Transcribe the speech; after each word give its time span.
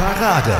Parade, 0.00 0.56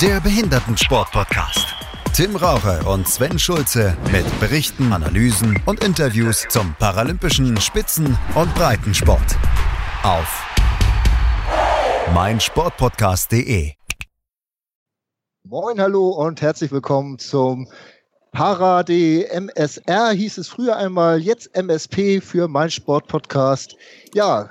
der 0.00 0.20
Behindertensport-Podcast. 0.20 1.66
Tim 2.14 2.36
Raucher 2.36 2.86
und 2.86 3.08
Sven 3.08 3.40
Schulze 3.40 3.96
mit 4.12 4.24
Berichten, 4.38 4.92
Analysen 4.92 5.60
und 5.66 5.82
Interviews 5.82 6.46
zum 6.48 6.76
paralympischen 6.78 7.56
Spitzen- 7.60 8.16
und 8.36 8.54
Breitensport. 8.54 9.36
Auf 10.04 10.46
meinsportpodcast.de. 12.14 13.72
Moin, 15.42 15.80
hallo 15.80 16.10
und 16.10 16.40
herzlich 16.40 16.70
willkommen 16.70 17.18
zum 17.18 17.66
Parade 18.30 19.28
MSR 19.28 20.12
hieß 20.12 20.38
es 20.38 20.46
früher 20.46 20.76
einmal, 20.76 21.18
jetzt 21.18 21.52
MSP 21.56 22.20
für 22.20 22.46
mein 22.46 22.70
Sportpodcast. 22.70 23.74
Ja, 24.14 24.50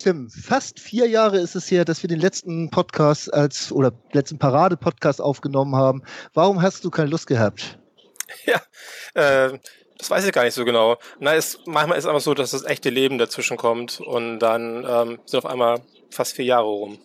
Tim, 0.00 0.30
fast 0.30 0.80
vier 0.80 1.06
Jahre 1.08 1.38
ist 1.38 1.54
es 1.54 1.70
her, 1.70 1.84
dass 1.84 2.02
wir 2.02 2.08
den 2.08 2.20
letzten 2.20 2.70
Podcast 2.70 3.34
als 3.34 3.70
oder 3.70 3.92
letzten 4.12 4.38
Parade-Podcast 4.38 5.20
aufgenommen 5.20 5.76
haben. 5.76 6.02
Warum 6.32 6.62
hast 6.62 6.86
du 6.86 6.90
keine 6.90 7.10
Lust 7.10 7.26
gehabt? 7.26 7.78
Ja, 8.46 8.62
äh, 9.14 9.58
das 9.98 10.08
weiß 10.08 10.24
ich 10.24 10.32
gar 10.32 10.44
nicht 10.44 10.54
so 10.54 10.64
genau. 10.64 10.98
Na, 11.18 11.34
es, 11.34 11.58
manchmal 11.66 11.98
ist 11.98 12.04
es 12.04 12.08
einfach 12.08 12.20
so, 12.20 12.32
dass 12.32 12.52
das 12.52 12.64
echte 12.64 12.88
Leben 12.88 13.18
dazwischen 13.18 13.56
kommt 13.56 14.00
und 14.00 14.38
dann 14.38 14.86
ähm, 14.88 15.18
sind 15.26 15.38
auf 15.40 15.46
einmal 15.46 15.80
fast 16.10 16.34
vier 16.34 16.44
Jahre 16.44 16.68
rum. 16.68 16.98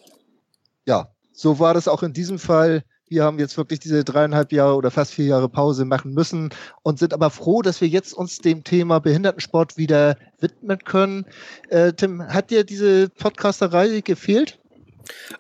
Ja, 0.85 1.09
so 1.33 1.57
war 1.57 1.73
das 1.73 1.87
auch 1.87 2.03
in 2.03 2.13
diesem 2.13 2.37
Fall. 2.37 2.83
Wir 3.07 3.23
haben 3.23 3.37
jetzt 3.37 3.57
wirklich 3.57 3.79
diese 3.79 4.03
dreieinhalb 4.03 4.51
Jahre 4.51 4.75
oder 4.75 4.89
fast 4.89 5.13
vier 5.13 5.25
Jahre 5.25 5.47
Pause 5.47 5.85
machen 5.85 6.13
müssen 6.13 6.49
und 6.81 6.97
sind 6.97 7.13
aber 7.13 7.29
froh, 7.29 7.61
dass 7.61 7.79
wir 7.81 7.87
jetzt 7.87 8.13
uns 8.13 8.39
dem 8.39 8.63
Thema 8.63 8.99
Behindertensport 8.99 9.77
wieder 9.77 10.17
widmen 10.39 10.79
können. 10.79 11.25
Äh, 11.69 11.93
Tim, 11.93 12.27
hat 12.27 12.49
dir 12.49 12.63
diese 12.63 13.09
Podcasterei 13.09 14.01
gefehlt? 14.01 14.57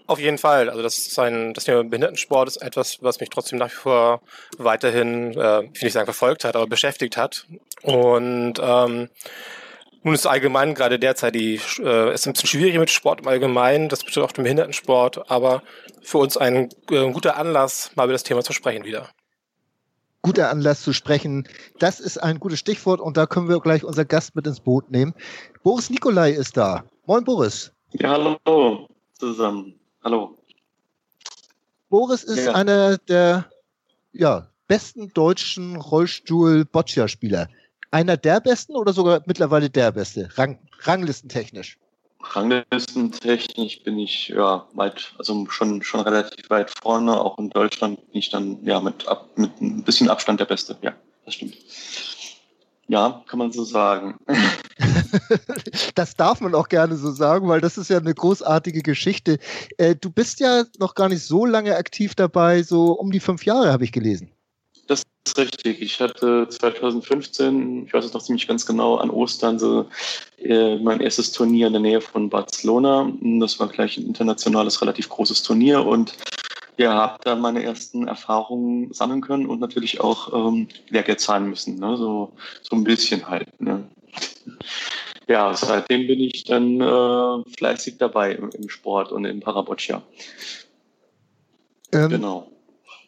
Auf 0.07 0.19
jeden 0.19 0.37
Fall. 0.37 0.69
Also 0.69 0.83
das, 0.83 0.97
ist 0.99 1.17
ein, 1.17 1.53
das 1.53 1.63
Thema 1.63 1.83
Behindertensport 1.83 2.47
ist 2.47 2.57
etwas, 2.57 2.97
was 3.01 3.19
mich 3.19 3.29
trotzdem 3.29 3.57
nach 3.57 3.71
wie 3.71 3.75
vor 3.75 4.21
weiterhin, 4.57 5.31
äh, 5.33 5.63
ich 5.63 5.81
will 5.81 5.87
nicht 5.87 5.93
sagen 5.93 6.05
verfolgt 6.05 6.43
hat, 6.43 6.55
aber 6.55 6.67
beschäftigt 6.67 7.17
hat. 7.17 7.47
Und 7.81 8.53
ähm, 8.61 9.09
nun 10.05 10.13
ist 10.13 10.27
allgemein 10.27 10.75
gerade 10.75 10.99
derzeit 10.99 11.33
die, 11.33 11.59
äh, 11.79 12.13
ist 12.13 12.27
ein 12.27 12.33
bisschen 12.33 12.47
schwierig 12.47 12.77
mit 12.77 12.91
Sport 12.91 13.21
im 13.21 13.27
Allgemeinen, 13.27 13.89
das 13.89 14.03
betrifft 14.03 14.29
auch 14.29 14.31
den 14.31 14.43
Behindertensport, 14.43 15.31
aber 15.31 15.63
für 16.03 16.19
uns 16.19 16.37
ein 16.37 16.69
äh, 16.91 17.11
guter 17.11 17.37
Anlass, 17.37 17.89
mal 17.95 18.03
über 18.03 18.13
das 18.13 18.21
Thema 18.21 18.43
zu 18.43 18.53
sprechen 18.53 18.85
wieder. 18.85 19.09
Guter 20.21 20.51
Anlass 20.51 20.83
zu 20.83 20.93
sprechen. 20.93 21.47
Das 21.79 21.99
ist 21.99 22.19
ein 22.19 22.39
gutes 22.39 22.59
Stichwort 22.59 23.01
und 23.01 23.17
da 23.17 23.25
können 23.25 23.49
wir 23.49 23.59
gleich 23.59 23.83
unser 23.83 24.05
Gast 24.05 24.35
mit 24.35 24.45
ins 24.45 24.59
Boot 24.59 24.91
nehmen. 24.91 25.15
Boris 25.63 25.89
Nikolai 25.89 26.31
ist 26.31 26.55
da. 26.55 26.83
Moin 27.07 27.23
Boris. 27.23 27.71
Ja, 27.93 28.11
hallo 28.11 28.87
zusammen. 29.13 29.73
Hallo. 30.03 30.37
Boris 31.89 32.23
ist 32.23 32.45
ja. 32.45 32.53
einer 32.53 32.99
der 32.99 33.49
ja, 34.13 34.47
besten 34.67 35.11
deutschen 35.13 35.77
Rollstuhl-Boccia-Spieler 35.77 37.49
einer 37.91 38.17
der 38.17 38.39
besten 38.39 38.75
oder 38.75 38.93
sogar 38.93 39.21
mittlerweile 39.25 39.69
der 39.69 39.91
beste, 39.91 40.29
Rang, 40.35 40.59
ranglistentechnisch? 40.81 41.77
Ranglistentechnisch 42.21 43.83
bin 43.83 43.99
ich 43.99 44.29
ja 44.29 44.65
weit, 44.73 45.13
also 45.17 45.45
schon, 45.49 45.81
schon 45.83 46.01
relativ 46.01 46.49
weit 46.49 46.71
vorne. 46.81 47.19
Auch 47.19 47.37
in 47.37 47.49
Deutschland 47.49 47.97
bin 48.11 48.19
ich 48.19 48.29
dann 48.29 48.63
ja 48.63 48.79
mit, 48.79 49.07
ab, 49.07 49.29
mit 49.35 49.61
ein 49.61 49.83
bisschen 49.83 50.09
Abstand 50.09 50.39
der 50.39 50.45
Beste. 50.45 50.75
Ja, 50.81 50.93
das 51.25 51.35
stimmt. 51.35 51.55
Ja, 52.87 53.23
kann 53.27 53.39
man 53.39 53.51
so 53.51 53.63
sagen. 53.63 54.15
das 55.95 56.15
darf 56.15 56.39
man 56.39 56.53
auch 56.53 56.69
gerne 56.69 56.95
so 56.97 57.11
sagen, 57.11 57.47
weil 57.47 57.61
das 57.61 57.77
ist 57.77 57.89
ja 57.89 57.97
eine 57.97 58.13
großartige 58.13 58.83
Geschichte. 58.83 59.39
Äh, 59.77 59.95
du 59.95 60.11
bist 60.11 60.39
ja 60.39 60.65
noch 60.77 60.93
gar 60.93 61.09
nicht 61.09 61.23
so 61.23 61.45
lange 61.45 61.75
aktiv 61.75 62.13
dabei, 62.13 62.61
so 62.61 62.91
um 62.91 63.11
die 63.11 63.19
fünf 63.19 63.43
Jahre 63.45 63.71
habe 63.71 63.83
ich 63.85 63.91
gelesen. 63.91 64.34
Ist 65.25 65.37
richtig. 65.37 65.81
Ich 65.81 65.99
hatte 65.99 66.47
2015, 66.47 67.87
ich 67.87 67.93
weiß 67.93 68.05
es 68.05 68.13
noch 68.13 68.21
ziemlich 68.21 68.47
ganz 68.47 68.65
genau, 68.65 68.97
an 68.97 69.09
Ostern 69.09 69.57
so 69.57 69.87
äh, 70.37 70.77
mein 70.77 71.01
erstes 71.01 71.31
Turnier 71.31 71.67
in 71.67 71.73
der 71.73 71.81
Nähe 71.81 71.99
von 71.99 72.29
Barcelona. 72.29 73.11
Das 73.39 73.59
war 73.59 73.67
gleich 73.67 73.97
ein 73.97 74.05
internationales, 74.05 74.81
relativ 74.81 75.09
großes 75.09 75.41
Turnier 75.41 75.85
und 75.85 76.15
ja, 76.77 76.93
habe 76.93 77.19
da 77.23 77.35
meine 77.35 77.63
ersten 77.63 78.07
Erfahrungen 78.07 78.93
sammeln 78.93 79.21
können 79.21 79.47
und 79.47 79.59
natürlich 79.59 80.01
auch 80.01 80.33
ähm, 80.33 80.67
Lehrgeld 80.89 81.19
zahlen 81.19 81.49
müssen. 81.49 81.79
Ne? 81.79 81.97
So, 81.97 82.33
so 82.61 82.75
ein 82.75 82.83
bisschen 82.83 83.27
halt. 83.27 83.47
Ne? 83.59 83.87
Ja, 85.27 85.53
seitdem 85.55 86.05
bin 86.05 86.19
ich 86.19 86.43
dann 86.43 86.81
äh, 86.81 87.49
fleißig 87.57 87.97
dabei 87.97 88.33
im, 88.33 88.49
im 88.51 88.69
Sport 88.69 89.11
und 89.11 89.25
im 89.25 89.39
Paraboccia. 89.39 90.03
Ähm, 91.93 92.09
genau. 92.09 92.51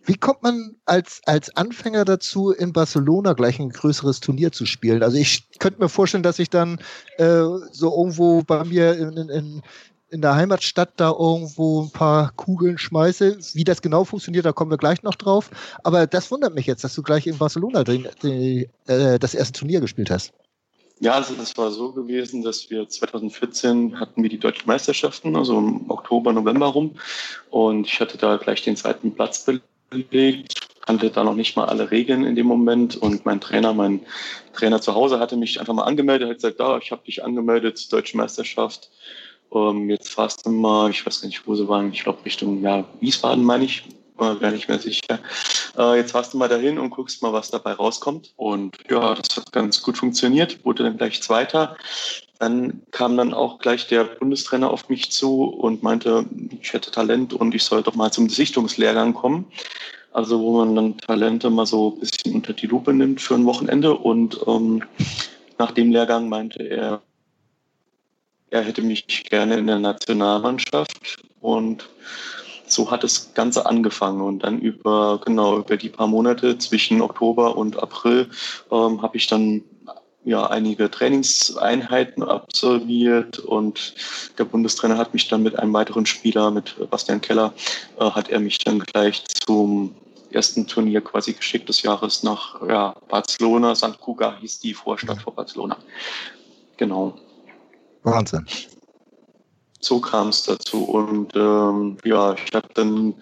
Wie 0.08 0.16
kommt 0.16 0.42
man 0.42 0.78
als, 0.86 1.20
als 1.26 1.56
Anfänger 1.58 2.06
dazu, 2.06 2.52
in 2.52 2.72
Barcelona 2.72 3.34
gleich 3.34 3.60
ein 3.60 3.70
größeres 3.70 4.22
Turnier 4.22 4.54
zu 4.54 4.66
spielen? 4.66 5.04
Also 5.04 5.18
ich 5.18 5.50
könnte 5.60 5.82
mir 5.82 5.90
vorstellen, 5.90 6.24
dass 6.24 6.40
ich 6.40 6.50
dann 6.50 6.80
äh, 7.18 7.44
so 7.72 7.94
irgendwo 7.94 8.42
bei 8.42 8.64
mir 8.64 8.98
in, 8.98 9.18
in, 9.30 9.62
in 10.10 10.22
der 10.22 10.36
Heimatstadt 10.36 10.94
da 10.96 11.10
irgendwo 11.10 11.84
ein 11.84 11.92
paar 11.92 12.32
Kugeln 12.38 12.78
schmeiße. 12.78 13.38
Wie 13.54 13.66
das 13.66 13.82
genau 13.82 14.06
funktioniert, 14.06 14.46
da 14.46 14.54
kommen 14.54 14.72
wir 14.72 14.78
gleich 14.78 15.04
noch 15.04 15.16
drauf. 15.16 15.52
Aber 15.84 16.08
das 16.08 16.32
wundert 16.32 16.56
mich 16.56 16.68
jetzt, 16.68 16.86
dass 16.86 16.96
du 16.96 17.04
gleich 17.04 17.28
in 17.28 17.38
Barcelona 17.38 17.84
den, 17.84 18.08
den, 18.24 18.66
äh, 18.88 19.20
das 19.20 19.36
erste 19.36 19.60
Turnier 19.60 19.82
gespielt 19.82 20.10
hast. 20.10 20.32
Ja, 21.02 21.16
also 21.16 21.34
das 21.36 21.58
war 21.58 21.70
so 21.70 21.92
gewesen, 21.92 22.44
dass 22.44 22.70
wir 22.70 22.88
2014 22.88 24.00
hatten 24.00 24.24
wir 24.24 24.30
die 24.30 24.40
deutschen 24.40 24.68
Meisterschaften, 24.68 25.36
also 25.36 25.60
im 25.60 25.92
Oktober, 25.92 26.32
November 26.32 26.68
rum. 26.68 26.96
Und 27.50 27.88
ich 27.88 28.00
hatte 28.00 28.18
da 28.18 28.38
gleich 28.38 28.64
den 28.64 28.78
zweiten 28.78 29.14
Platz 29.14 29.44
belegt 29.44 29.66
gelegt, 29.90 30.68
kannte 30.86 31.10
da 31.10 31.24
noch 31.24 31.36
nicht 31.36 31.56
mal 31.56 31.66
alle 31.66 31.92
Regeln 31.92 32.26
in 32.26 32.36
dem 32.36 32.48
Moment 32.48 32.96
und 32.96 33.26
mein 33.26 33.42
Trainer, 33.42 33.74
mein 33.74 34.02
Trainer 34.54 34.82
zu 34.82 34.96
Hause 34.96 35.20
hatte 35.20 35.36
mich 35.36 35.60
einfach 35.60 35.74
mal 35.74 35.84
angemeldet, 35.84 36.30
hat 36.30 36.36
gesagt, 36.38 36.60
da, 36.60 36.78
ich 36.78 36.92
habe 36.92 37.04
dich 37.06 37.24
angemeldet 37.24 37.78
zur 37.78 38.00
Deutschen 38.00 38.18
Meisterschaft. 38.18 38.90
Ähm, 39.54 39.90
jetzt 39.90 40.12
fahrst 40.12 40.46
du 40.46 40.50
mal, 40.50 40.90
ich 40.90 41.06
weiß 41.06 41.22
gar 41.22 41.28
nicht, 41.28 41.46
wo 41.48 41.56
sie 41.56 41.68
waren, 41.68 41.92
ich 41.92 42.04
glaube 42.04 42.24
Richtung 42.26 42.62
ja, 42.62 42.86
Wiesbaden 43.00 43.44
meine 43.44 43.66
ich, 43.66 43.84
war 44.18 44.36
gar 44.36 44.52
nicht 44.52 44.68
mehr 44.68 44.80
sicher. 44.80 45.20
Äh, 45.78 45.98
jetzt 45.98 46.12
fahrst 46.12 46.34
du 46.34 46.38
mal 46.38 46.50
dahin 46.50 46.80
und 46.80 46.90
guckst 46.90 47.22
mal, 47.22 47.34
was 47.34 47.52
dabei 47.52 47.74
rauskommt. 47.74 48.34
Und 48.36 48.76
ja, 48.90 49.16
das 49.16 49.38
hat 49.38 49.52
ganz 49.52 49.82
gut 49.82 49.98
funktioniert, 49.98 50.64
wurde 50.66 50.84
dann 50.84 50.98
gleich 50.98 51.22
Zweiter. 51.22 51.78
Dann 52.40 52.82
kam 52.92 53.18
dann 53.18 53.34
auch 53.34 53.60
gleich 53.60 53.88
der 53.88 54.04
Bundestrainer 54.04 54.70
auf 54.70 54.90
mich 54.90 55.12
zu 55.12 55.44
und 55.44 55.82
meinte, 55.82 56.26
ich 56.62 56.74
hätte 56.74 56.92
Talent 56.92 57.34
und 57.34 57.56
ich 57.56 57.64
soll 57.64 57.82
doch 57.82 57.96
mal 57.96 58.12
zum 58.12 58.30
Sichtungslehrgang 58.30 59.14
kommen. 59.14 59.46
Also 60.12 60.40
wo 60.40 60.58
man 60.58 60.76
dann 60.76 60.98
Talente 60.98 61.50
mal 61.50 61.66
so 61.66 61.94
ein 61.94 62.00
bisschen 62.00 62.36
unter 62.36 62.54
die 62.54 62.68
Lupe 62.68 62.94
nimmt 62.94 63.22
für 63.22 63.36
ein 63.36 63.46
Wochenende. 63.46 63.96
Und 63.96 64.40
ähm, 64.48 64.84
nach 65.58 65.72
dem 65.72 65.92
Lehrgang 65.92 66.30
meinte 66.30 66.64
er, 66.64 67.02
er 68.50 68.62
hätte 68.62 68.82
mich 68.82 69.26
gerne 69.30 69.58
in 69.58 69.68
der 69.68 69.80
Nationalmannschaft. 69.80 71.20
Und 71.42 71.88
so 72.68 72.92
hat 72.92 73.04
das 73.04 73.34
Ganze 73.34 73.66
angefangen. 73.66 74.22
Und 74.22 74.40
dann 74.40 74.60
über, 74.60 75.20
genau, 75.24 75.58
über 75.58 75.78
die 75.78 75.90
paar 75.90 76.08
Monate 76.08 76.58
zwischen 76.58 77.02
Oktober 77.02 77.58
und 77.58 77.82
April 77.82 78.30
ähm, 78.72 79.02
habe 79.02 79.18
ich 79.18 79.28
dann 79.28 79.64
ja 80.24 80.46
einige 80.48 80.92
Trainingseinheiten 80.92 82.22
absolviert 82.22 83.40
und 83.40 83.96
der 84.38 84.44
Bundestrainer 84.44 84.98
hat 84.98 85.14
mich 85.14 85.30
dann 85.30 85.42
mit 85.42 85.58
einem 85.58 85.72
weiteren 85.72 86.06
Spieler, 86.06 86.52
mit 86.52 86.76
Bastian 86.90 87.22
Keller, 87.22 87.54
äh, 87.98 88.12
hat 88.12 88.28
er 88.30 88.42
mich 88.42 88.58
dann 88.58 88.80
gleich 88.80 89.24
zum 89.26 89.96
ersten 90.32 90.68
Turnier 90.68 91.00
quasi 91.00 91.32
geschickt 91.32 91.70
des 91.70 91.82
Jahres 91.82 92.24
nach 92.24 92.62
ja, 92.68 92.94
Barcelona. 93.08 93.74
St. 93.74 94.00
Cuga 94.02 94.36
hieß 94.40 94.60
die 94.60 94.74
Vorstadt 94.74 95.22
vor 95.22 95.34
Barcelona. 95.34 95.78
Genau. 96.76 97.18
Wahnsinn. 98.04 98.46
So 99.88 100.02
kam 100.02 100.30
es 100.30 100.44
dazu. 100.44 100.84
Und 100.84 101.36
ähm, 101.36 101.98
ja, 102.04 102.34
ich 102.34 102.54
habe 102.54 102.68
dann 102.74 103.16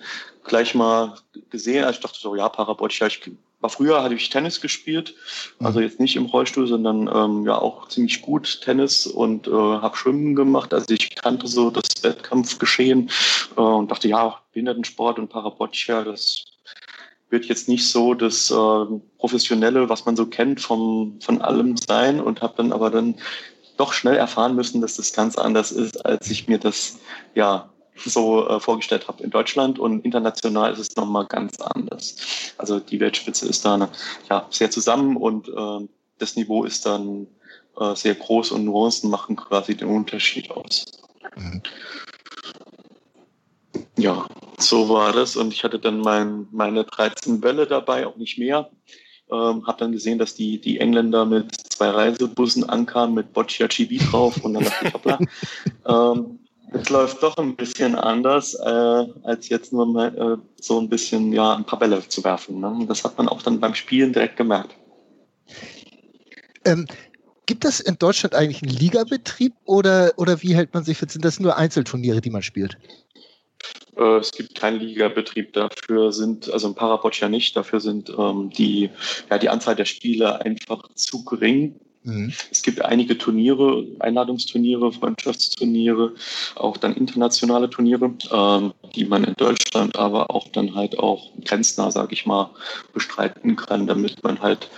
gleich 0.44 0.74
mal 0.74 1.16
gesehen, 1.52 1.84
also 1.84 1.98
ich 1.98 2.02
dachte 2.02 2.20
so, 2.20 2.36
ja, 2.36 2.50
Paraboccia, 2.50 3.08
ich 3.08 3.22
war 3.62 3.70
früher 3.70 4.04
hatte 4.04 4.16
ich 4.16 4.30
Tennis 4.30 4.62
gespielt, 4.62 5.16
also 5.60 5.80
mhm. 5.80 5.86
jetzt 5.86 6.00
nicht 6.00 6.16
im 6.16 6.26
Rollstuhl, 6.26 6.68
sondern 6.68 7.08
ähm, 7.08 7.46
ja 7.46 7.58
auch 7.58 7.88
ziemlich 7.88 8.22
gut 8.22 8.62
Tennis 8.62 9.08
und 9.08 9.48
äh, 9.48 9.52
habe 9.52 9.96
Schwimmen 9.96 10.36
gemacht. 10.36 10.74
Also 10.74 10.94
ich 10.94 11.16
kannte 11.16 11.48
so 11.48 11.72
das 11.72 11.86
Wettkampfgeschehen 12.02 13.10
äh, 13.58 13.62
und 13.62 13.90
dachte, 13.90 14.08
ja, 14.08 14.40
Behindertensport 14.54 15.18
und 15.20 15.30
Paraboccia, 15.30 16.04
das 16.04 16.46
wird 17.30 17.46
jetzt 17.46 17.68
nicht 17.68 17.88
so 17.88 18.14
das 18.14 18.52
äh, 18.52 18.86
Professionelle, 19.18 19.90
was 19.90 20.06
man 20.06 20.16
so 20.16 20.26
kennt 20.28 20.62
vom, 20.62 21.20
von 21.22 21.42
allem 21.42 21.76
sein 21.78 22.20
und 22.20 22.42
habe 22.42 22.54
dann 22.58 22.72
aber 22.72 22.92
dann 22.92 23.16
doch 23.78 23.94
schnell 23.94 24.16
erfahren 24.16 24.56
müssen, 24.56 24.82
dass 24.82 24.96
das 24.96 25.14
ganz 25.14 25.38
anders 25.38 25.72
ist, 25.72 26.06
als 26.06 26.30
ich 26.30 26.48
mir 26.48 26.58
das 26.58 26.98
ja 27.34 27.70
so 28.04 28.48
äh, 28.48 28.60
vorgestellt 28.60 29.08
habe 29.08 29.24
in 29.24 29.30
Deutschland 29.30 29.80
und 29.80 30.04
international 30.04 30.74
ist 30.74 30.80
es 30.80 30.96
nochmal 30.96 31.26
ganz 31.26 31.60
anders. 31.60 32.18
Also 32.58 32.80
die 32.80 33.00
Weltspitze 33.00 33.48
ist 33.48 33.64
da 33.64 33.90
ja, 34.30 34.46
sehr 34.50 34.70
zusammen 34.70 35.16
und 35.16 35.48
äh, 35.48 35.88
das 36.18 36.36
Niveau 36.36 36.64
ist 36.66 36.86
dann 36.86 37.28
äh, 37.80 37.96
sehr 37.96 38.16
groß 38.16 38.52
und 38.52 38.66
Nuancen 38.66 39.10
machen 39.10 39.36
quasi 39.36 39.76
den 39.76 39.88
Unterschied 39.88 40.52
aus. 40.52 40.86
Mhm. 41.36 41.62
Ja, 43.98 44.26
So 44.58 44.90
war 44.90 45.14
das 45.14 45.36
und 45.36 45.54
ich 45.54 45.64
hatte 45.64 45.80
dann 45.80 46.00
mein, 46.00 46.48
meine 46.52 46.84
13 46.84 47.40
Bälle 47.40 47.66
dabei, 47.66 48.08
auch 48.08 48.18
nicht 48.18 48.38
mehr. 48.38 48.70
Ähm, 49.32 49.66
habe 49.66 49.80
dann 49.80 49.92
gesehen, 49.92 50.20
dass 50.20 50.36
die, 50.36 50.62
die 50.62 50.80
Engländer 50.80 51.26
mit 51.26 51.52
zwei 51.72 51.90
Reisebussen 51.90 52.64
ankamen 52.64 53.16
mit 53.16 53.34
Boccia 53.34 53.68
Chibi 53.68 53.98
drauf 53.98 54.38
und 54.44 54.54
dann 54.54 54.64
dachte 54.64 54.88
ich, 54.88 54.94
hoppla, 54.94 55.20
ähm, 56.14 56.40
es 56.72 56.90
läuft 56.90 57.24
doch 57.24 57.38
ein 57.38 57.56
bisschen 57.56 57.96
anders, 57.96 58.54
äh, 58.54 59.06
als 59.24 59.50
jetzt 59.50 59.72
nur 59.74 59.86
mal, 59.86 60.16
äh, 60.16 60.62
so 60.62 60.80
ein 60.80 60.90
bisschen 60.90 61.32
ja, 61.32 61.56
ein 61.56 61.64
paar 61.64 61.80
Bälle 61.80 62.08
zu 62.08 62.24
werfen. 62.24 62.60
Ne? 62.60 62.86
Das 62.88 63.04
hat 63.04 63.18
man 63.18 63.28
auch 63.28 63.42
dann 63.42 63.60
beim 63.60 63.76
Spielen 63.76 64.14
direkt 64.14 64.38
gemerkt. 64.38 64.76
Ähm, 66.66 66.88
gibt 67.46 67.66
es 67.66 67.80
in 67.80 67.98
Deutschland 67.98 68.36
eigentlich 68.36 68.64
einen 68.64 68.76
Ligabetrieb 68.76 69.54
oder, 69.66 70.14
oder 70.18 70.42
wie 70.42 70.56
hält 70.56 70.74
man 70.74 70.84
sich 70.84 70.98
fit? 70.98 71.12
Sind 71.12 71.24
das 71.24 71.40
nur 71.40 71.58
Einzelturniere, 71.58 72.22
die 72.22 72.32
man 72.32 72.42
spielt? 72.42 72.78
Äh, 73.98 74.18
es 74.18 74.32
gibt 74.32 74.56
keinen 74.56 74.80
Ligabetrieb. 74.80 75.54
Dafür 75.54 76.12
sind, 76.12 76.52
also 76.52 76.68
ein 76.68 76.76
Parabot 76.76 77.20
ja 77.20 77.30
nicht, 77.30 77.56
dafür 77.56 77.80
sind 77.80 78.10
ähm, 78.18 78.50
die, 78.50 78.90
ja, 79.30 79.38
die 79.38 79.50
Anzahl 79.50 79.76
der 79.76 79.86
Spiele 79.86 80.42
einfach 80.42 80.84
zu 80.96 81.24
gering. 81.26 81.76
Mhm. 82.04 82.32
Es 82.52 82.62
gibt 82.62 82.84
einige 82.84 83.18
Turniere, 83.18 83.86
Einladungsturniere, 84.00 84.92
Freundschaftsturniere, 84.92 86.14
auch 86.56 86.78
dann 86.78 86.96
internationale 86.96 87.70
Turniere, 87.70 88.14
ähm, 88.32 88.74
die 88.96 89.06
man 89.06 89.24
in 89.24 89.34
Deutschland 89.36 89.96
aber 89.96 90.30
auch 90.30 90.48
dann 90.50 90.76
halt 90.76 91.00
auch 91.00 91.32
grenznah, 91.44 91.90
sage 91.92 92.14
ich 92.14 92.26
mal, 92.26 92.52
bestreiten 92.94 93.56
kann, 93.56 93.88
damit 93.88 94.24
man 94.24 94.40
halt, 94.40 94.70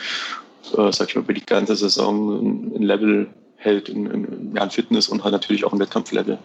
äh, 0.78 0.92
sag 0.92 1.10
ich 1.10 1.16
mal, 1.16 1.22
über 1.22 1.34
die 1.34 1.46
ganze 1.46 1.76
Saison 1.76 2.76
ein 2.76 2.82
Level 2.82 3.28
hält, 3.58 3.90
in, 3.90 4.06
in, 4.06 4.56
ja, 4.56 4.64
in 4.64 4.70
Fitness 4.70 5.10
und 5.10 5.24
halt 5.24 5.34
natürlich 5.34 5.66
auch 5.66 5.74
ein 5.74 5.80
Wettkampflevel 5.80 6.40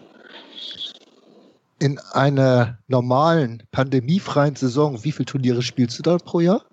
in 1.83 1.99
einer 2.13 2.77
normalen, 2.87 3.61
pandemiefreien 3.71 4.55
Saison, 4.55 5.03
wie 5.03 5.11
viele 5.11 5.25
Turniere 5.25 5.61
spielst 5.61 5.99
du 5.99 6.03
da 6.03 6.17
pro 6.17 6.39
Jahr? 6.39 6.63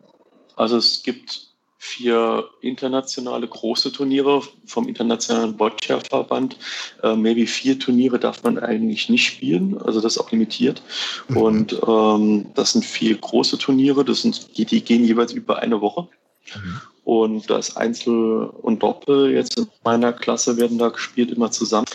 Also 0.54 0.76
es 0.76 1.02
gibt 1.02 1.48
vier 1.78 2.44
internationale 2.60 3.48
große 3.48 3.90
Turniere 3.90 4.40
vom 4.66 4.86
Internationalen 4.86 5.56
Boccia-Verband. 5.56 6.56
Äh, 7.02 7.16
maybe 7.16 7.44
vier 7.48 7.76
Turniere 7.76 8.20
darf 8.20 8.44
man 8.44 8.56
eigentlich 8.60 9.08
nicht 9.08 9.26
spielen, 9.26 9.78
also 9.82 10.00
das 10.00 10.14
ist 10.14 10.18
auch 10.22 10.30
limitiert. 10.30 10.80
Mhm. 11.26 11.36
Und 11.36 11.80
ähm, 11.88 12.46
das 12.54 12.72
sind 12.72 12.84
vier 12.84 13.16
große 13.16 13.58
Turniere, 13.58 14.04
das 14.04 14.22
sind, 14.22 14.56
die, 14.56 14.64
die 14.64 14.80
gehen 14.80 15.04
jeweils 15.04 15.32
über 15.32 15.58
eine 15.58 15.80
Woche. 15.80 16.06
Mhm. 16.54 16.80
Und 17.02 17.50
das 17.50 17.76
Einzel 17.76 18.44
und 18.62 18.80
Doppel 18.80 19.32
jetzt 19.32 19.58
in 19.58 19.66
meiner 19.82 20.12
Klasse 20.12 20.56
werden 20.56 20.78
da 20.78 20.90
gespielt 20.90 21.32
immer 21.32 21.50
zusammen. 21.50 21.86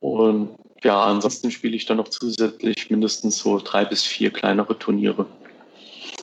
Und 0.00 0.56
ja, 0.82 1.04
ansonsten 1.04 1.50
spiele 1.50 1.76
ich 1.76 1.86
dann 1.86 1.98
noch 1.98 2.08
zusätzlich 2.08 2.90
mindestens 2.90 3.38
so 3.38 3.58
drei 3.58 3.84
bis 3.84 4.02
vier 4.04 4.30
kleinere 4.30 4.78
Turniere 4.78 5.26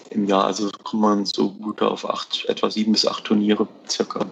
im 0.10 0.26
Jahr. 0.26 0.46
Also 0.46 0.70
kommt 0.84 1.02
man 1.02 1.26
so 1.26 1.52
gut 1.52 1.82
auf 1.82 2.10
acht, 2.10 2.46
etwa 2.48 2.70
sieben 2.70 2.92
bis 2.92 3.06
acht 3.06 3.24
Turniere 3.26 3.68
circa. 3.88 4.26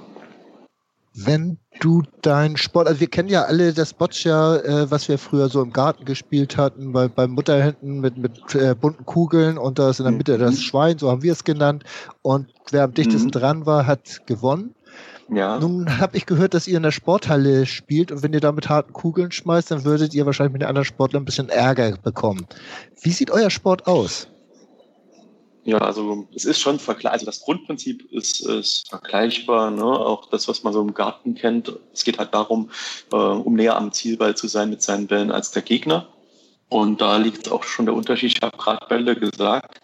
Wenn 1.17 1.59
du 1.79 2.03
dein 2.21 2.57
Sport, 2.57 2.87
also 2.87 2.99
wir 2.99 3.07
kennen 3.07 3.29
ja 3.29 3.43
alle 3.43 3.73
das 3.73 3.93
Boccia, 3.93 4.57
äh, 4.57 4.91
was 4.91 5.07
wir 5.07 5.17
früher 5.17 5.47
so 5.47 5.61
im 5.61 5.71
Garten 5.71 6.03
gespielt 6.03 6.57
hatten, 6.57 6.91
bei, 6.91 7.07
beim 7.07 7.31
Mutterhänden 7.31 8.01
mit, 8.01 8.17
mit 8.17 8.53
äh, 8.53 8.75
bunten 8.75 9.05
Kugeln 9.05 9.57
und 9.57 9.79
da 9.79 9.89
ist 9.89 9.99
in 9.99 10.05
der 10.05 10.13
Mitte 10.13 10.37
das 10.37 10.55
mhm. 10.55 10.59
Schwein, 10.59 10.97
so 10.97 11.09
haben 11.09 11.23
wir 11.23 11.31
es 11.31 11.45
genannt. 11.45 11.85
Und 12.21 12.47
wer 12.71 12.83
am 12.83 12.93
dichtesten 12.93 13.27
mhm. 13.27 13.31
dran 13.31 13.65
war, 13.65 13.87
hat 13.87 14.27
gewonnen. 14.27 14.74
Ja. 15.29 15.59
Nun 15.59 15.99
habe 15.99 16.17
ich 16.17 16.25
gehört, 16.25 16.53
dass 16.53 16.67
ihr 16.67 16.77
in 16.77 16.83
der 16.83 16.91
Sporthalle 16.91 17.65
spielt 17.65 18.11
und 18.11 18.21
wenn 18.21 18.33
ihr 18.33 18.39
da 18.39 18.51
mit 18.51 18.69
harten 18.69 18.93
Kugeln 18.93 19.31
schmeißt, 19.31 19.71
dann 19.71 19.83
würdet 19.83 20.13
ihr 20.13 20.25
wahrscheinlich 20.25 20.53
mit 20.53 20.61
den 20.61 20.69
anderen 20.69 20.85
Sportlern 20.85 21.23
ein 21.23 21.25
bisschen 21.25 21.49
Ärger 21.49 21.97
bekommen. 21.97 22.45
Wie 23.01 23.11
sieht 23.11 23.31
euer 23.31 23.49
Sport 23.49 23.87
aus? 23.87 24.27
Ja, 25.63 25.79
also 25.79 26.27
es 26.35 26.45
ist 26.45 26.59
schon 26.59 26.77
vergleichbar. 26.77 27.13
Also 27.13 27.25
das 27.25 27.41
Grundprinzip 27.41 28.11
ist, 28.11 28.45
ist 28.45 28.87
vergleichbar. 28.87 29.71
Ne? 29.71 29.83
Auch 29.83 30.29
das, 30.29 30.47
was 30.47 30.61
man 30.61 30.73
so 30.73 30.81
im 30.81 30.93
Garten 30.93 31.33
kennt. 31.33 31.73
Es 31.91 32.03
geht 32.03 32.19
halt 32.19 32.35
darum, 32.35 32.69
äh, 33.11 33.15
um 33.15 33.55
näher 33.55 33.75
am 33.75 33.91
Zielball 33.91 34.37
zu 34.37 34.47
sein 34.47 34.69
mit 34.69 34.83
seinen 34.83 35.07
Bällen 35.07 35.31
als 35.31 35.49
der 35.49 35.63
Gegner. 35.63 36.07
Und 36.69 37.01
da 37.01 37.17
liegt 37.17 37.51
auch 37.51 37.63
schon 37.63 37.87
der 37.87 37.95
Unterschied. 37.95 38.33
Ich 38.35 38.41
habe 38.43 38.55
gerade 38.57 38.85
Bälle 38.87 39.15
gesagt. 39.15 39.81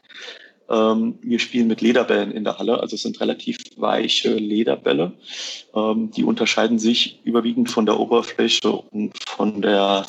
Ähm, 0.72 1.20
wir 1.22 1.40
spielen 1.40 1.68
mit 1.68 1.82
Lederbällen 1.82 2.32
in 2.32 2.46
der 2.46 2.58
Halle, 2.58 2.80
also 2.80 2.96
es 2.96 3.02
sind 3.02 3.20
relativ 3.20 3.58
weiche 3.76 4.34
Lederbälle. 4.34 5.12
Ähm, 5.76 6.12
die 6.12 6.24
unterscheiden 6.24 6.80
sich 6.80 7.20
überwiegend 7.26 7.70
von 7.70 7.86
der 7.86 8.00
Oberfläche 8.00 8.72
und 8.72 9.12
von 9.28 9.62
der, 9.62 10.06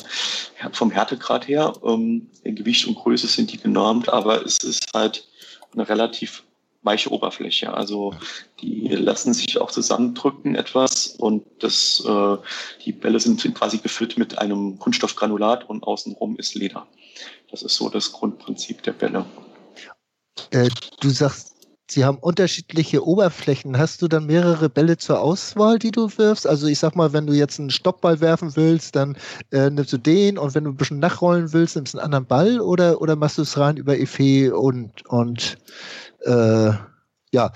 vom 0.71 0.89
Härtegrad 0.91 1.47
her. 1.47 1.73
Ähm, 1.85 2.27
in 2.43 2.55
Gewicht 2.55 2.87
und 2.87 2.95
Größe 2.95 3.27
sind 3.27 3.51
die 3.51 3.57
genormt, 3.57 4.07
aber 4.07 4.45
es 4.45 4.57
ist 4.59 4.87
halt 4.93 5.27
eine 5.73 5.89
relativ 5.89 6.43
weiche 6.83 7.11
Oberfläche. 7.11 7.73
Also 7.73 8.13
die 8.61 8.87
lassen 8.87 9.33
sich 9.33 9.59
auch 9.59 9.71
zusammendrücken 9.71 10.55
etwas 10.55 11.07
und 11.07 11.43
das, 11.59 12.03
äh, 12.07 12.37
die 12.85 12.93
Bälle 12.93 13.19
sind 13.19 13.41
quasi 13.53 13.79
gefüllt 13.79 14.17
mit 14.17 14.37
einem 14.37 14.79
Kunststoffgranulat 14.79 15.69
und 15.69 15.83
außenrum 15.83 16.37
ist 16.37 16.55
Leder. 16.55 16.87
Das 17.51 17.63
ist 17.63 17.75
so 17.75 17.89
das 17.89 18.11
Grundprinzip 18.11 18.81
der 18.83 18.93
Bälle. 18.93 19.25
Äh, 20.51 20.69
du 21.01 21.09
sagst, 21.09 21.53
sie 21.89 22.05
haben 22.05 22.17
unterschiedliche 22.17 23.05
Oberflächen. 23.05 23.77
Hast 23.77 24.01
du 24.01 24.07
dann 24.07 24.25
mehrere 24.25 24.69
Bälle 24.69 24.97
zur 24.97 25.21
Auswahl, 25.21 25.79
die 25.79 25.91
du 25.91 26.09
wirfst? 26.17 26.47
Also 26.47 26.67
ich 26.67 26.79
sag 26.79 26.95
mal, 26.95 27.13
wenn 27.13 27.27
du 27.27 27.33
jetzt 27.33 27.59
einen 27.59 27.69
Stoppball 27.69 28.19
werfen 28.19 28.55
willst, 28.55 28.95
dann 28.95 29.17
äh, 29.51 29.69
nimmst 29.69 29.93
du 29.93 29.97
den 29.97 30.37
und 30.37 30.55
wenn 30.55 30.63
du 30.63 30.71
ein 30.71 30.77
bisschen 30.77 30.99
nachrollen 30.99 31.53
willst, 31.53 31.75
nimmst 31.75 31.93
du 31.93 31.99
einen 31.99 32.05
anderen 32.05 32.25
Ball 32.25 32.59
oder, 32.61 33.01
oder 33.01 33.15
machst 33.15 33.37
du 33.37 33.43
es 33.43 33.57
rein 33.57 33.77
über 33.77 33.97
Efe 33.97 34.57
und, 34.57 35.05
und 35.07 35.57
äh, 36.21 36.71
ja, 37.31 37.51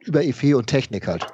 über 0.00 0.22
Efe 0.22 0.56
und 0.56 0.66
Technik 0.66 1.06
halt? 1.06 1.26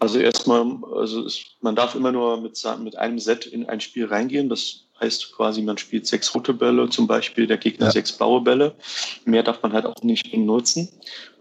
Also 0.00 0.20
erstmal, 0.20 0.64
also 0.94 1.26
es, 1.26 1.44
man 1.60 1.74
darf 1.74 1.94
immer 1.94 2.12
nur 2.12 2.40
mit, 2.40 2.62
mit 2.82 2.96
einem 2.96 3.18
Set 3.18 3.46
in 3.46 3.68
ein 3.68 3.80
Spiel 3.80 4.06
reingehen. 4.06 4.48
Das 4.48 4.84
heißt 5.00 5.32
quasi, 5.32 5.62
man 5.62 5.78
spielt 5.78 6.06
sechs 6.06 6.34
rote 6.34 6.52
Bälle, 6.54 6.88
zum 6.88 7.06
Beispiel 7.06 7.46
der 7.46 7.58
Gegner 7.58 7.86
ja. 7.86 7.92
sechs 7.92 8.12
blaue 8.12 8.40
Bälle. 8.40 8.74
Mehr 9.24 9.42
darf 9.42 9.62
man 9.62 9.72
halt 9.72 9.86
auch 9.86 10.02
nicht 10.02 10.30
benutzen. 10.30 10.88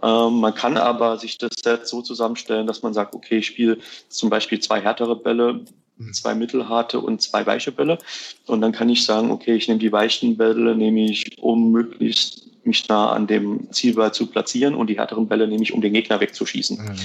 Ähm, 0.03 0.39
man 0.39 0.53
kann 0.53 0.77
aber 0.77 1.17
sich 1.17 1.37
das 1.37 1.51
Set 1.63 1.87
so 1.87 2.01
zusammenstellen, 2.01 2.67
dass 2.67 2.83
man 2.83 2.93
sagt, 2.93 3.13
okay, 3.13 3.37
ich 3.37 3.47
spiele 3.47 3.77
zum 4.09 4.29
Beispiel 4.29 4.59
zwei 4.59 4.81
härtere 4.81 5.15
Bälle, 5.15 5.65
mhm. 5.97 6.13
zwei 6.13 6.35
mittelharte 6.35 6.99
und 6.99 7.21
zwei 7.21 7.45
weiche 7.45 7.71
Bälle. 7.71 7.97
Und 8.45 8.61
dann 8.61 8.71
kann 8.71 8.89
ich 8.89 9.03
sagen, 9.03 9.31
okay, 9.31 9.55
ich 9.55 9.67
nehme 9.67 9.79
die 9.79 9.91
weichen 9.91 10.37
Bälle, 10.37 10.75
nehme 10.75 11.09
ich, 11.09 11.37
um 11.41 11.71
möglichst 11.71 12.47
mich 12.63 12.87
nah 12.89 13.11
an 13.11 13.27
dem 13.27 13.71
Zielball 13.71 14.13
zu 14.13 14.27
platzieren 14.27 14.75
und 14.75 14.87
die 14.87 14.97
härteren 14.97 15.27
Bälle 15.27 15.47
nehme 15.47 15.63
ich, 15.63 15.73
um 15.73 15.81
den 15.81 15.93
Gegner 15.93 16.19
wegzuschießen. 16.19 16.77
Mhm. 16.77 16.95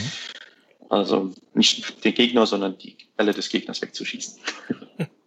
Also 0.91 1.31
nicht 1.55 2.05
den 2.05 2.13
Gegner, 2.13 2.45
sondern 2.47 2.77
die 2.77 2.97
Bälle 3.17 3.33
des 3.33 3.49
Gegners 3.49 3.81
wegzuschießen. 3.81 4.39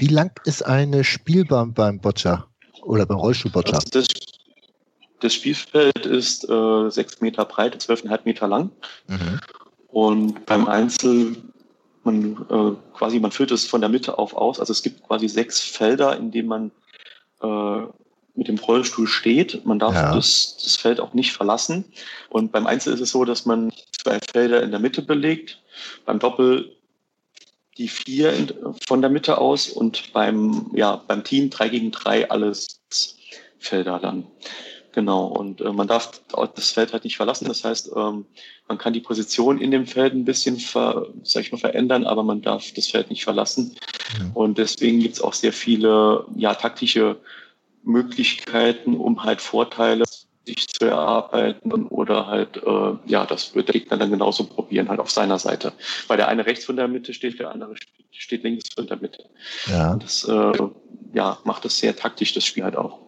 Wie 0.00 0.06
lang 0.06 0.32
ist 0.46 0.64
eine 0.64 1.04
Spielbahn 1.04 1.74
beim 1.74 2.00
Boccia 2.00 2.46
oder 2.80 3.04
beim 3.04 3.18
Rollstuhlboccia? 3.18 3.74
Also 3.74 3.90
das, 3.92 4.08
das, 5.20 5.34
Spielfeld 5.34 6.06
ist 6.06 6.48
äh, 6.48 6.90
sechs 6.90 7.20
Meter 7.20 7.44
breit, 7.44 7.82
zwölfeinhalb 7.82 8.24
Meter 8.24 8.48
lang. 8.48 8.70
Mhm. 9.08 9.40
Und 9.88 10.46
beim 10.46 10.66
Einzel, 10.68 11.36
man 12.02 12.32
äh, 12.48 12.96
quasi, 12.96 13.20
man 13.20 13.30
füllt 13.30 13.50
es 13.50 13.66
von 13.66 13.82
der 13.82 13.90
Mitte 13.90 14.16
auf 14.16 14.32
aus. 14.32 14.58
Also 14.58 14.72
es 14.72 14.80
gibt 14.82 15.02
quasi 15.02 15.28
sechs 15.28 15.60
Felder, 15.60 16.16
in 16.16 16.30
denen 16.30 16.48
man 16.48 16.70
äh, 17.42 17.86
mit 18.34 18.48
dem 18.48 18.56
Rollstuhl 18.56 19.06
steht. 19.06 19.66
Man 19.66 19.78
darf 19.78 19.92
ja. 19.92 20.14
das, 20.14 20.56
das 20.64 20.76
Feld 20.76 20.98
auch 20.98 21.12
nicht 21.12 21.32
verlassen. 21.34 21.84
Und 22.30 22.52
beim 22.52 22.66
Einzel 22.66 22.94
ist 22.94 23.00
es 23.00 23.10
so, 23.10 23.26
dass 23.26 23.44
man 23.44 23.70
zwei 24.02 24.18
Felder 24.32 24.62
in 24.62 24.70
der 24.70 24.80
Mitte 24.80 25.02
belegt. 25.02 25.60
Beim 26.06 26.18
Doppel 26.18 26.74
die 27.78 27.88
vier 27.88 28.32
in, 28.32 28.52
von 28.86 29.00
der 29.00 29.10
Mitte 29.10 29.38
aus 29.38 29.68
und 29.68 30.12
beim, 30.12 30.70
ja, 30.74 30.96
beim 30.96 31.24
Team 31.24 31.50
drei 31.50 31.68
gegen 31.68 31.90
drei 31.90 32.30
alles 32.30 32.80
Felder 33.58 33.98
dann. 33.98 34.26
Genau, 34.92 35.26
und 35.26 35.60
äh, 35.60 35.72
man 35.72 35.86
darf 35.86 36.20
das 36.56 36.70
Feld 36.70 36.92
halt 36.92 37.04
nicht 37.04 37.16
verlassen. 37.16 37.46
Das 37.46 37.62
heißt, 37.62 37.92
ähm, 37.94 38.26
man 38.66 38.78
kann 38.78 38.92
die 38.92 39.00
Position 39.00 39.60
in 39.60 39.70
dem 39.70 39.86
Feld 39.86 40.14
ein 40.14 40.24
bisschen 40.24 40.58
ver, 40.58 41.06
sag 41.22 41.42
ich 41.42 41.52
mal, 41.52 41.58
verändern, 41.58 42.04
aber 42.04 42.24
man 42.24 42.42
darf 42.42 42.72
das 42.72 42.88
Feld 42.88 43.08
nicht 43.08 43.22
verlassen. 43.22 43.76
Mhm. 44.18 44.30
Und 44.34 44.58
deswegen 44.58 44.98
gibt 44.98 45.14
es 45.14 45.20
auch 45.20 45.34
sehr 45.34 45.52
viele 45.52 46.24
ja, 46.34 46.54
taktische 46.54 47.20
Möglichkeiten, 47.84 48.96
um 48.96 49.22
halt 49.22 49.40
Vorteile 49.40 50.04
sich 50.54 50.68
zu 50.68 50.86
erarbeiten 50.86 51.86
oder 51.86 52.26
halt, 52.26 52.56
äh, 52.56 52.92
ja, 53.06 53.26
das 53.26 53.54
wird 53.54 53.68
der 53.68 53.74
Gegner 53.74 53.96
dann 53.96 54.10
genauso 54.10 54.44
probieren, 54.44 54.88
halt 54.88 55.00
auf 55.00 55.10
seiner 55.10 55.38
Seite. 55.38 55.72
Weil 56.06 56.16
der 56.16 56.28
eine 56.28 56.46
rechts 56.46 56.64
von 56.64 56.76
der 56.76 56.88
Mitte 56.88 57.14
steht, 57.14 57.38
der 57.38 57.50
andere 57.50 57.74
steht 58.10 58.42
links 58.42 58.68
von 58.74 58.86
der 58.86 58.98
Mitte. 58.98 59.24
Ja. 59.66 59.96
Das 59.96 60.24
äh, 60.24 60.52
ja, 61.12 61.38
macht 61.44 61.64
das 61.64 61.78
sehr 61.78 61.96
taktisch, 61.96 62.34
das 62.34 62.44
Spiel 62.44 62.64
halt 62.64 62.76
auch. 62.76 63.00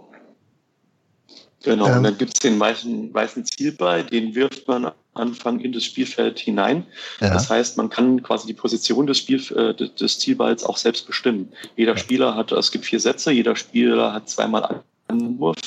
Genau, 1.63 1.87
ähm. 1.87 1.99
und 1.99 2.03
dann 2.05 2.19
gibt 2.19 2.35
es 2.35 2.41
den 2.41 2.59
weißen, 2.59 3.15
weißen 3.15 3.45
Zielball, 3.45 4.05
den 4.05 4.35
wirft 4.35 4.67
man 4.67 4.87
am 4.87 4.93
Anfang 5.15 5.61
in 5.61 5.73
das 5.73 5.85
Spielfeld 5.85 6.39
hinein. 6.39 6.85
Ja. 7.21 7.33
Das 7.33 7.51
heißt, 7.51 7.77
man 7.77 7.91
kann 7.91 8.23
quasi 8.23 8.47
die 8.47 8.55
Position 8.55 9.07
des, 9.07 9.19
Spiel, 9.19 9.41
äh, 9.55 9.75
des 9.75 10.19
Zielballs 10.19 10.65
auch 10.65 10.77
selbst 10.77 11.07
bestimmen. 11.07 11.53
Jeder 11.77 11.97
Spieler 11.97 12.35
hat, 12.35 12.53
es 12.53 12.73
gibt 12.73 12.87
vier 12.87 13.01
Sätze, 13.01 13.31
jeder 13.31 13.55
Spieler 13.57 14.13
hat 14.13 14.29
zweimal 14.29 14.83
Wurf. 15.09 15.59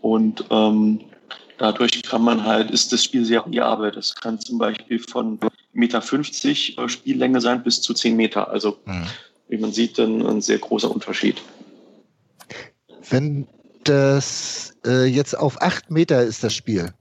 Und 0.00 0.44
ähm, 0.50 1.00
dadurch 1.58 2.02
kann 2.02 2.22
man 2.22 2.44
halt, 2.44 2.70
ist 2.70 2.92
das 2.92 3.04
Spiel 3.04 3.24
sehr 3.24 3.44
variabel. 3.44 3.90
Das 3.90 4.14
kann 4.14 4.40
zum 4.40 4.58
Beispiel 4.58 4.98
von 4.98 5.38
1,50 5.38 5.48
Meter 5.74 6.88
Spiellänge 6.88 7.40
sein 7.40 7.62
bis 7.62 7.82
zu 7.82 7.94
10 7.94 8.16
Meter. 8.16 8.50
Also 8.50 8.78
mhm. 8.86 9.06
wie 9.48 9.58
man 9.58 9.72
sieht, 9.72 9.98
dann 9.98 10.26
ein 10.26 10.40
sehr 10.40 10.58
großer 10.58 10.90
Unterschied. 10.90 11.40
Wenn 13.08 13.46
das 13.84 14.74
äh, 14.86 15.04
jetzt 15.04 15.36
auf 15.36 15.60
8 15.60 15.90
Meter 15.90 16.22
ist 16.22 16.44
das 16.44 16.54
Spiel 16.54 16.92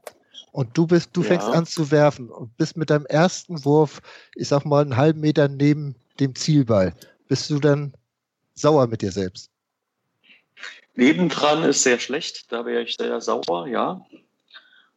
und 0.52 0.78
du 0.78 0.88
bist, 0.88 1.12
du 1.14 1.22
ja. 1.22 1.28
fängst 1.28 1.48
an 1.48 1.66
zu 1.66 1.92
werfen 1.92 2.30
und 2.30 2.56
bist 2.58 2.78
mit 2.78 2.90
deinem 2.90 3.06
ersten 3.06 3.64
Wurf, 3.66 4.02
ich 4.36 4.48
sag 4.48 4.66
mal, 4.66 4.82
einen 4.82 4.98
halben 4.98 5.20
Meter 5.20 5.48
neben 5.48 5.96
dem 6.20 6.36
Zielball, 6.36 6.94
bist 7.28 7.50
du 7.50 7.60
dann 7.60 7.94
sauer 8.56 8.88
mit 8.88 9.02
dir 9.02 9.12
selbst? 9.12 9.52
Nebendran 11.00 11.64
ist 11.64 11.84
sehr 11.84 12.00
schlecht, 12.00 12.52
da 12.52 12.66
wäre 12.66 12.84
ich 12.84 12.96
sehr 12.96 13.22
sauer, 13.22 13.68
ja. 13.68 14.06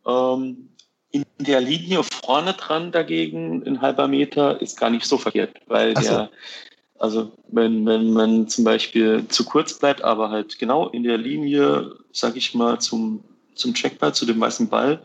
Ähm, 0.07 0.69
in 1.13 1.25
der 1.39 1.61
Linie 1.61 2.03
vorne 2.03 2.55
dran 2.55 2.91
dagegen, 2.91 3.63
ein 3.67 3.81
halber 3.81 4.09
Meter, 4.09 4.61
ist 4.61 4.79
gar 4.79 4.91
nicht 4.91 5.05
so 5.05 5.19
verkehrt, 5.19 5.55
weil 5.67 5.95
so. 5.97 6.03
der, 6.03 6.31
also 6.99 7.33
wenn, 7.49 7.87
wenn 7.87 8.13
man 8.13 8.49
zum 8.49 8.65
Beispiel 8.65 9.27
zu 9.29 9.45
kurz 9.45 9.79
bleibt, 9.79 10.03
aber 10.03 10.31
halt 10.31 10.59
genau 10.59 10.89
in 10.89 11.05
der 11.05 11.19
Linie, 11.19 11.93
sag 12.13 12.37
ich 12.37 12.55
mal, 12.55 12.81
zum, 12.81 13.23
zum 13.55 13.75
Checkball, 13.75 14.15
zu 14.15 14.25
dem 14.25 14.41
weißen 14.41 14.69
Ball, 14.69 15.03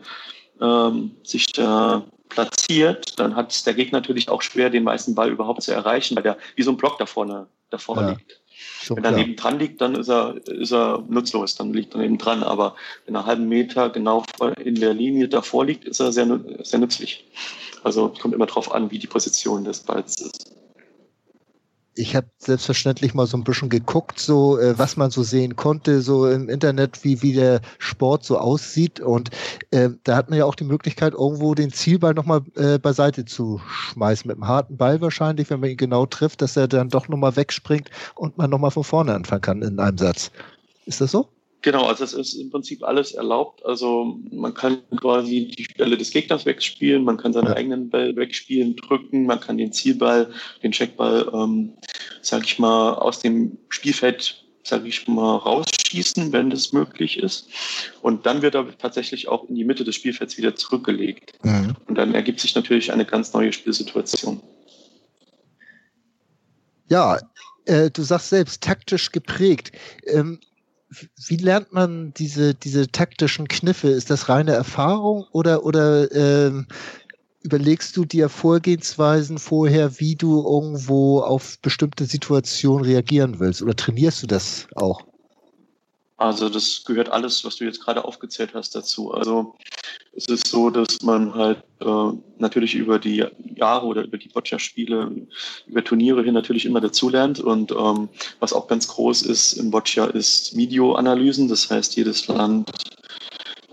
ähm, 0.60 1.12
sich 1.22 1.46
da 1.52 2.04
platziert, 2.28 3.18
dann 3.18 3.36
hat 3.36 3.66
der 3.66 3.74
Gegner 3.74 4.00
natürlich 4.00 4.28
auch 4.28 4.42
schwer, 4.42 4.70
den 4.70 4.84
weißen 4.84 5.14
Ball 5.14 5.30
überhaupt 5.30 5.62
zu 5.62 5.72
erreichen, 5.72 6.16
weil 6.16 6.22
der 6.22 6.38
wie 6.56 6.62
so 6.62 6.70
ein 6.70 6.76
Block 6.76 6.98
da 6.98 7.06
vorne, 7.06 7.46
da 7.70 7.78
vorne 7.78 8.02
ja. 8.02 8.08
liegt. 8.10 8.40
Schon 8.80 8.96
wenn 8.96 9.04
er 9.04 9.12
neben 9.12 9.36
dran 9.36 9.58
liegt, 9.58 9.80
dann 9.80 9.94
ist 9.94 10.08
er, 10.08 10.36
ist 10.46 10.72
er 10.72 11.04
nutzlos, 11.08 11.54
dann 11.56 11.72
liegt 11.72 11.94
er 11.94 12.00
neben 12.00 12.18
dran. 12.18 12.42
Aber 12.42 12.74
wenn 13.06 13.14
er 13.14 13.20
einen 13.20 13.26
halben 13.26 13.48
Meter 13.48 13.90
genau 13.90 14.24
in 14.62 14.74
der 14.74 14.94
Linie 14.94 15.28
davor 15.28 15.64
liegt, 15.64 15.84
ist 15.84 16.00
er 16.00 16.12
sehr, 16.12 16.40
sehr 16.62 16.78
nützlich. 16.78 17.24
Also 17.84 18.08
kommt 18.20 18.34
immer 18.34 18.46
darauf 18.46 18.72
an, 18.72 18.90
wie 18.90 18.98
die 18.98 19.06
Position 19.06 19.64
des 19.64 19.80
Balls 19.80 20.20
ist 20.20 20.57
ich 21.98 22.14
habe 22.14 22.28
selbstverständlich 22.38 23.12
mal 23.14 23.26
so 23.26 23.36
ein 23.36 23.44
bisschen 23.44 23.68
geguckt, 23.68 24.20
so 24.20 24.58
äh, 24.58 24.78
was 24.78 24.96
man 24.96 25.10
so 25.10 25.22
sehen 25.22 25.56
konnte, 25.56 26.00
so 26.00 26.28
im 26.28 26.48
Internet, 26.48 27.04
wie, 27.04 27.22
wie 27.22 27.32
der 27.32 27.60
Sport 27.78 28.24
so 28.24 28.38
aussieht. 28.38 29.00
Und 29.00 29.30
äh, 29.70 29.90
da 30.04 30.16
hat 30.16 30.30
man 30.30 30.38
ja 30.38 30.44
auch 30.44 30.54
die 30.54 30.64
Möglichkeit, 30.64 31.14
irgendwo 31.14 31.54
den 31.54 31.72
Zielball 31.72 32.14
nochmal 32.14 32.42
äh, 32.56 32.78
beiseite 32.78 33.24
zu 33.24 33.60
schmeißen. 33.68 34.28
Mit 34.28 34.36
einem 34.36 34.46
harten 34.46 34.76
Ball 34.76 35.00
wahrscheinlich, 35.00 35.50
wenn 35.50 35.60
man 35.60 35.70
ihn 35.70 35.76
genau 35.76 36.06
trifft, 36.06 36.40
dass 36.40 36.56
er 36.56 36.68
dann 36.68 36.88
doch 36.88 37.08
nochmal 37.08 37.36
wegspringt 37.36 37.90
und 38.14 38.38
man 38.38 38.50
nochmal 38.50 38.70
von 38.70 38.84
vorne 38.84 39.14
anfangen 39.14 39.42
kann 39.42 39.62
in 39.62 39.80
einem 39.80 39.98
Satz. 39.98 40.30
Ist 40.86 41.00
das 41.00 41.10
so? 41.10 41.28
Genau, 41.62 41.86
also 41.86 42.04
es 42.04 42.12
ist 42.12 42.34
im 42.34 42.50
Prinzip 42.50 42.84
alles 42.84 43.12
erlaubt. 43.12 43.64
Also 43.66 44.18
man 44.30 44.54
kann 44.54 44.78
quasi 44.96 45.48
die 45.56 45.64
Stelle 45.64 45.96
des 45.96 46.10
Gegners 46.10 46.46
wegspielen, 46.46 47.02
man 47.02 47.16
kann 47.16 47.32
seine 47.32 47.50
ja. 47.50 47.56
eigenen 47.56 47.90
Ball 47.90 48.14
wegspielen, 48.14 48.76
drücken, 48.76 49.26
man 49.26 49.40
kann 49.40 49.58
den 49.58 49.72
Zielball, 49.72 50.30
den 50.62 50.70
Checkball, 50.70 51.28
ähm, 51.32 51.72
sag 52.22 52.44
ich 52.44 52.60
mal, 52.60 52.94
aus 52.94 53.20
dem 53.20 53.58
Spielfeld, 53.70 54.44
sag 54.62 54.86
ich 54.86 55.08
mal, 55.08 55.36
rausschießen, 55.36 56.32
wenn 56.32 56.50
das 56.50 56.72
möglich 56.72 57.18
ist. 57.18 57.48
Und 58.02 58.24
dann 58.24 58.42
wird 58.42 58.54
er 58.54 58.78
tatsächlich 58.78 59.26
auch 59.26 59.48
in 59.48 59.56
die 59.56 59.64
Mitte 59.64 59.82
des 59.82 59.96
Spielfelds 59.96 60.38
wieder 60.38 60.54
zurückgelegt. 60.54 61.32
Mhm. 61.42 61.74
Und 61.88 61.96
dann 61.96 62.14
ergibt 62.14 62.38
sich 62.38 62.54
natürlich 62.54 62.92
eine 62.92 63.04
ganz 63.04 63.32
neue 63.32 63.52
Spielsituation. 63.52 64.40
Ja, 66.88 67.18
äh, 67.64 67.90
du 67.90 68.02
sagst 68.02 68.30
selbst 68.30 68.62
taktisch 68.62 69.10
geprägt. 69.10 69.72
Ähm, 70.06 70.38
wie 70.90 71.36
lernt 71.36 71.72
man 71.72 72.12
diese, 72.14 72.54
diese 72.54 72.90
taktischen 72.90 73.48
Kniffe? 73.48 73.88
Ist 73.88 74.10
das 74.10 74.28
reine 74.28 74.52
Erfahrung 74.52 75.26
oder, 75.32 75.64
oder 75.64 76.10
ähm, 76.12 76.66
überlegst 77.42 77.96
du 77.96 78.04
dir 78.04 78.28
Vorgehensweisen 78.28 79.38
vorher, 79.38 80.00
wie 80.00 80.16
du 80.16 80.42
irgendwo 80.42 81.20
auf 81.20 81.58
bestimmte 81.60 82.04
Situationen 82.04 82.84
reagieren 82.84 83.38
willst? 83.38 83.62
Oder 83.62 83.76
trainierst 83.76 84.22
du 84.22 84.26
das 84.26 84.66
auch? 84.74 85.02
Also 86.16 86.48
das 86.48 86.82
gehört 86.84 87.10
alles, 87.10 87.44
was 87.44 87.56
du 87.56 87.64
jetzt 87.64 87.80
gerade 87.80 88.04
aufgezählt 88.04 88.52
hast, 88.54 88.74
dazu. 88.74 89.12
Also 89.12 89.54
es 90.16 90.26
ist 90.26 90.48
so, 90.48 90.70
dass 90.70 91.02
man 91.02 91.34
halt 91.34 91.62
äh, 91.80 92.12
natürlich 92.38 92.74
über 92.74 92.98
die 92.98 93.24
Jahre 93.54 93.86
oder 93.86 94.04
über 94.04 94.18
die 94.18 94.28
Boccia-Spiele, 94.28 95.26
über 95.66 95.84
Turniere 95.84 96.22
hin 96.22 96.34
natürlich 96.34 96.66
immer 96.66 96.80
dazulernt. 96.80 97.40
Und 97.40 97.72
ähm, 97.72 98.08
was 98.40 98.52
auch 98.52 98.66
ganz 98.66 98.88
groß 98.88 99.22
ist 99.22 99.54
im 99.54 99.70
Boccia, 99.70 100.06
ist 100.06 100.56
Videoanalysen. 100.56 101.48
Das 101.48 101.70
heißt, 101.70 101.96
jedes 101.96 102.26
Land 102.26 102.70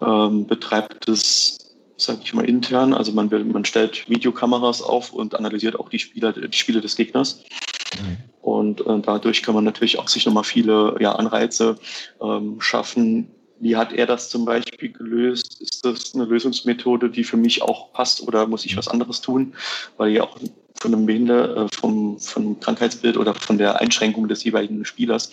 ähm, 0.02 0.46
betreibt 0.46 1.08
es, 1.10 1.58
sage 1.98 2.20
ich 2.24 2.34
mal, 2.34 2.46
intern. 2.46 2.94
Also 2.94 3.12
man, 3.12 3.32
will, 3.32 3.44
man 3.46 3.66
stellt 3.66 4.08
Videokameras 4.10 4.82
auf 4.82 5.14
und 5.14 5.36
analysiert 5.36 5.80
auch 5.80 5.90
die, 5.90 6.00
Spieler, 6.00 6.32
die 6.32 6.58
Spiele 6.58 6.82
des 6.82 6.96
Gegners. 6.96 7.44
Mhm. 8.00 8.18
Und 8.42 8.82
äh, 8.82 9.00
dadurch 9.02 9.42
kann 9.42 9.56
man 9.56 9.64
natürlich 9.64 9.98
auch 9.98 10.08
sich 10.08 10.26
nochmal 10.26 10.44
viele 10.44 10.96
ja, 11.00 11.14
Anreize 11.14 11.78
ähm, 12.22 12.62
schaffen. 12.62 13.32
Wie 13.60 13.76
hat 13.76 13.94
er 13.94 14.06
das 14.06 14.30
zum 14.30 14.46
Beispiel 14.46 14.92
gelöst? 14.92 15.62
Ist 15.62 15.86
das 15.86 16.14
eine 16.14 16.26
Lösungsmethode, 16.26 17.10
die 17.10 17.24
für 17.24 17.38
mich 17.38 17.62
auch 17.62 17.94
passt 17.94 18.22
oder 18.28 18.48
muss 18.48 18.66
ich 18.66 18.76
was 18.78 18.88
anderes 18.88 19.22
tun? 19.22 19.54
Weil 19.98 20.12
ja 20.12 20.24
auch 20.24 20.38
von 20.80 20.94
einem 20.94 21.06
Behinder, 21.06 21.56
äh, 21.56 21.68
vom, 21.70 22.20
vom 22.20 22.60
Krankheitsbild 22.60 23.18
oder 23.18 23.34
von 23.34 23.58
der 23.58 23.80
Einschränkung 23.80 24.28
des 24.28 24.44
jeweiligen 24.44 24.84
Spielers 24.86 25.32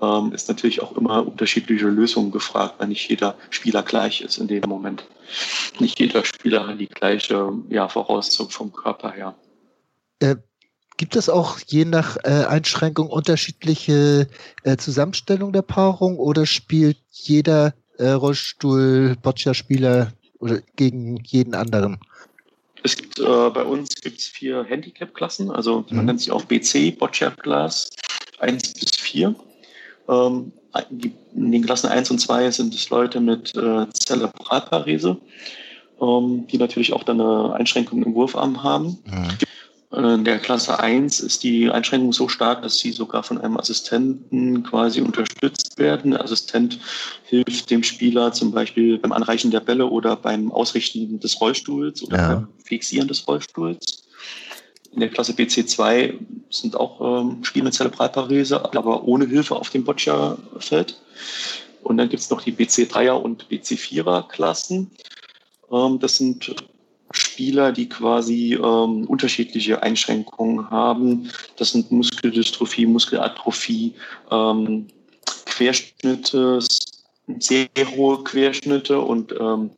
mhm. 0.00 0.06
ähm, 0.06 0.32
ist 0.32 0.48
natürlich 0.48 0.82
auch 0.82 0.96
immer 0.96 1.26
unterschiedliche 1.26 1.86
Lösungen 1.86 2.32
gefragt, 2.32 2.74
weil 2.78 2.88
nicht 2.88 3.08
jeder 3.08 3.36
Spieler 3.50 3.82
gleich 3.82 4.20
ist 4.20 4.38
in 4.38 4.48
dem 4.48 4.68
Moment. 4.68 5.04
Nicht 5.78 5.98
jeder 6.00 6.24
Spieler 6.24 6.66
hat 6.66 6.80
die 6.80 6.88
gleiche 6.88 7.52
ja, 7.68 7.88
Voraussetzung 7.88 8.50
vom 8.50 8.72
Körper 8.72 9.12
her. 9.12 9.34
Äh, 10.18 10.36
Gibt 10.96 11.16
es 11.16 11.28
auch 11.28 11.58
je 11.66 11.84
nach 11.84 12.16
äh, 12.24 12.44
Einschränkung 12.44 13.08
unterschiedliche 13.08 14.28
äh, 14.62 14.76
Zusammenstellung 14.76 15.52
der 15.52 15.62
Paarung 15.62 16.18
oder 16.18 16.46
spielt 16.46 16.98
jeder 17.10 17.74
äh, 17.98 18.10
Rollstuhl-Boccia-Spieler 18.10 20.12
oder 20.38 20.60
gegen 20.76 21.16
jeden 21.24 21.54
anderen? 21.54 21.98
Es 22.82 22.96
gibt, 22.96 23.18
äh, 23.18 23.22
bei 23.22 23.62
uns 23.62 23.94
gibt 23.94 24.20
es 24.20 24.26
vier 24.26 24.64
Handicap-Klassen, 24.64 25.50
also 25.50 25.84
man 25.90 26.00
mhm. 26.00 26.06
nennt 26.06 26.20
sie 26.20 26.30
auch 26.30 26.44
BC, 26.44 26.98
Boccia-Class 26.98 27.90
1 28.40 28.74
bis 28.74 28.90
4. 28.96 29.34
Ähm, 30.08 30.52
in 31.34 31.52
den 31.52 31.64
Klassen 31.64 31.88
1 31.88 32.10
und 32.10 32.18
2 32.18 32.50
sind 32.50 32.74
es 32.74 32.88
Leute 32.90 33.20
mit 33.20 33.54
äh, 33.54 33.86
Zerebralparese, 33.92 35.18
ähm, 36.00 36.46
die 36.50 36.58
natürlich 36.58 36.92
auch 36.92 37.04
dann 37.04 37.20
eine 37.20 37.54
Einschränkung 37.54 38.02
im 38.02 38.14
Wurfarm 38.14 38.62
haben. 38.62 38.98
Mhm. 39.04 39.28
In 39.94 40.24
der 40.24 40.38
Klasse 40.38 40.80
1 40.80 41.20
ist 41.20 41.42
die 41.42 41.70
Einschränkung 41.70 42.14
so 42.14 42.26
stark, 42.26 42.62
dass 42.62 42.78
sie 42.78 42.92
sogar 42.92 43.22
von 43.22 43.38
einem 43.38 43.58
Assistenten 43.58 44.62
quasi 44.62 45.02
unterstützt 45.02 45.78
werden. 45.78 46.12
Der 46.12 46.24
Assistent 46.24 46.78
hilft 47.24 47.70
dem 47.70 47.82
Spieler 47.82 48.32
zum 48.32 48.52
Beispiel 48.52 48.98
beim 48.98 49.12
Anreichen 49.12 49.50
der 49.50 49.60
Bälle 49.60 49.86
oder 49.86 50.16
beim 50.16 50.50
Ausrichten 50.50 51.20
des 51.20 51.38
Rollstuhls 51.40 52.02
oder 52.02 52.16
ja. 52.16 52.34
beim 52.34 52.48
Fixieren 52.64 53.06
des 53.06 53.28
Rollstuhls. 53.28 54.04
In 54.92 55.00
der 55.00 55.10
Klasse 55.10 55.32
BC2 55.32 56.14
sind 56.48 56.74
auch 56.74 57.20
ähm, 57.20 57.44
Spiele 57.44 57.64
mit 57.64 57.74
Zerebralparese, 57.74 58.64
aber 58.64 59.04
ohne 59.04 59.26
Hilfe 59.26 59.56
auf 59.56 59.68
dem 59.68 59.84
Boccia-Feld. 59.84 60.98
Und 61.82 61.98
dann 61.98 62.08
gibt 62.08 62.22
es 62.22 62.30
noch 62.30 62.40
die 62.40 62.52
BC3er 62.52 63.12
und 63.12 63.46
BC4er 63.50 64.28
Klassen. 64.28 64.90
Ähm, 65.70 65.98
das 65.98 66.16
sind 66.16 66.54
Spieler, 67.16 67.72
die 67.72 67.88
quasi 67.88 68.54
ähm, 68.54 69.04
unterschiedliche 69.06 69.82
Einschränkungen 69.82 70.70
haben. 70.70 71.30
Das 71.56 71.72
sind 71.72 71.90
Muskeldystrophie, 71.90 72.86
Muskelatrophie, 72.86 73.94
ähm, 74.30 74.86
Querschnitte, 75.46 76.60
sehr 77.38 77.68
hohe 77.96 78.24
Querschnitte 78.24 79.00
und 79.00 79.32
ähm, 79.32 79.70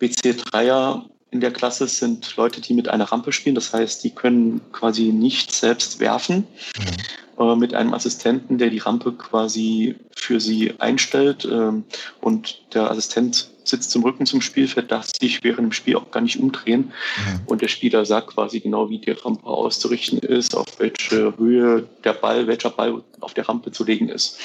BC3er 0.00 1.02
in 1.30 1.40
der 1.40 1.52
Klasse 1.52 1.86
sind 1.86 2.36
Leute, 2.36 2.60
die 2.60 2.72
mit 2.72 2.88
einer 2.88 3.04
Rampe 3.04 3.32
spielen. 3.32 3.54
Das 3.54 3.72
heißt, 3.72 4.02
die 4.02 4.10
können 4.10 4.60
quasi 4.72 5.12
nicht 5.12 5.52
selbst 5.52 6.00
werfen. 6.00 6.46
Mhm. 6.78 6.96
Äh, 7.38 7.56
mit 7.56 7.74
einem 7.74 7.94
Assistenten, 7.94 8.58
der 8.58 8.70
die 8.70 8.78
Rampe 8.78 9.12
quasi 9.12 9.94
für 10.14 10.40
sie 10.40 10.74
einstellt. 10.78 11.46
Ähm, 11.50 11.84
und 12.20 12.62
der 12.74 12.90
Assistent 12.90 13.50
sitzt 13.68 13.90
zum 13.90 14.02
Rücken 14.04 14.26
zum 14.26 14.40
Spielfeld, 14.40 14.90
darf 14.90 15.06
sich 15.20 15.42
während 15.44 15.60
dem 15.60 15.72
Spiel 15.72 15.96
auch 15.96 16.10
gar 16.10 16.20
nicht 16.20 16.38
umdrehen. 16.38 16.92
Mhm. 17.16 17.40
Und 17.46 17.62
der 17.62 17.68
Spieler 17.68 18.04
sagt 18.04 18.28
quasi 18.28 18.60
genau, 18.60 18.90
wie 18.90 18.98
die 18.98 19.10
Rampe 19.10 19.46
auszurichten 19.46 20.18
ist, 20.18 20.56
auf 20.56 20.78
welche 20.78 21.36
Höhe 21.36 21.88
der 22.04 22.12
Ball, 22.14 22.46
welcher 22.46 22.70
Ball 22.70 23.02
auf 23.20 23.34
der 23.34 23.48
Rampe 23.48 23.72
zu 23.72 23.84
legen 23.84 24.08
ist. 24.08 24.38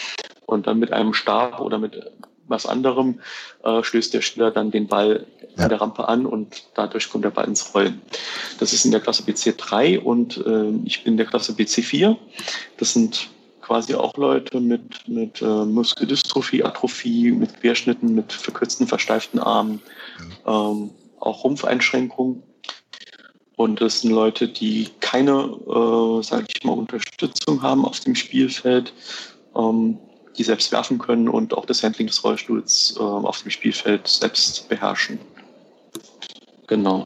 Und 0.45 0.67
dann 0.67 0.79
mit 0.79 0.91
einem 0.91 1.13
Stab 1.13 1.59
oder 1.59 1.79
mit 1.79 2.11
was 2.47 2.65
anderem 2.65 3.19
äh, 3.63 3.83
stößt 3.83 4.13
der 4.13 4.21
Spieler 4.21 4.51
dann 4.51 4.71
den 4.71 4.87
Ball 4.87 5.25
ja. 5.55 5.63
an 5.63 5.69
der 5.69 5.81
Rampe 5.81 6.07
an 6.07 6.25
und 6.25 6.63
dadurch 6.75 7.09
kommt 7.09 7.23
der 7.23 7.29
Ball 7.29 7.47
ins 7.47 7.73
Rollen. 7.73 8.01
Das 8.59 8.73
ist 8.73 8.85
in 8.85 8.91
der 8.91 8.99
Klasse 8.99 9.23
BC3 9.23 9.99
und 9.99 10.37
äh, 10.37 10.71
ich 10.85 11.03
bin 11.03 11.13
in 11.13 11.17
der 11.17 11.25
Klasse 11.25 11.53
BC4. 11.53 12.17
Das 12.77 12.93
sind 12.93 13.29
quasi 13.63 13.95
auch 13.95 14.15
Leute 14.17 14.59
mit, 14.59 15.07
mit 15.07 15.41
äh, 15.41 15.45
Muskeldystrophie, 15.45 16.63
Atrophie, 16.63 17.31
mit 17.31 17.59
Querschnitten, 17.61 18.13
mit 18.13 18.33
verkürzten, 18.33 18.87
versteiften 18.87 19.39
Armen, 19.39 19.81
ähm, 20.45 20.91
auch 21.19 21.43
Rumpfeinschränkungen. 21.43 22.43
Und 23.55 23.79
das 23.79 24.01
sind 24.01 24.11
Leute, 24.11 24.49
die 24.49 24.89
keine, 24.99 25.31
äh, 25.31 26.23
sage 26.23 26.45
ich 26.53 26.63
mal, 26.63 26.73
Unterstützung 26.73 27.61
haben 27.61 27.85
auf 27.85 27.99
dem 28.01 28.15
Spielfeld, 28.15 28.93
ähm, 29.55 29.97
die 30.37 30.43
selbst 30.43 30.71
werfen 30.71 30.97
können 30.97 31.29
und 31.29 31.53
auch 31.53 31.65
das 31.65 31.83
Handling 31.83 32.07
des 32.07 32.23
Rollstuhls 32.23 32.95
äh, 32.97 33.01
auf 33.01 33.41
dem 33.43 33.51
Spielfeld 33.51 34.07
selbst 34.07 34.67
beherrschen. 34.67 35.19
Genau. 36.67 37.05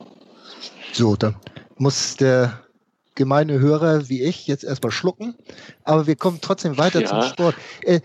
So, 0.93 1.15
dann 1.15 1.35
muss 1.77 2.15
der 2.15 2.66
gemeine 3.17 3.59
Hörer 3.59 4.07
wie 4.07 4.23
ich 4.23 4.47
jetzt 4.47 4.63
erstmal 4.63 4.91
schlucken, 4.91 5.35
aber 5.83 6.07
wir 6.07 6.15
kommen 6.15 6.39
trotzdem 6.41 6.77
weiter 6.77 7.01
ja. 7.01 7.07
zum 7.07 7.21
Sport. 7.23 7.55
Äh, 7.81 7.99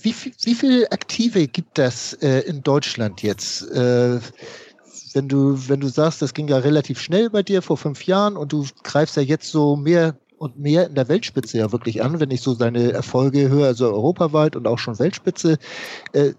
wie, 0.00 0.12
viel, 0.14 0.32
wie 0.42 0.54
viele 0.54 0.90
Aktive 0.92 1.46
gibt 1.46 1.76
das 1.76 2.14
äh, 2.14 2.40
in 2.40 2.62
Deutschland 2.62 3.22
jetzt? 3.22 3.62
Äh, 3.70 4.20
wenn 5.12 5.28
du, 5.28 5.68
wenn 5.68 5.80
du 5.80 5.88
sagst, 5.88 6.22
das 6.22 6.34
ging 6.34 6.48
ja 6.48 6.58
relativ 6.58 7.00
schnell 7.00 7.30
bei 7.30 7.42
dir 7.42 7.62
vor 7.62 7.76
fünf 7.76 8.06
Jahren 8.06 8.36
und 8.36 8.52
du 8.52 8.66
greifst 8.82 9.16
ja 9.16 9.22
jetzt 9.22 9.50
so 9.50 9.76
mehr 9.76 10.16
und 10.38 10.58
mehr 10.58 10.86
in 10.86 10.94
der 10.94 11.08
Weltspitze 11.08 11.58
ja 11.58 11.72
wirklich 11.72 12.02
an, 12.02 12.20
wenn 12.20 12.30
ich 12.30 12.42
so 12.42 12.54
seine 12.54 12.92
Erfolge 12.92 13.48
höre, 13.48 13.66
also 13.66 13.90
europaweit 13.92 14.56
und 14.56 14.66
auch 14.66 14.78
schon 14.78 14.98
Weltspitze. 14.98 15.58
Äh, 16.12 16.34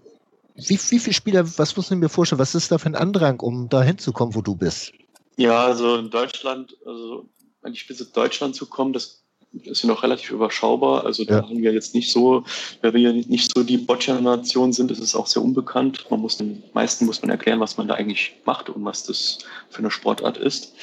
wie, 0.54 0.78
wie 0.90 0.98
viele 0.98 1.14
Spieler, 1.14 1.58
was 1.58 1.76
muss 1.76 1.90
ich 1.90 1.96
mir 1.96 2.08
vorstellen, 2.08 2.38
was 2.38 2.54
ist 2.54 2.72
da 2.72 2.78
für 2.78 2.86
ein 2.86 2.94
Andrang, 2.94 3.40
um 3.40 3.68
da 3.68 3.82
hinzukommen, 3.82 4.34
wo 4.34 4.42
du 4.42 4.54
bist? 4.54 4.92
Ja, 5.36 5.66
also 5.66 5.96
in 5.96 6.10
Deutschland, 6.10 6.76
also 6.84 7.26
an 7.62 7.72
die 7.72 7.78
Spitze 7.78 8.06
Deutschland 8.06 8.54
zu 8.54 8.66
kommen, 8.66 8.92
das 8.92 9.22
ist 9.64 9.82
ja 9.82 9.88
noch 9.88 10.02
relativ 10.02 10.30
überschaubar. 10.30 11.04
Also 11.04 11.24
da 11.24 11.38
ja. 11.38 11.42
haben 11.42 11.62
wir 11.62 11.72
jetzt 11.72 11.94
nicht 11.94 12.12
so, 12.12 12.44
weil 12.82 12.94
wir 12.94 13.12
nicht 13.12 13.50
so 13.54 13.62
die 13.62 13.78
Boccia-Nation 13.78 14.72
sind, 14.72 14.90
ist 14.90 15.00
es 15.00 15.14
auch 15.14 15.26
sehr 15.26 15.42
unbekannt. 15.42 16.06
Man 16.10 16.20
muss 16.20 16.36
den 16.36 16.62
meisten 16.74 17.06
muss 17.06 17.22
man 17.22 17.30
erklären, 17.30 17.60
was 17.60 17.76
man 17.76 17.88
da 17.88 17.94
eigentlich 17.94 18.36
macht 18.44 18.68
und 18.68 18.84
was 18.84 19.04
das 19.04 19.38
für 19.70 19.78
eine 19.78 19.90
Sportart 19.90 20.36
ist. 20.36 20.74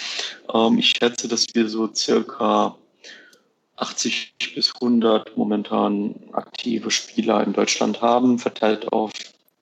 Ähm, 0.54 0.78
ich 0.80 0.94
schätze, 0.98 1.28
dass 1.28 1.46
wir 1.54 1.70
so 1.70 1.94
circa 1.94 2.76
80 3.78 4.36
bis 4.56 4.74
100 4.76 5.38
momentan 5.38 6.16
aktive 6.32 6.92
Spieler 6.92 7.44
in 7.44 7.54
Deutschland 7.54 8.02
haben, 8.02 8.40
verteilt 8.40 8.92
auf 8.92 9.12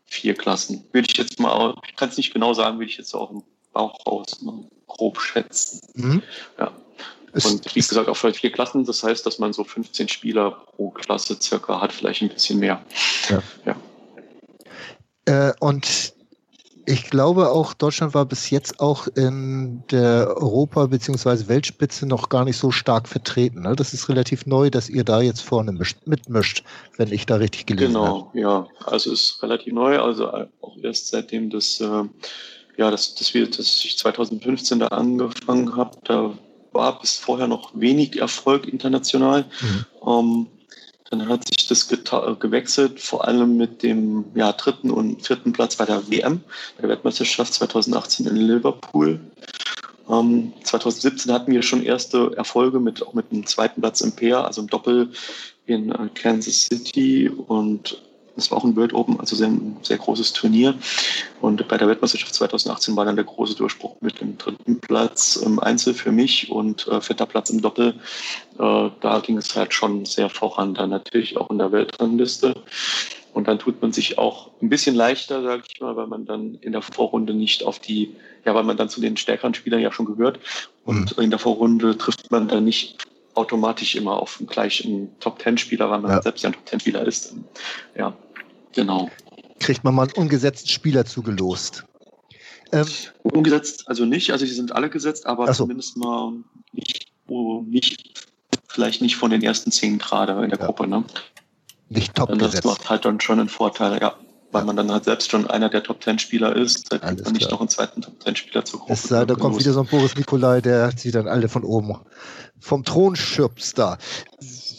vier 0.06 0.36
Klassen. 0.36 0.86
Würde 0.92 1.08
ich 1.10 1.18
jetzt 1.18 1.40
mal, 1.40 1.76
ich 1.88 1.96
kann 1.96 2.10
es 2.10 2.18
nicht 2.18 2.34
genau 2.34 2.54
sagen, 2.54 2.78
würde 2.78 2.90
ich 2.90 2.98
jetzt 2.98 3.14
auch 3.16 3.32
im 3.32 3.44
Bauch 3.74 3.98
raus 4.06 4.40
grob 4.88 5.20
schätzen. 5.20 5.82
Mhm. 5.96 6.24
Ja. 6.60 6.72
Und 7.34 7.76
wie 7.76 7.80
gesagt, 7.80 8.08
auf 8.08 8.20
vier 8.20 8.52
Klassen, 8.52 8.86
das 8.86 9.04
heißt, 9.04 9.26
dass 9.26 9.40
man 9.40 9.54
so 9.54 9.64
15 9.64 10.08
Spieler 10.08 10.52
pro 10.52 10.92
Klasse 10.92 11.38
circa 11.42 11.82
hat, 11.82 11.92
vielleicht 11.92 12.22
ein 12.22 12.30
bisschen 12.30 12.60
mehr. 12.60 12.82
Ja. 13.30 13.44
ja. 13.66 13.76
Äh, 15.26 15.54
und 15.60 16.14
ich 16.86 17.10
glaube 17.10 17.50
auch, 17.50 17.74
Deutschland 17.74 18.14
war 18.14 18.26
bis 18.26 18.50
jetzt 18.50 18.80
auch 18.80 19.08
in 19.16 19.84
der 19.90 20.36
Europa- 20.36 20.88
bzw. 20.88 21.48
Weltspitze 21.48 22.06
noch 22.06 22.30
gar 22.30 22.44
nicht 22.44 22.58
so 22.58 22.72
stark 22.72 23.08
vertreten. 23.08 23.62
Ne? 23.62 23.76
Das 23.76 23.94
ist 23.94 24.10
relativ 24.10 24.46
neu, 24.46 24.70
dass 24.70 24.90
ihr 24.90 25.04
da 25.04 25.22
jetzt 25.22 25.42
vorne 25.42 25.72
mitmischt, 26.06 26.64
wenn 26.98 27.12
ich 27.12 27.26
da 27.26 27.36
richtig 27.36 27.68
gelesen 27.68 27.94
genau, 27.94 28.06
habe. 28.06 28.30
Genau, 28.34 28.50
ja. 28.50 28.68
Also 28.86 29.12
ist 29.12 29.42
relativ 29.42 29.74
neu, 29.74 29.98
also 30.00 30.28
auch 30.28 30.78
erst 30.82 31.08
seitdem 31.08 31.50
das, 31.50 31.80
äh, 31.80 32.04
ja, 32.78 32.92
dass 32.92 33.16
das 33.16 33.34
wir, 33.34 33.50
dass 33.50 33.86
ich 33.86 33.98
2015 33.98 34.80
da 34.80 34.88
angefangen 34.88 35.76
habe, 35.76 35.98
da 36.04 36.38
war 36.74 37.00
bis 37.00 37.18
vorher 37.18 37.48
noch 37.48 37.72
wenig 37.74 38.20
Erfolg 38.20 38.68
international. 38.68 39.46
Mhm. 39.62 39.86
Ähm, 40.08 40.48
dann 41.10 41.30
hat 41.30 41.48
sich 41.48 41.68
das 41.68 41.88
gewechselt, 41.88 43.00
vor 43.00 43.28
allem 43.28 43.56
mit 43.56 43.84
dem 43.84 44.26
ja, 44.34 44.52
dritten 44.52 44.90
und 44.90 45.26
vierten 45.26 45.54
Platz 45.54 45.76
bei 45.76 45.86
der 45.86 46.10
WM, 46.10 46.42
der 46.82 46.90
Weltmeisterschaft 46.90 47.54
2018 47.54 48.26
in 48.26 48.36
Liverpool. 48.36 49.20
Ähm, 50.10 50.54
2017 50.64 51.32
hatten 51.32 51.52
wir 51.52 51.62
schon 51.62 51.84
erste 51.84 52.36
Erfolge 52.36 52.80
mit 52.80 53.06
auch 53.06 53.14
mit 53.14 53.32
dem 53.32 53.46
zweiten 53.46 53.82
Platz 53.82 54.02
im 54.02 54.12
Pair, 54.12 54.44
also 54.46 54.62
im 54.62 54.68
Doppel 54.68 55.12
in 55.66 55.92
äh, 55.92 56.10
Kansas 56.16 56.64
City 56.64 57.30
und 57.30 58.02
das 58.36 58.50
war 58.50 58.58
auch 58.58 58.64
ein 58.64 58.76
World 58.76 58.94
Open, 58.94 59.20
also 59.20 59.36
sehr, 59.36 59.48
ein 59.48 59.78
sehr 59.82 59.98
großes 59.98 60.34
Turnier. 60.34 60.74
Und 61.42 61.68
bei 61.68 61.78
der 61.78 61.88
Weltmeisterschaft 61.88 62.34
2018 62.34 62.96
war 62.96 63.06
dann 63.06 63.16
der 63.16 63.26
große 63.26 63.56
Durchbruch 63.56 63.96
mit 64.02 64.22
dem 64.22 64.38
dritten 64.38 64.80
Platz 64.80 65.36
im 65.36 65.60
Einzel 65.60 65.94
für 65.94 66.12
mich 66.12 66.50
und 66.50 66.88
äh, 66.88 67.02
vierter 67.02 67.26
Platz 67.26 67.50
im 67.50 67.62
Doppel. 67.62 67.96
Äh, 68.58 68.90
da 69.02 69.20
ging 69.20 69.38
es 69.38 69.56
halt 69.56 69.74
schon 69.74 70.06
sehr 70.06 70.30
voran, 70.30 70.74
dann 70.74 70.90
natürlich 70.90 71.38
auch 71.38 71.50
in 71.50 71.60
der 71.60 71.72
Weltrangliste. 71.72 72.56
Und 73.34 73.48
dann 73.48 73.58
tut 73.58 73.82
man 73.82 73.92
sich 73.92 74.20
auch 74.20 74.52
ein 74.62 74.70
bisschen 74.70 74.96
leichter, 74.96 75.42
sage 75.42 75.64
ich 75.68 75.82
mal, 75.82 75.96
weil 75.96 76.08
man 76.08 76.26
dann 76.26 76.56
in 76.62 76.72
der 76.72 76.84
Vorrunde 76.84 77.34
nicht 77.34 77.64
auf 77.64 77.80
die, 77.80 78.16
ja, 78.46 78.54
weil 78.54 78.64
man 78.64 78.78
dann 78.78 78.90
zu 78.90 79.02
den 79.02 79.18
stärkeren 79.18 79.56
Spielern 79.56 79.82
ja 79.82 79.92
schon 79.92 80.06
gehört. 80.06 80.40
Und 80.86 81.18
mhm. 81.18 81.24
in 81.24 81.30
der 81.32 81.40
Vorrunde 81.40 81.98
trifft 81.98 82.30
man 82.30 82.48
dann 82.48 82.64
nicht 82.64 82.98
automatisch 83.34 83.96
immer 83.96 84.22
auf 84.22 84.38
den 84.38 84.48
gleichen 84.48 85.10
Top-10-Spieler, 85.20 85.90
weil 85.90 86.00
man 86.00 86.12
ja. 86.12 86.22
selbst 86.22 86.44
ja 86.44 86.50
ein 86.50 86.54
Top-10-Spieler 86.54 87.06
ist. 87.08 87.36
Ja, 87.96 88.16
genau. 88.74 89.10
Kriegt 89.60 89.84
man 89.84 89.96
mal 89.96 90.04
einen 90.04 90.14
ungesetzten 90.14 90.70
Spieler 90.70 91.06
zugelost. 91.06 91.86
Ähm, 92.72 92.88
Umgesetzt 93.22 93.88
also 93.88 94.06
nicht, 94.06 94.32
also 94.32 94.46
sie 94.46 94.54
sind 94.54 94.72
alle 94.72 94.90
gesetzt, 94.90 95.26
aber 95.26 95.48
so. 95.54 95.64
zumindest 95.64 95.96
mal 95.96 96.34
nicht, 96.72 97.12
nicht, 97.68 98.28
vielleicht 98.68 99.02
nicht 99.02 99.16
von 99.16 99.30
den 99.32 99.44
ersten 99.44 99.72
zehn 99.72 100.00
gerade 100.00 100.34
in 100.44 100.50
der 100.50 100.60
ja. 100.60 100.66
Gruppe. 100.66 100.88
Ne? 100.88 101.04
Nicht 101.90 102.16
top 102.16 102.30
Das 102.30 102.40
gesetzt. 102.40 102.66
macht 102.66 102.90
halt 102.90 103.06
dann 103.06 103.20
schon 103.20 103.40
einen 103.40 103.50
Vorteil, 103.50 104.02
ja 104.02 104.16
weil 104.54 104.64
man 104.64 104.76
dann 104.76 104.92
halt 104.92 105.04
selbst 105.04 105.30
schon 105.30 105.50
einer 105.50 105.70
der 105.70 105.84
Top 105.84 106.00
Ten 106.00 106.20
Spieler 106.20 106.56
ist, 106.56 106.92
da 106.92 107.00
kriegt 107.00 107.24
man 107.24 107.34
nicht 107.34 107.52
noch 107.52 107.60
einen 107.60 107.70
zweiten 107.70 108.02
Top 108.02 108.20
Ten 108.20 108.36
Spieler. 108.36 108.64
Es 108.88 109.04
sei, 109.04 109.26
da 109.26 109.36
kommt 109.36 109.60
wieder 109.60 109.74
so 109.74 109.82
ein 109.82 109.88
Boris 109.88 110.16
Nikolai, 110.16 110.62
der 110.62 110.92
sie 110.96 111.12
dann 111.12 111.28
alle 111.28 111.50
von 111.50 111.64
oben 111.64 112.00
vom 112.64 112.84
Thron 112.86 113.16
schirpst 113.16 113.78
da. 113.78 113.98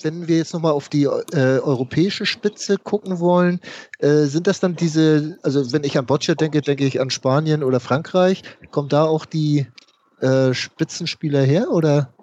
Wenn 0.02 0.26
wir 0.26 0.38
jetzt 0.38 0.54
nochmal 0.54 0.72
auf 0.72 0.88
die 0.88 1.04
äh, 1.04 1.58
europäische 1.60 2.24
Spitze 2.24 2.78
gucken 2.78 3.20
wollen, 3.20 3.60
äh, 3.98 4.24
sind 4.24 4.46
das 4.46 4.60
dann 4.60 4.74
diese, 4.74 5.38
also 5.42 5.72
wenn 5.72 5.84
ich 5.84 5.98
an 5.98 6.06
Boccia 6.06 6.34
denke, 6.34 6.62
denke 6.62 6.86
ich 6.86 7.00
an 7.00 7.10
Spanien 7.10 7.62
oder 7.62 7.80
Frankreich. 7.80 8.42
Kommen 8.70 8.88
da 8.88 9.04
auch 9.04 9.26
die 9.26 9.66
äh, 10.20 10.54
Spitzenspieler 10.54 11.42
her 11.42 11.70
oder 11.70 12.14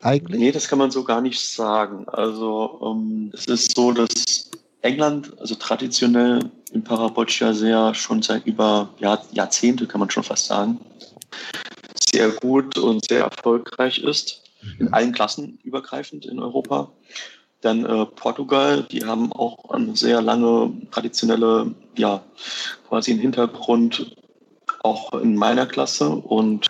eigentlich? 0.00 0.40
Nee, 0.40 0.52
das 0.52 0.68
kann 0.68 0.78
man 0.78 0.90
so 0.90 1.02
gar 1.02 1.20
nicht 1.20 1.40
sagen. 1.40 2.08
Also 2.08 2.80
ähm, 2.84 3.32
es 3.34 3.46
ist 3.46 3.74
so, 3.74 3.92
dass 3.92 4.50
England, 4.84 5.32
also 5.40 5.54
traditionell 5.54 6.50
im 6.72 6.84
Paraboccia 6.84 7.54
sehr 7.54 7.94
schon 7.94 8.20
seit 8.20 8.46
über 8.46 8.90
Jahr, 8.98 9.24
Jahrzehnte, 9.32 9.86
kann 9.86 10.00
man 10.00 10.10
schon 10.10 10.22
fast 10.22 10.46
sagen, 10.46 10.78
sehr 12.12 12.28
gut 12.30 12.76
und 12.76 13.06
sehr 13.08 13.24
erfolgreich 13.24 13.98
ist, 13.98 14.42
in 14.78 14.92
allen 14.92 15.12
Klassen 15.12 15.58
übergreifend 15.62 16.26
in 16.26 16.38
Europa. 16.38 16.92
Dann 17.62 17.86
äh, 17.86 18.04
Portugal, 18.04 18.82
die 18.82 19.04
haben 19.04 19.32
auch 19.32 19.70
eine 19.70 19.96
sehr 19.96 20.20
lange 20.20 20.70
traditionelle, 20.90 21.74
ja, 21.96 22.22
quasi 22.86 23.12
einen 23.12 23.20
Hintergrund 23.20 24.14
auch 24.82 25.14
in 25.14 25.34
meiner 25.34 25.64
Klasse 25.64 26.10
und 26.10 26.66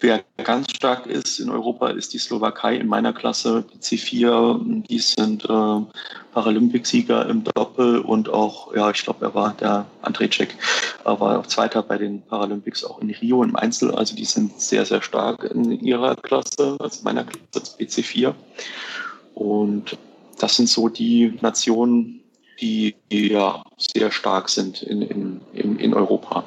Wer 0.00 0.24
ganz 0.44 0.70
stark 0.72 1.06
ist 1.06 1.40
in 1.40 1.48
Europa, 1.48 1.88
ist 1.88 2.12
die 2.12 2.18
Slowakei 2.18 2.76
in 2.76 2.86
meiner 2.86 3.14
Klasse, 3.14 3.64
die 3.72 3.78
C4. 3.78 4.86
Die 4.86 4.98
sind 4.98 5.44
äh, 5.44 5.80
Paralympicsieger 6.32 7.26
im 7.28 7.44
Doppel 7.44 8.00
und 8.00 8.28
auch, 8.28 8.74
ja, 8.74 8.90
ich 8.90 9.02
glaube, 9.02 9.24
er 9.24 9.34
war 9.34 9.54
der 9.54 9.86
Andrzejczyk, 10.02 10.54
er 11.04 11.18
war 11.18 11.38
auch 11.38 11.46
Zweiter 11.46 11.82
bei 11.82 11.96
den 11.96 12.20
Paralympics 12.22 12.84
auch 12.84 13.00
in 13.00 13.10
Rio 13.10 13.42
im 13.42 13.56
Einzel. 13.56 13.94
Also 13.94 14.14
die 14.14 14.26
sind 14.26 14.60
sehr, 14.60 14.84
sehr 14.84 15.00
stark 15.00 15.44
in 15.44 15.70
ihrer 15.72 16.14
Klasse, 16.16 16.76
also 16.78 17.02
meiner 17.02 17.24
Klasse 17.24 17.76
BC4. 17.78 18.34
Und 19.34 19.96
das 20.38 20.56
sind 20.56 20.68
so 20.68 20.90
die 20.90 21.38
Nationen, 21.40 22.20
die, 22.60 22.94
ja 23.10 23.62
sehr 23.78 24.10
stark 24.10 24.48
sind 24.48 24.82
in, 24.82 25.02
in, 25.02 25.40
in, 25.52 25.78
in 25.78 25.94
Europa. 25.94 26.44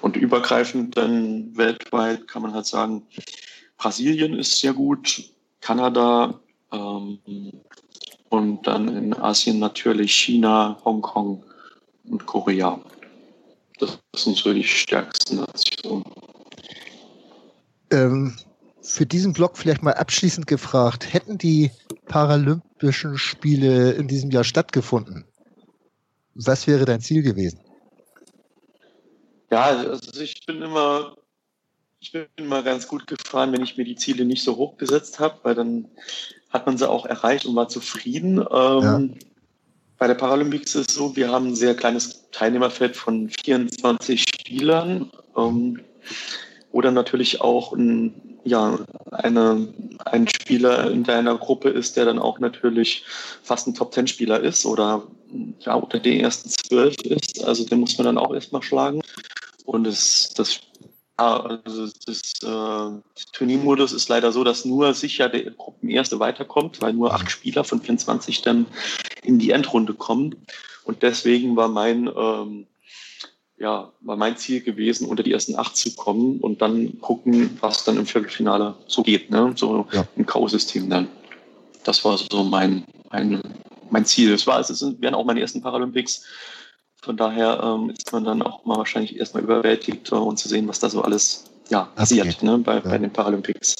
Und 0.00 0.16
übergreifend 0.16 0.96
dann 0.96 1.56
weltweit 1.56 2.26
kann 2.28 2.42
man 2.42 2.54
halt 2.54 2.66
sagen, 2.66 3.06
Brasilien 3.76 4.34
ist 4.34 4.60
sehr 4.60 4.72
gut, 4.72 5.30
Kanada 5.60 6.40
ähm, 6.72 7.18
und 8.28 8.66
dann 8.66 8.88
in 8.88 9.14
Asien 9.14 9.58
natürlich 9.58 10.14
China, 10.14 10.78
Hongkong 10.84 11.44
und 12.04 12.26
Korea. 12.26 12.80
Das 13.78 13.98
sind 14.16 14.36
so 14.36 14.52
die 14.52 14.64
stärksten 14.64 15.36
Nationen. 15.36 16.04
Ähm, 17.90 18.36
für 18.82 19.06
diesen 19.06 19.32
Blog 19.32 19.56
vielleicht 19.56 19.82
mal 19.82 19.94
abschließend 19.94 20.46
gefragt, 20.46 21.12
hätten 21.12 21.38
die 21.38 21.70
Paralympischen 22.06 23.18
Spiele 23.18 23.92
in 23.92 24.08
diesem 24.08 24.30
Jahr 24.30 24.44
stattgefunden? 24.44 25.24
Was 26.34 26.66
wäre 26.66 26.84
dein 26.84 27.00
Ziel 27.00 27.22
gewesen? 27.22 27.60
Ja, 29.50 29.64
also 29.64 30.20
ich 30.20 30.44
bin 30.46 30.62
immer 30.62 31.16
ich 32.00 32.12
bin 32.12 32.26
immer 32.36 32.62
ganz 32.62 32.86
gut 32.86 33.06
gefahren, 33.06 33.52
wenn 33.52 33.62
ich 33.62 33.76
mir 33.76 33.84
die 33.84 33.96
Ziele 33.96 34.24
nicht 34.24 34.44
so 34.44 34.56
hoch 34.56 34.76
gesetzt 34.76 35.18
habe, 35.18 35.38
weil 35.42 35.54
dann 35.54 35.88
hat 36.50 36.66
man 36.66 36.78
sie 36.78 36.88
auch 36.88 37.06
erreicht 37.06 37.44
und 37.46 37.56
war 37.56 37.68
zufrieden. 37.68 38.38
Ähm, 38.38 38.44
ja. 38.82 39.00
Bei 39.98 40.06
der 40.06 40.14
Paralympics 40.14 40.76
ist 40.76 40.90
es 40.90 40.96
so, 40.96 41.16
wir 41.16 41.30
haben 41.30 41.48
ein 41.48 41.56
sehr 41.56 41.74
kleines 41.74 42.30
Teilnehmerfeld 42.30 42.96
von 42.96 43.30
24 43.44 44.22
Spielern. 44.22 45.10
Ähm, 45.36 45.80
oder 46.70 46.92
natürlich 46.92 47.40
auch 47.40 47.72
ein, 47.72 48.38
ja, 48.44 48.78
eine, 49.10 49.68
ein 50.04 50.28
Spieler 50.28 50.90
in 50.90 51.02
deiner 51.02 51.36
Gruppe 51.36 51.70
ist, 51.70 51.96
der 51.96 52.04
dann 52.04 52.20
auch 52.20 52.38
natürlich 52.38 53.04
fast 53.42 53.66
ein 53.66 53.74
Top-10-Spieler 53.74 54.40
ist 54.40 54.64
oder 54.64 55.02
ja, 55.60 55.74
unter 55.74 55.98
den 55.98 56.20
ersten 56.20 56.48
zwölf 56.48 56.94
ist. 57.02 57.44
Also 57.44 57.64
den 57.64 57.80
muss 57.80 57.98
man 57.98 58.04
dann 58.04 58.18
auch 58.18 58.32
erstmal 58.32 58.62
schlagen. 58.62 59.00
Und 59.68 59.84
das, 59.84 60.32
das 60.34 60.60
also 61.18 61.88
das 62.06 62.32
äh, 62.42 63.00
Turniermodus 63.32 63.92
ist 63.92 64.08
leider 64.08 64.32
so, 64.32 64.42
dass 64.42 64.64
nur 64.64 64.94
sicher 64.94 65.28
der 65.28 65.50
Gruppenerste 65.50 66.18
weiterkommt, 66.20 66.80
weil 66.80 66.94
nur 66.94 67.12
acht 67.12 67.30
Spieler 67.30 67.64
von 67.64 67.82
24 67.82 68.40
dann 68.40 68.66
in 69.22 69.38
die 69.38 69.50
Endrunde 69.50 69.92
kommen. 69.92 70.36
Und 70.84 71.02
deswegen 71.02 71.54
war 71.54 71.68
mein, 71.68 72.08
ähm, 72.16 72.66
ja, 73.58 73.92
war 74.00 74.16
mein 74.16 74.38
Ziel 74.38 74.62
gewesen, 74.62 75.06
unter 75.06 75.22
die 75.22 75.32
ersten 75.32 75.56
acht 75.56 75.76
zu 75.76 75.94
kommen 75.96 76.40
und 76.40 76.62
dann 76.62 76.98
gucken, 77.00 77.58
was 77.60 77.84
dann 77.84 77.98
im 77.98 78.06
Viertelfinale 78.06 78.74
so 78.86 79.02
geht, 79.02 79.30
ne? 79.30 79.52
so 79.54 79.86
ja. 79.92 80.06
im 80.16 80.24
K.O.-System 80.24 80.88
dann. 80.88 81.08
Das 81.84 82.02
war 82.06 82.16
so 82.16 82.42
mein, 82.42 82.84
mein, 83.10 83.42
mein 83.90 84.06
Ziel. 84.06 84.32
Es 84.32 84.46
war, 84.46 84.60
es 84.60 84.82
wären 85.00 85.14
auch 85.14 85.26
meine 85.26 85.40
ersten 85.40 85.60
Paralympics. 85.60 86.24
Von 87.02 87.16
daher 87.16 87.60
ähm, 87.62 87.90
ist 87.90 88.12
man 88.12 88.24
dann 88.24 88.42
auch 88.42 88.64
mal 88.64 88.76
wahrscheinlich 88.76 89.16
erstmal 89.16 89.42
überwältigt, 89.42 90.10
äh, 90.10 90.14
um 90.14 90.36
zu 90.36 90.48
sehen, 90.48 90.68
was 90.68 90.80
da 90.80 90.90
so 90.90 91.02
alles 91.02 91.44
ja, 91.68 91.84
passiert 91.94 92.42
ne, 92.42 92.58
bei, 92.58 92.74
ja. 92.74 92.80
bei 92.80 92.98
den 92.98 93.12
Paralympics. 93.12 93.76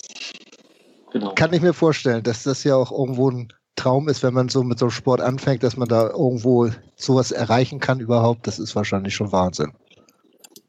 Genau. 1.10 1.34
Kann 1.34 1.52
ich 1.52 1.62
mir 1.62 1.72
vorstellen, 1.72 2.22
dass 2.22 2.42
das 2.42 2.64
ja 2.64 2.76
auch 2.76 2.92
irgendwo 2.92 3.30
ein 3.30 3.52
Traum 3.76 4.08
ist, 4.08 4.22
wenn 4.22 4.34
man 4.34 4.48
so 4.48 4.62
mit 4.62 4.78
so 4.78 4.86
einem 4.86 4.90
Sport 4.90 5.20
anfängt, 5.20 5.62
dass 5.62 5.76
man 5.76 5.88
da 5.88 6.10
irgendwo 6.10 6.70
sowas 6.96 7.30
erreichen 7.30 7.80
kann 7.80 8.00
überhaupt. 8.00 8.46
Das 8.46 8.58
ist 8.58 8.74
wahrscheinlich 8.76 9.14
schon 9.14 9.32
Wahnsinn. 9.32 9.72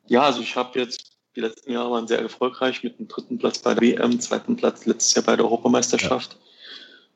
Ja, 0.08 0.24
also 0.24 0.42
ich 0.42 0.56
habe 0.56 0.80
jetzt 0.80 1.10
die 1.36 1.42
letzten 1.42 1.72
Jahre 1.72 1.92
waren 1.92 2.08
sehr 2.08 2.20
erfolgreich 2.20 2.84
mit 2.84 3.00
dem 3.00 3.08
dritten 3.08 3.38
Platz 3.38 3.60
bei 3.60 3.74
der 3.74 3.82
WM, 3.82 4.20
zweiten 4.20 4.56
Platz 4.56 4.86
letztes 4.86 5.16
Jahr 5.16 5.26
bei 5.26 5.36
der 5.36 5.46
Europameisterschaft. 5.46 6.34
Ja. 6.34 6.40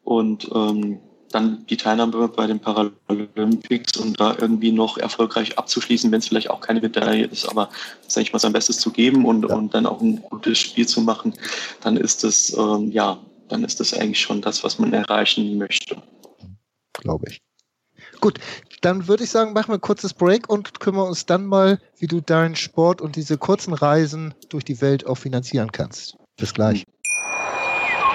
Und 0.04 0.50
ähm, 0.54 1.00
dann 1.34 1.66
die 1.68 1.78
Teilnahme 1.78 2.28
bei 2.28 2.48
den 2.48 2.60
Paralympics 2.60 3.98
und 3.98 4.20
da 4.20 4.36
irgendwie 4.40 4.72
noch 4.72 4.98
erfolgreich 4.98 5.58
abzuschließen, 5.58 6.12
wenn 6.12 6.20
es 6.20 6.28
vielleicht 6.28 6.50
auch 6.50 6.62
keine 6.62 6.82
Medaille 6.82 7.26
ist, 7.26 7.46
aber 7.50 7.70
sage 8.08 8.24
ich 8.24 8.34
mal 8.34 8.40
sein 8.40 8.54
Bestes 8.54 8.78
zu 8.78 8.92
geben 8.92 9.26
und, 9.26 9.48
ja. 9.50 9.56
und 9.56 9.74
dann 9.74 9.86
auch 9.86 10.02
ein 10.02 10.22
gutes 10.30 10.60
Spiel 10.60 10.88
zu 10.88 11.02
machen, 11.02 11.34
dann 11.82 11.98
ist 11.98 12.24
das 12.24 12.56
ähm, 12.58 12.92
ja, 12.92 13.20
dann 13.50 13.64
ist 13.64 13.80
das 13.80 13.94
eigentlich 13.94 14.20
schon 14.20 14.42
das, 14.42 14.64
was 14.64 14.80
man 14.80 14.94
erreichen 14.94 15.58
möchte. 15.58 16.02
Glaube 16.94 17.26
ich. 17.30 17.42
Gut, 18.22 18.40
dann 18.82 19.08
würde 19.08 19.24
ich 19.24 19.30
sagen, 19.30 19.54
machen 19.54 19.70
wir 19.70 19.76
ein 19.76 19.82
kurzes 19.82 20.14
Break 20.14 20.50
und 20.50 20.80
kümmern 20.80 21.08
uns 21.08 21.26
dann 21.26 21.46
mal, 21.46 21.80
wie 21.98 22.08
du 22.08 22.22
deinen 22.22 22.56
Sport 22.56 23.02
und 23.02 23.16
diese 23.16 23.38
kurzen 23.38 23.74
Reisen 23.74 24.34
durch 24.50 24.64
die 24.64 24.82
Welt 24.82 25.06
auch 25.06 25.16
finanzieren 25.16 25.72
kannst. 25.72 26.16
Bis 26.38 26.54
gleich. 26.54 26.86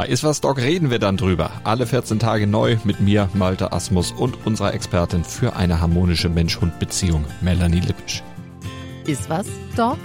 Bei 0.00 0.06
Iswas 0.06 0.40
Dog 0.40 0.56
reden 0.56 0.88
wir 0.90 0.98
dann 0.98 1.18
drüber. 1.18 1.50
Alle 1.62 1.86
14 1.86 2.18
Tage 2.18 2.46
neu 2.46 2.78
mit 2.84 3.00
mir, 3.00 3.28
Malte 3.34 3.70
Asmus 3.70 4.12
und 4.12 4.46
unserer 4.46 4.72
Expertin 4.72 5.24
für 5.24 5.56
eine 5.56 5.82
harmonische 5.82 6.30
Mensch-Hund-Beziehung, 6.30 7.26
Melanie 7.42 7.80
Lippisch. 7.80 8.22
Iswas 9.06 9.46
Dog 9.76 9.98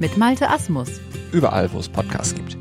mit 0.00 0.16
Malte 0.16 0.50
Asmus. 0.50 1.00
Überall, 1.30 1.72
wo 1.72 1.78
es 1.78 1.88
Podcasts 1.88 2.34
gibt. 2.34 2.56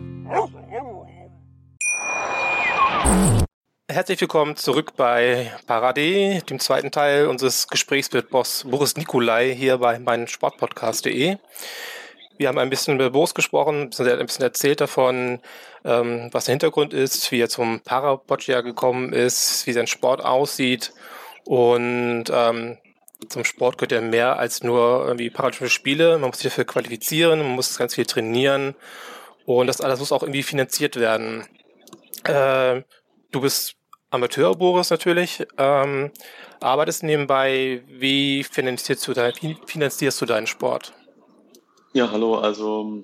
Herzlich 3.90 4.22
willkommen 4.22 4.56
zurück 4.56 4.94
bei 4.96 5.52
Parade, 5.66 6.44
dem 6.48 6.60
zweiten 6.60 6.92
Teil 6.92 7.26
unseres 7.26 7.70
Gesprächs 7.70 8.12
mit 8.14 8.30
Boss 8.30 8.68
Boris 8.70 8.96
Nikolai 8.98 9.56
hier 9.56 9.80
bei 9.80 9.98
meinem 9.98 10.28
Sportpodcast.de. 10.28 11.38
Wir 12.42 12.48
haben 12.48 12.58
ein 12.58 12.72
bisschen 12.72 12.96
über 12.96 13.12
Boris 13.12 13.36
gesprochen, 13.36 13.92
ein 13.96 14.26
bisschen 14.26 14.42
erzählt 14.42 14.82
davon, 14.82 15.42
ähm, 15.86 16.30
was 16.32 16.46
der 16.46 16.54
Hintergrund 16.54 16.92
ist, 16.92 17.32
wie 17.32 17.40
er 17.40 17.50
zum 17.50 17.82
Paraboccia 17.82 18.62
gekommen 18.62 19.14
ist, 19.14 19.68
wie 19.68 19.74
sein 19.74 19.86
Sport 19.86 20.26
aussieht. 20.26 20.92
Und 21.46 22.24
ähm, 22.34 22.80
zum 23.30 23.46
Sport 23.46 23.78
gehört 23.78 23.92
ja 23.92 24.02
mehr 24.02 24.40
als 24.40 24.64
nur 24.64 25.06
irgendwie 25.06 25.30
Paralympische 25.30 25.70
Spiele. 25.70 26.18
Man 26.18 26.32
muss 26.32 26.40
sich 26.40 26.50
dafür 26.50 26.66
qualifizieren, 26.66 27.44
man 27.44 27.52
muss 27.52 27.78
ganz 27.78 27.94
viel 27.94 28.08
trainieren. 28.08 28.74
Und 29.46 29.68
das 29.68 29.80
alles 29.80 30.00
muss 30.00 30.12
auch 30.12 30.24
irgendwie 30.24 30.42
finanziert 30.42 30.96
werden. 30.96 31.46
Äh, 32.24 32.82
du 33.30 33.42
bist 33.42 33.76
Amateur, 34.10 34.56
Boris, 34.56 34.90
natürlich. 34.90 35.46
Ähm, 35.60 36.10
arbeitest 36.60 37.04
nebenbei. 37.04 37.84
Wie 37.88 38.44
finanzierst 38.44 39.08
du, 39.08 39.14
dein, 39.14 39.34
finanzierst 39.68 40.20
du 40.20 40.26
deinen 40.26 40.48
Sport? 40.48 40.96
Ja, 41.94 42.10
hallo. 42.10 42.36
Also 42.36 43.04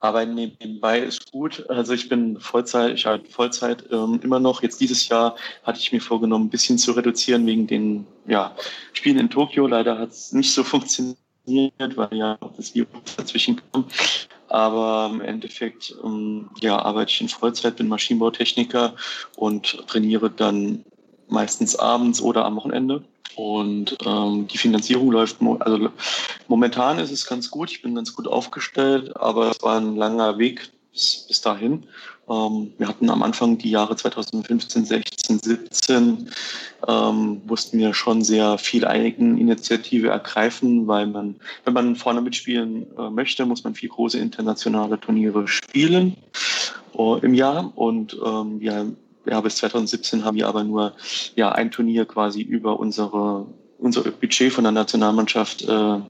Arbeiten 0.00 0.34
nebenbei 0.34 1.00
ist 1.00 1.30
gut. 1.32 1.68
Also 1.68 1.92
ich 1.92 2.08
bin 2.08 2.40
Vollzeit, 2.40 2.94
ich 2.94 3.06
arbeite 3.06 3.30
Vollzeit 3.30 3.84
ähm, 3.90 4.20
immer 4.22 4.40
noch. 4.40 4.62
Jetzt 4.62 4.80
dieses 4.80 5.08
Jahr 5.08 5.36
hatte 5.64 5.80
ich 5.80 5.92
mir 5.92 6.00
vorgenommen, 6.00 6.46
ein 6.46 6.50
bisschen 6.50 6.78
zu 6.78 6.92
reduzieren 6.92 7.46
wegen 7.46 7.66
den 7.66 8.06
ja, 8.26 8.56
Spielen 8.94 9.18
in 9.18 9.28
Tokio. 9.28 9.66
Leider 9.66 9.98
hat 9.98 10.12
es 10.12 10.32
nicht 10.32 10.52
so 10.52 10.64
funktioniert, 10.64 11.16
weil 11.46 12.14
ja 12.16 12.38
das 12.56 12.74
Virus 12.74 13.16
dazwischen 13.16 13.60
kam. 13.70 13.86
Aber 14.48 15.10
im 15.12 15.20
Endeffekt 15.20 15.94
ähm, 16.02 16.48
ja, 16.60 16.78
arbeite 16.78 17.10
ich 17.10 17.20
in 17.20 17.28
Vollzeit, 17.28 17.76
bin 17.76 17.88
Maschinenbautechniker 17.88 18.94
und 19.36 19.86
trainiere 19.88 20.30
dann 20.30 20.86
meistens 21.28 21.76
abends 21.76 22.20
oder 22.20 22.44
am 22.44 22.56
Wochenende. 22.56 23.02
Und 23.36 23.96
ähm, 24.06 24.46
die 24.46 24.58
Finanzierung 24.58 25.10
läuft, 25.10 25.38
also 25.60 25.88
momentan 26.46 26.98
ist 26.98 27.10
es 27.10 27.26
ganz 27.26 27.50
gut, 27.50 27.70
ich 27.70 27.82
bin 27.82 27.94
ganz 27.94 28.14
gut 28.14 28.28
aufgestellt, 28.28 29.16
aber 29.16 29.50
es 29.50 29.62
war 29.62 29.76
ein 29.76 29.96
langer 29.96 30.38
Weg 30.38 30.70
bis, 30.92 31.24
bis 31.26 31.40
dahin. 31.40 31.84
Ähm, 32.28 32.72
wir 32.78 32.88
hatten 32.88 33.10
am 33.10 33.22
Anfang 33.22 33.58
die 33.58 33.70
Jahre 33.70 33.96
2015, 33.96 34.84
16, 34.84 35.38
17, 35.40 36.30
ähm, 36.88 37.42
mussten 37.46 37.78
wir 37.78 37.92
schon 37.92 38.22
sehr 38.22 38.56
viel 38.56 38.86
Eigeninitiative 38.86 40.08
ergreifen, 40.08 40.86
weil 40.86 41.06
man, 41.06 41.36
wenn 41.64 41.74
man 41.74 41.96
vorne 41.96 42.20
mitspielen 42.20 42.86
äh, 42.96 43.10
möchte, 43.10 43.44
muss 43.44 43.64
man 43.64 43.74
vier 43.74 43.90
große 43.90 44.18
internationale 44.18 44.98
Turniere 44.98 45.48
spielen 45.48 46.16
äh, 46.96 47.18
im 47.20 47.34
Jahr. 47.34 47.72
Und 47.76 48.16
ähm, 48.24 48.60
ja, 48.60 48.86
ja, 49.26 49.40
bis 49.40 49.56
2017 49.56 50.24
haben 50.24 50.36
wir 50.36 50.48
aber 50.48 50.64
nur 50.64 50.94
ja, 51.36 51.52
ein 51.52 51.70
Turnier 51.70 52.04
quasi 52.04 52.42
über 52.42 52.78
unsere, 52.78 53.46
unser 53.78 54.02
Budget 54.02 54.52
von 54.52 54.64
der 54.64 54.72
Nationalmannschaft 54.72 55.62
äh, 55.62 56.00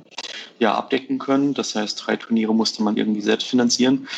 ja, 0.59 0.75
abdecken 0.75 1.19
können. 1.19 1.55
Das 1.55 1.75
heißt, 1.75 2.07
drei 2.07 2.17
Turniere 2.17 2.55
musste 2.55 2.83
man 2.83 2.97
irgendwie 2.97 3.21
selbst 3.21 3.49
finanzieren. 3.49 4.09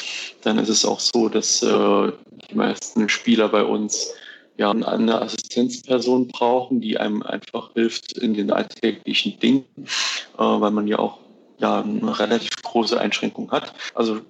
Dann 0.43 0.59
ist 0.59 0.69
es 0.69 0.85
auch 0.85 1.01
so, 1.01 1.29
dass 1.29 1.63
äh, 1.63 2.13
die 2.51 2.55
meisten 2.55 3.09
Spieler 3.09 3.49
bei 3.49 3.65
uns 3.65 4.13
ja, 4.57 4.71
eine 4.71 5.21
Assistenzperson 5.21 6.29
brauchen, 6.29 6.81
die 6.81 6.99
einem 6.99 7.23
einfach 7.23 7.73
hilft 7.75 8.13
in 8.13 8.35
den 8.35 8.51
alltäglichen 8.51 9.39
Dingen, 9.39 9.65
äh, 9.77 10.39
weil 10.39 10.71
man 10.71 10.87
ja 10.87 10.99
auch 10.99 11.19
ja, 11.59 11.81
eine 11.81 12.19
relativ 12.19 12.51
große 12.63 12.99
Einschränkung 12.99 13.51
hat. 13.51 13.73
Also 13.95 14.21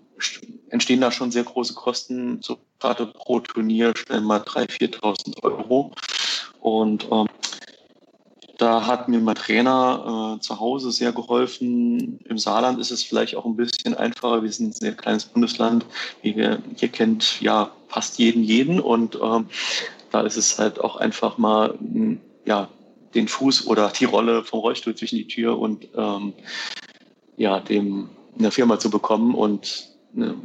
entstehen 0.70 1.00
da 1.00 1.10
schon 1.10 1.30
sehr 1.30 1.44
große 1.44 1.74
Kosten, 1.74 2.40
so 2.42 2.58
gerade 2.80 3.06
pro 3.06 3.40
Turnier 3.40 3.94
schnell 3.96 4.20
mal 4.20 4.40
3.000, 4.40 5.00
4.000 5.00 5.42
Euro. 5.42 5.92
Und 6.60 7.06
ähm, 7.10 7.26
da 8.58 8.86
hat 8.86 9.08
mir 9.08 9.20
mein 9.20 9.34
Trainer 9.34 10.36
äh, 10.36 10.40
zu 10.40 10.58
Hause 10.58 10.90
sehr 10.90 11.12
geholfen. 11.12 12.20
Im 12.24 12.38
Saarland 12.38 12.80
ist 12.80 12.90
es 12.90 13.02
vielleicht 13.02 13.36
auch 13.36 13.44
ein 13.44 13.56
bisschen 13.56 13.94
einfacher. 13.94 14.42
Wir 14.42 14.50
sind 14.50 14.68
ein 14.68 14.72
sehr 14.72 14.94
kleines 14.94 15.26
Bundesland. 15.26 15.84
Wie 16.22 16.36
wir, 16.36 16.62
hier 16.76 16.88
kennt 16.88 17.40
ja 17.40 17.70
fast 17.88 18.18
jeden 18.18 18.42
jeden. 18.42 18.80
Und 18.80 19.18
ähm, 19.22 19.46
da 20.10 20.22
ist 20.22 20.36
es 20.36 20.58
halt 20.58 20.80
auch 20.80 20.96
einfach 20.96 21.36
mal, 21.36 21.78
ja, 22.44 22.68
den 23.14 23.28
Fuß 23.28 23.66
oder 23.66 23.90
die 23.90 24.04
Rolle 24.04 24.44
vom 24.44 24.60
Rollstuhl 24.60 24.94
zwischen 24.94 25.16
die 25.16 25.26
Tür 25.26 25.58
und 25.58 25.88
ähm, 25.96 26.32
ja, 27.36 27.60
dem 27.60 28.10
eine 28.38 28.50
Firma 28.50 28.78
zu 28.78 28.90
bekommen 28.90 29.34
und 29.34 29.95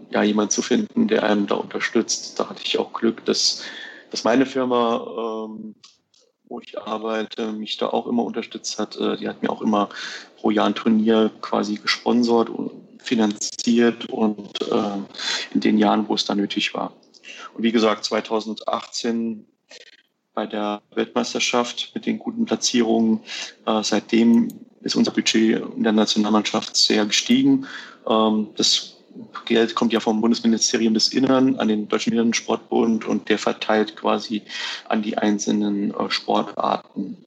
ja, 0.10 0.24
jemand 0.24 0.52
zu 0.52 0.62
finden, 0.62 1.08
der 1.08 1.24
einem 1.24 1.48
da 1.48 1.56
unterstützt. 1.56 2.40
Da 2.40 2.50
hatte 2.50 2.62
ich 2.64 2.78
auch 2.78 2.94
Glück, 2.94 3.26
dass 3.26 3.64
dass 4.12 4.24
meine 4.26 4.46
Firma, 4.46 5.48
ähm, 5.50 5.74
wo 6.46 6.60
ich 6.60 6.78
arbeite, 6.78 7.54
mich 7.54 7.78
da 7.78 7.88
auch 7.88 8.08
immer 8.08 8.24
unterstützt 8.24 8.78
hat. 8.78 8.98
Äh, 8.98 9.18
die 9.18 9.28
hat 9.28 9.42
mir 9.42 9.50
auch 9.50 9.62
immer 9.62 9.90
pro 10.38 10.52
Jahr 10.52 10.68
ein 10.68 10.76
Turnier 10.76 11.32
quasi 11.42 11.76
gesponsert 11.76 12.50
und 12.50 12.72
finanziert 13.00 14.06
und 14.10 14.62
äh, 14.62 14.98
in 15.54 15.62
den 15.62 15.78
Jahren, 15.78 16.08
wo 16.08 16.14
es 16.14 16.26
da 16.26 16.36
nötig 16.36 16.74
war. 16.74 16.94
Und 17.56 17.64
wie 17.64 17.72
gesagt, 17.72 18.04
2018 18.04 19.46
bei 20.34 20.46
der 20.46 20.82
Weltmeisterschaft 20.94 21.92
mit 21.96 22.06
den 22.06 22.20
guten 22.20 22.46
Platzierungen, 22.46 23.22
äh, 23.66 23.82
seitdem 23.82 24.50
ist 24.82 24.96
unser 24.96 25.12
Budget 25.12 25.62
in 25.76 25.84
der 25.84 25.94
Nationalmannschaft 25.94 26.76
sehr 26.76 27.06
gestiegen. 27.06 27.66
Ähm, 28.08 28.50
das 28.58 28.91
Geld 29.46 29.76
kommt 29.76 29.94
ja 29.94 30.00
vom 30.00 30.22
Bundesministerium 30.22 30.94
des 30.94 31.10
Innern 31.10 31.58
an 31.58 31.68
den 31.68 31.88
Deutschen 31.88 32.12
Behindertensportbund 32.12 33.06
und 33.06 33.30
der 33.30 33.38
verteilt 33.38 33.96
quasi 33.96 34.44
an 34.88 35.02
die 35.02 35.18
einzelnen 35.18 35.94
äh, 35.94 36.10
Sportarten 36.10 37.18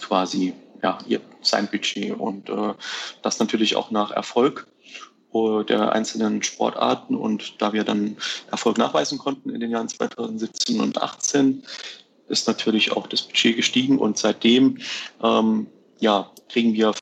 quasi 0.00 0.54
ja, 0.82 0.98
sein 1.40 1.68
Budget. 1.68 2.18
Und 2.18 2.48
äh, 2.48 2.74
das 3.22 3.38
natürlich 3.38 3.76
auch 3.76 3.90
nach 3.90 4.10
Erfolg 4.10 4.66
äh, 5.32 5.64
der 5.64 5.92
einzelnen 5.92 6.42
Sportarten. 6.42 7.14
Und 7.14 7.60
da 7.60 7.72
wir 7.72 7.84
dann 7.84 8.16
Erfolg 8.50 8.78
nachweisen 8.78 9.18
konnten 9.18 9.50
in 9.50 9.60
den 9.60 9.70
Jahren 9.70 9.88
2017 9.88 10.80
und 10.80 10.94
2018, 10.94 11.62
ist 12.28 12.46
natürlich 12.46 12.92
auch 12.92 13.06
das 13.06 13.22
Budget 13.22 13.56
gestiegen. 13.56 13.98
Und 13.98 14.18
seitdem 14.18 14.78
ähm, 15.22 15.66
ja, 16.00 16.30
kriegen 16.48 16.74
wir 16.74 16.94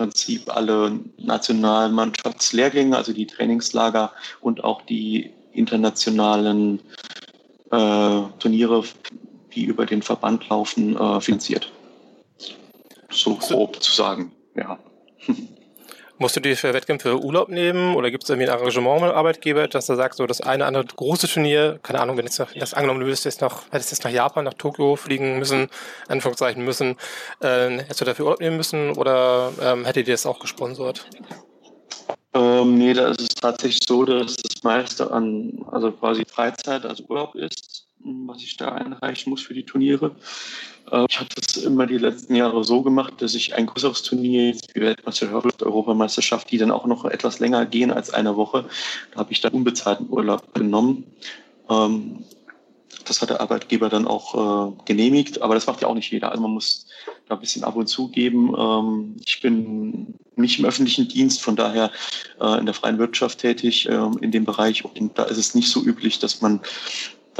Prinzip 0.00 0.48
alle 0.56 0.98
nationalen 1.18 1.92
Mannschaftslehrgänge, 1.92 2.96
also 2.96 3.12
die 3.12 3.26
Trainingslager 3.26 4.12
und 4.40 4.64
auch 4.64 4.80
die 4.80 5.30
internationalen 5.52 6.80
äh, 7.70 8.22
Turniere, 8.38 8.82
die 9.54 9.64
über 9.64 9.84
den 9.84 10.00
Verband 10.00 10.48
laufen, 10.48 10.96
äh, 10.96 11.20
finanziert. 11.20 11.70
So 13.10 13.34
grob 13.34 13.82
zu 13.82 13.92
sagen, 13.92 14.32
ja. 14.54 14.78
Musst 16.22 16.36
du 16.36 16.40
dir 16.40 16.54
für 16.54 16.74
Wettkämpfe 16.74 17.18
Urlaub 17.18 17.48
nehmen 17.48 17.96
oder 17.96 18.10
gibt 18.10 18.24
es 18.24 18.28
irgendwie 18.28 18.46
ein 18.46 18.54
Arrangement 18.54 19.00
mit 19.00 19.10
dem 19.10 19.16
Arbeitgeber, 19.16 19.68
dass 19.68 19.88
er 19.88 19.96
sagt, 19.96 20.16
so 20.16 20.26
das 20.26 20.42
eine 20.42 20.66
andere 20.66 20.84
große 20.84 21.26
Turnier, 21.26 21.80
keine 21.82 21.98
Ahnung, 21.98 22.18
wenn 22.18 22.26
jetzt 22.26 22.38
noch, 22.38 22.52
das 22.52 22.74
angenommen, 22.74 23.00
du 23.00 23.06
würdest 23.06 23.24
jetzt 23.24 23.40
noch, 23.40 23.62
hättest 23.70 23.90
jetzt 23.90 24.04
nach 24.04 24.10
Japan, 24.10 24.44
nach 24.44 24.52
Tokio 24.52 24.96
fliegen 24.96 25.38
müssen, 25.38 25.68
Anführungszeichen 26.08 26.62
müssen, 26.62 26.98
äh, 27.40 27.70
hättest 27.70 28.02
du 28.02 28.04
dafür 28.04 28.26
Urlaub 28.26 28.40
nehmen 28.40 28.58
müssen 28.58 28.90
oder 28.98 29.50
ähm, 29.62 29.86
hättet 29.86 30.08
ihr 30.08 30.12
das 30.12 30.26
auch 30.26 30.40
gesponsert? 30.40 31.06
Ähm, 32.34 32.76
nee, 32.76 32.92
da 32.92 33.08
ist 33.08 33.22
es 33.22 33.28
tatsächlich 33.28 33.80
so, 33.88 34.04
dass 34.04 34.36
das 34.36 34.62
meiste 34.62 35.10
an, 35.10 35.64
also 35.72 35.90
quasi 35.90 36.26
Freizeit, 36.26 36.84
also 36.84 37.02
Urlaub 37.08 37.34
ist, 37.34 37.86
was 38.04 38.42
ich 38.42 38.58
da 38.58 38.72
einreichen 38.72 39.30
muss 39.30 39.40
für 39.40 39.54
die 39.54 39.64
Turniere. 39.64 40.14
Äh, 40.90 41.06
ich 41.08 41.20
hatte 41.20 41.40
es 41.40 41.56
immer 41.58 41.86
die 41.86 41.98
letzten 41.98 42.34
Jahre 42.34 42.64
so 42.64 42.82
gemacht, 42.82 43.14
dass 43.18 43.34
ich 43.34 43.54
ein 43.54 43.66
größeres 43.66 44.02
Turnier, 44.02 44.56
wie 44.74 44.80
Weltmeisterschaft, 44.80 45.62
Europameisterschaft, 45.62 46.50
die 46.50 46.58
dann 46.58 46.70
auch 46.70 46.86
noch 46.86 47.04
etwas 47.04 47.38
länger 47.38 47.66
gehen 47.66 47.90
als 47.90 48.10
eine 48.10 48.36
Woche, 48.36 48.66
da 49.12 49.20
habe 49.20 49.32
ich 49.32 49.40
dann 49.40 49.52
unbezahlten 49.52 50.08
Urlaub 50.10 50.54
genommen. 50.54 51.04
Ähm, 51.68 52.24
das 53.04 53.22
hat 53.22 53.30
der 53.30 53.40
Arbeitgeber 53.40 53.88
dann 53.88 54.06
auch 54.06 54.34
äh, 54.34 54.72
genehmigt, 54.84 55.42
aber 55.42 55.54
das 55.54 55.66
macht 55.66 55.80
ja 55.80 55.88
auch 55.88 55.94
nicht 55.94 56.10
jeder. 56.10 56.30
Also 56.30 56.42
man 56.42 56.52
muss 56.52 56.86
da 57.28 57.34
ein 57.34 57.40
bisschen 57.40 57.64
ab 57.64 57.76
und 57.76 57.86
zu 57.86 58.08
geben. 58.08 58.54
Ähm, 58.58 59.16
ich 59.24 59.40
bin 59.40 60.14
nicht 60.36 60.58
im 60.58 60.64
öffentlichen 60.64 61.08
Dienst, 61.08 61.42
von 61.42 61.56
daher 61.56 61.90
äh, 62.40 62.58
in 62.58 62.66
der 62.66 62.74
freien 62.74 62.98
Wirtschaft 62.98 63.38
tätig 63.38 63.88
ähm, 63.90 64.18
in 64.20 64.30
dem 64.32 64.44
Bereich. 64.44 64.84
Und 64.84 65.18
da 65.18 65.24
ist 65.24 65.38
es 65.38 65.54
nicht 65.54 65.70
so 65.70 65.82
üblich, 65.82 66.18
dass 66.18 66.40
man 66.40 66.60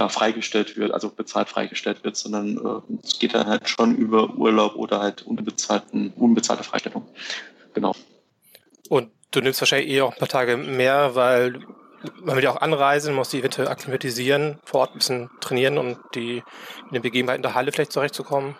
da 0.00 0.08
freigestellt 0.08 0.78
wird, 0.78 0.92
also 0.92 1.10
bezahlt 1.10 1.50
freigestellt 1.50 2.02
wird, 2.04 2.16
sondern 2.16 2.56
äh, 2.56 2.96
es 3.04 3.18
geht 3.18 3.34
dann 3.34 3.46
halt 3.46 3.68
schon 3.68 3.94
über 3.94 4.34
Urlaub 4.34 4.74
oder 4.76 5.00
halt 5.00 5.22
unbezahlten, 5.22 6.14
unbezahlte 6.16 6.64
Freistellung. 6.64 7.06
Genau. 7.74 7.94
Und 8.88 9.10
du 9.30 9.42
nimmst 9.42 9.60
wahrscheinlich 9.60 9.90
eh 9.90 10.00
auch 10.00 10.12
ein 10.12 10.18
paar 10.18 10.28
Tage 10.28 10.56
mehr, 10.56 11.14
weil 11.14 11.60
man 12.22 12.34
will 12.34 12.42
ja 12.42 12.50
auch 12.50 12.62
anreisen, 12.62 13.14
muss 13.14 13.28
die 13.28 13.40
eventuell 13.40 13.68
akklimatisieren, 13.68 14.58
vor 14.64 14.80
Ort 14.80 14.92
ein 14.92 14.98
bisschen 14.98 15.30
trainieren 15.42 15.76
und 15.76 15.98
die 16.14 16.42
in 16.86 16.92
den 16.94 17.02
Begebenheiten 17.02 17.42
der 17.42 17.54
Halle 17.54 17.70
vielleicht 17.70 17.92
zurechtzukommen. 17.92 18.56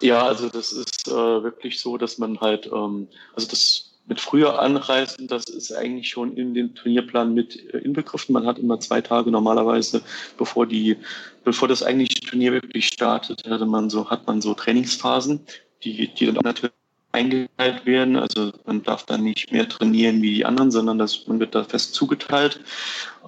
Ja, 0.00 0.26
also 0.26 0.48
das 0.48 0.72
ist 0.72 1.06
äh, 1.08 1.12
wirklich 1.12 1.80
so, 1.80 1.98
dass 1.98 2.16
man 2.16 2.40
halt, 2.40 2.66
ähm, 2.66 3.08
also 3.34 3.46
das 3.46 3.95
mit 4.06 4.20
früher 4.20 4.60
anreisen, 4.60 5.26
das 5.26 5.44
ist 5.44 5.72
eigentlich 5.72 6.08
schon 6.08 6.36
in 6.36 6.54
den 6.54 6.74
Turnierplan 6.74 7.34
mit 7.34 7.72
äh, 7.74 7.78
inbegriffen. 7.78 8.32
Man 8.32 8.46
hat 8.46 8.58
immer 8.58 8.78
zwei 8.80 9.00
Tage 9.00 9.30
normalerweise, 9.30 10.02
bevor 10.38 10.66
die, 10.66 10.96
bevor 11.44 11.68
das 11.68 11.82
eigentliche 11.82 12.20
Turnier 12.20 12.52
wirklich 12.52 12.86
startet, 12.86 13.44
hatte 13.48 13.66
man 13.66 13.90
so, 13.90 14.08
hat 14.08 14.26
man 14.26 14.40
so 14.40 14.54
Trainingsphasen, 14.54 15.40
die, 15.82 16.08
die 16.14 16.26
dann 16.26 16.36
natürlich 16.42 16.72
eingeteilt 17.12 17.86
werden. 17.86 18.16
Also 18.16 18.52
man 18.64 18.82
darf 18.82 19.04
dann 19.06 19.22
nicht 19.22 19.50
mehr 19.50 19.68
trainieren 19.68 20.22
wie 20.22 20.34
die 20.34 20.44
anderen, 20.44 20.70
sondern 20.70 20.98
das, 20.98 21.26
man 21.26 21.40
wird 21.40 21.54
da 21.54 21.64
fest 21.64 21.94
zugeteilt, 21.94 22.60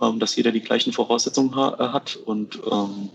ähm, 0.00 0.20
dass 0.20 0.36
jeder 0.36 0.52
die 0.52 0.60
gleichen 0.60 0.92
Voraussetzungen 0.92 1.56
ha 1.56 1.76
äh, 1.78 1.88
hat. 1.92 2.16
Und 2.16 2.60
ähm, 2.70 3.10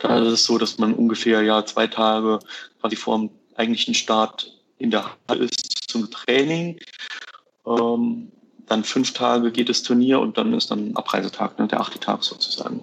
da 0.00 0.18
ist 0.18 0.32
es 0.32 0.44
so, 0.44 0.58
dass 0.58 0.78
man 0.78 0.94
ungefähr 0.94 1.42
ja 1.42 1.64
zwei 1.64 1.86
Tage 1.86 2.40
quasi 2.80 2.96
vor 2.96 3.18
dem 3.18 3.30
eigentlichen 3.56 3.94
Start 3.94 4.53
in 4.78 4.90
der 4.90 5.10
Halle 5.28 5.44
ist 5.44 5.88
zum 5.88 6.10
Training. 6.10 6.78
Ähm, 7.66 8.30
dann 8.66 8.84
fünf 8.84 9.12
Tage 9.12 9.52
geht 9.52 9.68
das 9.68 9.82
Turnier 9.82 10.20
und 10.20 10.38
dann 10.38 10.54
ist 10.54 10.70
dann 10.70 10.96
Abreisetag, 10.96 11.58
ne, 11.58 11.68
der 11.68 11.80
achte 11.80 11.98
Tag 11.98 12.22
sozusagen. 12.24 12.80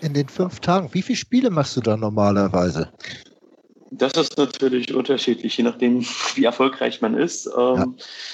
In 0.00 0.14
den 0.14 0.28
fünf 0.28 0.60
Tagen, 0.60 0.88
wie 0.92 1.02
viele 1.02 1.16
Spiele 1.16 1.50
machst 1.50 1.76
du 1.76 1.80
da 1.80 1.96
normalerweise? 1.96 2.90
Das 3.90 4.12
ist 4.12 4.38
natürlich 4.38 4.94
unterschiedlich, 4.94 5.56
je 5.56 5.64
nachdem, 5.64 6.02
wie 6.34 6.44
erfolgreich 6.44 7.00
man 7.00 7.14
ist. 7.14 7.46
Ähm, 7.46 7.52
ja. 7.56 7.86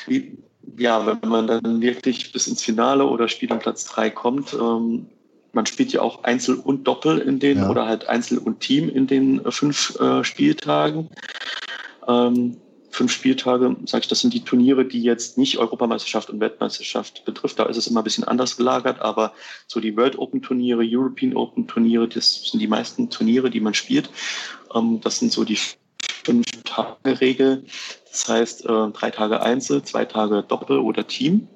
Wie, 0.06 0.38
ja, 0.78 1.06
wenn 1.06 1.28
man 1.28 1.46
dann 1.46 1.80
wirklich 1.80 2.32
bis 2.32 2.46
ins 2.46 2.62
Finale 2.62 3.06
oder 3.06 3.28
Spiel 3.28 3.52
am 3.52 3.58
Platz 3.58 3.84
drei 3.86 4.10
kommt, 4.10 4.52
ähm, 4.54 5.06
man 5.52 5.66
spielt 5.66 5.92
ja 5.92 6.02
auch 6.02 6.24
Einzel 6.24 6.56
und 6.56 6.84
Doppel 6.84 7.18
in 7.18 7.38
den 7.38 7.58
ja. 7.58 7.70
oder 7.70 7.86
halt 7.86 8.08
Einzel 8.08 8.38
und 8.38 8.60
Team 8.60 8.88
in 8.88 9.06
den 9.06 9.44
äh, 9.44 9.50
fünf 9.50 9.98
äh, 9.98 10.22
Spieltagen. 10.22 11.08
Ähm, 12.08 12.56
fünf 12.90 13.12
Spieltage, 13.12 13.76
sage 13.84 14.02
ich, 14.02 14.08
das 14.08 14.20
sind 14.20 14.32
die 14.32 14.42
Turniere, 14.42 14.84
die 14.84 15.02
jetzt 15.02 15.36
nicht 15.36 15.58
Europameisterschaft 15.58 16.30
und 16.30 16.40
Weltmeisterschaft 16.40 17.24
betrifft. 17.24 17.58
Da 17.58 17.64
ist 17.64 17.76
es 17.76 17.86
immer 17.86 18.00
ein 18.00 18.04
bisschen 18.04 18.24
anders 18.24 18.56
gelagert, 18.56 19.00
aber 19.00 19.32
so 19.66 19.80
die 19.80 19.96
World 19.96 20.18
Open 20.18 20.40
Turniere, 20.40 20.82
European 20.82 21.36
Open 21.36 21.66
Turniere, 21.66 22.08
das 22.08 22.50
sind 22.50 22.60
die 22.60 22.68
meisten 22.68 23.10
Turniere, 23.10 23.50
die 23.50 23.60
man 23.60 23.74
spielt. 23.74 24.08
Ähm, 24.74 25.00
das 25.02 25.18
sind 25.18 25.32
so 25.32 25.44
die 25.44 25.58
fünf 26.24 26.46
Tage 26.64 27.20
Regel. 27.20 27.64
Das 28.10 28.28
heißt, 28.28 28.64
äh, 28.64 28.88
drei 28.92 29.10
Tage 29.10 29.42
Einzel, 29.42 29.82
zwei 29.82 30.04
Tage 30.04 30.42
Doppel 30.42 30.78
oder 30.78 31.06
Team. 31.06 31.48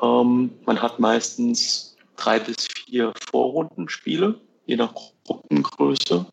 Ähm, 0.00 0.50
man 0.64 0.80
hat 0.80 1.00
meistens 1.00 1.96
drei 2.16 2.38
bis 2.38 2.68
vier 2.68 3.12
Vorrundenspiele, 3.30 4.40
je 4.66 4.76
nach 4.76 4.94
Gruppengröße. 5.26 6.24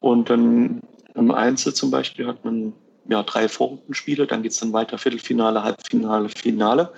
Und 0.00 0.30
dann 0.30 0.80
im 1.18 1.30
Einzel 1.30 1.74
zum 1.74 1.90
Beispiel 1.90 2.26
hat 2.26 2.44
man 2.44 2.72
ja, 3.08 3.22
drei 3.22 3.48
Vorrundenspiele, 3.48 4.26
dann 4.26 4.42
geht 4.42 4.52
es 4.52 4.60
dann 4.60 4.72
weiter 4.72 4.98
Viertelfinale, 4.98 5.62
Halbfinale, 5.62 6.28
Finale. 6.28 6.92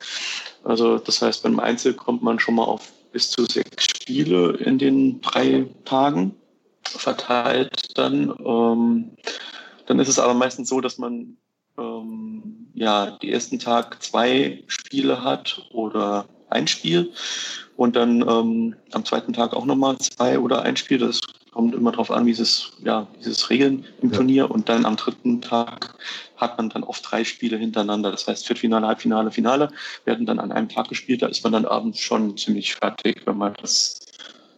Also 0.65 0.99
das 0.99 1.23
heißt, 1.23 1.43
beim 1.43 1.61
Einzel 1.61 1.95
kommt 1.95 2.23
man 2.23 2.39
schon 2.39 2.57
mal 2.57 2.65
auf 2.65 2.93
bis 3.13 3.31
zu 3.31 3.45
sechs 3.45 3.85
Spiele 3.85 4.57
in 4.57 4.79
den 4.79 5.21
drei 5.21 5.67
Tagen 5.85 6.35
verteilt 6.85 7.97
dann. 7.97 8.35
Ähm, 8.45 9.11
dann 9.87 9.99
ist 9.99 10.09
es 10.09 10.19
aber 10.19 10.35
meistens 10.35 10.69
so, 10.69 10.81
dass 10.81 10.99
man 10.99 11.37
ähm, 11.79 12.69
ja 12.75 13.19
die 13.23 13.33
ersten 13.33 13.59
Tag 13.59 14.03
zwei 14.03 14.63
Spiele 14.67 15.23
hat 15.23 15.67
oder 15.73 16.27
ein 16.49 16.67
Spiel 16.67 17.13
und 17.77 17.95
dann 17.97 18.23
ähm, 18.29 18.75
am 18.93 19.05
zweiten 19.05 19.33
Tag 19.33 19.55
auch 19.55 19.65
nochmal 19.65 19.99
zwei 19.99 20.39
oder 20.39 20.63
ein 20.63 20.77
Spiel. 20.77 20.99
Das 20.99 21.21
kommt 21.53 21.75
immer 21.75 21.91
darauf 21.91 22.11
an, 22.11 22.27
wie 22.27 22.31
es, 22.31 22.73
ja, 22.85 23.07
wie 23.21 23.29
es 23.29 23.51
regeln 23.51 23.85
im 24.03 24.11
ja. 24.11 24.17
Turnier. 24.17 24.51
Und 24.51 24.69
dann 24.69 24.85
am 24.85 24.97
dritten 24.97 25.41
Tag 25.41 25.95
hat 26.37 26.57
man 26.57 26.71
dann 26.71 26.85
oft 26.85 27.11
drei 27.11 27.25
Spiele 27.25 27.57
hintereinander. 27.57 28.11
Das 28.11 28.27
heißt, 28.27 28.47
Viertelfinale, 28.47 28.87
Halbfinale, 28.87 29.31
Finale 29.31 29.71
werden 30.05 30.27
dann 30.27 30.39
an 30.39 30.53
einem 30.53 30.69
Tag 30.69 30.89
gespielt. 30.89 31.23
Da 31.23 31.27
ist 31.27 31.43
man 31.45 31.53
dann 31.53 31.67
abends 31.67 32.01
schon 32.01 32.37
ziemlich 32.37 32.75
fertig, 32.75 33.23
wenn 33.27 33.37
man 33.37 33.55
das 33.61 34.01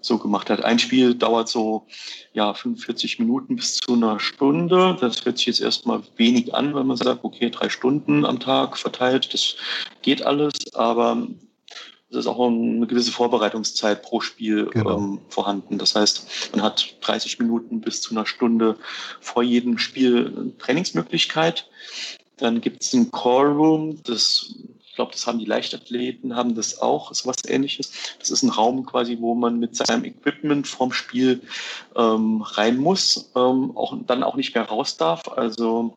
so 0.00 0.18
gemacht 0.18 0.50
hat. 0.50 0.64
Ein 0.64 0.78
Spiel 0.78 1.14
dauert 1.14 1.48
so 1.48 1.86
ja, 2.32 2.52
45 2.52 3.18
Minuten 3.18 3.56
bis 3.56 3.76
zu 3.76 3.94
einer 3.94 4.20
Stunde. 4.20 4.96
Das 5.00 5.24
hört 5.24 5.38
sich 5.38 5.46
jetzt 5.46 5.60
erstmal 5.60 6.02
wenig 6.16 6.54
an, 6.54 6.74
wenn 6.74 6.86
man 6.86 6.96
sagt, 6.96 7.24
okay, 7.24 7.50
drei 7.50 7.68
Stunden 7.68 8.24
am 8.24 8.40
Tag 8.40 8.76
verteilt, 8.76 9.32
das 9.32 9.56
geht 10.02 10.24
alles. 10.24 10.52
Aber 10.74 11.26
es 12.12 12.18
ist 12.18 12.26
auch 12.26 12.46
eine 12.46 12.86
gewisse 12.86 13.10
Vorbereitungszeit 13.10 14.02
pro 14.02 14.20
Spiel 14.20 14.66
genau. 14.66 14.98
ähm, 14.98 15.20
vorhanden. 15.28 15.78
Das 15.78 15.94
heißt, 15.94 16.52
man 16.52 16.62
hat 16.62 16.96
30 17.00 17.38
Minuten 17.38 17.80
bis 17.80 18.02
zu 18.02 18.14
einer 18.14 18.26
Stunde 18.26 18.76
vor 19.20 19.42
jedem 19.42 19.78
Spiel 19.78 20.52
Trainingsmöglichkeit. 20.58 21.68
Dann 22.36 22.60
gibt 22.60 22.82
es 22.82 22.92
ein 22.92 23.10
Call 23.10 23.52
Room, 23.52 24.02
das 24.04 24.54
Ich 24.84 24.94
glaube, 24.94 25.12
das 25.12 25.26
haben 25.26 25.38
die 25.38 25.46
Leichtathleten, 25.46 26.36
haben 26.36 26.54
das 26.54 26.82
auch, 26.82 27.10
ist 27.10 27.26
was 27.26 27.36
ähnliches. 27.46 27.92
Das 28.18 28.30
ist 28.30 28.42
ein 28.42 28.50
Raum 28.50 28.84
quasi, 28.84 29.16
wo 29.18 29.34
man 29.34 29.58
mit 29.58 29.74
seinem 29.74 30.04
Equipment 30.04 30.68
vom 30.68 30.92
Spiel 30.92 31.40
ähm, 31.96 32.42
rein 32.42 32.76
muss, 32.76 33.30
ähm, 33.34 33.74
auch, 33.74 33.96
dann 34.06 34.22
auch 34.22 34.36
nicht 34.36 34.54
mehr 34.54 34.64
raus 34.64 34.98
darf. 34.98 35.22
Also 35.28 35.96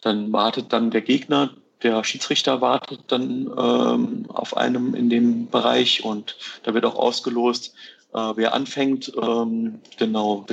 dann 0.00 0.32
wartet 0.32 0.72
dann 0.72 0.90
der 0.90 1.02
Gegner, 1.02 1.54
der 1.82 2.04
Schiedsrichter 2.04 2.60
wartet 2.60 3.00
dann 3.08 3.50
ähm, 3.56 4.26
auf 4.28 4.56
einem 4.56 4.94
in 4.94 5.10
dem 5.10 5.48
Bereich 5.48 6.04
und 6.04 6.36
da 6.62 6.74
wird 6.74 6.84
auch 6.84 6.96
ausgelost, 6.96 7.74
äh, 8.14 8.32
wer 8.36 8.54
anfängt. 8.54 9.12
Ähm, 9.20 9.80
genau, 9.98 10.46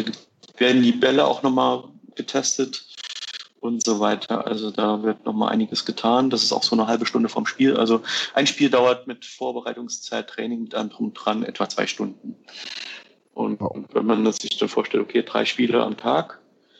werden 0.58 0.82
die 0.82 0.92
Bälle 0.92 1.26
auch 1.28 1.44
nochmal 1.44 1.84
getestet 2.16 2.86
und 3.60 3.86
so 3.86 4.00
weiter. 4.00 4.48
Also 4.48 4.72
da 4.72 5.04
wird 5.04 5.26
nochmal 5.26 5.52
einiges 5.52 5.86
getan. 5.86 6.30
Das 6.30 6.44
ist 6.44 6.52
auch 6.52 6.64
so 6.64 6.76
eine 6.76 6.88
halbe 6.88 7.06
Stunde 7.06 7.30
vom 7.30 7.46
Spiel. 7.46 7.78
Also 7.78 8.02
ein 8.34 8.48
Spiel 8.48 8.70
dauert 8.70 9.08
mit 9.08 9.26
Vorbereitungszeit, 9.26 10.28
Training 10.28 10.64
mit 10.64 10.76
allem 10.76 10.90
drum 10.90 11.14
dran 11.14 11.44
etwa 11.44 11.68
zwei 11.70 11.88
Stunden. 11.88 12.36
Und, 13.34 13.62
wow. 13.62 13.78
wenn 13.94 14.06
man 14.06 14.32
sich 14.32 14.58
dann 14.58 14.70
vorstellt, 14.70 15.04
okay, 15.04 15.24
drei 15.24 15.46
Spiele 15.46 15.84
am 15.84 15.98
Tag, 15.98 16.40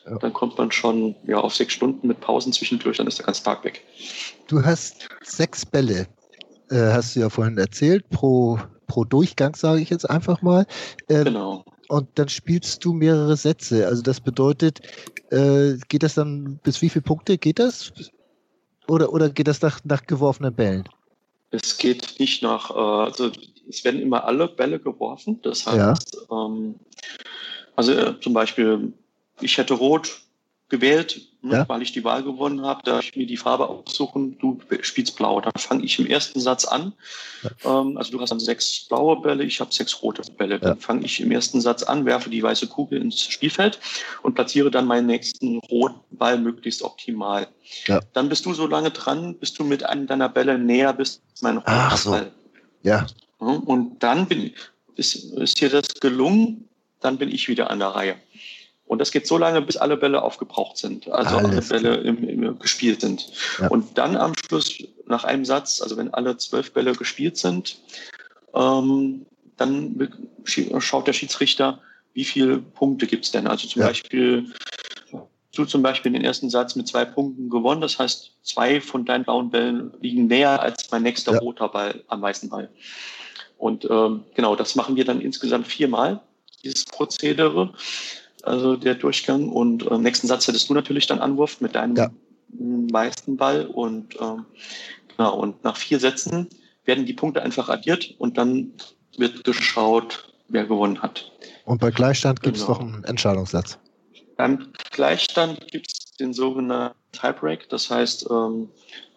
ja. 0.10 0.18
dann 0.18 0.34
kommt 0.34 0.58
man 0.58 0.72
schon 0.72 1.16
ja, 1.26 1.38
auf 1.38 1.56
sechs 1.56 1.74
Stunden 1.74 2.08
mit 2.08 2.20
Pausen 2.22 2.54
zwischendurch, 2.54 2.98
dann 2.98 3.08
ist 3.08 3.20
der 3.20 3.26
ganze 3.26 3.44
Tag 3.44 3.64
weg. 3.64 3.84
Du 4.48 4.64
hast 4.64 5.08
sechs 5.24 5.66
Bälle, 5.66 6.08
äh, 6.70 6.76
hast 6.76 7.16
du 7.16 7.22
ja 7.22 7.30
vorhin 7.30 7.58
erzählt, 7.58 8.10
pro, 8.10 8.60
pro 8.88 9.04
Durchgang, 9.04 9.56
sage 9.56 9.82
ich 9.82 9.90
jetzt 9.90 10.10
einfach 10.10 10.42
mal. 10.42 10.66
Äh, 11.08 11.24
genau 11.24 11.64
und 11.90 12.08
dann 12.16 12.30
spielst 12.30 12.86
du 12.86 12.94
mehrere 12.94 13.36
Sätze. 13.36 13.88
Also 13.88 14.02
das 14.02 14.22
bedeutet, 14.22 14.80
äh, 15.32 15.76
geht 15.90 16.04
das 16.04 16.14
dann 16.14 16.60
bis 16.64 16.82
wie 16.82 16.90
viele 16.90 17.02
Punkte 17.02 17.38
geht 17.38 17.60
das? 17.60 17.92
Oder, 18.88 19.12
oder 19.12 19.30
geht 19.30 19.48
das 19.48 19.62
nach, 19.62 19.80
nach 19.84 20.06
geworfenen 20.06 20.54
Bällen? 20.54 20.88
Es 21.52 21.78
geht 21.78 22.20
nicht 22.20 22.44
nach, 22.44 22.70
äh, 22.70 22.74
also 23.10 23.32
es 23.68 23.84
werden 23.84 24.02
immer 24.02 24.24
alle 24.24 24.48
Bälle 24.48 24.80
geworfen. 24.80 25.40
Das 25.42 25.66
heißt, 25.66 26.18
ja. 26.30 26.46
ähm, 26.46 26.76
also 27.76 27.92
äh, 27.92 28.20
zum 28.22 28.34
Beispiel, 28.34 28.94
ich 29.42 29.58
hätte 29.58 29.74
rot 29.74 30.22
gewählt, 30.70 31.22
ne, 31.42 31.58
ja. 31.58 31.70
weil 31.70 31.82
ich 31.82 31.92
die 31.92 32.04
Wahl 32.04 32.24
gewonnen 32.24 32.62
habe. 32.62 32.82
Da 32.84 33.00
ich 33.00 33.16
mir 33.16 33.26
die 33.26 33.38
Farbe 33.38 33.68
aussuchen, 33.68 34.38
du 34.38 34.60
spielst 34.82 35.18
blau. 35.18 35.42
Dann 35.42 35.54
fange 35.58 35.84
ich 35.84 36.00
im 36.00 36.06
ersten 36.06 36.40
Satz 36.40 36.66
an. 36.66 36.94
Ja. 37.44 37.82
Ähm, 37.82 37.98
also 37.98 38.12
du 38.12 38.22
hast 38.22 38.30
dann 38.30 38.40
sechs 38.40 38.86
blaue 38.88 39.20
Bälle, 39.22 39.44
ich 39.44 39.60
habe 39.60 39.74
sechs 39.74 40.02
rote 40.02 40.22
Bälle. 40.34 40.60
Dann 40.60 40.78
fange 40.78 41.06
ich 41.06 41.20
im 41.20 41.32
ersten 41.32 41.60
Satz 41.60 41.84
an, 41.84 42.06
werfe 42.06 42.30
die 42.30 42.44
weiße 42.44 42.68
Kugel 42.68 43.02
ins 43.02 43.22
Spielfeld 43.22 43.80
und 44.22 44.36
platziere 44.36 44.70
dann 44.72 44.86
meinen 44.86 45.08
nächsten 45.08 45.58
roten 45.72 46.00
Ball 46.12 46.38
möglichst 46.40 46.84
optimal. 46.84 47.48
Dann 48.14 48.30
bist 48.30 48.46
du 48.46 48.54
so 48.54 48.68
lange 48.68 48.92
dran, 48.92 49.36
bis 49.36 49.54
du 49.54 49.64
mit 49.64 49.84
einem 49.84 50.08
deiner 50.08 50.30
Bälle 50.30 50.58
näher 50.58 50.94
bist 50.94 51.22
als 51.32 51.42
mein 51.42 51.58
roter 51.58 51.98
so. 51.98 52.12
Ball. 52.12 52.32
Ja. 52.84 53.08
Und 53.40 54.04
dann 54.04 54.28
bin, 54.28 54.54
ist, 54.96 55.16
ist 55.16 55.60
dir 55.60 55.70
das 55.70 55.88
gelungen, 56.00 56.70
dann 57.00 57.18
bin 57.18 57.30
ich 57.30 57.48
wieder 57.48 57.70
an 57.70 57.80
der 57.80 57.90
Reihe. 57.90 58.16
Und 58.90 58.98
das 58.98 59.12
geht 59.12 59.28
so 59.28 59.38
lange, 59.38 59.62
bis 59.62 59.78
alle 59.78 59.98
Bälle 59.98 60.24
aufgebraucht 60.24 60.76
sind, 60.76 61.08
also 61.12 61.38
Alles 61.38 61.72
alle 61.72 61.82
Bälle 61.82 61.98
im, 61.98 62.28
im, 62.28 62.58
gespielt 62.58 63.02
sind. 63.02 63.28
Ja. 63.62 63.68
Und 63.68 64.00
dann 64.00 64.18
am 64.18 64.34
Schluss, 64.36 64.84
nach 65.06 65.24
einem 65.26 65.46
Satz, 65.46 65.80
also 65.80 65.96
wenn 65.96 66.12
alle 66.12 66.38
zwölf 66.38 66.74
Bälle 66.74 66.94
gespielt 66.94 67.38
sind, 67.38 67.78
ähm, 68.56 69.28
dann 69.58 70.10
schaut 70.80 71.06
der 71.06 71.14
Schiedsrichter, 71.14 71.80
wie 72.16 72.24
viele 72.24 72.58
Punkte 72.58 73.06
gibt 73.06 73.26
es 73.26 73.32
denn. 73.32 73.46
Also 73.46 73.68
zum 73.68 73.84
ja. 73.84 73.90
Beispiel, 73.90 74.52
du 75.56 75.66
zum 75.66 75.84
Beispiel 75.84 76.12
den 76.12 76.24
ersten 76.24 76.50
Satz 76.50 76.76
mit 76.76 76.88
zwei 76.88 77.06
Punkten 77.06 77.52
gewonnen, 77.52 77.82
das 77.82 78.00
heißt, 78.00 78.32
zwei 78.42 78.82
von 78.82 79.06
deinen 79.06 79.24
blauen 79.24 79.52
Bällen 79.52 79.94
liegen 80.02 80.26
näher 80.26 80.64
als 80.64 80.90
mein 80.90 81.04
nächster 81.04 81.34
ja. 81.34 81.38
roter 81.38 81.70
Ball 81.70 82.04
am 82.08 82.24
weißen 82.24 82.50
Ball. 82.50 82.70
Und 83.60 83.86
ähm, 83.86 84.24
genau, 84.34 84.56
das 84.56 84.74
machen 84.74 84.96
wir 84.96 85.06
dann 85.06 85.22
insgesamt 85.22 85.68
viermal, 85.68 86.22
dieses 86.64 86.86
Prozedere 86.86 87.72
also 88.44 88.76
der 88.76 88.96
Durchgang. 88.96 89.50
Und 89.50 89.84
im 89.84 89.94
äh, 89.94 89.98
nächsten 89.98 90.28
Satz 90.28 90.48
hättest 90.48 90.70
du 90.70 90.74
natürlich 90.74 91.08
dann 91.08 91.20
Anwurf 91.20 91.62
mit 91.62 91.76
deinem 91.76 91.96
ja. 91.96 92.10
meisten 92.50 93.38
Ball. 93.38 93.66
Und 93.66 94.16
ähm, 94.20 94.46
genau, 95.16 95.38
und 95.38 95.64
nach 95.64 95.78
vier 95.78 96.00
Sätzen 96.00 96.48
werden 96.86 97.06
die 97.06 97.14
Punkte 97.14 97.42
einfach 97.42 97.70
addiert 97.70 98.16
und 98.18 98.38
dann 98.38 98.72
wird 99.18 99.44
geschaut, 99.44 100.34
wer 100.48 100.66
gewonnen 100.66 101.02
hat. 101.02 101.32
Und 101.66 101.80
bei 101.80 101.92
Gleichstand 101.92 102.42
gibt 102.42 102.58
es 102.58 102.66
genau. 102.66 102.80
noch 102.80 102.82
einen 102.82 103.04
Entscheidungssatz. 103.04 103.78
Beim 104.38 104.70
Gleichstand 104.92 105.68
gibt 105.68 105.92
es 105.92 106.16
den 106.18 106.34
sogenannten 106.34 106.96
Tiebreak. 107.12 107.70
Das 107.70 107.90
heißt, 107.90 108.28
ähm, 108.30 108.70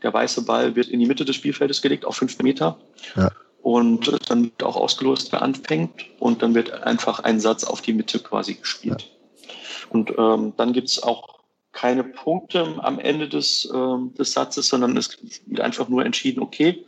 der 0.03 0.13
weiße 0.13 0.45
Ball 0.45 0.75
wird 0.75 0.89
in 0.89 1.01
die 1.01 1.07
Mitte 1.07 1.25
des 1.25 1.37
Spielfeldes 1.37 1.81
gelegt 1.81 2.05
auf 2.05 2.17
fünf 2.17 2.39
Meter. 2.43 2.79
Ja. 3.17 3.31
Und 3.62 4.12
dann 4.29 4.44
wird 4.44 4.62
auch 4.62 4.77
ausgelost, 4.77 5.31
wer 5.33 5.42
anfängt. 5.42 5.92
Und 6.18 6.42
dann 6.42 6.55
wird 6.55 6.83
einfach 6.83 7.20
ein 7.20 7.40
Satz 7.40 7.64
auf 7.64 7.81
die 7.81 7.92
Mitte 7.92 8.18
quasi 8.18 8.55
gespielt. 8.55 9.03
Ja. 9.03 9.48
Und 9.90 10.12
ähm, 10.18 10.53
dann 10.57 10.72
gibt 10.72 10.88
es 10.88 11.03
auch 11.03 11.40
keine 11.72 12.05
Punkte 12.05 12.75
am 12.79 12.98
Ende 12.98 13.29
des, 13.29 13.70
ähm, 13.72 14.12
des 14.14 14.33
Satzes, 14.33 14.68
sondern 14.68 14.96
es 14.96 15.16
wird 15.46 15.61
einfach 15.61 15.88
nur 15.88 16.05
entschieden, 16.05 16.42
okay, 16.42 16.85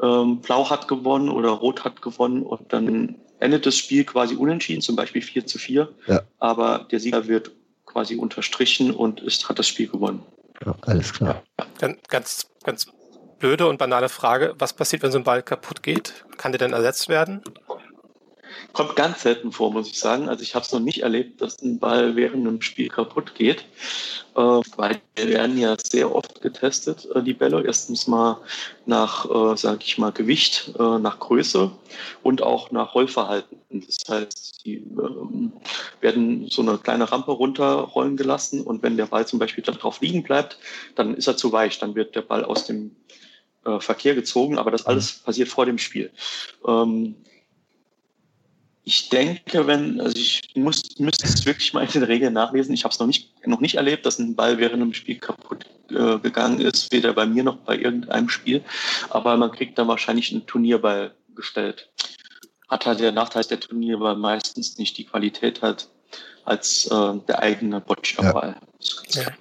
ähm, 0.00 0.40
Blau 0.40 0.68
hat 0.68 0.88
gewonnen 0.88 1.28
oder 1.28 1.50
Rot 1.50 1.84
hat 1.84 2.02
gewonnen 2.02 2.42
und 2.42 2.72
dann 2.72 3.16
endet 3.40 3.66
das 3.66 3.76
Spiel 3.76 4.04
quasi 4.04 4.34
unentschieden, 4.34 4.82
zum 4.82 4.96
Beispiel 4.96 5.22
4 5.22 5.46
zu 5.46 5.58
4. 5.58 5.88
Ja. 6.06 6.22
Aber 6.38 6.86
der 6.90 7.00
Sieger 7.00 7.26
wird 7.26 7.52
quasi 7.86 8.16
unterstrichen 8.16 8.90
und 8.90 9.20
ist, 9.20 9.48
hat 9.48 9.58
das 9.58 9.66
Spiel 9.66 9.88
gewonnen. 9.88 10.22
Ja, 10.64 10.74
alles 10.82 11.12
klar. 11.12 11.42
Ja, 11.58 11.94
ganz, 12.08 12.50
ganz 12.64 12.86
blöde 13.38 13.66
und 13.66 13.78
banale 13.78 14.08
Frage. 14.08 14.54
Was 14.58 14.72
passiert, 14.72 15.02
wenn 15.02 15.12
so 15.12 15.18
ein 15.18 15.24
Ball 15.24 15.42
kaputt 15.42 15.82
geht? 15.82 16.24
Kann 16.36 16.52
der 16.52 16.58
denn 16.58 16.72
ersetzt 16.72 17.08
werden? 17.08 17.42
Kommt 18.72 18.96
ganz 18.96 19.22
selten 19.22 19.50
vor, 19.50 19.72
muss 19.72 19.88
ich 19.88 19.98
sagen. 19.98 20.28
Also 20.28 20.42
ich 20.42 20.54
habe 20.54 20.64
es 20.64 20.72
noch 20.72 20.80
nicht 20.80 21.02
erlebt, 21.02 21.40
dass 21.40 21.60
ein 21.62 21.78
Ball 21.78 22.16
während 22.16 22.46
einem 22.46 22.60
Spiel 22.60 22.88
kaputt 22.88 23.34
geht, 23.34 23.64
äh, 24.36 24.40
weil 24.40 25.00
die 25.16 25.28
werden 25.28 25.58
ja 25.58 25.76
sehr 25.90 26.14
oft 26.14 26.40
getestet, 26.42 27.08
äh, 27.14 27.22
die 27.22 27.32
Bälle. 27.32 27.62
Erstens 27.64 28.06
mal 28.06 28.40
nach, 28.86 29.24
äh, 29.24 29.56
sage 29.56 29.80
ich 29.82 29.98
mal, 29.98 30.12
Gewicht, 30.12 30.74
äh, 30.78 30.98
nach 30.98 31.18
Größe 31.18 31.70
und 32.22 32.42
auch 32.42 32.70
nach 32.70 32.94
Rollverhalten. 32.94 33.58
Das 33.70 33.96
heißt, 34.08 34.64
die 34.64 34.76
ähm, 34.76 35.52
werden 36.00 36.48
so 36.48 36.62
eine 36.62 36.78
kleine 36.78 37.10
Rampe 37.10 37.32
runterrollen 37.32 38.16
gelassen 38.16 38.62
und 38.62 38.82
wenn 38.82 38.96
der 38.96 39.06
Ball 39.06 39.26
zum 39.26 39.38
Beispiel 39.38 39.64
darauf 39.64 40.00
liegen 40.00 40.22
bleibt, 40.22 40.58
dann 40.94 41.14
ist 41.14 41.26
er 41.26 41.36
zu 41.36 41.52
weich. 41.52 41.78
Dann 41.78 41.94
wird 41.94 42.14
der 42.14 42.22
Ball 42.22 42.44
aus 42.44 42.66
dem 42.66 42.94
äh, 43.68 43.80
Verkehr 43.80 44.14
gezogen, 44.14 44.58
aber 44.58 44.70
das 44.70 44.86
alles 44.86 45.20
mhm. 45.20 45.24
passiert 45.24 45.48
vor 45.48 45.66
dem 45.66 45.78
Spiel. 45.78 46.10
Ähm, 46.66 47.16
ich 48.84 49.10
denke, 49.10 49.66
wenn, 49.66 50.00
also 50.00 50.16
ich 50.16 50.40
muss, 50.54 50.82
müsste 50.98 51.26
es 51.26 51.44
wirklich 51.44 51.74
mal 51.74 51.84
in 51.84 51.90
den 51.90 52.04
Regeln 52.04 52.32
nachlesen. 52.32 52.72
Ich 52.72 52.84
habe 52.84 52.92
es 52.92 52.98
noch 52.98 53.06
nicht, 53.06 53.28
noch 53.46 53.60
nicht 53.60 53.74
erlebt, 53.74 54.06
dass 54.06 54.18
ein 54.18 54.34
Ball 54.34 54.56
während 54.56 54.80
einem 54.80 54.94
Spiel 54.94 55.18
kaputt 55.18 55.66
äh, 55.90 56.18
gegangen 56.18 56.60
ist, 56.60 56.90
weder 56.90 57.12
bei 57.12 57.26
mir 57.26 57.42
noch 57.42 57.56
bei 57.56 57.76
irgendeinem 57.76 58.30
Spiel. 58.30 58.64
Aber 59.10 59.36
man 59.36 59.52
kriegt 59.52 59.76
dann 59.76 59.88
wahrscheinlich 59.88 60.32
einen 60.32 60.46
Turnierball 60.46 61.14
gestellt. 61.36 61.90
Hat 62.70 62.86
halt 62.86 63.00
der 63.00 63.12
Nachteil, 63.12 63.40
dass 63.40 63.48
der 63.48 63.60
Turnierball 63.60 64.16
meistens 64.16 64.78
nicht 64.78 64.96
die 64.96 65.04
Qualität 65.04 65.60
hat 65.60 65.90
als 66.46 66.86
äh, 66.86 67.14
der 67.28 67.40
eigene 67.40 67.82
Boccia-Ball. 67.82 68.56
Ja. 69.10 69.32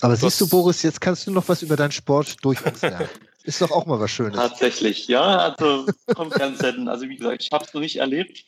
Aber 0.00 0.16
siehst 0.16 0.40
du, 0.40 0.48
Boris, 0.48 0.82
jetzt 0.82 1.00
kannst 1.00 1.26
du 1.26 1.30
noch 1.30 1.48
was 1.48 1.62
über 1.62 1.76
deinen 1.76 1.92
Sport 1.92 2.36
durch 2.44 2.64
uns 2.64 2.82
lernen. 2.82 3.08
Ist 3.44 3.60
doch 3.60 3.70
auch 3.70 3.86
mal 3.86 3.98
was 3.98 4.10
Schönes. 4.10 4.36
Tatsächlich, 4.36 5.08
ja, 5.08 5.22
also 5.22 5.86
kommt 6.14 6.32
ganz 6.34 6.60
selten. 6.60 6.88
Also 6.88 7.08
wie 7.08 7.16
gesagt, 7.16 7.42
ich 7.42 7.50
habe 7.50 7.64
es 7.64 7.74
noch 7.74 7.80
nicht 7.80 7.96
erlebt. 7.96 8.44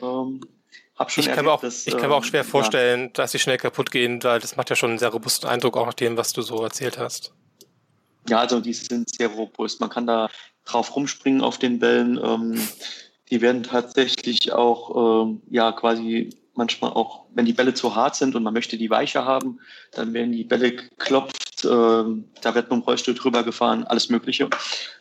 Ähm, 0.00 0.40
hab 0.94 1.10
schon 1.10 1.22
ich, 1.22 1.28
erlebt, 1.28 1.44
kann 1.44 1.54
auch, 1.54 1.60
dass, 1.60 1.86
ich 1.86 1.96
kann 1.96 2.10
mir 2.10 2.14
auch 2.14 2.24
schwer 2.24 2.42
ähm, 2.42 2.46
vorstellen, 2.46 3.00
ja. 3.02 3.08
dass 3.14 3.32
sie 3.32 3.38
schnell 3.38 3.58
kaputt 3.58 3.90
gehen, 3.90 4.22
weil 4.22 4.38
das 4.38 4.56
macht 4.56 4.70
ja 4.70 4.76
schon 4.76 4.90
einen 4.90 4.98
sehr 4.98 5.08
robusten 5.08 5.48
Eindruck, 5.48 5.76
auch 5.76 5.86
nach 5.86 5.94
dem, 5.94 6.16
was 6.16 6.32
du 6.32 6.42
so 6.42 6.62
erzählt 6.62 6.98
hast. 6.98 7.32
Ja, 8.28 8.40
also 8.40 8.60
die 8.60 8.72
sind 8.72 9.14
sehr 9.14 9.28
robust. 9.28 9.80
Man 9.80 9.90
kann 9.90 10.06
da 10.06 10.30
drauf 10.64 10.94
rumspringen 10.94 11.40
auf 11.40 11.58
den 11.58 11.78
Bällen. 11.78 12.18
Ähm, 12.22 12.68
die 13.30 13.40
werden 13.40 13.62
tatsächlich 13.62 14.52
auch 14.52 15.24
ähm, 15.24 15.42
ja 15.50 15.72
quasi 15.72 16.30
manchmal 16.56 16.92
auch, 16.92 17.24
wenn 17.34 17.46
die 17.46 17.52
Bälle 17.52 17.74
zu 17.74 17.94
hart 17.94 18.16
sind 18.16 18.34
und 18.34 18.42
man 18.42 18.54
möchte 18.54 18.76
die 18.76 18.90
weicher 18.90 19.24
haben, 19.24 19.60
dann 19.92 20.12
werden 20.12 20.32
die 20.32 20.44
Bälle 20.44 20.72
geklopft, 20.72 21.64
äh, 21.64 21.68
da 21.68 22.54
wird 22.54 22.70
mit 22.70 22.72
dem 22.72 22.80
Rollstuhl 22.80 23.14
drüber 23.14 23.42
gefahren, 23.42 23.84
alles 23.84 24.08
Mögliche, 24.08 24.48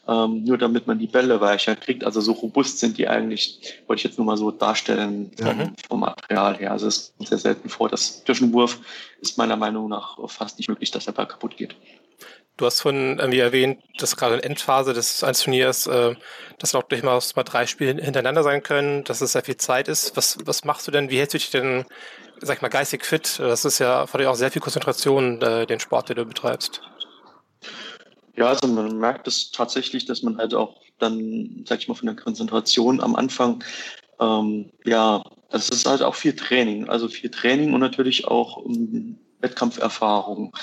ähm, 0.07 0.43
nur 0.43 0.57
damit 0.57 0.87
man 0.87 0.99
die 0.99 1.07
Bälle 1.07 1.41
weicher 1.41 1.75
kriegt. 1.75 2.03
Also 2.03 2.21
so 2.21 2.31
robust 2.31 2.79
sind 2.79 2.97
die 2.97 3.07
eigentlich, 3.07 3.73
wollte 3.87 3.99
ich 3.99 4.03
jetzt 4.03 4.17
nur 4.17 4.25
mal 4.25 4.37
so 4.37 4.51
darstellen 4.51 5.31
vom, 5.37 5.57
mhm. 5.57 5.73
vom 5.87 5.99
Material 6.01 6.57
her. 6.57 6.71
Also 6.71 6.87
es 6.87 7.13
kommt 7.17 7.29
sehr 7.29 7.37
selten 7.37 7.69
vor. 7.69 7.89
Das 7.89 8.23
Zwischenwurf 8.23 8.79
ist 9.21 9.37
meiner 9.37 9.55
Meinung 9.55 9.89
nach 9.89 10.17
fast 10.29 10.57
nicht 10.57 10.69
möglich, 10.69 10.91
dass 10.91 11.05
der 11.05 11.11
Ball 11.11 11.27
kaputt 11.27 11.57
geht. 11.57 11.75
Du 12.57 12.65
hast 12.65 12.81
von 12.81 13.19
irgendwie 13.19 13.39
erwähnt, 13.39 13.81
dass 13.97 14.15
gerade 14.15 14.35
in 14.35 14.43
Endphase 14.43 14.93
des 14.93 15.23
eines 15.23 15.41
Turniers, 15.41 15.87
äh, 15.87 16.15
dass 16.57 16.73
auch 16.73 16.83
durchaus 16.83 17.35
mal 17.35 17.43
drei 17.43 17.67
Spiele 17.67 18.01
hintereinander 18.01 18.43
sein 18.43 18.63
können, 18.63 19.03
dass 19.03 19.21
es 19.21 19.33
sehr 19.33 19.43
viel 19.43 19.57
Zeit 19.57 19.89
ist. 19.89 20.15
Was, 20.15 20.37
was 20.45 20.63
machst 20.63 20.87
du 20.87 20.91
denn? 20.91 21.09
Wie 21.09 21.17
hältst 21.17 21.33
du 21.33 21.37
dich 21.37 21.51
denn, 21.51 21.85
sag 22.39 22.57
ich 22.57 22.61
mal, 22.61 22.69
geistig 22.69 23.05
fit? 23.05 23.39
Das 23.39 23.65
ist 23.65 23.79
ja 23.79 24.07
vor 24.07 24.19
allem 24.19 24.29
auch 24.29 24.35
sehr 24.35 24.51
viel 24.51 24.61
Konzentration, 24.61 25.41
äh, 25.41 25.65
den 25.65 25.81
Sport, 25.81 26.09
den 26.09 26.15
du 26.15 26.25
betreibst. 26.25 26.81
Ja, 28.37 28.47
also 28.47 28.67
man 28.67 28.97
merkt 28.97 29.27
es 29.27 29.51
tatsächlich, 29.51 30.05
dass 30.05 30.21
man 30.23 30.37
halt 30.37 30.53
auch 30.53 30.75
dann, 30.99 31.65
sag 31.67 31.79
ich 31.79 31.87
mal, 31.89 31.95
von 31.95 32.07
der 32.07 32.15
Konzentration 32.15 33.01
am 33.01 33.15
Anfang, 33.15 33.63
ähm, 34.19 34.71
ja, 34.85 35.21
das 35.49 35.69
ist 35.69 35.85
halt 35.85 36.01
auch 36.01 36.15
viel 36.15 36.35
Training. 36.35 36.87
Also 36.87 37.09
viel 37.09 37.29
Training 37.29 37.73
und 37.73 37.81
natürlich 37.81 38.27
auch 38.27 38.57
um, 38.57 38.73
ähm, 38.73 39.19
Wettkampferfahrung, 39.41 40.55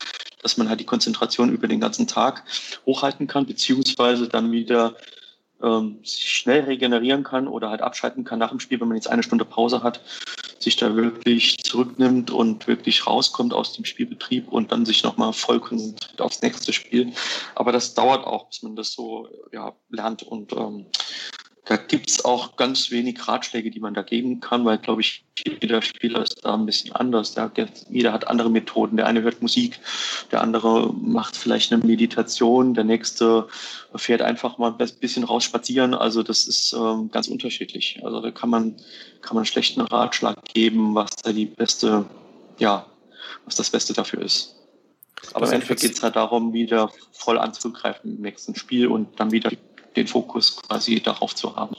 dass 0.42 0.56
man 0.56 0.68
halt 0.68 0.80
die 0.80 0.84
Konzentration 0.84 1.50
über 1.50 1.68
den 1.68 1.80
ganzen 1.80 2.06
Tag 2.06 2.44
hochhalten 2.84 3.26
kann, 3.26 3.46
beziehungsweise 3.46 4.28
dann 4.28 4.52
wieder 4.52 4.96
ähm, 5.62 6.00
schnell 6.02 6.64
regenerieren 6.64 7.22
kann 7.22 7.48
oder 7.48 7.70
halt 7.70 7.80
abschalten 7.80 8.24
kann 8.24 8.38
nach 8.38 8.50
dem 8.50 8.60
Spiel, 8.60 8.80
wenn 8.80 8.88
man 8.88 8.96
jetzt 8.96 9.08
eine 9.08 9.22
Stunde 9.22 9.44
Pause 9.44 9.82
hat, 9.82 10.00
sich 10.58 10.76
da 10.76 10.94
wirklich 10.94 11.62
zurücknimmt 11.64 12.30
und 12.30 12.66
wirklich 12.66 13.06
rauskommt 13.06 13.52
aus 13.52 13.72
dem 13.74 13.84
Spielbetrieb 13.84 14.48
und 14.48 14.72
dann 14.72 14.84
sich 14.84 15.02
nochmal 15.02 15.32
voll 15.32 15.60
konzentriert 15.60 16.20
aufs 16.20 16.42
nächste 16.42 16.72
Spiel. 16.72 17.12
Aber 17.54 17.72
das 17.72 17.94
dauert 17.94 18.26
auch, 18.26 18.48
bis 18.48 18.62
man 18.62 18.76
das 18.76 18.92
so 18.92 19.28
ja, 19.52 19.72
lernt 19.90 20.22
und 20.22 20.52
ähm, 20.52 20.86
da 21.64 21.76
gibt's 21.76 22.24
auch 22.24 22.56
ganz 22.56 22.90
wenig 22.90 23.28
Ratschläge, 23.28 23.70
die 23.70 23.78
man 23.78 23.94
da 23.94 24.02
geben 24.02 24.40
kann, 24.40 24.64
weil, 24.64 24.78
glaube 24.78 25.00
ich, 25.00 25.24
jeder 25.46 25.80
Spieler 25.80 26.22
ist 26.22 26.44
da 26.44 26.54
ein 26.54 26.66
bisschen 26.66 26.92
anders. 26.96 27.34
Der, 27.34 27.52
jeder 27.88 28.12
hat 28.12 28.26
andere 28.26 28.50
Methoden. 28.50 28.96
Der 28.96 29.06
eine 29.06 29.22
hört 29.22 29.42
Musik, 29.42 29.78
der 30.32 30.40
andere 30.40 30.92
macht 30.92 31.36
vielleicht 31.36 31.72
eine 31.72 31.84
Meditation, 31.84 32.74
der 32.74 32.82
nächste 32.82 33.46
fährt 33.94 34.22
einfach 34.22 34.58
mal 34.58 34.74
ein 34.76 34.90
bisschen 34.98 35.22
raus 35.22 35.44
spazieren. 35.44 35.94
Also 35.94 36.24
das 36.24 36.48
ist 36.48 36.72
ähm, 36.72 37.10
ganz 37.12 37.28
unterschiedlich. 37.28 38.00
Also 38.02 38.20
da 38.20 38.32
kann 38.32 38.50
man, 38.50 38.74
kann 39.20 39.36
man 39.36 39.44
schlecht 39.44 39.78
einen 39.78 39.86
Ratschlag 39.86 40.44
geben, 40.52 40.96
was 40.96 41.10
da 41.22 41.32
die 41.32 41.46
beste, 41.46 42.06
ja, 42.58 42.86
was 43.44 43.54
das 43.54 43.70
Beste 43.70 43.92
dafür 43.92 44.22
ist. 44.22 44.56
Aber 45.32 45.46
im 45.46 45.52
Endeffekt 45.52 45.82
geht 45.82 45.92
es 45.92 46.02
halt 46.02 46.16
darum, 46.16 46.52
wieder 46.52 46.90
voll 47.12 47.38
anzugreifen 47.38 48.16
im 48.16 48.22
nächsten 48.22 48.56
Spiel 48.56 48.88
und 48.88 49.20
dann 49.20 49.30
wieder 49.30 49.50
den 49.96 50.06
Fokus 50.06 50.56
quasi 50.56 51.00
darauf 51.00 51.34
zu 51.34 51.54
haben. 51.56 51.76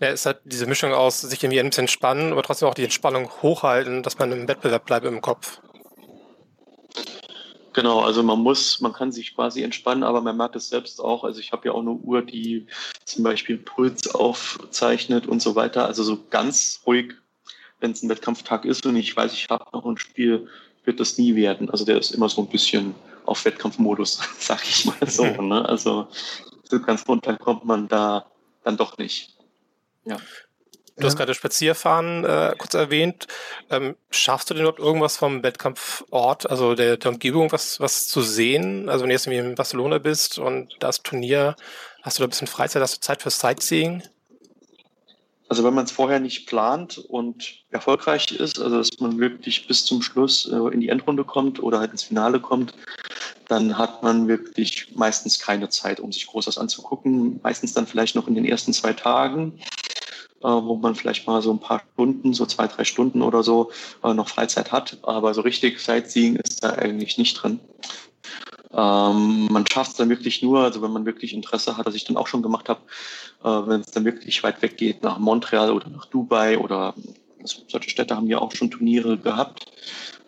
Ja, 0.00 0.08
es 0.08 0.26
hat 0.26 0.40
diese 0.44 0.66
Mischung 0.66 0.92
aus 0.92 1.20
sich 1.20 1.42
irgendwie 1.42 1.60
ein 1.60 1.68
bisschen 1.68 1.84
entspannen, 1.84 2.32
aber 2.32 2.42
trotzdem 2.42 2.68
auch 2.68 2.74
die 2.74 2.84
Entspannung 2.84 3.30
hochhalten, 3.42 4.02
dass 4.02 4.18
man 4.18 4.32
im 4.32 4.48
Wettbewerb 4.48 4.84
bleibt 4.84 5.06
im 5.06 5.20
Kopf. 5.20 5.60
Genau, 7.72 8.00
also 8.00 8.22
man 8.22 8.40
muss, 8.40 8.80
man 8.80 8.92
kann 8.92 9.12
sich 9.12 9.34
quasi 9.34 9.62
entspannen, 9.62 10.02
aber 10.02 10.20
man 10.20 10.36
merkt 10.36 10.56
es 10.56 10.68
selbst 10.68 11.00
auch. 11.00 11.24
Also 11.24 11.40
ich 11.40 11.52
habe 11.52 11.68
ja 11.68 11.72
auch 11.72 11.80
eine 11.80 11.92
Uhr, 11.92 12.22
die 12.22 12.66
zum 13.04 13.24
Beispiel 13.24 13.56
Puls 13.56 14.14
aufzeichnet 14.14 15.26
und 15.26 15.40
so 15.40 15.54
weiter. 15.54 15.86
Also 15.86 16.02
so 16.02 16.18
ganz 16.28 16.82
ruhig, 16.86 17.14
wenn 17.80 17.92
es 17.92 18.02
ein 18.02 18.10
Wettkampftag 18.10 18.64
ist 18.64 18.84
und 18.84 18.96
ich 18.96 19.16
weiß, 19.16 19.32
ich 19.32 19.46
habe 19.48 19.64
noch 19.72 19.86
ein 19.86 19.96
Spiel, 19.96 20.48
wird 20.84 21.00
das 21.00 21.16
nie 21.16 21.34
werden. 21.34 21.70
Also 21.70 21.84
der 21.84 21.98
ist 21.98 22.10
immer 22.10 22.28
so 22.28 22.42
ein 22.42 22.48
bisschen 22.48 22.94
auf 23.24 23.44
Wettkampfmodus, 23.44 24.20
sag 24.38 24.62
ich 24.68 24.84
mal 24.84 25.08
so. 25.08 25.24
Ne? 25.24 25.66
Also 25.66 26.08
so 26.72 26.80
ganz 26.80 27.06
runter 27.06 27.36
kommt 27.36 27.64
man 27.64 27.86
da 27.86 28.26
dann 28.64 28.76
doch 28.76 28.98
nicht. 28.98 29.36
Ja. 30.04 30.16
Du 30.96 31.06
hast 31.06 31.16
gerade 31.16 31.34
Spazierfahren 31.34 32.24
äh, 32.24 32.54
kurz 32.58 32.74
erwähnt. 32.74 33.26
Ähm, 33.70 33.96
schaffst 34.10 34.50
du 34.50 34.54
denn 34.54 34.62
überhaupt 34.62 34.78
irgendwas 34.78 35.16
vom 35.16 35.42
Wettkampfort, 35.42 36.50
also 36.50 36.74
der, 36.74 36.96
der 36.98 37.12
Umgebung, 37.12 37.50
was, 37.50 37.80
was 37.80 38.06
zu 38.06 38.20
sehen? 38.20 38.88
Also 38.88 39.02
wenn 39.02 39.08
du 39.08 39.14
jetzt 39.14 39.26
irgendwie 39.26 39.48
in 39.48 39.54
Barcelona 39.54 39.98
bist 39.98 40.38
und 40.38 40.74
das 40.80 41.02
Turnier, 41.02 41.56
hast 42.02 42.18
du 42.18 42.22
da 42.22 42.26
ein 42.26 42.30
bisschen 42.30 42.46
Freizeit, 42.46 42.82
hast 42.82 42.96
du 42.96 43.00
Zeit 43.00 43.22
fürs 43.22 43.38
Sightseeing? 43.38 44.02
Also 45.48 45.64
wenn 45.64 45.74
man 45.74 45.84
es 45.84 45.92
vorher 45.92 46.20
nicht 46.20 46.46
plant 46.46 46.98
und 46.98 47.64
erfolgreich 47.70 48.30
ist, 48.32 48.60
also 48.60 48.78
dass 48.78 48.88
man 49.00 49.18
wirklich 49.18 49.66
bis 49.66 49.84
zum 49.84 50.02
Schluss 50.02 50.48
äh, 50.50 50.56
in 50.72 50.80
die 50.80 50.88
Endrunde 50.88 51.24
kommt 51.24 51.62
oder 51.62 51.78
halt 51.78 51.90
ins 51.92 52.04
Finale 52.04 52.40
kommt, 52.40 52.74
dann 53.52 53.76
hat 53.76 54.02
man 54.02 54.28
wirklich 54.28 54.88
meistens 54.94 55.38
keine 55.38 55.68
Zeit, 55.68 56.00
um 56.00 56.10
sich 56.10 56.26
groß 56.26 56.46
was 56.46 56.56
anzugucken. 56.56 57.38
Meistens 57.42 57.74
dann 57.74 57.86
vielleicht 57.86 58.16
noch 58.16 58.26
in 58.26 58.34
den 58.34 58.46
ersten 58.46 58.72
zwei 58.72 58.94
Tagen, 58.94 59.58
äh, 60.40 60.48
wo 60.48 60.76
man 60.76 60.94
vielleicht 60.94 61.26
mal 61.26 61.42
so 61.42 61.52
ein 61.52 61.60
paar 61.60 61.82
Stunden, 61.92 62.32
so 62.32 62.46
zwei, 62.46 62.66
drei 62.66 62.84
Stunden 62.84 63.20
oder 63.20 63.42
so 63.42 63.70
äh, 64.02 64.14
noch 64.14 64.30
Freizeit 64.30 64.72
hat. 64.72 64.96
Aber 65.02 65.34
so 65.34 65.42
richtig 65.42 65.80
Sightseeing 65.80 66.36
ist 66.36 66.64
da 66.64 66.70
eigentlich 66.70 67.18
nicht 67.18 67.34
drin. 67.34 67.60
Ähm, 68.72 69.48
man 69.50 69.66
schafft 69.66 69.90
es 69.90 69.96
dann 69.98 70.08
wirklich 70.08 70.42
nur, 70.42 70.60
also 70.60 70.80
wenn 70.80 70.92
man 70.92 71.04
wirklich 71.04 71.34
Interesse 71.34 71.76
hat, 71.76 71.84
was 71.84 71.94
ich 71.94 72.04
dann 72.04 72.16
auch 72.16 72.28
schon 72.28 72.40
gemacht 72.40 72.70
habe, 72.70 72.80
äh, 73.44 73.68
wenn 73.68 73.82
es 73.82 73.90
dann 73.90 74.06
wirklich 74.06 74.42
weit 74.42 74.62
weg 74.62 74.78
geht, 74.78 75.02
nach 75.02 75.18
Montreal 75.18 75.72
oder 75.72 75.90
nach 75.90 76.06
Dubai 76.06 76.56
oder 76.56 76.94
solche 77.44 77.90
Städte 77.90 78.16
haben 78.16 78.28
ja 78.28 78.38
auch 78.38 78.52
schon 78.52 78.70
Turniere 78.70 79.18
gehabt. 79.18 79.66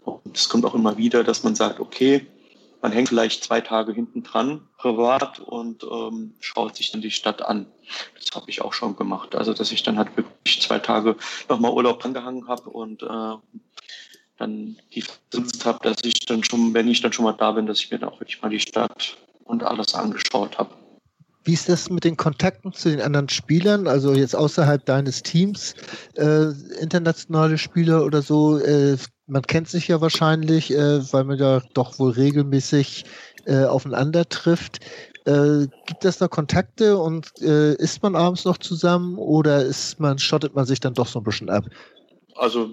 Und 0.04 0.36
es 0.36 0.50
kommt 0.50 0.66
auch 0.66 0.74
immer 0.74 0.98
wieder, 0.98 1.24
dass 1.24 1.42
man 1.42 1.54
sagt, 1.54 1.80
okay, 1.80 2.26
man 2.84 2.92
hängt 2.92 3.08
vielleicht 3.08 3.42
zwei 3.42 3.62
Tage 3.62 3.94
hinten 3.94 4.24
dran, 4.24 4.60
privat, 4.76 5.40
und 5.40 5.84
ähm, 5.84 6.34
schaut 6.40 6.76
sich 6.76 6.92
dann 6.92 7.00
die 7.00 7.10
Stadt 7.10 7.40
an. 7.40 7.64
Das 8.14 8.26
habe 8.34 8.50
ich 8.50 8.60
auch 8.60 8.74
schon 8.74 8.94
gemacht. 8.94 9.34
Also, 9.34 9.54
dass 9.54 9.72
ich 9.72 9.82
dann 9.82 9.96
halt 9.96 10.14
wirklich 10.18 10.60
zwei 10.60 10.78
Tage 10.80 11.16
nochmal 11.48 11.72
Urlaub 11.72 12.04
angehangen 12.04 12.46
habe 12.46 12.68
und 12.68 13.02
äh, 13.02 13.36
dann 14.36 14.76
die 14.92 15.02
Versucht 15.30 15.64
habe, 15.64 15.78
dass 15.82 16.04
ich 16.04 16.26
dann 16.26 16.44
schon, 16.44 16.74
wenn 16.74 16.86
ich 16.86 17.00
dann 17.00 17.14
schon 17.14 17.24
mal 17.24 17.32
da 17.32 17.52
bin, 17.52 17.64
dass 17.64 17.78
ich 17.78 17.90
mir 17.90 17.98
dann 17.98 18.10
auch 18.10 18.20
wirklich 18.20 18.42
mal 18.42 18.50
die 18.50 18.60
Stadt 18.60 19.16
und 19.44 19.62
alles 19.62 19.94
angeschaut 19.94 20.58
habe. 20.58 20.74
Wie 21.44 21.52
ist 21.52 21.68
das 21.68 21.90
mit 21.90 22.04
den 22.04 22.16
Kontakten 22.16 22.72
zu 22.72 22.88
den 22.88 23.00
anderen 23.00 23.28
Spielern? 23.28 23.86
Also 23.86 24.14
jetzt 24.14 24.34
außerhalb 24.34 24.84
deines 24.84 25.22
Teams, 25.22 25.74
äh, 26.16 26.46
internationale 26.80 27.58
Spieler 27.58 28.04
oder 28.04 28.22
so, 28.22 28.58
äh, 28.58 28.96
man 29.26 29.42
kennt 29.42 29.68
sich 29.68 29.88
ja 29.88 30.00
wahrscheinlich, 30.00 30.72
äh, 30.72 31.12
weil 31.12 31.24
man 31.24 31.38
ja 31.38 31.62
doch 31.74 31.98
wohl 31.98 32.12
regelmäßig 32.12 33.04
äh, 33.46 33.64
aufeinander 33.64 34.28
trifft. 34.28 34.80
Äh, 35.26 35.66
gibt 35.86 36.04
es 36.04 36.18
da 36.18 36.28
Kontakte 36.28 36.98
und 36.98 37.32
äh, 37.40 37.74
ist 37.74 38.02
man 38.02 38.16
abends 38.16 38.44
noch 38.44 38.58
zusammen 38.58 39.16
oder 39.16 39.64
ist 39.64 40.00
man, 40.00 40.18
schottet 40.18 40.54
man 40.54 40.66
sich 40.66 40.80
dann 40.80 40.94
doch 40.94 41.06
so 41.06 41.20
ein 41.20 41.24
bisschen 41.24 41.48
ab? 41.48 41.64
Also 42.36 42.70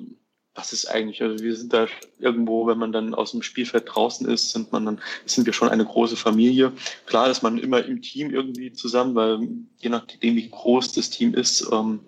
was 0.54 0.74
ist 0.74 0.86
eigentlich, 0.86 1.22
also 1.22 1.42
wir 1.44 1.56
sind 1.56 1.72
da 1.72 1.88
irgendwo, 2.20 2.68
wenn 2.68 2.78
man 2.78 2.92
dann 2.92 3.14
aus 3.14 3.32
dem 3.32 3.42
Spielfeld 3.42 3.86
draußen 3.88 4.28
ist, 4.28 4.52
sind 4.52 4.72
man 4.72 4.86
dann, 4.86 5.02
sind 5.26 5.46
wir 5.46 5.54
schon 5.54 5.70
eine 5.70 5.86
große 5.86 6.18
Familie. 6.18 6.74
Klar 7.06 7.30
ist 7.30 7.42
man 7.42 7.58
immer 7.58 7.84
im 7.86 8.02
Team 8.02 8.32
irgendwie 8.32 8.74
zusammen, 8.74 9.16
weil 9.16 9.48
je 9.80 9.90
nachdem, 9.90 10.36
wie 10.36 10.50
groß 10.50 10.92
das 10.94 11.10
Team 11.10 11.34
ist, 11.34 11.68
ähm, 11.72 12.02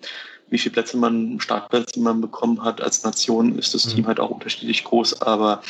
wie 0.49 0.57
viele 0.57 0.73
Plätze 0.73 0.97
man, 0.97 1.39
Startplätze 1.39 1.99
man 1.99 2.19
bekommen 2.19 2.63
hat 2.63 2.81
als 2.81 3.03
Nation, 3.03 3.57
ist 3.57 3.73
das 3.73 3.85
mhm. 3.85 3.89
Team 3.89 4.07
halt 4.07 4.19
auch 4.19 4.29
unterschiedlich 4.29 4.83
groß, 4.83 5.21
aber 5.21 5.63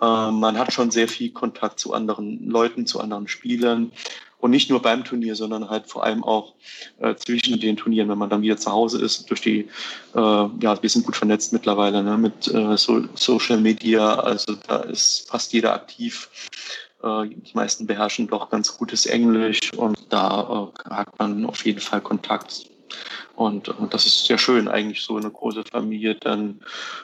äh, 0.00 0.30
man 0.30 0.58
hat 0.58 0.72
schon 0.72 0.90
sehr 0.90 1.08
viel 1.08 1.30
Kontakt 1.30 1.80
zu 1.80 1.92
anderen 1.92 2.48
Leuten, 2.48 2.86
zu 2.86 3.00
anderen 3.00 3.28
Spielern. 3.28 3.92
Und 4.38 4.50
nicht 4.50 4.68
nur 4.68 4.82
beim 4.82 5.02
Turnier, 5.02 5.34
sondern 5.34 5.70
halt 5.70 5.88
vor 5.88 6.04
allem 6.04 6.22
auch 6.22 6.52
äh, 7.00 7.14
zwischen 7.16 7.58
den 7.58 7.76
Turnieren, 7.76 8.10
wenn 8.10 8.18
man 8.18 8.28
dann 8.28 8.42
wieder 8.42 8.58
zu 8.58 8.70
Hause 8.70 9.02
ist, 9.02 9.30
durch 9.30 9.40
die, 9.40 9.60
äh, 10.14 10.18
ja, 10.60 10.80
wir 10.80 10.90
sind 10.90 11.06
gut 11.06 11.16
vernetzt 11.16 11.54
mittlerweile 11.54 12.02
ne, 12.02 12.18
mit 12.18 12.46
äh, 12.52 12.76
so, 12.76 13.04
Social 13.14 13.58
Media, 13.58 14.14
also 14.14 14.54
da 14.68 14.80
ist 14.80 15.28
fast 15.30 15.54
jeder 15.54 15.72
aktiv. 15.72 16.28
Äh, 17.02 17.28
die 17.28 17.54
meisten 17.54 17.86
beherrschen 17.86 18.28
doch 18.28 18.50
ganz 18.50 18.76
gutes 18.76 19.06
Englisch 19.06 19.72
und 19.72 19.98
da 20.10 20.70
äh, 20.84 20.90
hat 20.90 21.18
man 21.18 21.46
auf 21.46 21.64
jeden 21.64 21.80
Fall 21.80 22.02
Kontakt 22.02 22.66
und, 23.34 23.68
und 23.68 23.94
das 23.94 24.06
ist 24.06 24.26
sehr 24.26 24.38
schön, 24.38 24.68
eigentlich 24.68 25.02
so 25.02 25.16
eine 25.16 25.30
große 25.30 25.64
Familie 25.70 26.14
dann 26.14 26.60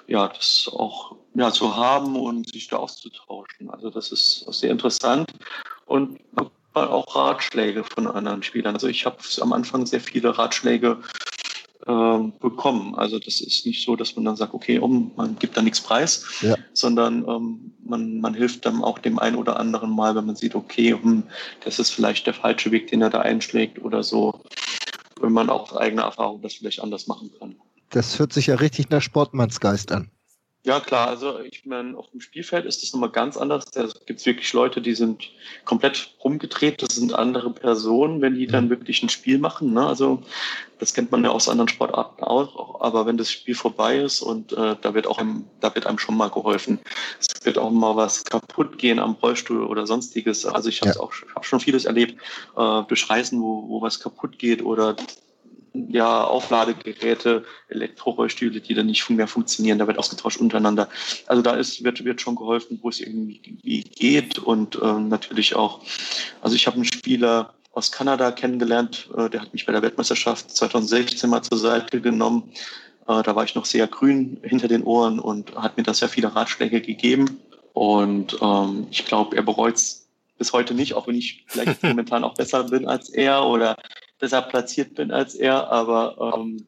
ja 0.06 0.28
das 0.28 0.70
auch 0.72 1.16
ja, 1.34 1.50
zu 1.50 1.76
haben 1.76 2.16
und 2.16 2.52
sich 2.52 2.68
da 2.68 2.76
auszutauschen. 2.76 3.70
Also 3.70 3.90
das 3.90 4.12
ist 4.12 4.46
sehr 4.52 4.70
interessant. 4.70 5.30
Und 5.86 6.20
auch 6.74 7.14
Ratschläge 7.14 7.84
von 7.84 8.06
anderen 8.06 8.42
Spielern. 8.42 8.74
Also 8.74 8.88
ich 8.88 9.04
habe 9.04 9.18
am 9.40 9.52
Anfang 9.52 9.84
sehr 9.84 10.00
viele 10.00 10.36
Ratschläge 10.36 10.98
äh, 11.86 12.18
bekommen. 12.40 12.94
Also 12.94 13.18
das 13.18 13.40
ist 13.40 13.66
nicht 13.66 13.84
so, 13.84 13.96
dass 13.96 14.16
man 14.16 14.24
dann 14.24 14.36
sagt, 14.36 14.54
okay, 14.54 14.78
um, 14.78 15.10
man 15.16 15.36
gibt 15.38 15.56
da 15.56 15.62
nichts 15.62 15.80
preis, 15.80 16.24
ja. 16.40 16.56
sondern 16.72 17.26
ähm, 17.28 17.72
man, 17.84 18.20
man 18.20 18.34
hilft 18.34 18.64
dann 18.64 18.82
auch 18.82 18.98
dem 18.98 19.18
einen 19.18 19.36
oder 19.36 19.58
anderen 19.58 19.90
mal, 19.90 20.14
wenn 20.14 20.26
man 20.26 20.36
sieht, 20.36 20.54
okay, 20.54 20.92
um, 20.92 21.24
das 21.64 21.78
ist 21.78 21.90
vielleicht 21.90 22.26
der 22.26 22.34
falsche 22.34 22.70
Weg, 22.70 22.86
den 22.86 23.02
er 23.02 23.10
da 23.10 23.20
einschlägt 23.20 23.82
oder 23.82 24.02
so, 24.02 24.40
wenn 25.22 25.32
man 25.32 25.50
auch 25.50 25.72
aus 25.72 25.76
eigener 25.76 26.02
Erfahrung 26.02 26.42
das 26.42 26.54
vielleicht 26.54 26.80
anders 26.80 27.06
machen 27.06 27.30
kann. 27.38 27.56
Das 27.90 28.18
hört 28.18 28.32
sich 28.32 28.46
ja 28.48 28.56
richtig 28.56 28.90
nach 28.90 29.02
Sportmannsgeist 29.02 29.92
an. 29.92 30.10
Ja, 30.64 30.78
klar. 30.78 31.08
Also 31.08 31.40
ich 31.40 31.66
meine, 31.66 31.98
auf 31.98 32.08
dem 32.10 32.20
Spielfeld 32.20 32.66
ist 32.66 32.82
das 32.84 32.92
nochmal 32.92 33.10
ganz 33.10 33.36
anders. 33.36 33.64
Da 33.64 33.88
gibt 34.06 34.20
es 34.20 34.26
wirklich 34.26 34.52
Leute, 34.52 34.80
die 34.80 34.94
sind 34.94 35.28
komplett 35.64 36.14
rumgedreht. 36.22 36.80
Das 36.80 36.94
sind 36.94 37.14
andere 37.14 37.50
Personen, 37.50 38.20
wenn 38.22 38.36
die 38.36 38.46
dann 38.46 38.70
wirklich 38.70 39.02
ein 39.02 39.08
Spiel 39.08 39.38
machen. 39.38 39.72
Ne? 39.72 39.84
Also 39.84 40.22
das 40.78 40.94
kennt 40.94 41.10
man 41.10 41.24
ja 41.24 41.30
aus 41.30 41.48
anderen 41.48 41.66
Sportarten 41.66 42.22
auch. 42.22 42.80
Aber 42.80 43.06
wenn 43.06 43.16
das 43.16 43.32
Spiel 43.32 43.56
vorbei 43.56 43.98
ist 43.98 44.22
und 44.22 44.52
äh, 44.52 44.76
da 44.80 44.94
wird 44.94 45.08
auch 45.08 45.18
einem, 45.18 45.46
da 45.58 45.74
wird 45.74 45.88
einem 45.88 45.98
schon 45.98 46.16
mal 46.16 46.30
geholfen. 46.30 46.78
Es 47.18 47.44
wird 47.44 47.58
auch 47.58 47.70
mal 47.72 47.96
was 47.96 48.22
kaputt 48.22 48.78
gehen 48.78 49.00
am 49.00 49.16
Rollstuhl 49.20 49.64
oder 49.64 49.88
sonstiges. 49.88 50.46
Also 50.46 50.68
ich 50.68 50.80
habe 50.80 50.92
ja. 50.92 51.00
auch 51.00 51.12
hab 51.34 51.44
schon 51.44 51.58
vieles 51.58 51.86
erlebt 51.86 52.20
äh, 52.56 52.82
durch 52.86 53.10
Reisen, 53.10 53.42
wo, 53.42 53.68
wo 53.68 53.82
was 53.82 53.98
kaputt 53.98 54.38
geht 54.38 54.64
oder 54.64 54.94
ja, 55.74 56.24
Aufladegeräte, 56.24 57.44
Elektrorollstühle, 57.68 58.60
die 58.60 58.74
dann 58.74 58.86
nicht 58.86 59.08
mehr 59.10 59.26
funktionieren, 59.26 59.78
da 59.78 59.86
wird 59.86 59.98
ausgetauscht 59.98 60.40
untereinander. 60.40 60.88
Also 61.26 61.42
da 61.42 61.54
ist, 61.54 61.82
wird, 61.82 62.04
wird 62.04 62.20
schon 62.20 62.36
geholfen, 62.36 62.78
wo 62.82 62.88
es 62.88 63.00
irgendwie 63.00 63.82
geht 63.82 64.38
und 64.38 64.76
äh, 64.80 65.00
natürlich 65.00 65.54
auch, 65.54 65.80
also 66.40 66.56
ich 66.56 66.66
habe 66.66 66.76
einen 66.76 66.84
Spieler 66.84 67.54
aus 67.72 67.90
Kanada 67.90 68.30
kennengelernt, 68.32 69.08
äh, 69.16 69.30
der 69.30 69.40
hat 69.42 69.52
mich 69.52 69.66
bei 69.66 69.72
der 69.72 69.82
Weltmeisterschaft 69.82 70.50
2016 70.50 71.28
mal 71.28 71.42
zur 71.42 71.58
Seite 71.58 72.00
genommen. 72.00 72.52
Äh, 73.08 73.22
da 73.22 73.34
war 73.34 73.44
ich 73.44 73.54
noch 73.54 73.64
sehr 73.64 73.86
grün 73.86 74.38
hinter 74.42 74.68
den 74.68 74.82
Ohren 74.84 75.18
und 75.18 75.54
hat 75.56 75.76
mir 75.76 75.82
da 75.82 75.94
sehr 75.94 76.08
viele 76.08 76.34
Ratschläge 76.34 76.80
gegeben. 76.80 77.40
Und 77.72 78.36
ähm, 78.42 78.86
ich 78.90 79.06
glaube, 79.06 79.36
er 79.36 79.42
bereut 79.42 79.76
es 79.76 80.06
bis 80.36 80.52
heute 80.52 80.74
nicht, 80.74 80.94
auch 80.94 81.06
wenn 81.06 81.14
ich 81.14 81.44
vielleicht 81.46 81.82
momentan 81.82 82.24
auch 82.24 82.34
besser 82.34 82.64
bin 82.64 82.86
als 82.86 83.08
er 83.08 83.46
oder 83.46 83.76
besser 84.22 84.40
platziert 84.40 84.94
bin 84.94 85.10
als 85.10 85.34
er. 85.34 85.70
Aber 85.70 86.34
ähm, 86.36 86.66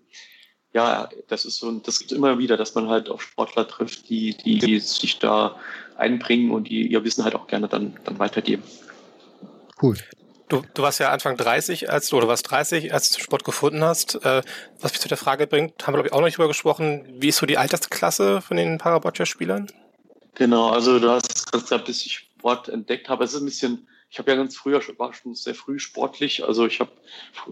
ja, 0.74 1.08
das 1.28 1.44
ist 1.44 1.58
so, 1.58 1.70
das 1.70 2.00
gibt 2.00 2.12
immer 2.12 2.36
wieder, 2.36 2.56
dass 2.56 2.74
man 2.74 2.88
halt 2.88 3.08
auf 3.08 3.22
Sportler 3.22 3.66
trifft, 3.66 4.08
die, 4.10 4.36
die, 4.36 4.58
die 4.58 4.80
sich 4.80 5.20
da 5.20 5.56
einbringen 5.96 6.50
und 6.50 6.68
die 6.68 6.88
ihr 6.88 7.04
Wissen 7.04 7.24
halt 7.24 7.36
auch 7.36 7.46
gerne 7.46 7.68
dann, 7.68 7.96
dann 8.04 8.18
weitergeben. 8.18 8.64
Cool. 9.80 9.96
Du, 10.48 10.62
du 10.74 10.82
warst 10.82 10.98
ja 10.98 11.10
Anfang 11.10 11.36
30, 11.36 11.90
als 11.90 12.08
du, 12.08 12.16
oder 12.16 12.28
warst 12.28 12.50
30, 12.50 12.92
als 12.92 13.10
du 13.10 13.20
Sport 13.20 13.44
gefunden 13.44 13.82
hast. 13.82 14.16
Äh, 14.16 14.42
was 14.80 14.92
mich 14.92 15.00
zu 15.00 15.08
der 15.08 15.16
Frage 15.16 15.46
bringt, 15.46 15.86
haben 15.86 15.94
wir, 15.94 15.98
glaube 15.98 16.08
ich, 16.08 16.12
auch 16.12 16.18
noch 16.18 16.26
nicht 16.26 16.36
drüber 16.36 16.48
gesprochen. 16.48 17.06
Wie 17.18 17.28
ist 17.28 17.38
so 17.38 17.46
die 17.46 17.56
Altersklasse 17.56 18.40
von 18.42 18.56
den 18.56 18.78
Paraboccia-Spielern? 18.78 19.68
Genau, 20.34 20.70
also 20.70 20.98
du 20.98 21.08
hast 21.08 21.50
gesagt, 21.52 21.86
bis 21.86 22.04
ich 22.04 22.28
Sport 22.36 22.68
entdeckt 22.68 23.08
habe. 23.08 23.24
Es 23.24 23.32
ist 23.32 23.40
ein 23.40 23.46
bisschen, 23.46 23.88
ich 24.14 24.18
habe 24.20 24.30
ja 24.30 24.36
ganz 24.36 24.56
früher, 24.56 24.80
war 24.98 25.12
schon 25.12 25.34
sehr 25.34 25.56
früh 25.56 25.80
sportlich. 25.80 26.44
Also 26.44 26.66
ich 26.66 26.78
habe 26.78 26.92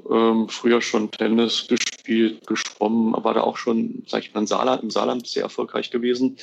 ähm, 0.09 0.49
früher 0.49 0.81
schon 0.81 1.11
Tennis 1.11 1.67
gespielt, 1.67 2.47
geschwommen, 2.47 3.13
war 3.25 3.35
da 3.35 3.41
auch 3.41 3.57
schon, 3.57 4.05
sag 4.07 4.23
ich 4.23 4.33
mal, 4.33 4.43
im 4.43 4.47
Saarland, 4.47 4.81
im 4.85 4.91
Saarland 4.93 5.27
sehr 5.27 5.43
erfolgreich 5.43 5.91
gewesen 5.91 6.37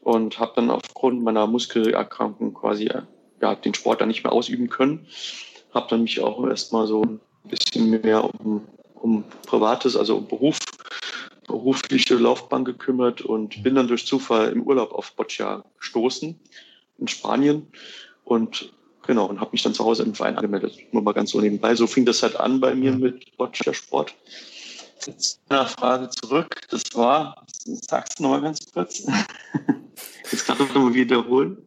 und 0.00 0.40
habe 0.40 0.54
dann 0.56 0.70
aufgrund 0.70 1.22
meiner 1.22 1.46
Muskelerkrankung 1.46 2.52
quasi 2.52 2.90
ja, 3.40 3.54
den 3.54 3.72
Sport 3.72 4.00
dann 4.00 4.08
nicht 4.08 4.24
mehr 4.24 4.32
ausüben 4.32 4.68
können 4.68 5.06
habe 5.72 5.86
dann 5.88 6.02
mich 6.02 6.20
auch 6.20 6.44
erstmal 6.44 6.88
so 6.88 7.02
ein 7.02 7.20
bisschen 7.44 7.90
mehr 8.02 8.24
um, 8.24 8.66
um 8.94 9.24
Privates, 9.46 9.96
also 9.96 10.16
um 10.16 10.26
Beruf, 10.26 10.58
berufliche 11.46 12.16
Laufbahn 12.16 12.64
gekümmert 12.64 13.20
und 13.22 13.62
bin 13.62 13.76
dann 13.76 13.86
durch 13.86 14.04
Zufall 14.04 14.50
im 14.50 14.62
Urlaub 14.62 14.90
auf 14.90 15.14
Boccia 15.14 15.64
gestoßen 15.78 16.38
in 16.98 17.06
Spanien 17.06 17.68
und 18.24 18.72
genau 19.06 19.26
und 19.26 19.40
habe 19.40 19.50
mich 19.52 19.62
dann 19.62 19.74
zu 19.74 19.84
Hause 19.84 20.02
im 20.02 20.14
Verein 20.14 20.36
angemeldet. 20.36 20.78
Nur 20.92 21.02
mal 21.02 21.12
ganz 21.12 21.30
so 21.30 21.40
nebenbei. 21.40 21.74
So 21.74 21.86
fing 21.86 22.04
das 22.04 22.22
halt 22.22 22.36
an 22.36 22.60
bei 22.60 22.74
mir 22.74 22.92
mit 22.92 23.36
Boccia 23.36 23.72
Sport. 23.72 24.14
Jetzt 25.06 25.40
eine 25.48 25.66
Frage 25.66 26.10
zurück. 26.10 26.60
Das 26.70 26.82
war, 26.94 27.46
sagst 27.64 28.18
du 28.18 28.24
nochmal 28.24 28.42
ganz 28.42 28.60
kurz. 28.72 29.02
Jetzt 30.30 30.46
kann 30.46 30.56
ich 30.60 30.74
nochmal 30.74 30.94
wiederholen. 30.94 31.58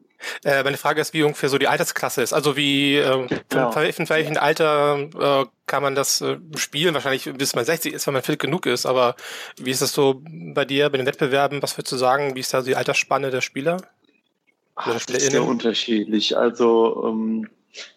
Äh, 0.43 0.63
meine 0.63 0.77
Frage 0.77 1.01
ist, 1.01 1.13
wie 1.13 1.23
ungefähr 1.23 1.49
so 1.49 1.57
die 1.57 1.67
Altersklasse 1.67 2.21
ist. 2.21 2.33
Also 2.33 2.55
wie, 2.55 2.95
äh, 2.95 3.27
genau. 3.49 3.71
von, 3.71 3.91
von 3.91 4.09
welchem 4.09 4.37
Alter 4.37 5.09
äh, 5.19 5.45
kann 5.65 5.83
man 5.83 5.95
das 5.95 6.21
äh, 6.21 6.37
spielen? 6.55 6.93
Wahrscheinlich 6.93 7.31
bis 7.33 7.55
man 7.55 7.65
60 7.65 7.93
ist, 7.93 8.07
wenn 8.07 8.13
man 8.13 8.23
fit 8.23 8.39
genug 8.39 8.65
ist. 8.65 8.85
Aber 8.85 9.15
wie 9.57 9.71
ist 9.71 9.81
das 9.81 9.93
so 9.93 10.21
bei 10.23 10.65
dir, 10.65 10.89
bei 10.89 10.97
den 10.97 11.05
Wettbewerben? 11.05 11.61
Was 11.61 11.77
würdest 11.77 11.91
du 11.91 11.97
sagen? 11.97 12.35
Wie 12.35 12.39
ist 12.39 12.53
da 12.53 12.61
so 12.61 12.67
die 12.67 12.75
Altersspanne 12.75 13.31
der 13.31 13.41
Spieler? 13.41 13.77
Ach, 14.75 14.93
das 14.93 15.05
ist 15.05 15.31
sehr 15.31 15.43
unterschiedlich. 15.43 16.37
Also 16.37 17.05
ähm, 17.07 17.47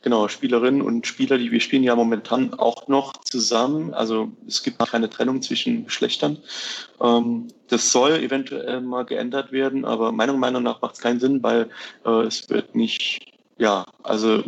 Genau, 0.03 0.29
Spielerinnen 0.29 0.81
und 0.81 1.07
Spieler, 1.07 1.37
die 1.37 1.51
wir 1.51 1.61
spielen 1.61 1.83
ja 1.83 1.95
momentan 1.95 2.55
auch 2.55 2.89
noch 2.89 3.13
zusammen. 3.25 3.93
Also 3.93 4.33
es 4.47 4.63
gibt 4.63 4.79
keine 4.79 5.11
Trennung 5.11 5.43
zwischen 5.43 5.85
Geschlechtern. 5.85 6.39
Ähm, 7.01 7.49
das 7.69 7.93
soll 7.93 8.13
eventuell 8.13 8.81
mal 8.81 9.05
geändert 9.05 9.53
werden, 9.53 9.85
aber 9.85 10.13
meiner 10.13 10.33
Meinung 10.33 10.63
nach 10.63 10.81
macht 10.81 10.95
es 10.95 11.01
keinen 11.01 11.21
Sinn, 11.21 11.43
weil 11.43 11.69
äh, 12.07 12.23
es 12.23 12.49
wird 12.49 12.75
nicht, 12.75 13.33
ja, 13.59 13.85
also 14.03 14.43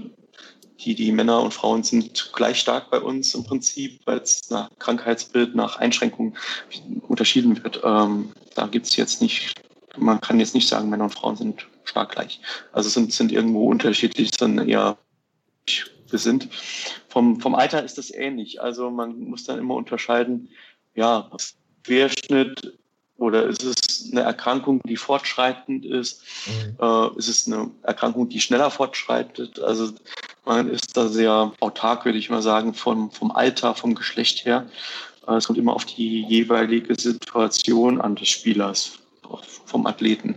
die, 0.80 0.94
die 0.94 1.12
Männer 1.12 1.42
und 1.42 1.52
Frauen 1.52 1.82
sind 1.82 2.30
gleich 2.34 2.60
stark 2.60 2.90
bei 2.90 3.00
uns 3.00 3.34
im 3.34 3.44
Prinzip, 3.44 4.00
weil 4.06 4.18
es 4.18 4.48
nach 4.48 4.70
Krankheitsbild, 4.78 5.54
nach 5.54 5.76
Einschränkungen 5.76 6.36
unterschieden 7.06 7.62
wird. 7.62 7.82
Ähm, 7.84 8.32
da 8.54 8.66
gibt 8.66 8.86
es 8.86 8.96
jetzt 8.96 9.20
nicht, 9.20 9.60
man 9.98 10.20
kann 10.20 10.40
jetzt 10.40 10.54
nicht 10.54 10.68
sagen, 10.68 10.88
Männer 10.88 11.04
und 11.04 11.14
Frauen 11.14 11.36
sind 11.36 11.66
stark 11.88 12.12
gleich. 12.12 12.40
Also 12.72 12.88
sind, 12.88 13.12
sind 13.12 13.32
irgendwo 13.32 13.68
unterschiedlich, 13.68 14.30
sondern 14.38 14.68
eher 14.68 14.98
wir 16.10 16.18
sind. 16.18 16.48
Vom, 17.08 17.40
vom 17.40 17.54
Alter 17.54 17.84
ist 17.84 17.98
das 17.98 18.10
ähnlich. 18.10 18.62
Also 18.62 18.90
man 18.90 19.18
muss 19.18 19.44
dann 19.44 19.58
immer 19.58 19.74
unterscheiden, 19.74 20.48
ja, 20.94 21.30
Querschnitt 21.84 22.78
oder 23.16 23.46
ist 23.46 23.64
es 23.64 24.10
eine 24.12 24.20
Erkrankung, 24.20 24.80
die 24.84 24.96
fortschreitend 24.96 25.84
ist? 25.84 26.22
Mhm. 26.46 26.76
Äh, 26.80 27.18
ist 27.18 27.28
es 27.28 27.46
eine 27.46 27.70
Erkrankung, 27.82 28.28
die 28.28 28.40
schneller 28.40 28.70
fortschreitet? 28.70 29.60
Also 29.60 29.92
man 30.44 30.70
ist 30.70 30.96
da 30.96 31.08
sehr 31.08 31.52
autark, 31.60 32.04
würde 32.04 32.18
ich 32.18 32.30
mal 32.30 32.42
sagen, 32.42 32.74
vom, 32.74 33.10
vom 33.10 33.30
Alter, 33.32 33.74
vom 33.74 33.94
Geschlecht 33.94 34.44
her. 34.44 34.68
Äh, 35.26 35.34
es 35.34 35.46
kommt 35.46 35.58
immer 35.58 35.74
auf 35.74 35.84
die 35.84 36.22
jeweilige 36.22 36.94
Situation 36.98 38.00
an 38.00 38.14
des 38.14 38.28
Spielers, 38.28 38.98
vom 39.66 39.86
Athleten. 39.86 40.36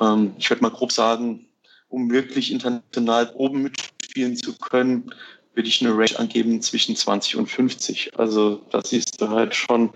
Ähm, 0.00 0.34
ich 0.38 0.50
würde 0.50 0.62
mal 0.62 0.70
grob 0.70 0.92
sagen, 0.92 1.46
um 1.88 2.10
wirklich 2.10 2.52
international 2.52 3.32
oben 3.34 3.62
mit 3.62 3.76
spielen 4.02 4.36
zu 4.36 4.56
können, 4.56 5.12
würde 5.54 5.68
ich 5.68 5.84
eine 5.84 5.96
Range 5.96 6.18
angeben 6.18 6.60
zwischen 6.60 6.96
20 6.96 7.36
und 7.36 7.46
50. 7.46 8.18
Also 8.18 8.60
da 8.70 8.82
siehst 8.84 9.20
du 9.20 9.28
halt 9.28 9.54
schon, 9.54 9.90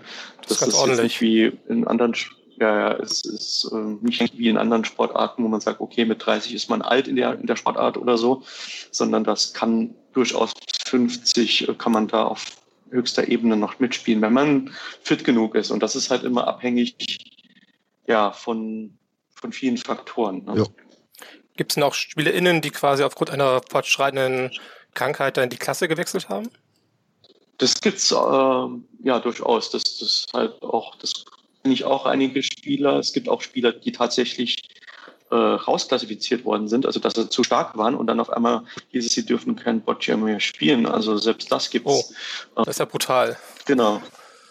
das, 0.47 0.59
das 0.59 0.69
ist 0.69 0.75
ordentlich. 0.75 1.03
nicht 1.03 1.21
wie 1.21 1.51
in 1.69 1.85
anderen, 1.87 2.15
ja, 2.59 2.79
ja, 2.79 2.93
es 2.97 3.23
ist 3.23 3.69
äh, 3.71 3.97
nicht 4.01 4.37
wie 4.37 4.49
in 4.49 4.57
anderen 4.57 4.85
Sportarten, 4.85 5.43
wo 5.43 5.47
man 5.47 5.61
sagt, 5.61 5.79
okay, 5.79 6.05
mit 6.05 6.25
30 6.25 6.53
ist 6.53 6.69
man 6.69 6.81
alt 6.81 7.07
in 7.07 7.15
der, 7.15 7.39
in 7.39 7.45
der 7.45 7.55
Sportart 7.55 7.97
oder 7.97 8.17
so, 8.17 8.43
sondern 8.89 9.23
das 9.23 9.53
kann 9.53 9.93
durchaus 10.13 10.53
50, 10.85 11.69
äh, 11.69 11.73
kann 11.75 11.91
man 11.91 12.07
da 12.07 12.23
auf 12.23 12.45
höchster 12.89 13.27
Ebene 13.27 13.55
noch 13.55 13.79
mitspielen, 13.79 14.21
wenn 14.21 14.33
man 14.33 14.71
fit 15.03 15.23
genug 15.23 15.55
ist. 15.55 15.71
Und 15.71 15.81
das 15.81 15.95
ist 15.95 16.09
halt 16.09 16.23
immer 16.23 16.47
abhängig, 16.47 16.95
ja, 18.11 18.31
von, 18.31 18.97
von 19.33 19.51
vielen 19.51 19.77
Faktoren. 19.77 20.43
Ne? 20.45 20.57
Ja. 20.57 20.65
Gibt 21.55 21.71
es 21.71 21.77
noch 21.77 21.93
SpielerInnen, 21.93 22.61
die 22.61 22.69
quasi 22.69 23.03
aufgrund 23.03 23.29
einer 23.29 23.61
fortschreitenden 23.69 24.51
Krankheit 24.93 25.37
dann 25.37 25.45
in 25.45 25.49
die 25.49 25.57
Klasse 25.57 25.87
gewechselt 25.87 26.29
haben? 26.29 26.49
Das 27.57 27.79
gibt's 27.79 28.11
äh, 28.11 28.15
ja 28.15 29.19
durchaus. 29.19 29.69
Das, 29.71 29.83
das 29.99 30.25
halt 30.33 30.61
auch, 30.63 30.95
das 30.95 31.25
kenne 31.61 31.73
ich 31.73 31.85
auch 31.85 32.05
einige 32.05 32.41
Spieler. 32.43 32.99
Es 32.99 33.13
gibt 33.13 33.29
auch 33.29 33.41
Spieler, 33.41 33.71
die 33.71 33.91
tatsächlich 33.91 34.57
äh, 35.29 35.35
rausklassifiziert 35.35 36.43
worden 36.43 36.67
sind, 36.67 36.85
also 36.85 36.99
dass 36.99 37.13
sie 37.13 37.29
zu 37.29 37.43
stark 37.43 37.77
waren 37.77 37.95
und 37.95 38.07
dann 38.07 38.19
auf 38.19 38.31
einmal 38.31 38.63
hieß 38.89 39.05
es, 39.05 39.13
sie 39.13 39.25
dürfen 39.25 39.55
kein 39.55 39.81
Boccia 39.81 40.17
mehr 40.17 40.39
spielen. 40.39 40.85
Also 40.85 41.17
selbst 41.17 41.51
das 41.51 41.69
gibt's. 41.69 42.13
Oh, 42.55 42.63
das 42.63 42.75
ist 42.75 42.79
ja 42.79 42.85
brutal. 42.85 43.37
Genau. 43.65 44.01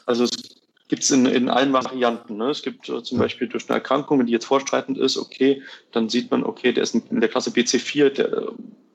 Also 0.06 0.24
es 0.24 0.59
gibt 0.90 1.04
es 1.04 1.10
in, 1.10 1.24
in 1.24 1.48
allen 1.48 1.72
Varianten. 1.72 2.36
Ne? 2.36 2.50
Es 2.50 2.62
gibt 2.62 2.88
äh, 2.88 3.02
zum 3.02 3.18
Beispiel 3.18 3.48
durch 3.48 3.70
eine 3.70 3.78
Erkrankung, 3.78 4.26
die 4.26 4.32
jetzt 4.32 4.44
vorstreitend 4.44 4.98
ist, 4.98 5.16
okay, 5.16 5.62
dann 5.92 6.10
sieht 6.10 6.30
man, 6.30 6.44
okay, 6.44 6.72
der 6.72 6.82
ist 6.82 6.94
in 6.94 7.20
der 7.20 7.30
Klasse 7.30 7.50
BC4, 7.50 8.10
der 8.10 8.32
äh, 8.32 8.46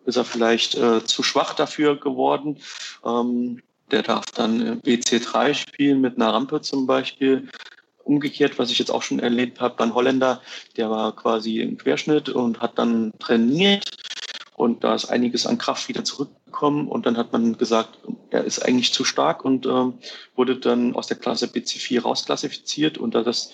ist 0.05 0.17
er 0.17 0.25
vielleicht 0.25 0.75
äh, 0.75 1.03
zu 1.03 1.23
schwach 1.23 1.53
dafür 1.53 1.99
geworden. 1.99 2.57
Ähm, 3.03 3.61
der 3.91 4.03
darf 4.03 4.25
dann 4.25 4.61
äh, 4.61 4.71
BC3 4.85 5.53
spielen 5.53 6.01
mit 6.01 6.17
einer 6.17 6.33
Rampe 6.33 6.61
zum 6.61 6.85
Beispiel. 6.85 7.47
Umgekehrt, 8.03 8.59
was 8.59 8.69
ich 8.69 8.77
jetzt 8.77 8.91
auch 8.91 9.01
schon 9.01 9.19
erlebt 9.19 9.61
habe, 9.61 9.81
ein 9.81 9.95
Holländer, 9.95 10.41
der 10.77 10.91
war 10.91 11.15
quasi 11.15 11.61
im 11.61 11.77
Querschnitt 11.77 12.29
und 12.29 12.59
hat 12.59 12.77
dann 12.77 13.13
trainiert 13.17 13.89
und 14.55 14.85
da 14.85 14.95
ist 14.95 15.05
einiges 15.05 15.45
an 15.45 15.57
Kraft 15.57 15.89
wieder 15.89 16.05
zurückgekommen. 16.05 16.87
Und 16.87 17.05
dann 17.05 17.17
hat 17.17 17.33
man 17.33 17.57
gesagt, 17.57 17.99
er 18.29 18.45
ist 18.45 18.59
eigentlich 18.59 18.93
zu 18.93 19.03
stark 19.03 19.43
und 19.43 19.65
ähm, 19.65 19.95
wurde 20.35 20.57
dann 20.57 20.95
aus 20.95 21.07
der 21.07 21.17
Klasse 21.17 21.47
BC4 21.47 22.01
rausklassifiziert. 22.01 22.97
Und 22.97 23.15
da 23.15 23.21
das 23.21 23.51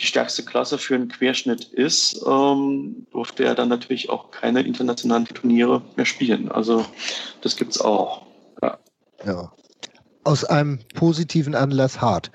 die 0.00 0.06
stärkste 0.06 0.42
Klasse 0.42 0.78
für 0.78 0.94
einen 0.94 1.08
Querschnitt 1.08 1.64
ist, 1.64 2.24
ähm, 2.26 3.06
durfte 3.10 3.44
er 3.44 3.54
dann 3.54 3.68
natürlich 3.68 4.08
auch 4.08 4.30
keine 4.30 4.62
internationalen 4.62 5.26
Turniere 5.26 5.82
mehr 5.96 6.06
spielen. 6.06 6.50
Also 6.50 6.86
das 7.42 7.56
gibt's 7.56 7.78
auch. 7.78 8.22
Ja. 8.62 8.78
ja. 9.26 9.52
Aus 10.24 10.44
einem 10.44 10.78
positiven 10.94 11.54
Anlass 11.54 12.00
hart. 12.00 12.30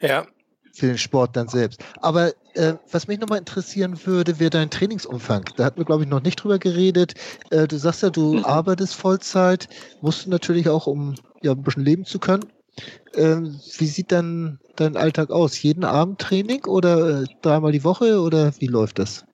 Ja, 0.00 0.26
für 0.72 0.86
den 0.86 0.98
Sport 0.98 1.36
dann 1.36 1.48
selbst. 1.48 1.84
Aber 2.00 2.32
äh, 2.54 2.74
was 2.90 3.08
mich 3.08 3.20
nochmal 3.20 3.38
interessieren 3.38 3.98
würde, 4.04 4.38
wäre 4.38 4.50
dein 4.50 4.70
Trainingsumfang. 4.70 5.44
Da 5.56 5.64
hatten 5.64 5.78
wir, 5.78 5.84
glaube 5.84 6.04
ich, 6.04 6.08
noch 6.08 6.22
nicht 6.22 6.36
drüber 6.36 6.58
geredet. 6.58 7.14
Äh, 7.50 7.66
du 7.66 7.78
sagst 7.78 8.02
ja, 8.02 8.10
du 8.10 8.34
mhm. 8.34 8.44
arbeitest 8.44 8.94
Vollzeit, 8.94 9.68
musst 10.00 10.26
du 10.26 10.30
natürlich 10.30 10.68
auch, 10.68 10.86
um 10.86 11.14
ja, 11.42 11.52
ein 11.52 11.62
bisschen 11.62 11.84
leben 11.84 12.04
zu 12.04 12.18
können. 12.18 12.44
Ähm, 13.14 13.60
wie 13.78 13.86
sieht 13.86 14.12
dann 14.12 14.58
dein 14.76 14.96
Alltag 14.96 15.30
aus? 15.30 15.60
Jeden 15.62 15.84
Abend 15.84 16.20
Training 16.20 16.64
oder 16.64 17.22
äh, 17.22 17.24
dreimal 17.42 17.72
die 17.72 17.84
Woche 17.84 18.20
oder 18.20 18.52
wie 18.58 18.68
läuft 18.68 18.98
das? 18.98 19.24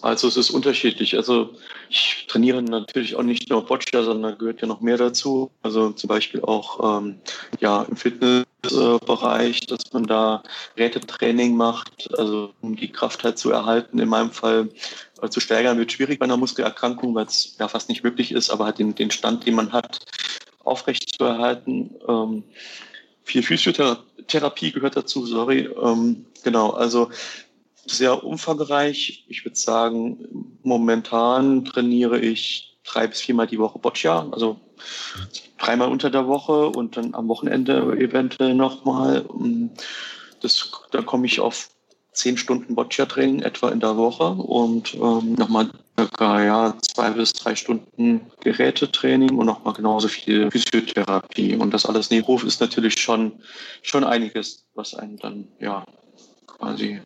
Also 0.00 0.28
es 0.28 0.36
ist 0.36 0.50
unterschiedlich. 0.50 1.16
Also 1.16 1.54
ich 1.90 2.26
trainiere 2.28 2.62
natürlich 2.62 3.16
auch 3.16 3.22
nicht 3.22 3.50
nur 3.50 3.66
Boccia, 3.66 4.02
sondern 4.02 4.38
gehört 4.38 4.60
ja 4.62 4.66
noch 4.66 4.80
mehr 4.80 4.96
dazu. 4.96 5.50
Also 5.62 5.90
zum 5.90 6.08
Beispiel 6.08 6.42
auch 6.42 6.98
ähm, 7.00 7.20
ja 7.60 7.82
im 7.82 7.96
Fitness 7.96 8.44
Fitnessbereich, 8.62 9.60
dass 9.66 9.92
man 9.92 10.04
da 10.04 10.42
Gerätetraining 10.76 11.56
macht, 11.56 12.16
also 12.18 12.52
um 12.60 12.76
die 12.76 12.90
Kraft 12.90 13.24
halt 13.24 13.38
zu 13.38 13.50
erhalten. 13.50 13.98
In 13.98 14.08
meinem 14.08 14.30
Fall 14.30 14.68
äh, 15.20 15.28
zu 15.28 15.40
steigern 15.40 15.78
wird 15.78 15.92
schwierig 15.92 16.18
bei 16.18 16.24
einer 16.24 16.36
Muskelerkrankung, 16.36 17.14
weil 17.14 17.26
es 17.26 17.56
ja 17.58 17.68
fast 17.68 17.88
nicht 17.88 18.04
möglich 18.04 18.32
ist, 18.32 18.50
aber 18.50 18.66
halt 18.66 18.78
den, 18.78 18.94
den 18.94 19.10
Stand, 19.10 19.46
den 19.46 19.54
man 19.54 19.72
hat, 19.72 19.98
aufrecht 20.64 21.16
zu 21.16 21.24
erhalten. 21.24 21.94
Ähm, 22.08 22.44
viel 23.24 23.42
Physiotherapie 23.42 24.72
gehört 24.72 24.96
dazu, 24.96 25.26
sorry. 25.26 25.68
Ähm, 25.82 26.26
genau, 26.44 26.70
also 26.70 27.10
sehr 27.86 28.24
umfangreich. 28.24 29.24
Ich 29.28 29.44
würde 29.44 29.58
sagen, 29.58 30.56
momentan 30.62 31.64
trainiere 31.64 32.18
ich 32.18 32.78
drei 32.84 33.06
bis 33.06 33.20
viermal 33.20 33.46
die 33.46 33.58
Woche 33.58 33.78
Boccia, 33.78 34.28
also 34.32 34.58
dreimal 35.58 35.88
unter 35.88 36.10
der 36.10 36.26
Woche 36.26 36.68
und 36.68 36.96
dann 36.96 37.14
am 37.14 37.28
Wochenende 37.28 37.96
eventuell 37.98 38.54
nochmal. 38.54 39.24
Das, 40.40 40.70
da 40.90 41.02
komme 41.02 41.26
ich 41.26 41.40
auf 41.40 41.68
zehn 42.12 42.36
Stunden 42.36 42.74
Boccia-Training 42.74 43.40
etwa 43.40 43.70
in 43.70 43.80
der 43.80 43.96
Woche 43.96 44.24
und 44.24 44.94
ähm, 44.94 45.34
nochmal 45.34 45.70
circa 45.98 46.44
ja, 46.44 46.74
zwei 46.80 47.10
bis 47.10 47.32
drei 47.32 47.54
Stunden 47.54 48.20
Gerätetraining 48.40 49.36
und 49.36 49.46
nochmal 49.46 49.74
genauso 49.74 50.08
viel 50.08 50.50
Physiotherapie. 50.50 51.56
Und 51.56 51.72
das 51.72 51.86
alles 51.86 52.10
neben 52.10 52.26
Ruf 52.26 52.44
ist 52.44 52.60
natürlich 52.60 53.00
schon, 53.00 53.32
schon 53.82 54.04
einiges, 54.04 54.66
was 54.74 54.94
einen 54.94 55.16
dann 55.18 55.48
ja 55.58 55.84
quasi 56.46 57.00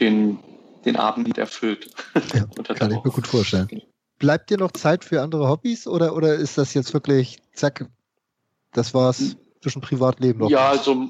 den, 0.00 0.38
den 0.84 0.96
Abend 0.96 1.38
erfüllt. 1.38 1.90
Ja, 2.34 2.74
kann 2.74 2.90
ich 2.90 3.02
mir 3.02 3.10
gut 3.10 3.26
vorstellen. 3.26 3.82
Bleibt 4.18 4.50
dir 4.50 4.58
noch 4.58 4.72
Zeit 4.72 5.04
für 5.04 5.22
andere 5.22 5.48
Hobbys 5.48 5.86
oder, 5.86 6.14
oder 6.16 6.34
ist 6.34 6.58
das 6.58 6.74
jetzt 6.74 6.92
wirklich, 6.92 7.38
zack, 7.52 7.86
das 8.72 8.92
war's 8.94 9.36
zwischen 9.62 9.80
Privatleben 9.80 10.40
noch? 10.40 10.50
Ja, 10.50 10.70
also 10.70 11.08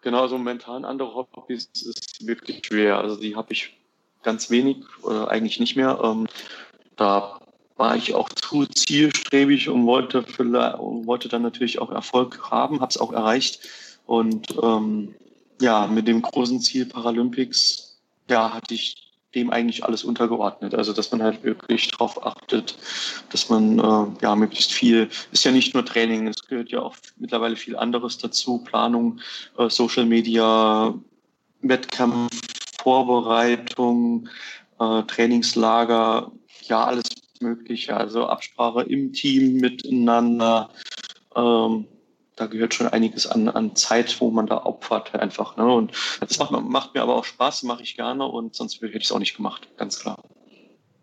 genau, 0.00 0.26
so 0.28 0.38
momentan 0.38 0.84
andere 0.84 1.14
Hobbys 1.14 1.68
ist 1.74 2.26
wirklich 2.26 2.62
schwer. 2.64 2.98
Also 2.98 3.16
die 3.16 3.36
habe 3.36 3.52
ich 3.52 3.76
ganz 4.22 4.50
wenig 4.50 4.78
oder 5.02 5.30
eigentlich 5.30 5.60
nicht 5.60 5.76
mehr. 5.76 6.00
Ähm, 6.02 6.26
da 6.96 7.38
war 7.76 7.96
ich 7.96 8.14
auch 8.14 8.28
zu 8.28 8.66
zielstrebig 8.66 9.68
und 9.68 9.86
wollte, 9.86 10.22
vielleicht, 10.22 10.78
wollte 10.78 11.28
dann 11.28 11.42
natürlich 11.42 11.80
auch 11.80 11.90
Erfolg 11.90 12.50
haben, 12.50 12.80
habe 12.80 12.90
es 12.90 12.98
auch 12.98 13.12
erreicht. 13.12 13.60
Und 14.06 14.46
ähm, 14.62 15.14
ja, 15.62 15.86
mit 15.86 16.08
dem 16.08 16.20
großen 16.20 16.60
Ziel 16.60 16.86
Paralympics, 16.86 18.00
ja, 18.28 18.52
hatte 18.52 18.74
ich 18.74 18.96
dem 19.34 19.50
eigentlich 19.50 19.84
alles 19.84 20.04
untergeordnet. 20.04 20.74
Also 20.74 20.92
dass 20.92 21.10
man 21.10 21.22
halt 21.22 21.42
wirklich 21.42 21.88
darauf 21.88 22.26
achtet, 22.26 22.76
dass 23.30 23.48
man 23.48 23.78
äh, 23.78 24.06
ja 24.20 24.36
möglichst 24.36 24.72
viel, 24.72 25.08
ist 25.30 25.44
ja 25.44 25.52
nicht 25.52 25.72
nur 25.72 25.86
Training, 25.86 26.26
es 26.26 26.44
gehört 26.46 26.70
ja 26.70 26.80
auch 26.80 26.96
mittlerweile 27.16 27.56
viel 27.56 27.76
anderes 27.76 28.18
dazu, 28.18 28.58
Planung, 28.58 29.20
äh, 29.56 29.70
Social 29.70 30.04
Media, 30.04 30.92
Wettkampf, 31.62 32.30
Vorbereitung, 32.82 34.28
äh, 34.80 35.02
Trainingslager, 35.04 36.30
ja 36.64 36.84
alles 36.84 37.04
mögliche, 37.40 37.96
also 37.96 38.26
Absprache 38.26 38.82
im 38.82 39.12
Team 39.12 39.54
miteinander. 39.54 40.70
Ähm, 41.34 41.86
da 42.36 42.46
gehört 42.46 42.74
schon 42.74 42.88
einiges 42.88 43.26
an, 43.26 43.48
an 43.48 43.76
Zeit, 43.76 44.20
wo 44.20 44.30
man 44.30 44.46
da 44.46 44.64
opfert 44.64 45.14
einfach. 45.14 45.56
Ne? 45.56 45.64
Und 45.64 45.92
das 46.20 46.38
macht, 46.38 46.50
macht 46.50 46.94
mir 46.94 47.02
aber 47.02 47.16
auch 47.16 47.24
Spaß, 47.24 47.62
mache 47.64 47.82
ich 47.82 47.96
gerne 47.96 48.24
und 48.26 48.54
sonst 48.54 48.80
hätte 48.80 48.96
ich 48.96 49.04
es 49.04 49.12
auch 49.12 49.18
nicht 49.18 49.36
gemacht, 49.36 49.68
ganz 49.76 49.98
klar. 49.98 50.16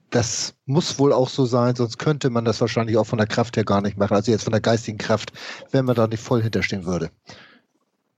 Das 0.10 0.56
muss 0.66 0.98
wohl 0.98 1.14
auch 1.14 1.30
so 1.30 1.46
sein, 1.46 1.76
sonst 1.76 2.00
könnte 2.00 2.32
man 2.32 2.44
das 2.44 2.60
wahrscheinlich 2.62 2.98
auch 2.98 3.06
von 3.06 3.20
der 3.20 3.28
Kraft 3.28 3.58
her 3.58 3.64
gar 3.64 3.82
nicht 3.82 3.98
machen. 3.98 4.16
Also 4.16 4.32
jetzt 4.32 4.44
von 4.44 4.52
der 4.52 4.62
geistigen 4.62 4.98
Kraft, 4.98 5.32
wenn 5.70 5.86
man 5.86 5.96
da 5.96 6.08
nicht 6.08 6.24
voll 6.24 6.42
hinterstehen 6.42 6.86
würde. 6.86 7.12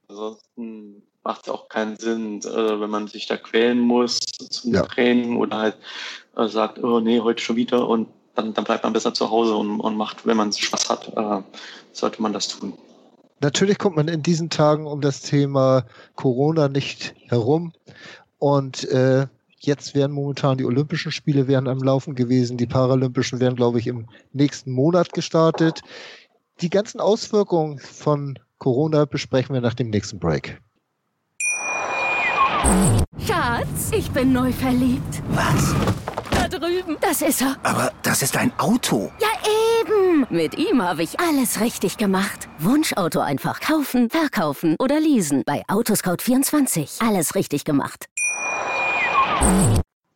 Ansonsten 0.08 1.04
macht 1.24 1.48
es 1.48 1.54
auch 1.54 1.68
keinen 1.68 1.98
Sinn, 1.98 2.40
äh, 2.40 2.80
wenn 2.80 2.90
man 2.90 3.08
sich 3.08 3.28
da 3.28 3.36
quälen 3.36 3.80
muss 3.80 4.20
zum 4.20 4.74
ja. 4.74 4.84
Training 4.84 5.36
oder 5.36 5.58
halt 5.58 5.78
äh, 6.38 6.48
sagt, 6.48 6.82
oh 6.82 7.02
nee, 7.02 7.20
heute 7.20 7.44
schon 7.44 7.58
wieder 7.58 7.88
und 7.88 8.08
dann, 8.36 8.54
dann 8.54 8.64
bleibt 8.64 8.86
man 8.86 8.94
besser 8.94 9.14
zu 9.14 9.30
Hause 9.30 9.56
und, 9.56 9.82
und 9.82 9.98
macht, 9.98 10.26
wenn 10.26 10.38
man 10.38 10.54
Spaß 10.54 10.90
hat, 10.90 11.10
äh, 11.16 11.44
sollte 11.92 12.22
man 12.22 12.32
das 12.32 12.48
tun. 12.48 12.74
Natürlich 13.42 13.80
kommt 13.80 13.96
man 13.96 14.08
in 14.08 14.22
diesen 14.22 14.50
Tagen 14.50 14.86
um 14.86 15.02
das 15.02 15.22
Thema 15.22 15.86
Corona 16.16 16.70
nicht 16.70 17.16
herum. 17.28 17.74
Und 18.38 18.88
äh, 18.90 19.28
jetzt 19.60 19.96
wären 19.96 20.12
momentan 20.12 20.58
die 20.58 20.66
Olympischen 20.66 21.12
Spiele 21.12 21.48
wären 21.48 21.68
am 21.68 21.80
Laufen 21.80 22.14
gewesen. 22.14 22.58
Die 22.58 22.68
Paralympischen 22.68 23.40
werden, 23.40 23.56
glaube 23.56 23.80
ich, 23.80 23.88
im 23.88 24.08
nächsten 24.32 24.72
Monat 24.72 25.14
gestartet. 25.14 25.82
Die 26.62 26.70
ganzen 26.70 27.00
Auswirkungen 27.00 27.80
von 27.80 28.38
Corona 28.60 29.06
besprechen 29.06 29.56
wir 29.56 29.62
nach 29.62 29.74
dem 29.74 29.90
nächsten 29.90 30.20
Break. 30.20 30.62
Schatz, 33.26 33.92
ich 33.92 34.12
bin 34.12 34.34
neu 34.34 34.52
verliebt. 34.52 35.24
Was? 35.30 35.74
Da 36.30 36.48
drüben. 36.48 36.98
Das 37.02 37.24
ist 37.24 37.42
er. 37.42 37.58
Aber 37.64 37.92
das 38.04 38.22
ist 38.22 38.38
ein 38.38 38.52
Auto. 38.60 39.12
Ja, 39.20 39.30
eben. 39.82 40.28
Mit 40.30 40.58
ihm 40.58 40.82
habe 40.82 41.04
ich 41.04 41.20
alles 41.20 41.60
richtig 41.60 41.98
gemacht. 41.98 42.48
Wunschauto 42.60 43.20
einfach 43.20 43.60
kaufen, 43.60 44.10
verkaufen 44.10 44.76
oder 44.80 45.00
leasen. 45.00 45.44
Bei 45.46 45.64
Autoscout24. 45.68 47.06
Alles 47.06 47.36
richtig 47.36 47.64
gemacht. 47.64 48.08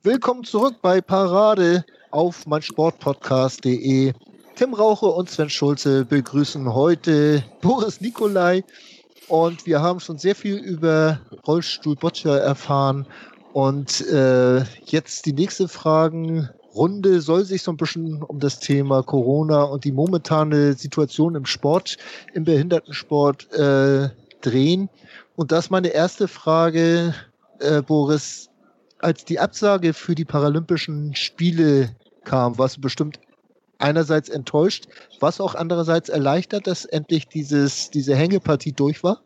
Willkommen 0.04 0.44
zurück 0.44 0.76
bei 0.82 1.02
Parade 1.02 1.84
auf 2.12 2.46
meinsportpodcast.de. 2.46 4.14
Tim 4.56 4.74
Rauche 4.74 5.08
und 5.08 5.30
Sven 5.30 5.50
Schulze 5.50 6.06
begrüßen 6.06 6.74
heute 6.74 7.44
Boris 7.62 8.00
Nikolai. 8.00 8.64
Und 9.28 9.66
wir 9.66 9.82
haben 9.82 10.00
schon 10.00 10.18
sehr 10.18 10.36
viel 10.36 10.58
über 10.58 11.20
Rollstuhl 11.48 11.96
Boccia 11.96 12.38
erfahren. 12.38 13.08
Und 13.54 14.02
äh, 14.08 14.64
jetzt 14.86 15.26
die 15.26 15.34
nächste 15.34 15.68
Fragenrunde 16.76 17.22
soll 17.22 17.46
sich 17.46 17.64
so 17.64 17.72
ein 17.72 17.78
bisschen 17.78 18.22
um 18.22 18.40
das 18.40 18.60
Thema 18.60 19.02
Corona 19.02 19.64
und 19.64 19.86
die 19.86 19.94
momentane 19.94 20.74
Situation 20.74 21.36
im 21.36 21.46
Sport, 21.46 21.98
im 22.34 22.44
Behindertensport 22.44 23.52
äh, 23.54 24.10
drehen. 24.42 24.90
Und 25.38 25.54
das 25.54 25.70
meine 25.70 25.88
erste 25.90 26.28
Frage, 26.28 27.16
äh, 27.60 27.82
Boris. 27.82 28.50
Als 29.00 29.24
die 29.24 29.40
Absage 29.40 29.94
für 29.94 30.16
die 30.16 30.26
Paralympischen 30.26 31.16
Spiele 31.16 31.96
kam, 32.24 32.58
warst 32.58 32.78
du 32.78 32.82
bestimmt 32.82 33.20
einerseits 33.78 34.30
enttäuscht, 34.30 34.88
was 35.20 35.40
auch 35.40 35.54
andererseits 35.54 36.10
erleichtert, 36.10 36.66
dass 36.66 36.86
endlich 36.86 37.28
dieses, 37.28 37.92
diese 37.92 38.16
Hängepartie 38.16 38.72
durch 38.72 39.04
war? 39.04 39.22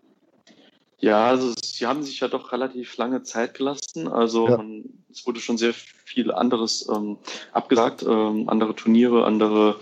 Ja, 1.01 1.27
also 1.27 1.53
sie 1.63 1.87
haben 1.87 2.03
sich 2.03 2.19
ja 2.19 2.27
doch 2.27 2.51
relativ 2.51 2.97
lange 2.97 3.23
Zeit 3.23 3.53
gelassen. 3.53 4.07
Also 4.07 4.49
ja. 4.49 4.57
man, 4.57 4.83
es 5.11 5.25
wurde 5.25 5.39
schon 5.39 5.57
sehr 5.57 5.73
viel 5.73 6.31
anderes 6.31 6.87
ähm, 6.93 7.17
abgesagt, 7.53 8.03
ähm, 8.03 8.49
andere 8.49 8.75
Turniere, 8.75 9.25
andere 9.25 9.79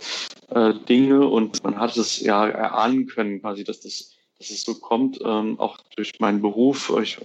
äh, 0.50 0.74
Dinge 0.88 1.28
und 1.28 1.64
man 1.64 1.80
hat 1.80 1.98
es 1.98 2.20
ja 2.20 2.48
erahnen 2.48 3.08
können, 3.08 3.42
quasi, 3.42 3.64
dass 3.64 3.80
das 3.80 4.14
dass 4.40 4.52
es 4.52 4.62
so 4.62 4.76
kommt, 4.76 5.20
ähm, 5.24 5.60
auch 5.60 5.80
durch 5.96 6.20
meinen 6.20 6.42
Beruf. 6.42 6.94
Ich 7.02 7.18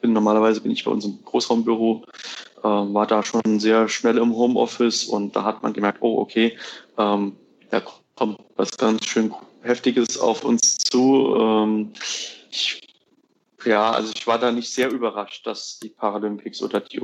bin 0.00 0.14
normalerweise 0.14 0.62
bin 0.62 0.72
ich 0.72 0.84
bei 0.84 0.90
unserem 0.90 1.18
Großraumbüro, 1.24 2.04
äh, 2.60 2.62
war 2.62 3.06
da 3.06 3.22
schon 3.22 3.60
sehr 3.60 3.88
schnell 3.88 4.16
im 4.16 4.34
Homeoffice 4.34 5.04
und 5.04 5.36
da 5.36 5.44
hat 5.44 5.62
man 5.62 5.74
gemerkt, 5.74 5.98
oh 6.00 6.18
okay, 6.18 6.56
ähm, 6.96 7.36
da 7.70 7.82
kommt 8.14 8.38
was 8.56 8.70
ganz 8.70 9.04
schön 9.04 9.34
Heftiges 9.62 10.18
auf 10.18 10.44
uns 10.44 10.78
zu. 10.78 11.36
Ähm, 11.38 11.92
ich 12.50 12.85
ja, 13.66 13.90
also 13.90 14.12
ich 14.14 14.26
war 14.26 14.38
da 14.38 14.50
nicht 14.52 14.72
sehr 14.72 14.90
überrascht, 14.90 15.46
dass 15.46 15.78
die 15.80 15.88
Paralympics 15.88 16.62
oder 16.62 16.80
die, 16.80 17.02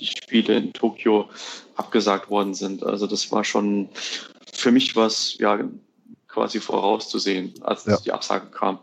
die 0.00 0.06
Spiele 0.06 0.56
in 0.56 0.72
Tokio 0.72 1.28
abgesagt 1.76 2.30
worden 2.30 2.54
sind. 2.54 2.82
Also 2.82 3.06
das 3.06 3.30
war 3.30 3.44
schon 3.44 3.90
für 4.52 4.72
mich 4.72 4.96
was 4.96 5.36
ja 5.38 5.60
quasi 6.26 6.60
vorauszusehen, 6.60 7.54
als 7.62 7.84
ja. 7.84 7.96
die 8.04 8.12
Absage 8.12 8.46
kam. 8.50 8.78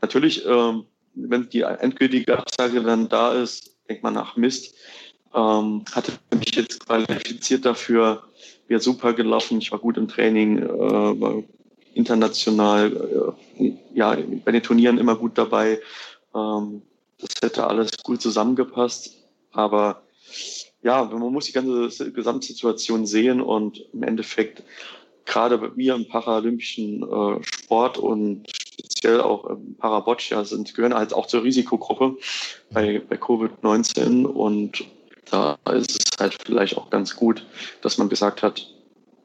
Natürlich, 0.00 0.44
ähm, 0.46 0.84
wenn 1.14 1.48
die 1.48 1.62
endgültige 1.62 2.38
Absage 2.38 2.82
dann 2.82 3.08
da 3.08 3.32
ist, 3.32 3.76
denkt 3.88 4.02
man 4.02 4.14
nach 4.14 4.36
Mist. 4.36 4.74
Ähm, 5.34 5.84
hatte 5.92 6.12
mich 6.34 6.54
jetzt 6.54 6.86
qualifiziert 6.86 7.64
dafür, 7.64 8.22
wäre 8.66 8.80
super 8.80 9.12
gelaufen. 9.12 9.58
Ich 9.58 9.72
war 9.72 9.78
gut 9.78 9.96
im 9.96 10.08
Training, 10.08 10.58
äh, 10.58 10.68
war 11.20 11.42
international, 11.94 13.34
äh, 13.58 13.72
ja, 13.92 14.16
bei 14.44 14.52
den 14.52 14.62
Turnieren 14.62 14.98
immer 14.98 15.16
gut 15.16 15.36
dabei. 15.36 15.80
Ähm, 16.34 16.82
das 17.18 17.30
hätte 17.42 17.66
alles 17.66 17.90
gut 18.02 18.22
zusammengepasst. 18.22 19.14
Aber 19.52 20.02
ja, 20.82 21.04
man 21.04 21.32
muss 21.32 21.46
die 21.46 21.52
ganze 21.52 22.12
Gesamtsituation 22.12 23.06
sehen 23.06 23.40
und 23.40 23.84
im 23.92 24.02
Endeffekt 24.02 24.62
gerade 25.24 25.58
bei 25.58 25.68
mir 25.74 25.94
im 25.94 26.08
paralympischen 26.08 27.02
äh, 27.02 27.42
Sport 27.42 27.98
und 27.98 28.46
speziell 28.50 29.20
auch 29.20 29.44
im 29.46 29.76
Paraboccia 29.76 30.44
sind, 30.44 30.74
gehören 30.74 30.94
halt 30.94 31.12
auch 31.12 31.26
zur 31.26 31.44
Risikogruppe 31.44 32.16
bei, 32.70 33.00
bei 33.06 33.16
Covid-19 33.16 34.24
und 34.24 34.84
da 35.30 35.58
ist 35.72 35.90
es 35.90 36.18
halt 36.18 36.38
vielleicht 36.44 36.78
auch 36.78 36.88
ganz 36.88 37.14
gut, 37.14 37.46
dass 37.82 37.98
man 37.98 38.08
gesagt 38.08 38.42
hat, 38.42 38.66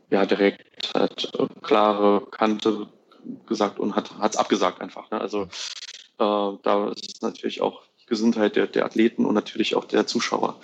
ja, 0.10 0.26
direkt 0.26 0.94
hat 0.94 1.32
äh, 1.40 1.48
klare 1.62 2.26
Kante 2.30 2.88
gesagt 3.48 3.80
und 3.80 3.96
hat 3.96 4.12
es 4.22 4.38
abgesagt 4.38 4.82
einfach. 4.82 5.10
Ne? 5.12 5.22
Also 5.22 5.48
da 6.18 6.94
ist 6.96 7.22
natürlich 7.22 7.62
auch 7.62 7.82
die 8.02 8.06
Gesundheit 8.06 8.56
der, 8.56 8.68
der 8.68 8.86
Athleten 8.86 9.26
und 9.26 9.34
natürlich 9.34 9.76
auch 9.76 9.86
der 9.86 10.08
Zuschauer 10.08 10.60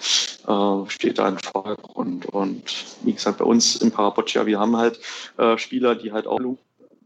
äh, 0.48 0.90
steht 0.90 1.20
da 1.20 1.28
im 1.28 1.38
Vordergrund. 1.38 2.26
Und 2.28 2.64
wie 3.04 3.14
gesagt, 3.14 3.40
bei 3.40 3.46
uns 3.46 3.78
im 3.78 3.92
Paraboccia, 3.92 4.46
wir 4.46 4.60
haben 4.60 4.78
halt 4.78 5.00
äh, 5.38 5.58
Spieler, 5.58 5.96
die 5.96 6.12
halt 6.12 6.28
auch 6.28 6.40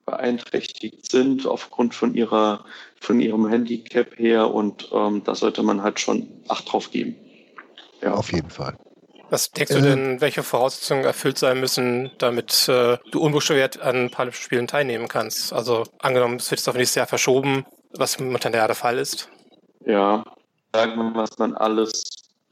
beeinträchtigt 0.05 1.09
sind 1.09 1.47
aufgrund 1.47 1.95
von 1.95 2.13
ihrer 2.13 2.65
von 2.99 3.19
ihrem 3.19 3.47
Handicap 3.47 4.17
her 4.17 4.53
und 4.53 4.89
ähm, 4.93 5.23
da 5.23 5.35
sollte 5.35 5.63
man 5.63 5.81
halt 5.83 5.99
schon 5.99 6.27
Acht 6.47 6.71
drauf 6.71 6.91
geben. 6.91 7.15
Ja, 8.01 8.13
auf 8.13 8.31
jeden 8.31 8.49
Fall. 8.49 8.75
Was 9.29 9.49
denkst 9.49 9.73
du 9.73 9.81
denn, 9.81 10.21
welche 10.21 10.43
Voraussetzungen 10.43 11.05
erfüllt 11.05 11.37
sein 11.37 11.59
müssen, 11.59 12.11
damit 12.17 12.67
äh, 12.69 12.97
du 13.11 13.19
unbeschwert 13.19 13.81
an 13.81 14.11
Paralympischen 14.11 14.43
Spielen 14.43 14.67
teilnehmen 14.67 15.07
kannst? 15.07 15.53
Also 15.53 15.85
angenommen, 15.99 16.35
es 16.35 16.51
wird 16.51 16.59
jetzt 16.59 16.67
auf 16.69 16.75
nächstes 16.75 16.95
Jahr 16.95 17.07
verschoben, 17.07 17.65
was 17.97 18.19
momentan 18.19 18.51
der 18.51 18.73
Fall 18.75 18.97
ist. 18.97 19.29
Ja, 19.85 20.23
sagen 20.73 20.95
wir 20.95 21.03
mal, 21.03 21.15
was 21.15 21.37
man 21.37 21.53
alles 21.55 22.03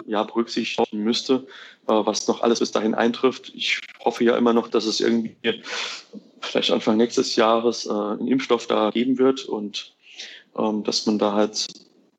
ja, 0.06 0.24
berücksichtigen 0.24 1.04
müsste, 1.04 1.48
äh, 1.88 1.94
was 1.94 2.28
noch 2.28 2.42
alles 2.42 2.60
bis 2.60 2.72
dahin 2.72 2.96
eintrifft. 2.96 3.52
Ich 3.56 3.80
hoffe 4.04 4.24
ja 4.24 4.38
immer 4.38 4.54
noch, 4.54 4.68
dass 4.68 4.86
es 4.86 5.00
irgendwie 5.00 5.36
vielleicht 6.42 6.72
Anfang 6.72 6.98
nächstes 6.98 7.36
Jahres 7.36 7.86
äh, 7.86 7.92
einen 7.92 8.28
Impfstoff 8.28 8.68
da 8.68 8.90
geben 8.90 9.18
wird 9.18 9.46
und 9.46 9.94
ähm, 10.58 10.84
dass 10.84 11.06
man 11.06 11.20
da 11.20 11.34
halt 11.34 11.68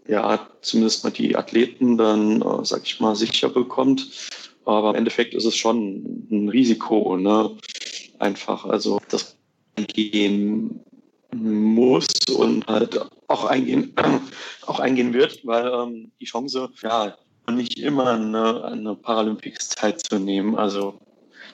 ja 0.07 0.47
zumindest 0.61 1.05
mal 1.05 1.11
die 1.11 1.37
Athleten 1.37 1.97
dann, 1.97 2.43
äh, 2.43 2.64
sag 2.64 2.83
ich 2.85 3.01
mal, 3.01 3.14
sicher 3.14 3.49
bekommt. 3.49 4.09
Aber 4.64 4.91
im 4.91 4.97
Endeffekt 4.97 5.35
ist 5.35 5.45
es 5.45 5.57
schon 5.57 6.29
ein 6.31 6.49
Risiko, 6.49 7.16
ne? 7.16 7.51
Einfach, 8.20 8.64
also 8.64 9.01
das 9.09 9.37
gehen 9.75 10.81
muss 11.33 12.09
und 12.35 12.66
halt 12.66 13.01
auch 13.28 13.45
eingehen, 13.45 13.95
auch 14.66 14.80
eingehen 14.80 15.14
wird, 15.14 15.41
weil 15.45 15.66
ähm, 15.66 16.12
die 16.20 16.26
Chance, 16.26 16.70
ja, 16.83 17.16
nicht 17.51 17.78
immer 17.78 18.12
eine, 18.12 18.64
eine 18.64 18.95
Paralympics 18.95 19.70
teilzunehmen. 19.70 20.57
Also 20.57 20.99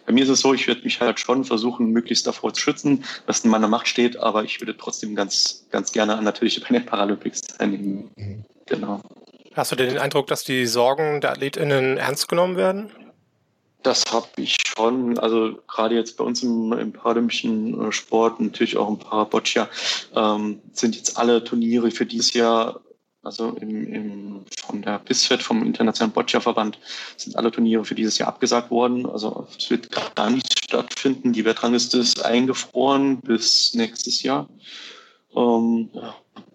bei 0.07 0.12
mir 0.12 0.24
ist 0.24 0.31
es 0.31 0.41
so, 0.41 0.55
ich 0.55 0.66
würde 0.66 0.83
mich 0.83 1.01
halt 1.01 1.20
schon 1.20 1.45
versuchen, 1.45 1.91
möglichst 1.91 2.26
davor 2.26 2.53
zu 2.55 2.61
schützen, 2.61 3.05
was 3.26 3.45
in 3.45 3.51
meiner 3.51 3.68
Macht 3.68 3.89
steht, 3.89 4.16
aber 4.16 4.45
ich 4.45 4.61
würde 4.61 4.76
trotzdem 4.76 5.14
ganz, 5.14 5.66
ganz 5.70 5.93
gerne 5.93 6.20
natürlich 6.22 6.61
bei 6.62 6.68
den 6.68 6.87
Paralympics 6.87 7.43
teilnehmen. 7.43 8.11
Mhm. 8.16 8.45
Genau. 8.66 9.01
Hast 9.55 9.72
du 9.72 9.76
denn 9.76 9.89
den 9.89 9.99
Eindruck, 9.99 10.26
dass 10.29 10.45
die 10.45 10.66
Sorgen 10.66 11.20
der 11.20 11.33
AthletInnen 11.33 11.97
ernst 11.97 12.29
genommen 12.29 12.57
werden? 12.57 12.91
Das 13.83 14.05
habe 14.11 14.29
ich 14.37 14.57
schon. 14.66 15.18
Also 15.18 15.59
gerade 15.68 15.95
jetzt 15.95 16.16
bei 16.16 16.24
uns 16.24 16.43
im, 16.43 16.72
im 16.72 16.93
paralympischen 16.93 17.89
äh, 17.89 17.93
Sport, 17.93 18.41
natürlich 18.41 18.76
auch 18.76 18.89
im 18.89 18.99
Paraboccia, 18.99 19.68
ähm, 20.14 20.61
sind 20.72 20.97
jetzt 20.97 21.16
alle 21.16 21.45
Turniere 21.45 21.91
für 21.91 22.07
dieses 22.07 22.33
Jahr 22.35 22.81
also 23.22 23.51
im, 23.61 23.93
im, 23.93 24.45
von 24.64 24.81
der 24.81 25.01
BISFED, 25.01 25.43
vom 25.43 25.64
Internationalen 25.64 26.12
Boccia-Verband, 26.12 26.79
sind 27.16 27.37
alle 27.37 27.51
Turniere 27.51 27.85
für 27.85 27.95
dieses 27.95 28.16
Jahr 28.16 28.29
abgesagt 28.29 28.70
worden. 28.70 29.07
Also 29.07 29.47
es 29.57 29.68
wird 29.70 29.91
gar 30.14 30.31
nicht 30.31 30.64
stattfinden. 30.64 31.33
Die 31.33 31.45
Weltrangliste 31.45 31.99
ist 31.99 32.24
eingefroren 32.24 33.20
bis 33.20 33.74
nächstes 33.74 34.22
Jahr. 34.22 34.49
Ähm, 35.37 35.91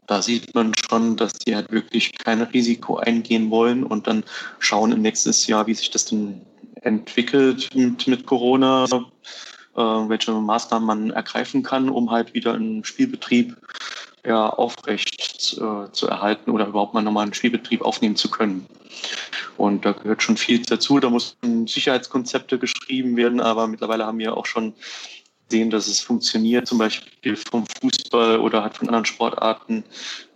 da 0.08 0.22
sieht 0.22 0.56
man 0.56 0.74
schon, 0.76 1.16
dass 1.16 1.34
die 1.34 1.56
halt 1.56 1.72
wirklich 1.72 2.18
kein 2.18 2.42
Risiko 2.42 2.98
eingehen 2.98 3.52
wollen 3.52 3.84
und 3.84 4.08
dann 4.08 4.24
schauen 4.60 4.92
im 4.92 5.02
nächsten 5.02 5.34
Jahr, 5.50 5.68
wie 5.68 5.74
sich 5.74 5.92
das 5.92 6.06
denn 6.06 6.42
entwickelt 6.84 7.70
mit, 7.74 8.08
mit 8.08 8.26
Corona, 8.26 8.86
äh, 8.86 9.80
welche 9.80 10.32
Maßnahmen 10.32 10.86
man 10.86 11.12
ergreifen 11.12 11.64
kann, 11.64 11.90
um 11.90 12.12
halt 12.12 12.34
wieder 12.34 12.54
einen 12.54 12.84
Spielbetrieb 12.84 13.56
ja, 14.26 14.50
aufrecht 14.50 15.58
äh, 15.58 15.92
zu 15.92 16.08
erhalten 16.08 16.52
oder 16.52 16.68
überhaupt 16.68 16.94
mal 16.94 17.02
nochmal 17.02 17.24
einen 17.24 17.34
Spielbetrieb 17.34 17.82
aufnehmen 17.82 18.16
zu 18.16 18.30
können. 18.30 18.66
Und 19.58 19.86
da 19.86 19.92
gehört 19.92 20.24
schon 20.24 20.38
viel 20.38 20.62
dazu. 20.62 21.00
Da 21.00 21.10
mussten 21.10 21.68
Sicherheitskonzepte 21.68 22.58
geschrieben 22.58 23.18
werden, 23.18 23.42
aber 23.42 23.68
mittlerweile 23.68 24.06
haben 24.06 24.20
wir 24.20 24.38
auch 24.38 24.46
schon 24.46 24.74
gesehen, 25.54 25.70
dass 25.70 25.88
es 25.88 26.00
funktioniert, 26.00 26.68
zum 26.68 26.80
Beispiel 26.80 27.36
vom 27.36 27.66
Fußball 27.80 28.40
oder 28.40 28.64
halt 28.64 28.76
von 28.76 28.88
anderen 28.88 29.06
Sportarten, 29.06 29.84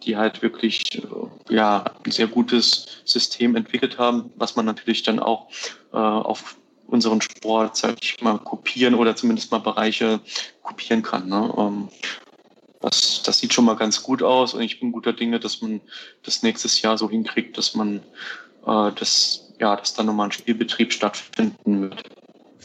die 0.04 0.16
halt 0.16 0.44
wirklich 0.44 1.02
äh, 1.04 1.56
ja, 1.56 1.86
ein 2.06 2.12
sehr 2.12 2.28
gutes 2.28 3.02
System 3.04 3.56
entwickelt 3.56 3.98
haben, 3.98 4.32
was 4.36 4.56
man 4.56 4.68
natürlich 4.68 5.02
dann 5.02 5.20
auch 5.20 5.50
äh, 5.92 5.98
auf 5.98 6.56
unseren 6.86 7.20
Sport, 7.22 7.76
sag 7.78 7.96
ich 8.04 8.22
mal, 8.22 8.38
kopieren 8.38 8.94
oder 8.94 9.16
zumindest 9.16 9.52
mal 9.52 9.58
Bereiche 9.58 10.20
kopieren 10.62 11.02
kann. 11.02 11.28
Ne? 11.28 11.52
Ähm, 11.58 11.90
das, 12.82 13.24
das 13.24 13.40
sieht 13.40 13.54
schon 13.54 13.66
mal 13.66 13.76
ganz 13.76 14.04
gut 14.04 14.22
aus 14.22 14.54
und 14.54 14.62
ich 14.62 14.80
bin 14.80 14.92
guter 14.92 15.14
Dinge, 15.14 15.40
dass 15.40 15.64
man 15.64 15.82
das 16.22 16.44
nächstes 16.44 16.80
Jahr 16.84 16.96
so 16.96 17.10
hinkriegt, 17.10 17.58
dass 17.58 17.74
man 17.74 18.02
äh, 18.68 18.92
das, 18.94 19.52
ja, 19.60 19.76
dass 19.76 19.96
dann 19.96 20.06
nochmal 20.06 20.28
ein 20.28 20.32
Spielbetrieb 20.32 20.94
stattfinden 20.94 21.82
wird. 21.82 22.04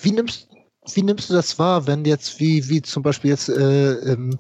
Wie 0.03 0.13
nimmst, 0.13 0.52
wie 0.95 1.03
nimmst 1.03 1.31
du 1.31 1.35
das 1.35 1.59
wahr, 1.59 1.87
wenn 1.87 2.05
jetzt 2.05 2.41
wie, 2.41 2.69
wie 2.69 2.83
zum 2.83 3.03
Beispiel 3.03 3.31
jetzt 3.31 3.49
äh, 3.49 3.93
im 4.13 4.39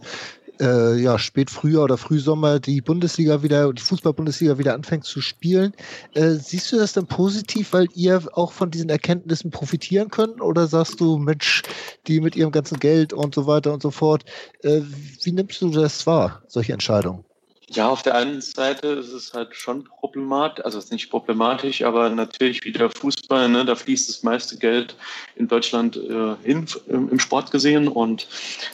äh, 0.61 0.97
ja, 1.01 1.19
spät 1.19 1.51
Frühjahr 1.51 1.85
oder 1.85 1.97
Frühsommer 1.97 2.61
die 2.61 2.81
Bundesliga 2.81 3.43
wieder, 3.43 3.73
die 3.73 3.83
Fußball-Bundesliga 3.83 4.59
wieder 4.59 4.75
anfängt 4.75 5.05
zu 5.05 5.21
spielen. 5.21 5.73
Äh, 6.15 6.33
siehst 6.33 6.71
du 6.73 6.79
das 6.79 6.93
dann 6.93 7.07
positiv, 7.07 7.73
weil 7.73 7.89
ihr 7.95 8.23
auch 8.33 8.53
von 8.53 8.71
diesen 8.71 8.91
Erkenntnissen 8.91 9.51
profitieren 9.51 10.09
könnt? 10.11 10.41
Oder 10.41 10.67
sagst 10.67 11.01
du, 11.01 11.19
Mensch, 11.19 11.63
die 12.07 12.21
mit 12.21 12.37
ihrem 12.37 12.53
ganzen 12.53 12.79
Geld 12.79 13.13
und 13.13 13.35
so 13.35 13.47
weiter 13.47 13.73
und 13.73 13.83
so 13.83 13.91
fort, 13.91 14.25
äh, 14.63 14.83
wie 15.23 15.33
nimmst 15.33 15.61
du 15.63 15.71
das 15.71 16.07
wahr, 16.07 16.43
solche 16.47 16.73
Entscheidungen? 16.73 17.25
Ja, 17.75 17.89
auf 17.89 18.03
der 18.03 18.15
einen 18.17 18.43
Seite 18.43 18.89
ist 18.89 19.13
es 19.13 19.33
halt 19.33 19.57
schon 19.57 19.85
problematisch, 19.85 20.63
also 20.63 20.79
es 20.79 20.87
ist 20.87 20.93
nicht 20.93 21.09
problematisch, 21.09 21.83
aber 21.83 22.11
natürlich 22.11 22.63
wie 22.65 22.73
der 22.73 22.91
Fußball, 22.91 23.49
ne, 23.49 23.65
da 23.65 23.75
fließt 23.75 24.11
das 24.11 24.23
meiste 24.23 24.59
Geld 24.59 24.95
in 25.37 25.49
Deutschland 25.49 25.97
äh, 25.97 26.37
hin 26.43 26.67
im, 26.87 27.09
im, 27.09 27.19
Sport 27.19 27.51
gesehen 27.51 27.89
und 27.89 28.29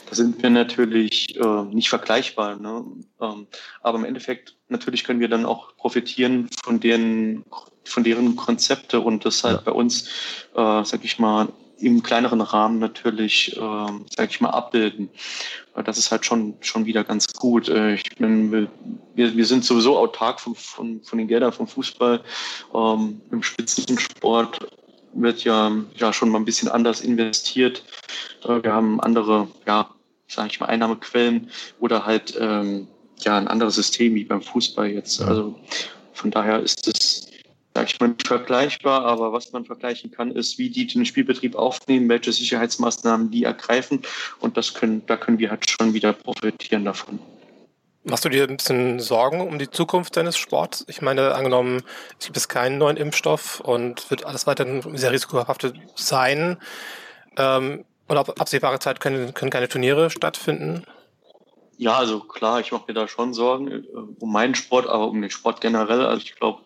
da 0.09 0.15
sind 0.15 0.43
wir 0.43 0.49
natürlich 0.49 1.39
äh, 1.39 1.63
nicht 1.71 1.87
vergleichbar. 1.87 2.57
Ne? 2.57 2.83
Ähm, 3.21 3.47
aber 3.81 3.99
im 3.99 4.03
Endeffekt 4.03 4.55
natürlich 4.67 5.05
können 5.05 5.21
wir 5.21 5.29
dann 5.29 5.45
auch 5.45 5.77
profitieren 5.77 6.49
von 6.61 6.81
deren, 6.81 7.45
von 7.85 8.03
deren 8.03 8.35
Konzepte 8.35 8.99
und 8.99 9.23
das 9.23 9.45
halt 9.45 9.63
bei 9.63 9.71
uns, 9.71 10.09
äh, 10.55 10.83
sag 10.83 11.05
ich 11.05 11.19
mal, 11.19 11.47
im 11.79 12.03
kleineren 12.03 12.41
Rahmen 12.41 12.79
natürlich, 12.79 13.55
äh, 13.55 13.87
sag 14.15 14.29
ich 14.29 14.41
mal, 14.41 14.49
abbilden. 14.49 15.09
Das 15.85 15.97
ist 15.97 16.11
halt 16.11 16.25
schon, 16.25 16.55
schon 16.61 16.85
wieder 16.85 17.03
ganz 17.03 17.27
gut. 17.33 17.69
Äh, 17.69 17.95
ich 17.95 18.15
bin, 18.17 18.51
wir, 18.51 18.67
wir 19.35 19.45
sind 19.45 19.63
sowieso 19.63 19.97
autark 19.97 20.39
von, 20.39 20.55
von, 20.55 21.01
von 21.03 21.17
den 21.17 21.27
Geldern 21.27 21.53
vom 21.53 21.67
Fußball. 21.67 22.21
Ähm, 22.73 23.21
Im 23.31 23.43
Spitzensport 23.43 24.59
wird 25.13 25.43
ja, 25.43 25.71
ja 25.95 26.13
schon 26.13 26.29
mal 26.29 26.39
ein 26.39 26.45
bisschen 26.45 26.67
anders 26.67 27.01
investiert. 27.01 27.83
Äh, 28.43 28.63
wir 28.63 28.73
haben 28.73 28.99
andere, 28.99 29.47
ja, 29.65 29.89
sage 30.27 30.49
ich 30.51 30.59
mal, 30.59 30.67
Einnahmequellen 30.67 31.49
oder 31.79 32.05
halt 32.05 32.37
ähm, 32.39 32.87
ja 33.19 33.37
ein 33.37 33.47
anderes 33.47 33.75
System 33.75 34.15
wie 34.15 34.23
beim 34.23 34.41
Fußball 34.41 34.87
jetzt. 34.87 35.21
Also 35.21 35.55
von 36.13 36.31
daher 36.31 36.59
ist 36.59 36.87
es 36.87 37.28
sag 37.79 37.93
ich 37.93 37.99
mal, 38.01 38.09
nicht 38.09 38.27
vergleichbar, 38.27 39.05
aber 39.05 39.31
was 39.31 39.53
man 39.53 39.63
vergleichen 39.63 40.11
kann, 40.11 40.31
ist, 40.31 40.57
wie 40.57 40.69
die 40.69 40.85
den 40.85 41.05
Spielbetrieb 41.05 41.55
aufnehmen, 41.55 42.09
welche 42.09 42.33
Sicherheitsmaßnahmen 42.33 43.31
die 43.31 43.45
ergreifen 43.45 44.01
und 44.41 44.57
das 44.57 44.73
können, 44.73 45.01
da 45.05 45.15
können 45.15 45.39
wir 45.39 45.49
halt 45.49 45.69
schon 45.69 45.93
wieder 45.93 46.11
profitieren 46.11 46.83
davon. 46.83 47.19
Machst 48.03 48.25
du 48.25 48.29
dir 48.29 48.43
ein 48.43 48.57
bisschen 48.57 48.99
Sorgen 48.99 49.39
um 49.39 49.59
die 49.59 49.69
Zukunft 49.69 50.17
deines 50.17 50.37
Sports? 50.37 50.83
Ich 50.89 51.01
meine, 51.01 51.35
angenommen, 51.35 51.81
es 52.19 52.25
gibt 52.25 52.49
keinen 52.49 52.77
neuen 52.77 52.97
Impfstoff 52.97 53.61
und 53.61 54.09
wird 54.09 54.25
alles 54.25 54.45
weiterhin 54.45 54.81
sehr 54.97 55.11
risikobehaftet 55.11 55.75
sein. 55.95 56.57
Ähm, 57.37 57.85
und 58.07 58.17
auf 58.17 58.41
absehbare 58.41 58.79
Zeit 58.79 58.99
können, 58.99 59.33
können 59.33 59.51
keine 59.51 59.69
Turniere 59.69 60.09
stattfinden? 60.09 60.83
Ja, 61.79 61.95
also 61.95 62.19
klar, 62.19 62.59
ich 62.59 62.73
mache 62.73 62.83
mir 62.89 62.93
da 62.93 63.07
schon 63.07 63.33
Sorgen 63.33 63.71
äh, 63.71 63.83
um 64.19 64.33
meinen 64.33 64.53
Sport, 64.53 64.85
aber 64.87 65.07
um 65.07 65.21
den 65.21 65.31
Sport 65.31 65.61
generell. 65.61 66.01
Also 66.01 66.23
ich 66.25 66.35
glaube, 66.35 66.61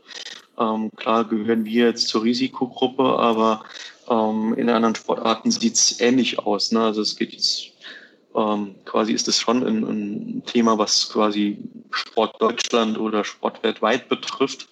ähm, 0.58 0.90
klar 0.96 1.24
gehören 1.26 1.66
wir 1.66 1.86
jetzt 1.86 2.08
zur 2.08 2.24
Risikogruppe, 2.24 3.04
aber 3.04 3.64
ähm, 4.10 4.56
in 4.58 4.72
anderen 4.72 4.96
Sportarten 4.96 5.52
sieht 5.52 5.76
es 5.76 6.00
ähnlich 6.02 6.40
aus. 6.40 6.72
Ne? 6.72 6.82
Also 6.82 7.04
es 7.04 7.16
geht 7.16 7.32
jetzt 7.32 7.74
ähm, 8.36 8.74
quasi 8.86 9.14
ist 9.14 9.28
es 9.28 9.40
schon 9.40 9.64
ein, 9.64 9.84
ein, 9.84 10.44
Thema, 10.48 10.80
was 10.80 11.12
quasi 11.12 11.60
Sport 11.94 12.42
Deutschland 12.42 12.98
oder 12.98 13.24
Sport 13.24 13.64
weltweit 13.64 14.10
betrifft, 14.10 14.68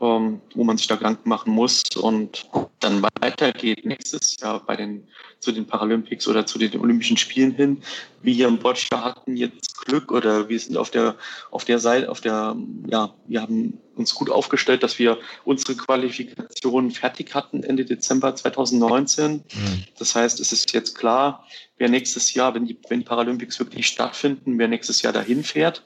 ähm, 0.00 0.40
wo 0.54 0.64
man 0.64 0.76
sich 0.76 0.86
da 0.86 0.96
Gedanken 0.96 1.28
machen 1.28 1.52
muss 1.52 1.82
und 1.96 2.46
dann 2.80 3.02
weitergeht 3.20 3.84
nächstes 3.84 4.38
Jahr 4.40 4.60
bei 4.64 4.76
den 4.76 5.08
zu 5.40 5.52
den 5.52 5.66
Paralympics 5.66 6.26
oder 6.26 6.46
zu 6.46 6.58
den 6.58 6.80
Olympischen 6.80 7.16
Spielen 7.16 7.52
hin. 7.52 7.82
Wir 8.22 8.34
hier 8.34 8.48
im 8.48 8.58
Boccia 8.58 9.04
hatten 9.04 9.36
jetzt 9.36 9.76
Glück 9.84 10.10
oder 10.10 10.48
wir 10.48 10.58
sind 10.58 10.76
auf 10.76 10.90
der 10.90 11.16
auf 11.50 11.64
der 11.64 11.78
Seite, 11.78 12.10
auf 12.10 12.20
der 12.20 12.56
ja, 12.86 13.14
wir 13.26 13.42
haben 13.42 13.78
uns 13.94 14.14
gut 14.14 14.30
aufgestellt, 14.30 14.82
dass 14.82 14.98
wir 14.98 15.18
unsere 15.44 15.76
Qualifikation 15.76 16.90
fertig 16.90 17.34
hatten 17.34 17.62
Ende 17.62 17.84
Dezember 17.84 18.34
2019. 18.34 19.32
Mhm. 19.32 19.42
Das 19.98 20.14
heißt, 20.14 20.40
es 20.40 20.52
ist 20.52 20.72
jetzt 20.72 20.96
klar, 20.96 21.44
wer 21.78 21.88
nächstes 21.88 22.34
Jahr, 22.34 22.54
wenn 22.54 22.66
die, 22.66 22.76
wenn 22.88 23.04
Paralympics 23.04 23.58
wirklich 23.58 23.86
stattfinden, 23.86 24.58
wer 24.58 24.68
nächstes 24.68 25.02
Jahr 25.02 25.12
dahin 25.12 25.44
fährt. 25.44 25.84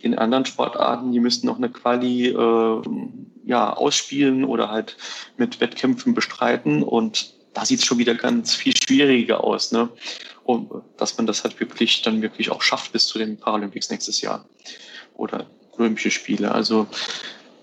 In 0.00 0.18
anderen 0.18 0.44
Sportarten, 0.44 1.12
die 1.12 1.20
müssten 1.20 1.46
noch 1.46 1.58
eine 1.58 1.70
Quali 1.70 2.28
äh, 2.28 2.82
ja, 3.44 3.72
ausspielen 3.72 4.44
oder 4.44 4.70
halt 4.70 4.96
mit 5.36 5.60
Wettkämpfen 5.60 6.14
bestreiten. 6.14 6.82
Und 6.82 7.32
da 7.54 7.64
sieht 7.64 7.80
es 7.80 7.86
schon 7.86 7.98
wieder 7.98 8.14
ganz 8.14 8.54
viel 8.54 8.74
schwieriger 8.76 9.42
aus, 9.42 9.72
ne? 9.72 9.88
Und 10.44 10.70
dass 10.96 11.16
man 11.18 11.26
das 11.26 11.44
halt 11.44 11.60
wirklich 11.60 12.02
dann 12.02 12.22
wirklich 12.22 12.50
auch 12.50 12.62
schafft 12.62 12.92
bis 12.92 13.06
zu 13.06 13.18
den 13.18 13.36
Paralympics 13.36 13.90
nächstes 13.90 14.22
Jahr. 14.22 14.46
Oder 15.14 15.46
Olympische 15.76 16.10
Spiele. 16.10 16.52
Also 16.52 16.86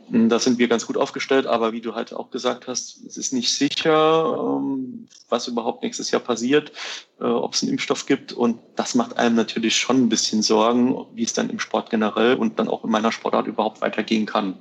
da 0.09 0.39
sind 0.39 0.59
wir 0.59 0.67
ganz 0.67 0.85
gut 0.85 0.97
aufgestellt, 0.97 1.47
aber 1.47 1.71
wie 1.71 1.81
du 1.81 1.95
halt 1.95 2.13
auch 2.13 2.29
gesagt 2.29 2.67
hast, 2.67 3.03
es 3.05 3.17
ist 3.17 3.33
nicht 3.33 3.51
sicher, 3.51 4.35
ähm, 4.37 5.07
was 5.29 5.47
überhaupt 5.47 5.83
nächstes 5.83 6.11
Jahr 6.11 6.21
passiert, 6.21 6.71
äh, 7.19 7.23
ob 7.23 7.53
es 7.53 7.63
einen 7.63 7.71
Impfstoff 7.71 8.05
gibt. 8.05 8.31
Und 8.31 8.59
das 8.75 8.93
macht 8.93 9.17
einem 9.17 9.35
natürlich 9.35 9.77
schon 9.77 10.03
ein 10.03 10.09
bisschen 10.09 10.41
Sorgen, 10.43 10.95
wie 11.13 11.23
es 11.23 11.33
dann 11.33 11.49
im 11.49 11.59
Sport 11.59 11.89
generell 11.89 12.35
und 12.35 12.59
dann 12.59 12.67
auch 12.67 12.83
in 12.83 12.91
meiner 12.91 13.11
Sportart 13.11 13.47
überhaupt 13.47 13.81
weitergehen 13.81 14.25
kann. 14.25 14.59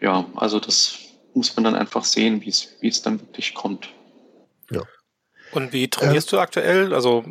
Ja, 0.00 0.26
also 0.34 0.58
das 0.58 0.98
muss 1.34 1.54
man 1.56 1.64
dann 1.64 1.76
einfach 1.76 2.04
sehen, 2.04 2.42
wie 2.42 2.48
es, 2.48 2.76
wie 2.80 2.88
es 2.88 3.02
dann 3.02 3.20
wirklich 3.20 3.54
kommt. 3.54 3.90
Ja. 4.70 4.82
Und 5.52 5.72
wie 5.72 5.88
trainierst 5.88 6.32
ähm, 6.32 6.36
du 6.36 6.40
aktuell? 6.40 6.94
Also 6.94 7.24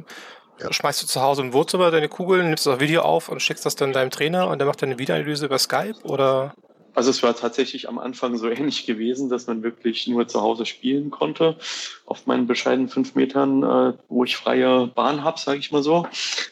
ja. 0.60 0.72
schmeißt 0.72 1.02
du 1.04 1.08
zu 1.08 1.22
Hause 1.22 1.42
im 1.42 1.54
Wohnzimmer 1.54 1.92
deine 1.92 2.10
Kugeln, 2.10 2.48
nimmst 2.48 2.66
das 2.66 2.80
Video 2.80 3.02
auf 3.02 3.30
und 3.30 3.42
schickst 3.42 3.66
das 3.66 3.76
dann 3.76 3.92
deinem 3.92 4.12
Trainer 4.12 4.48
und 4.48 4.60
der 4.60 4.68
macht 4.68 4.82
dann 4.82 4.90
eine 4.90 5.00
Videoanalyse 5.00 5.46
über 5.46 5.58
Skype 5.58 5.96
oder? 6.04 6.54
Also 6.94 7.10
es 7.10 7.24
war 7.24 7.36
tatsächlich 7.36 7.88
am 7.88 8.00
Anfang 8.00 8.38
so 8.38 8.50
ähnlich 8.50 8.86
gewesen, 8.86 9.30
dass 9.30 9.48
man 9.48 9.64
wirklich 9.64 10.08
nur 10.08 10.28
zu 10.28 10.42
Hause 10.42 10.66
spielen 10.66 11.12
konnte. 11.12 11.58
Auf 12.06 12.26
meinen 12.28 12.48
bescheidenen 12.48 12.90
fünf 12.90 13.16
Metern, 13.16 13.64
äh, 13.64 13.94
wo 14.08 14.24
ich 14.24 14.36
freie 14.36 14.88
Bahn 14.88 15.24
habe, 15.24 15.40
sage 15.40 15.60
ich 15.60 15.72
mal 15.72 15.84
so. 15.84 16.08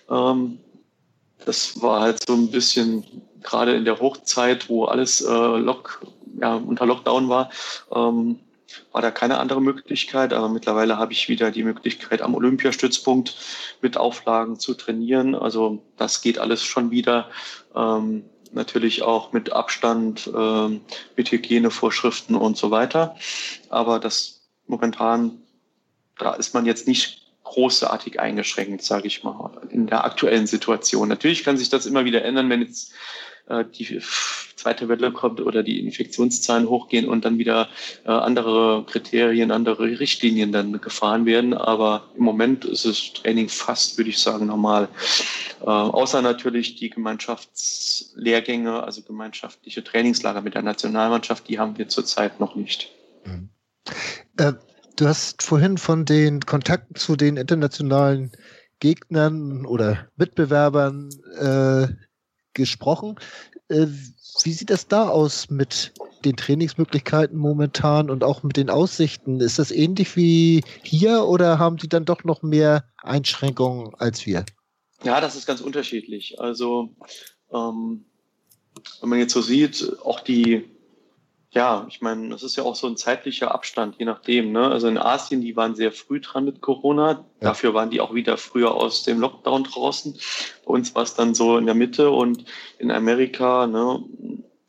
Ähm, 0.09 0.59
das 1.45 1.81
war 1.81 2.01
halt 2.01 2.25
so 2.27 2.33
ein 2.33 2.51
bisschen 2.51 3.05
gerade 3.41 3.75
in 3.75 3.85
der 3.85 3.99
Hochzeit, 3.99 4.69
wo 4.69 4.85
alles 4.85 5.21
äh, 5.21 5.31
Lock, 5.31 6.05
ja, 6.39 6.55
unter 6.55 6.85
Lockdown 6.85 7.29
war, 7.29 7.49
ähm, 7.93 8.39
war 8.91 9.01
da 9.01 9.11
keine 9.11 9.37
andere 9.39 9.61
Möglichkeit. 9.61 10.33
Aber 10.33 10.49
mittlerweile 10.49 10.97
habe 10.97 11.13
ich 11.13 11.29
wieder 11.29 11.51
die 11.51 11.63
Möglichkeit, 11.63 12.21
am 12.21 12.35
Olympiastützpunkt 12.35 13.35
mit 13.81 13.97
Auflagen 13.97 14.59
zu 14.59 14.73
trainieren. 14.73 15.35
Also 15.35 15.81
das 15.97 16.21
geht 16.21 16.39
alles 16.39 16.63
schon 16.63 16.91
wieder. 16.91 17.29
Ähm, 17.75 18.25
natürlich 18.53 19.01
auch 19.01 19.33
mit 19.33 19.51
Abstand, 19.51 20.27
äh, 20.27 20.79
mit 21.15 21.31
Hygienevorschriften 21.31 22.35
und 22.35 22.57
so 22.57 22.71
weiter. 22.71 23.15
Aber 23.69 23.99
das 23.99 24.41
momentan, 24.67 25.41
da 26.17 26.33
ist 26.33 26.53
man 26.53 26.65
jetzt 26.65 26.87
nicht 26.87 27.21
großartig 27.43 28.19
eingeschränkt, 28.19 28.83
sage 28.83 29.07
ich 29.07 29.23
mal, 29.23 29.61
in 29.69 29.87
der 29.87 30.03
aktuellen 30.03 30.47
Situation. 30.47 31.07
Natürlich 31.07 31.43
kann 31.43 31.57
sich 31.57 31.69
das 31.69 31.85
immer 31.85 32.03
wieder 32.03 32.25
ändern, 32.25 32.49
wenn 32.49 32.61
jetzt 32.61 32.91
äh, 33.49 33.65
die 33.65 34.01
zweite 34.55 34.89
Welle 34.89 35.11
kommt 35.11 35.39
oder 35.39 35.63
die 35.63 35.79
Infektionszahlen 35.79 36.67
hochgehen 36.67 37.07
und 37.07 37.23
dann 37.23 37.37
wieder 37.37 37.69
äh, 38.05 38.09
andere 38.09 38.83
Kriterien, 38.85 39.51
andere 39.51 39.99
Richtlinien 39.99 40.51
dann 40.51 40.81
gefahren 40.81 41.25
werden. 41.25 41.53
Aber 41.53 42.09
im 42.17 42.23
Moment 42.23 42.65
ist 42.65 42.85
das 42.85 43.13
Training 43.13 43.49
fast, 43.49 43.97
würde 43.97 44.09
ich 44.09 44.19
sagen, 44.19 44.47
normal. 44.47 44.89
Äh, 45.61 45.65
außer 45.65 46.21
natürlich 46.21 46.75
die 46.75 46.89
Gemeinschaftslehrgänge, 46.89 48.83
also 48.83 49.01
gemeinschaftliche 49.03 49.83
Trainingslager 49.83 50.41
mit 50.41 50.55
der 50.55 50.63
Nationalmannschaft, 50.63 51.47
die 51.47 51.59
haben 51.59 51.77
wir 51.77 51.87
zurzeit 51.87 52.39
noch 52.39 52.55
nicht. 52.55 52.89
Mhm. 53.25 53.49
Äh, 54.37 54.53
du 54.97 55.07
hast 55.07 55.43
vorhin 55.43 55.77
von 55.77 56.05
den 56.05 56.41
Kontakten 56.41 56.95
zu 56.95 57.15
den 57.15 57.37
internationalen 57.37 58.31
Gegnern 58.79 59.65
oder 59.65 60.07
Mitbewerbern 60.17 61.09
äh, 61.39 61.87
gesprochen. 62.57 63.15
Äh, 63.69 63.87
wie 64.43 64.53
sieht 64.53 64.69
das 64.69 64.87
da 64.87 65.07
aus 65.07 65.49
mit 65.49 65.93
den 66.25 66.35
Trainingsmöglichkeiten 66.35 67.37
momentan 67.37 68.09
und 68.09 68.23
auch 68.23 68.43
mit 68.43 68.57
den 68.57 68.69
Aussichten? 68.69 69.39
Ist 69.39 69.59
das 69.59 69.71
ähnlich 69.71 70.15
wie 70.15 70.63
hier 70.83 71.23
oder 71.23 71.59
haben 71.59 71.77
die 71.77 71.87
dann 71.87 72.05
doch 72.05 72.23
noch 72.23 72.41
mehr 72.41 72.83
Einschränkungen 73.01 73.95
als 73.95 74.25
wir? 74.25 74.45
Ja, 75.03 75.21
das 75.21 75.35
ist 75.35 75.45
ganz 75.45 75.61
unterschiedlich. 75.61 76.39
Also 76.39 76.89
ähm, 77.53 78.05
wenn 79.01 79.09
man 79.09 79.19
jetzt 79.19 79.33
so 79.33 79.41
sieht, 79.41 79.97
auch 80.03 80.19
die 80.19 80.65
ja, 81.51 81.85
ich 81.89 82.01
meine, 82.01 82.29
das 82.29 82.43
ist 82.43 82.57
ja 82.57 82.63
auch 82.63 82.75
so 82.75 82.87
ein 82.87 82.97
zeitlicher 82.97 83.53
Abstand, 83.53 83.95
je 83.97 84.05
nachdem. 84.05 84.51
Ne? 84.51 84.67
Also 84.67 84.87
in 84.87 84.97
Asien, 84.97 85.41
die 85.41 85.55
waren 85.55 85.75
sehr 85.75 85.91
früh 85.91 86.19
dran 86.19 86.45
mit 86.45 86.61
Corona. 86.61 87.11
Ja. 87.11 87.23
Dafür 87.39 87.73
waren 87.73 87.89
die 87.89 88.01
auch 88.01 88.13
wieder 88.13 88.37
früher 88.37 88.75
aus 88.75 89.03
dem 89.03 89.19
Lockdown 89.19 89.63
draußen. 89.63 90.19
Bei 90.65 90.73
uns 90.73 90.93
war 90.93 91.03
es 91.03 91.15
dann 91.15 91.33
so 91.33 91.57
in 91.57 91.65
der 91.65 91.75
Mitte 91.75 92.11
und 92.11 92.45
in 92.79 92.91
Amerika, 92.91 93.65
ne, 93.65 94.03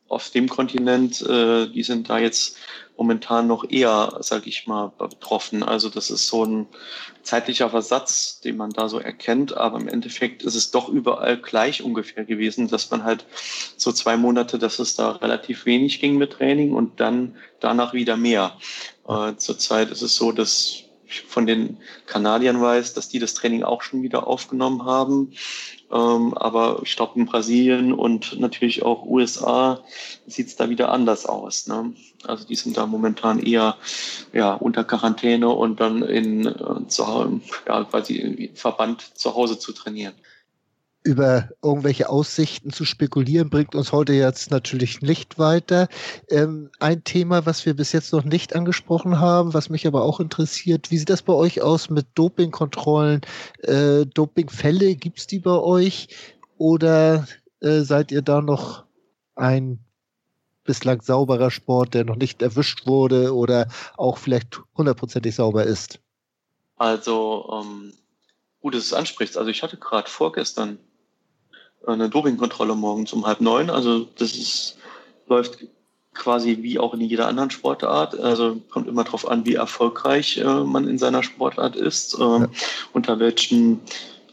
auf 0.08 0.30
dem 0.30 0.48
Kontinent, 0.48 1.20
äh, 1.22 1.68
die 1.68 1.82
sind 1.82 2.08
da 2.08 2.18
jetzt 2.18 2.56
momentan 2.96 3.46
noch 3.46 3.70
eher, 3.70 4.18
sage 4.20 4.48
ich 4.48 4.66
mal, 4.66 4.92
betroffen. 4.98 5.62
Also 5.62 5.88
das 5.88 6.10
ist 6.10 6.26
so 6.26 6.44
ein 6.44 6.66
zeitlicher 7.22 7.70
Versatz, 7.70 8.40
den 8.40 8.56
man 8.56 8.70
da 8.70 8.88
so 8.88 8.98
erkennt. 8.98 9.56
Aber 9.56 9.78
im 9.78 9.86
Endeffekt 9.86 10.42
ist 10.42 10.56
es 10.56 10.72
doch 10.72 10.88
überall 10.88 11.36
gleich 11.36 11.82
ungefähr 11.82 12.24
gewesen, 12.24 12.68
dass 12.68 12.90
man 12.90 13.04
halt 13.04 13.24
so 13.76 13.92
zwei 13.92 14.16
Monate, 14.16 14.58
dass 14.58 14.80
es 14.80 14.96
da 14.96 15.12
relativ 15.12 15.64
wenig 15.64 16.00
ging 16.00 16.16
mit 16.16 16.32
Training 16.32 16.72
und 16.72 16.98
dann 16.98 17.36
danach 17.60 17.92
wieder 17.92 18.16
mehr. 18.16 18.56
Äh, 19.06 19.36
zurzeit 19.36 19.90
ist 19.90 20.02
es 20.02 20.16
so, 20.16 20.32
dass 20.32 20.82
ich 21.06 21.22
von 21.26 21.46
den 21.46 21.78
Kanadiern 22.06 22.60
weiß, 22.60 22.94
dass 22.94 23.08
die 23.08 23.18
das 23.18 23.34
Training 23.34 23.62
auch 23.62 23.82
schon 23.82 24.02
wieder 24.02 24.26
aufgenommen 24.26 24.84
haben. 24.84 25.32
Ähm, 25.90 26.34
aber 26.34 26.80
ich 26.82 26.96
glaube, 26.96 27.18
in 27.18 27.26
Brasilien 27.26 27.92
und 27.92 28.38
natürlich 28.38 28.82
auch 28.82 29.06
USA 29.06 29.80
sieht 30.26 30.48
es 30.48 30.56
da 30.56 30.68
wieder 30.68 30.92
anders 30.92 31.24
aus. 31.26 31.66
Ne? 31.66 31.94
Also 32.24 32.46
die 32.46 32.56
sind 32.56 32.76
da 32.76 32.86
momentan 32.86 33.38
eher 33.38 33.76
ja, 34.32 34.54
unter 34.54 34.84
Quarantäne 34.84 35.48
und 35.48 35.80
dann 35.80 36.02
in 36.02 36.46
äh, 36.46 36.88
zu, 36.88 37.40
ja, 37.66 37.84
quasi 37.84 38.16
im 38.16 38.54
Verband 38.54 39.02
zu 39.14 39.34
Hause 39.34 39.58
zu 39.58 39.72
trainieren 39.72 40.14
über 41.08 41.48
irgendwelche 41.62 42.10
Aussichten 42.10 42.70
zu 42.70 42.84
spekulieren, 42.84 43.48
bringt 43.48 43.74
uns 43.74 43.92
heute 43.92 44.12
jetzt 44.12 44.50
natürlich 44.50 45.00
nicht 45.00 45.38
weiter. 45.38 45.88
Ähm, 46.28 46.70
ein 46.80 47.02
Thema, 47.02 47.46
was 47.46 47.64
wir 47.64 47.74
bis 47.74 47.92
jetzt 47.92 48.12
noch 48.12 48.24
nicht 48.24 48.54
angesprochen 48.54 49.18
haben, 49.18 49.54
was 49.54 49.70
mich 49.70 49.86
aber 49.86 50.02
auch 50.02 50.20
interessiert, 50.20 50.90
wie 50.90 50.98
sieht 50.98 51.08
das 51.08 51.22
bei 51.22 51.32
euch 51.32 51.62
aus 51.62 51.88
mit 51.88 52.08
Dopingkontrollen? 52.14 53.22
Äh, 53.62 54.04
Dopingfälle, 54.04 54.96
gibt 54.96 55.20
es 55.20 55.26
die 55.26 55.38
bei 55.38 55.58
euch? 55.58 56.08
Oder 56.58 57.26
äh, 57.60 57.80
seid 57.80 58.12
ihr 58.12 58.20
da 58.20 58.42
noch 58.42 58.84
ein 59.34 59.78
bislang 60.64 61.00
sauberer 61.00 61.50
Sport, 61.50 61.94
der 61.94 62.04
noch 62.04 62.16
nicht 62.16 62.42
erwischt 62.42 62.86
wurde 62.86 63.34
oder 63.34 63.68
auch 63.96 64.18
vielleicht 64.18 64.60
hundertprozentig 64.76 65.34
sauber 65.34 65.64
ist? 65.64 66.00
Also, 66.76 67.62
ähm, 67.62 67.94
gut, 68.60 68.74
dass 68.74 68.90
du 68.90 68.94
es 68.94 68.98
ansprichst. 69.00 69.38
Also 69.38 69.50
ich 69.50 69.62
hatte 69.62 69.78
gerade 69.78 70.10
vorgestern 70.10 70.78
eine 71.86 72.08
Dopingkontrolle 72.08 72.74
morgens 72.74 73.12
um 73.12 73.26
halb 73.26 73.40
neun. 73.40 73.70
Also 73.70 74.06
das 74.16 74.36
ist, 74.36 74.76
läuft 75.26 75.58
quasi 76.14 76.58
wie 76.62 76.78
auch 76.78 76.94
in 76.94 77.00
jeder 77.00 77.28
anderen 77.28 77.50
Sportart. 77.50 78.18
Also 78.18 78.60
kommt 78.70 78.88
immer 78.88 79.04
darauf 79.04 79.28
an, 79.28 79.46
wie 79.46 79.54
erfolgreich 79.54 80.38
äh, 80.38 80.44
man 80.44 80.88
in 80.88 80.98
seiner 80.98 81.22
Sportart 81.22 81.76
ist, 81.76 82.14
äh, 82.14 82.22
ja. 82.22 82.48
unter 82.92 83.18
welchen 83.18 83.80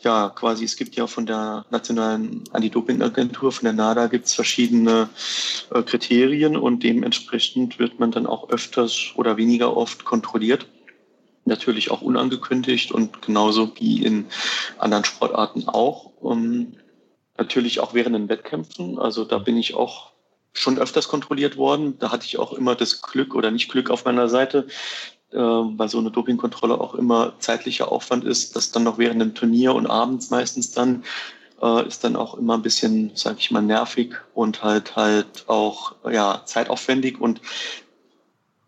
ja, 0.06 0.30
quasi, 0.30 0.64
es 0.64 0.76
gibt 0.76 0.96
ja 0.96 1.08
von 1.08 1.26
der 1.26 1.66
Nationalen 1.72 2.44
Anti-Doping-Agentur, 2.54 3.52
von 3.52 3.64
der 3.64 3.74
NADA, 3.74 4.06
gibt 4.06 4.28
es 4.28 4.36
verschiedene 4.36 5.10
äh, 5.74 5.82
Kriterien 5.82 6.56
und 6.56 6.84
dementsprechend 6.84 7.80
wird 7.80 8.00
man 8.00 8.12
dann 8.12 8.28
auch 8.28 8.50
öfters 8.50 9.14
oder 9.16 9.36
weniger 9.36 9.76
oft 9.76 10.06
kontrolliert. 10.06 10.68
Natürlich 11.46 11.90
auch 11.90 12.02
unangekündigt 12.04 12.92
und 12.92 13.24
genauso 13.24 13.72
wie 13.80 14.04
in 14.04 14.26
anderen 14.78 15.06
Sportarten 15.06 15.68
auch. 15.68 16.12
Um, 16.22 16.74
Natürlich 17.38 17.80
auch 17.80 17.94
während 17.94 18.16
den 18.16 18.30
Wettkämpfen. 18.30 18.98
Also 18.98 19.26
da 19.26 19.38
bin 19.38 19.58
ich 19.58 19.76
auch 19.76 20.12
schon 20.54 20.80
öfters 20.80 21.08
kontrolliert 21.08 21.58
worden. 21.58 22.00
Da 22.00 22.12
hatte 22.12 22.26
ich 22.26 22.38
auch 22.38 22.54
immer 22.54 22.76
das 22.76 23.02
Glück 23.02 23.36
oder 23.36 23.52
nicht 23.52 23.70
Glück 23.70 23.90
auf 23.90 24.06
meiner 24.06 24.30
Seite, 24.30 24.68
äh, 25.32 25.38
weil 25.38 25.90
so 25.90 26.00
eine 26.00 26.12
Dopingkontrolle 26.12 26.80
auch 26.80 26.96
immer 26.96 27.34
zeitlicher 27.40 27.92
Aufwand 27.92 28.24
ist, 28.24 28.56
dass 28.56 28.72
dann 28.72 28.84
noch 28.84 28.98
während 28.98 29.22
dem 29.22 29.36
Turnier 29.36 29.76
und 29.76 29.88
abends 29.88 30.30
meistens 30.30 30.72
dann 30.72 31.04
äh, 31.62 31.88
ist 31.88 32.04
dann 32.04 32.16
auch 32.16 32.36
immer 32.36 32.56
ein 32.56 32.62
bisschen, 32.62 33.12
sag 33.16 33.38
ich 33.40 33.52
mal, 33.52 33.62
nervig 33.62 34.16
und 34.34 34.64
halt 34.64 34.96
halt 34.96 35.44
auch 35.48 35.96
ja 36.10 36.42
zeitaufwendig 36.46 37.20
und 37.20 37.42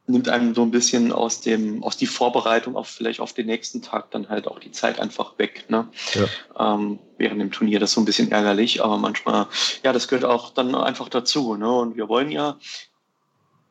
nimmt 0.08 0.30
einem 0.30 0.56
so 0.56 0.62
ein 0.64 0.72
bisschen 0.72 1.12
aus 1.12 1.42
dem, 1.42 1.84
aus 1.84 1.98
die 1.98 2.06
Vorbereitung 2.06 2.76
auf 2.76 2.88
vielleicht 2.88 3.20
auf 3.20 3.34
den 3.34 3.46
nächsten 3.46 3.82
Tag 3.82 4.10
dann 4.12 4.30
halt 4.30 4.48
auch 4.48 4.60
die 4.60 4.72
Zeit 4.72 5.00
einfach 5.00 5.38
weg. 5.38 5.66
Ne? 5.70 5.88
Ja. 6.14 6.76
Ähm, 6.76 7.00
während 7.18 7.42
dem 7.42 7.52
Turnier 7.52 7.80
das 7.80 7.92
ist 7.92 7.96
so 7.96 8.02
ein 8.02 8.06
bisschen 8.06 8.32
ärgerlich, 8.32 8.84
aber 8.84 8.98
manchmal, 8.98 9.48
ja, 9.84 9.92
das 9.94 10.08
gehört 10.08 10.26
auch 10.26 10.52
dann 10.52 10.74
einfach 10.76 11.10
dazu. 11.10 11.56
Ne? 11.56 11.70
Und 11.70 11.98
wir 11.98 12.08
wollen 12.08 12.32
ja 12.32 12.58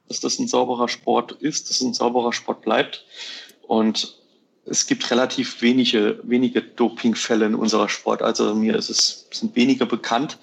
dass 0.08 0.20
das 0.20 0.38
ein 0.38 0.48
sauberer 0.48 0.88
Sport 0.88 1.32
ist, 1.32 1.68
dass 1.68 1.80
es 1.80 1.86
ein 1.86 1.94
sauberer 1.94 2.32
Sport 2.32 2.62
bleibt. 2.62 3.04
Und 3.62 4.16
es 4.64 4.86
gibt 4.86 5.10
relativ 5.10 5.62
wenige, 5.62 6.20
wenige 6.24 6.62
Dopingfälle 6.62 7.46
in 7.46 7.54
unserer 7.54 7.88
Sport. 7.88 8.22
Also 8.22 8.54
mir 8.54 8.76
ist 8.76 8.90
es, 8.90 9.28
sind 9.30 9.54
weniger 9.56 9.86
bekannt. 9.86 10.38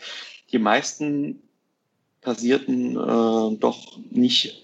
Die 0.52 0.60
meisten 0.60 1.42
passierten 2.22 2.96
äh, 2.96 3.58
doch 3.58 3.98
nicht, 4.10 4.63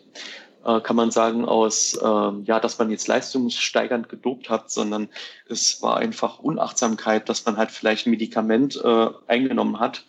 äh, 0.65 0.79
kann 0.81 0.95
man 0.95 1.11
sagen, 1.11 1.45
aus, 1.45 1.93
äh, 1.95 2.31
ja, 2.43 2.59
dass 2.59 2.77
man 2.79 2.89
jetzt 2.89 3.07
leistungssteigernd 3.07 4.09
gedopt 4.09 4.49
hat, 4.49 4.71
sondern 4.71 5.09
es 5.47 5.81
war 5.81 5.97
einfach 5.97 6.39
Unachtsamkeit, 6.39 7.29
dass 7.29 7.45
man 7.45 7.57
halt 7.57 7.71
vielleicht 7.71 8.07
ein 8.07 8.11
Medikament 8.11 8.79
äh, 8.83 9.07
eingenommen 9.27 9.79
hat 9.79 10.03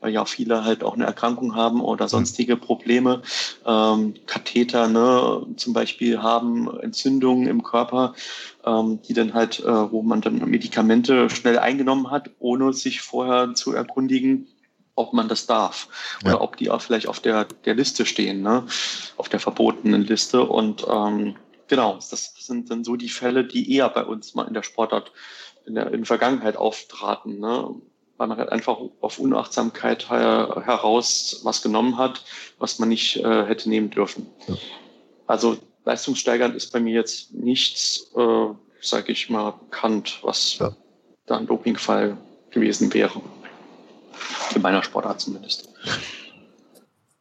weil 0.00 0.12
ja 0.12 0.24
viele 0.24 0.64
halt 0.64 0.82
auch 0.82 0.94
eine 0.94 1.04
Erkrankung 1.04 1.54
haben 1.54 1.80
oder 1.80 2.08
sonstige 2.08 2.56
Probleme, 2.56 3.22
ähm, 3.66 4.14
Katheter 4.26 4.88
ne, 4.88 5.46
zum 5.56 5.72
Beispiel 5.72 6.22
haben, 6.22 6.80
Entzündungen 6.80 7.46
im 7.46 7.62
Körper, 7.62 8.14
ähm, 8.64 9.00
die 9.02 9.14
dann 9.14 9.34
halt, 9.34 9.60
äh, 9.60 9.92
wo 9.92 10.02
man 10.02 10.20
dann 10.20 10.38
Medikamente 10.48 11.30
schnell 11.30 11.58
eingenommen 11.58 12.10
hat, 12.10 12.30
ohne 12.38 12.72
sich 12.72 13.02
vorher 13.02 13.54
zu 13.54 13.72
erkundigen, 13.72 14.48
ob 14.94 15.12
man 15.12 15.28
das 15.28 15.46
darf 15.46 15.88
oder 16.22 16.32
ja. 16.32 16.40
ob 16.40 16.56
die 16.56 16.70
auch 16.70 16.82
vielleicht 16.82 17.06
auf 17.06 17.20
der, 17.20 17.44
der 17.44 17.74
Liste 17.74 18.06
stehen, 18.06 18.42
ne? 18.42 18.66
auf 19.16 19.28
der 19.28 19.40
verbotenen 19.40 20.02
Liste. 20.02 20.44
Und 20.44 20.86
ähm, 20.90 21.36
genau, 21.68 21.94
das 21.94 22.34
sind 22.38 22.70
dann 22.70 22.84
so 22.84 22.96
die 22.96 23.08
Fälle, 23.08 23.44
die 23.44 23.74
eher 23.74 23.88
bei 23.88 24.04
uns 24.04 24.34
mal 24.34 24.46
in 24.46 24.54
der 24.54 24.62
Sportart 24.62 25.12
in 25.66 25.74
der, 25.74 25.86
in 25.86 26.00
der 26.00 26.06
Vergangenheit 26.06 26.56
auftraten. 26.56 27.38
Ne? 27.38 27.74
weil 28.20 28.28
man 28.28 28.36
halt 28.36 28.52
einfach 28.52 28.76
auf 29.00 29.18
Unachtsamkeit 29.18 30.10
her, 30.10 30.62
heraus 30.66 31.40
was 31.42 31.62
genommen 31.62 31.96
hat, 31.96 32.22
was 32.58 32.78
man 32.78 32.90
nicht 32.90 33.16
äh, 33.16 33.46
hätte 33.46 33.70
nehmen 33.70 33.88
dürfen. 33.88 34.26
Ja. 34.46 34.56
Also 35.26 35.56
leistungssteigernd 35.86 36.54
ist 36.54 36.70
bei 36.70 36.80
mir 36.80 36.92
jetzt 36.92 37.32
nichts, 37.32 38.12
äh, 38.14 38.46
sage 38.82 39.12
ich 39.12 39.30
mal, 39.30 39.52
bekannt, 39.52 40.18
was 40.20 40.58
ja. 40.58 40.76
da 41.24 41.38
ein 41.38 41.46
Dopingfall 41.46 42.18
gewesen 42.50 42.92
wäre. 42.92 43.22
In 44.54 44.62
meiner 44.62 44.82
Sportart 44.82 45.20
zumindest. 45.20 45.68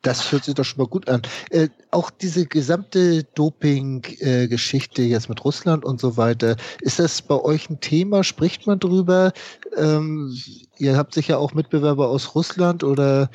Das 0.01 0.31
hört 0.31 0.45
sich 0.45 0.55
doch 0.55 0.63
schon 0.63 0.77
mal 0.77 0.87
gut 0.87 1.09
an. 1.09 1.21
Äh, 1.49 1.67
auch 1.91 2.09
diese 2.09 2.45
gesamte 2.45 3.25
Doping-Geschichte 3.35 5.01
äh, 5.01 5.05
jetzt 5.05 5.27
mit 5.27 5.43
Russland 5.43 5.83
und 5.83 5.99
so 5.99 6.15
weiter, 6.15 6.55
ist 6.79 6.99
das 6.99 7.21
bei 7.21 7.35
euch 7.35 7.69
ein 7.69 7.81
Thema? 7.81 8.23
Spricht 8.23 8.65
man 8.65 8.79
drüber? 8.79 9.33
Ähm, 9.75 10.37
ihr 10.77 10.95
habt 10.95 11.13
sicher 11.13 11.37
auch 11.39 11.53
Mitbewerber 11.53 12.07
aus 12.07 12.33
Russland 12.33 12.85
oder 12.85 13.29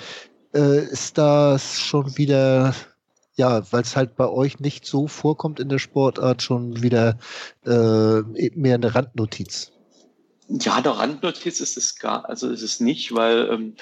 äh, 0.54 0.84
ist 0.84 1.18
das 1.18 1.78
schon 1.80 2.16
wieder, 2.16 2.74
ja, 3.36 3.70
weil 3.70 3.82
es 3.82 3.94
halt 3.94 4.16
bei 4.16 4.28
euch 4.28 4.58
nicht 4.58 4.86
so 4.86 5.06
vorkommt 5.06 5.60
in 5.60 5.68
der 5.68 5.78
Sportart, 5.78 6.40
schon 6.40 6.82
wieder 6.82 7.18
äh, 7.66 8.22
mehr 8.54 8.76
eine 8.76 8.94
Randnotiz? 8.94 9.73
Ja, 10.48 10.74
eine 10.74 10.98
Randnotiz 10.98 11.60
ist 11.60 11.76
es 11.76 11.98
gar, 11.98 12.28
also 12.28 12.50
ist 12.50 12.62
es 12.62 12.80
nicht, 12.80 13.14
weil 13.14 13.48
ähm, 13.50 13.74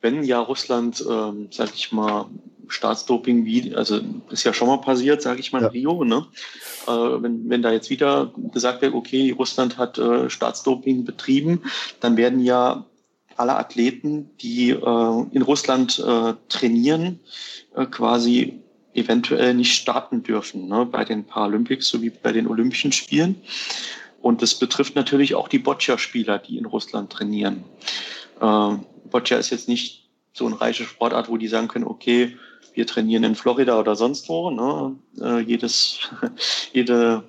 wenn 0.00 0.22
ja 0.22 0.40
Russland, 0.40 1.04
ähm, 1.08 1.48
sag 1.50 1.74
ich 1.74 1.92
mal, 1.92 2.26
Staatsdoping 2.68 3.44
wie, 3.44 3.74
also 3.74 4.00
ist 4.30 4.44
ja 4.44 4.52
schon 4.52 4.68
mal 4.68 4.80
passiert, 4.80 5.22
sage 5.22 5.40
ich 5.40 5.52
mal, 5.52 5.62
in 5.62 5.68
Rio, 5.68 6.04
ne? 6.04 6.26
Äh, 6.86 6.90
wenn, 6.90 7.48
wenn 7.48 7.62
da 7.62 7.72
jetzt 7.72 7.90
wieder 7.90 8.32
gesagt 8.52 8.82
wird, 8.82 8.94
okay, 8.94 9.30
Russland 9.30 9.78
hat 9.78 9.98
äh, 9.98 10.28
Staatsdoping 10.28 11.04
betrieben, 11.04 11.62
dann 12.00 12.16
werden 12.16 12.40
ja 12.40 12.84
alle 13.36 13.56
Athleten, 13.56 14.30
die 14.40 14.70
äh, 14.70 15.24
in 15.30 15.42
Russland 15.42 15.98
äh, 15.98 16.34
trainieren, 16.48 17.20
äh, 17.74 17.86
quasi 17.86 18.60
eventuell 18.94 19.54
nicht 19.54 19.74
starten 19.74 20.22
dürfen 20.22 20.68
ne? 20.68 20.84
bei 20.84 21.04
den 21.04 21.24
Paralympics 21.24 21.88
sowie 21.88 22.10
bei 22.10 22.32
den 22.32 22.46
Olympischen 22.48 22.92
Spielen. 22.92 23.36
Und 24.20 24.42
das 24.42 24.54
betrifft 24.54 24.96
natürlich 24.96 25.34
auch 25.34 25.48
die 25.48 25.58
Boccia-Spieler, 25.58 26.38
die 26.38 26.58
in 26.58 26.66
Russland 26.66 27.12
trainieren. 27.12 27.64
Ähm, 28.40 28.84
Boccia 29.10 29.38
ist 29.38 29.50
jetzt 29.50 29.68
nicht 29.68 30.08
so 30.32 30.46
eine 30.46 30.60
reiche 30.60 30.84
Sportart, 30.84 31.28
wo 31.28 31.36
die 31.36 31.48
sagen 31.48 31.68
können, 31.68 31.86
okay, 31.86 32.36
wir 32.74 32.86
trainieren 32.86 33.24
in 33.24 33.34
Florida 33.34 33.78
oder 33.78 33.96
sonst 33.96 34.28
wo. 34.28 34.50
Ne? 34.50 34.96
Äh, 35.20 35.40
jedes, 35.40 36.00
jede, 36.72 37.24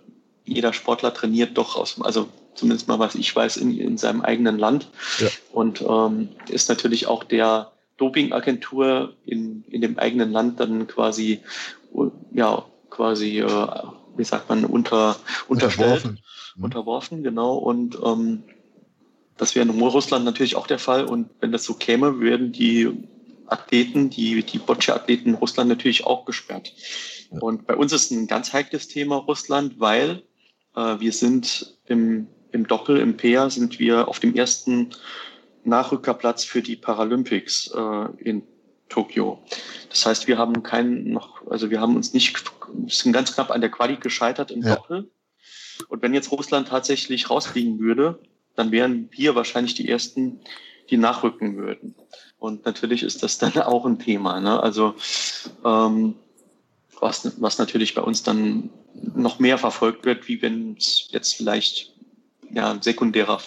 jeder 0.46 0.74
Sportler 0.74 1.14
trainiert 1.14 1.58
doch 1.58 1.76
aus, 1.76 2.00
also 2.02 2.30
zumindest 2.56 2.88
mal 2.88 3.00
was 3.00 3.16
ich 3.16 3.36
weiß, 3.36 3.58
in, 3.58 3.80
in 3.80 3.98
seinem 3.98 4.22
eigenen 4.22 4.60
Land. 4.60 4.90
Ja. 5.20 5.28
Und 5.52 5.82
ähm, 5.82 6.30
ist 6.50 6.70
natürlich 6.70 7.08
auch 7.08 7.24
der 7.24 7.72
Dopingagentur 7.98 9.14
in, 9.26 9.64
in 9.70 9.82
dem 9.82 9.98
eigenen 9.98 10.32
Land 10.32 10.60
dann 10.60 10.88
quasi, 10.88 11.42
ja, 12.34 12.66
quasi, 12.90 13.40
äh, 13.40 13.68
wie 14.20 14.26
sagt 14.26 14.50
man, 14.50 14.66
unter, 14.66 15.16
unterstellt. 15.48 16.04
Unterworfen. 16.06 16.20
Mhm. 16.56 16.64
Unterworfen, 16.64 17.24
genau. 17.24 17.56
Und 17.56 17.98
ähm, 18.06 18.44
das 19.38 19.56
wäre 19.56 19.68
in 19.68 19.80
Russland 19.80 20.26
natürlich 20.26 20.56
auch 20.56 20.68
der 20.68 20.78
Fall. 20.78 21.06
Und 21.06 21.30
wenn 21.40 21.52
das 21.52 21.64
so 21.64 21.74
käme, 21.74 22.20
würden 22.20 22.52
die 22.52 22.92
Athleten, 23.48 24.10
die, 24.10 24.44
die 24.44 24.60
Boccia-Athleten 24.60 25.30
in 25.30 25.36
Russland 25.36 25.70
natürlich 25.70 26.06
auch 26.06 26.26
gesperrt. 26.26 26.74
Ja. 27.32 27.40
Und 27.40 27.66
bei 27.66 27.76
uns 27.76 27.94
ist 27.94 28.12
ein 28.12 28.28
ganz 28.28 28.54
heikles 28.54 28.90
Thema 28.90 29.16
Russland, 29.16 29.80
weil 29.80 30.24
äh, 30.76 31.00
wir 31.00 31.14
sind 31.14 31.78
im, 31.86 32.28
im 32.52 32.68
Doppel, 32.68 32.98
im 32.98 33.16
Peer, 33.18 33.50
sind 33.50 33.80
wir 33.80 34.08
auf 34.08 34.20
dem 34.20 34.36
ersten 34.36 34.90
Nachrückerplatz 35.64 36.44
für 36.44 36.62
die 36.62 36.76
Paralympics 36.76 37.72
äh, 37.74 38.06
in 38.20 38.44
Tokio. 38.90 39.40
Das 39.90 40.06
heißt, 40.06 40.28
wir 40.28 40.38
haben 40.38 40.64
keinen 40.64 41.12
noch, 41.12 41.48
also 41.50 41.70
wir 41.70 41.80
haben 41.80 41.96
uns 41.96 42.14
nicht, 42.14 42.44
sind 42.88 43.14
ganz 43.14 43.34
knapp 43.34 43.52
an 43.52 43.62
der 43.62 43.70
Quali 43.70 43.96
gescheitert 43.96 44.52
im 44.52 44.64
ja. 44.64 44.76
Doppel. 44.76 45.10
Und 45.88 46.02
wenn 46.02 46.14
jetzt 46.14 46.32
Russland 46.32 46.68
tatsächlich 46.68 47.30
rausfliegen 47.30 47.80
würde, 47.80 48.20
dann 48.56 48.72
wären 48.72 49.10
wir 49.12 49.36
wahrscheinlich 49.36 49.76
die 49.76 49.88
Ersten, 49.88 50.42
die 50.90 50.98
nachrücken 50.98 51.56
würden. 51.56 51.96
Und 52.40 52.66
natürlich 52.66 53.04
ist 53.04 53.24
das 53.24 53.38
dann 53.38 53.54
auch 53.62 53.86
ein 53.86 54.00
Thema. 54.00 54.40
Ne? 54.40 54.62
Also 54.62 54.96
ähm, 55.64 56.16
was, 57.00 57.42
was 57.42 57.58
natürlich 57.58 57.96
bei 57.96 58.02
uns 58.02 58.24
dann 58.24 58.70
noch 58.94 59.40
mehr 59.40 59.58
verfolgt 59.58 60.06
wird, 60.06 60.28
wie 60.28 60.42
wenn 60.42 60.76
es 60.78 61.08
jetzt 61.12 61.36
vielleicht 61.36 61.94
ja, 62.52 62.72
ein 62.72 62.82
sekundärer, 62.82 63.40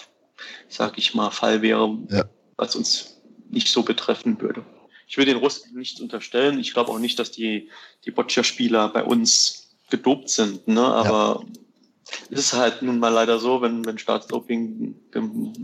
sag 0.69 0.97
ich 0.97 1.13
mal, 1.13 1.29
Fall 1.29 1.61
wäre, 1.61 1.97
ja. 2.09 2.25
was 2.57 2.75
uns 2.75 3.21
nicht 3.49 3.69
so 3.69 3.83
betreffen 3.83 4.41
würde. 4.41 4.63
Ich 5.07 5.17
würde 5.17 5.33
den 5.33 5.41
Russen 5.41 5.77
nicht 5.77 5.99
unterstellen. 5.99 6.59
Ich 6.59 6.73
glaube 6.73 6.91
auch 6.91 6.99
nicht, 6.99 7.19
dass 7.19 7.31
die, 7.31 7.69
die 8.05 8.11
Boccia-Spieler 8.11 8.89
bei 8.89 9.03
uns 9.03 9.75
gedopt 9.89 10.29
sind. 10.29 10.67
Ne? 10.67 10.81
Aber 10.81 11.43
ja 11.43 11.47
es 12.31 12.39
ist 12.39 12.53
halt 12.53 12.81
nun 12.81 12.99
mal 12.99 13.09
leider 13.09 13.39
so, 13.39 13.61
wenn, 13.61 13.85
wenn 13.85 13.97
Staatsdoping 13.97 14.95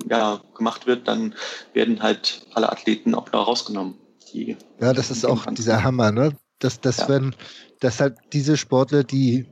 ja, 0.09 0.41
gemacht 0.55 0.87
wird, 0.87 1.07
dann 1.07 1.35
werden 1.73 2.01
halt 2.01 2.45
alle 2.53 2.71
Athleten 2.71 3.15
auch 3.15 3.29
da 3.29 3.39
rausgenommen. 3.39 3.95
Die, 4.33 4.57
ja, 4.79 4.93
das 4.93 5.11
ist 5.11 5.25
auch 5.25 5.45
dieser 5.47 5.83
Hammer, 5.83 6.11
ne? 6.11 6.35
Dass, 6.59 6.81
dass 6.81 6.97
ja. 6.97 7.09
wenn, 7.09 7.35
dass 7.79 7.99
halt 7.99 8.17
diese 8.33 8.57
Sportler, 8.57 9.03
die 9.03 9.47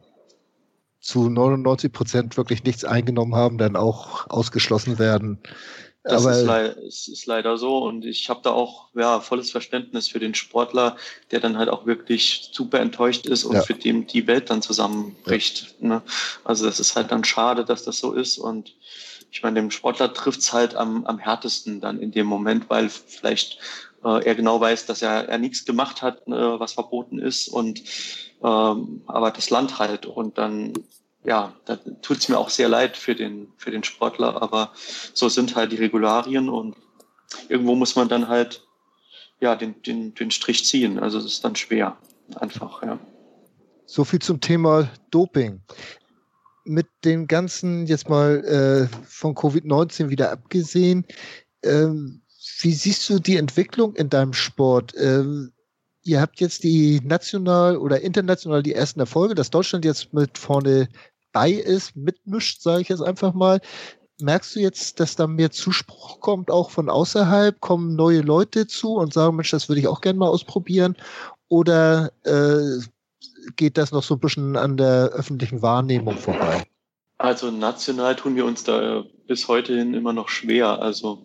zu 1.00 1.30
99 1.30 1.92
Prozent 1.92 2.38
wirklich 2.38 2.64
nichts 2.64 2.84
eingenommen 2.84 3.36
haben, 3.36 3.58
dann 3.58 3.76
auch 3.76 4.30
ausgeschlossen 4.30 5.00
werden. 5.00 5.40
Das 6.04 6.24
ist, 6.26 6.46
le 6.46 6.68
ist, 6.88 7.26
leider 7.26 7.58
so 7.58 7.80
und 7.80 8.06
ich 8.06 8.30
habe 8.30 8.40
da 8.42 8.52
auch 8.52 8.90
ja, 8.96 9.20
volles 9.20 9.52
Verständnis 9.52 10.08
für 10.08 10.20
den 10.20 10.36
Sportler, 10.36 10.96
der 11.32 11.42
dann 11.42 11.58
halt 11.58 11.68
auch 11.68 11.86
wirklich 11.86 12.50
super 12.54 12.80
enttäuscht 12.80 13.26
ist 13.26 13.44
und 13.44 13.56
ja. 13.56 13.62
für 13.62 13.74
den 13.74 14.08
die 14.08 14.26
Welt 14.26 14.50
dann 14.50 14.62
zusammenbricht. 14.62 15.76
Ja. 15.82 15.88
Ne? 15.88 16.02
Also 16.46 16.66
das 16.66 16.80
ist 16.80 16.96
halt 16.96 17.12
dann 17.12 17.26
schade, 17.26 17.66
dass 17.66 17.84
das 17.84 18.00
so 18.00 18.14
ist 18.14 18.38
und 18.38 18.74
ich 19.32 19.44
meine, 19.44 19.60
dem 19.60 19.72
Sportler 19.72 20.14
trifft's 20.14 20.54
halt 20.54 20.76
am, 20.76 21.06
am 21.06 21.20
härtesten 21.20 21.82
dann 21.82 22.00
in 22.00 22.12
dem 22.12 22.28
Moment, 22.28 22.70
weil 22.70 22.90
vielleicht 22.90 23.60
äh, 24.04 24.26
er 24.26 24.36
genau 24.36 24.60
weiß, 24.62 24.86
dass 24.86 25.02
er, 25.02 25.28
er 25.28 25.38
nichts 25.38 25.66
gemacht 25.66 26.02
hat, 26.02 26.26
äh, 26.28 26.32
was 26.32 26.74
verboten 26.74 27.20
ist 27.20 27.50
und 27.50 27.84
ähm, 28.44 29.02
aber 29.08 29.32
das 29.32 29.50
Land 29.50 29.80
halt 29.80 30.06
und 30.06 30.38
dann 30.38 30.74
ja, 31.28 31.54
da 31.66 31.76
tut 31.76 32.20
es 32.20 32.30
mir 32.30 32.38
auch 32.38 32.50
sehr 32.50 32.70
leid 32.70 32.96
für 32.96 33.14
den, 33.14 33.50
für 33.58 33.70
den 33.70 33.84
Sportler, 33.84 34.42
aber 34.42 34.72
so 35.14 35.28
sind 35.28 35.58
halt 35.58 35.74
die 35.74 35.76
Regularien 35.76 36.48
und 36.48 36.78
irgendwo 37.50 37.76
muss 37.76 37.98
man 37.98 38.08
dann 38.08 38.30
halt 38.30 38.66
ja, 39.42 39.56
den, 39.58 39.82
den, 39.82 40.16
den 40.16 40.32
Strich 40.32 40.66
ziehen. 40.66 40.98
Also 40.98 41.18
es 41.18 41.26
ist 41.26 41.44
dann 41.44 41.58
schwer, 41.58 41.98
einfach, 42.40 42.82
ja. 42.82 42.98
So 43.86 44.06
viel 44.06 44.20
zum 44.20 44.40
Thema 44.40 44.90
Doping. 45.12 45.62
Mit 46.64 46.88
dem 47.04 47.28
Ganzen 47.28 47.88
jetzt 47.88 48.08
mal 48.08 48.44
äh, 48.46 48.98
von 49.06 49.36
Covid-19 49.36 50.10
wieder 50.10 50.32
abgesehen, 50.32 51.06
ähm, 51.62 52.22
wie 52.62 52.74
siehst 52.74 53.10
du 53.10 53.20
die 53.20 53.36
Entwicklung 53.36 53.96
in 53.96 54.10
deinem 54.10 54.34
Sport? 54.34 54.94
Ähm, 54.98 55.52
ihr 56.04 56.22
habt 56.22 56.40
jetzt 56.40 56.64
die 56.64 57.02
national 57.04 57.76
oder 57.76 58.00
international 58.00 58.64
die 58.64 58.74
ersten 58.74 59.02
Erfolge, 59.02 59.36
dass 59.36 59.50
Deutschland 59.50 59.84
jetzt 59.84 60.14
mit 60.14 60.38
vorne 60.38 60.88
bei 61.32 61.52
ist, 61.52 61.96
mitmischt, 61.96 62.62
sage 62.62 62.82
ich 62.82 62.90
jetzt 62.90 63.02
einfach 63.02 63.34
mal. 63.34 63.62
Merkst 64.20 64.56
du 64.56 64.60
jetzt, 64.60 65.00
dass 65.00 65.16
da 65.16 65.28
mehr 65.28 65.52
Zuspruch 65.52 66.20
kommt, 66.20 66.50
auch 66.50 66.72
von 66.72 66.90
außerhalb? 66.90 67.60
Kommen 67.62 67.96
neue 67.96 68.22
Leute 68.22 68.66
zu 68.66 68.96
und 68.96 69.14
sagen, 69.14 69.36
Mensch, 69.36 69.52
das 69.52 69.70
würde 69.70 69.80
ich 69.80 69.88
auch 69.88 70.02
gerne 70.02 70.18
mal 70.18 70.30
ausprobieren? 70.30 70.96
Oder 71.50 72.12
äh, 72.24 72.82
geht 73.56 73.78
das 73.78 73.92
noch 73.92 74.04
so 74.04 74.16
ein 74.16 74.20
bisschen 74.20 74.56
an 74.56 74.78
der 74.78 75.10
öffentlichen 75.10 75.62
Wahrnehmung 75.62 76.18
vorbei? 76.18 76.64
Also 77.20 77.52
national 77.52 78.16
tun 78.16 78.36
wir 78.36 78.46
uns 78.46 78.64
da 78.64 79.04
bis 79.28 79.48
heute 79.48 79.78
hin 79.78 79.94
immer 79.94 80.14
noch 80.14 80.30
schwer. 80.30 80.82
Also 80.82 81.24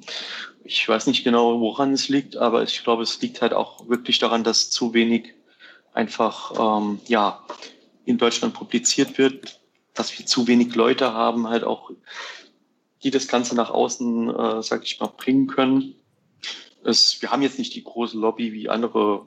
ich 0.65 0.89
weiß 0.89 1.07
nicht 1.07 1.25
genau, 1.25 1.61
woran 1.61 1.93
es 1.93 2.09
liegt, 2.09 2.37
aber 2.37 2.63
ich 2.63 2.83
glaube, 2.83 3.03
es 3.03 3.21
liegt 3.21 3.43
halt 3.43 3.53
auch 3.53 3.89
wirklich 3.89 4.19
daran, 4.19 4.45
dass 4.45 4.71
zu 4.71 4.95
wenig 4.95 5.35
einfach 5.93 6.53
ähm, 6.59 7.01
ja 7.07 7.41
in 8.05 8.19
Deutschland 8.19 8.55
publiziert 8.55 9.19
wird, 9.19 9.61
dass 9.95 10.19
wir 10.19 10.27
zu 10.27 10.47
wenig 10.47 10.75
Leute 10.75 11.13
haben, 11.13 11.49
halt 11.49 11.65
auch 11.65 11.91
die 13.03 13.11
das 13.11 13.29
Ganze 13.29 13.55
nach 13.55 13.71
außen, 13.71 14.31
äh, 14.31 14.63
sag 14.63 14.85
ich 14.85 15.01
mal, 15.01 15.13
bringen 15.17 15.47
können. 15.47 15.95
Es, 16.85 17.21
wir 17.21 17.31
haben 17.31 17.43
jetzt 17.43 17.59
nicht 17.59 17.75
die 17.75 17.85
große 17.85 18.19
Lobby 18.19 18.53
wie 18.53 18.69
andere 18.69 19.27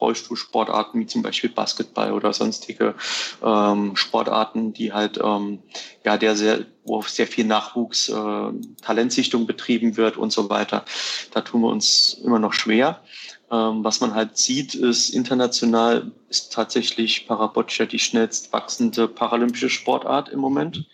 Rollstuhlsportarten, 0.00 1.00
wie 1.00 1.06
zum 1.06 1.22
Beispiel 1.22 1.50
Basketball 1.50 2.12
oder 2.12 2.32
sonstige 2.32 2.94
ähm, 3.42 3.96
Sportarten, 3.96 4.72
die 4.72 4.92
halt 4.92 5.18
ähm, 5.22 5.60
ja 6.04 6.16
der 6.16 6.36
sehr, 6.36 6.66
wo 6.84 7.02
sehr 7.02 7.26
viel 7.26 7.44
Nachwuchs, 7.44 8.08
äh, 8.08 8.52
Talentsichtung 8.82 9.46
betrieben 9.46 9.96
wird 9.96 10.16
und 10.16 10.32
so 10.32 10.48
weiter. 10.50 10.84
Da 11.32 11.40
tun 11.40 11.62
wir 11.62 11.68
uns 11.68 12.20
immer 12.24 12.38
noch 12.38 12.52
schwer. 12.52 13.02
Ähm, 13.50 13.82
was 13.82 14.00
man 14.00 14.14
halt 14.14 14.36
sieht, 14.36 14.74
ist 14.74 15.10
international 15.10 16.12
ist 16.28 16.52
tatsächlich 16.52 17.26
Paraboccia 17.26 17.86
die 17.86 17.98
schnellst 17.98 18.52
wachsende 18.52 19.08
paralympische 19.08 19.70
Sportart 19.70 20.28
im 20.28 20.40
Moment. 20.40 20.86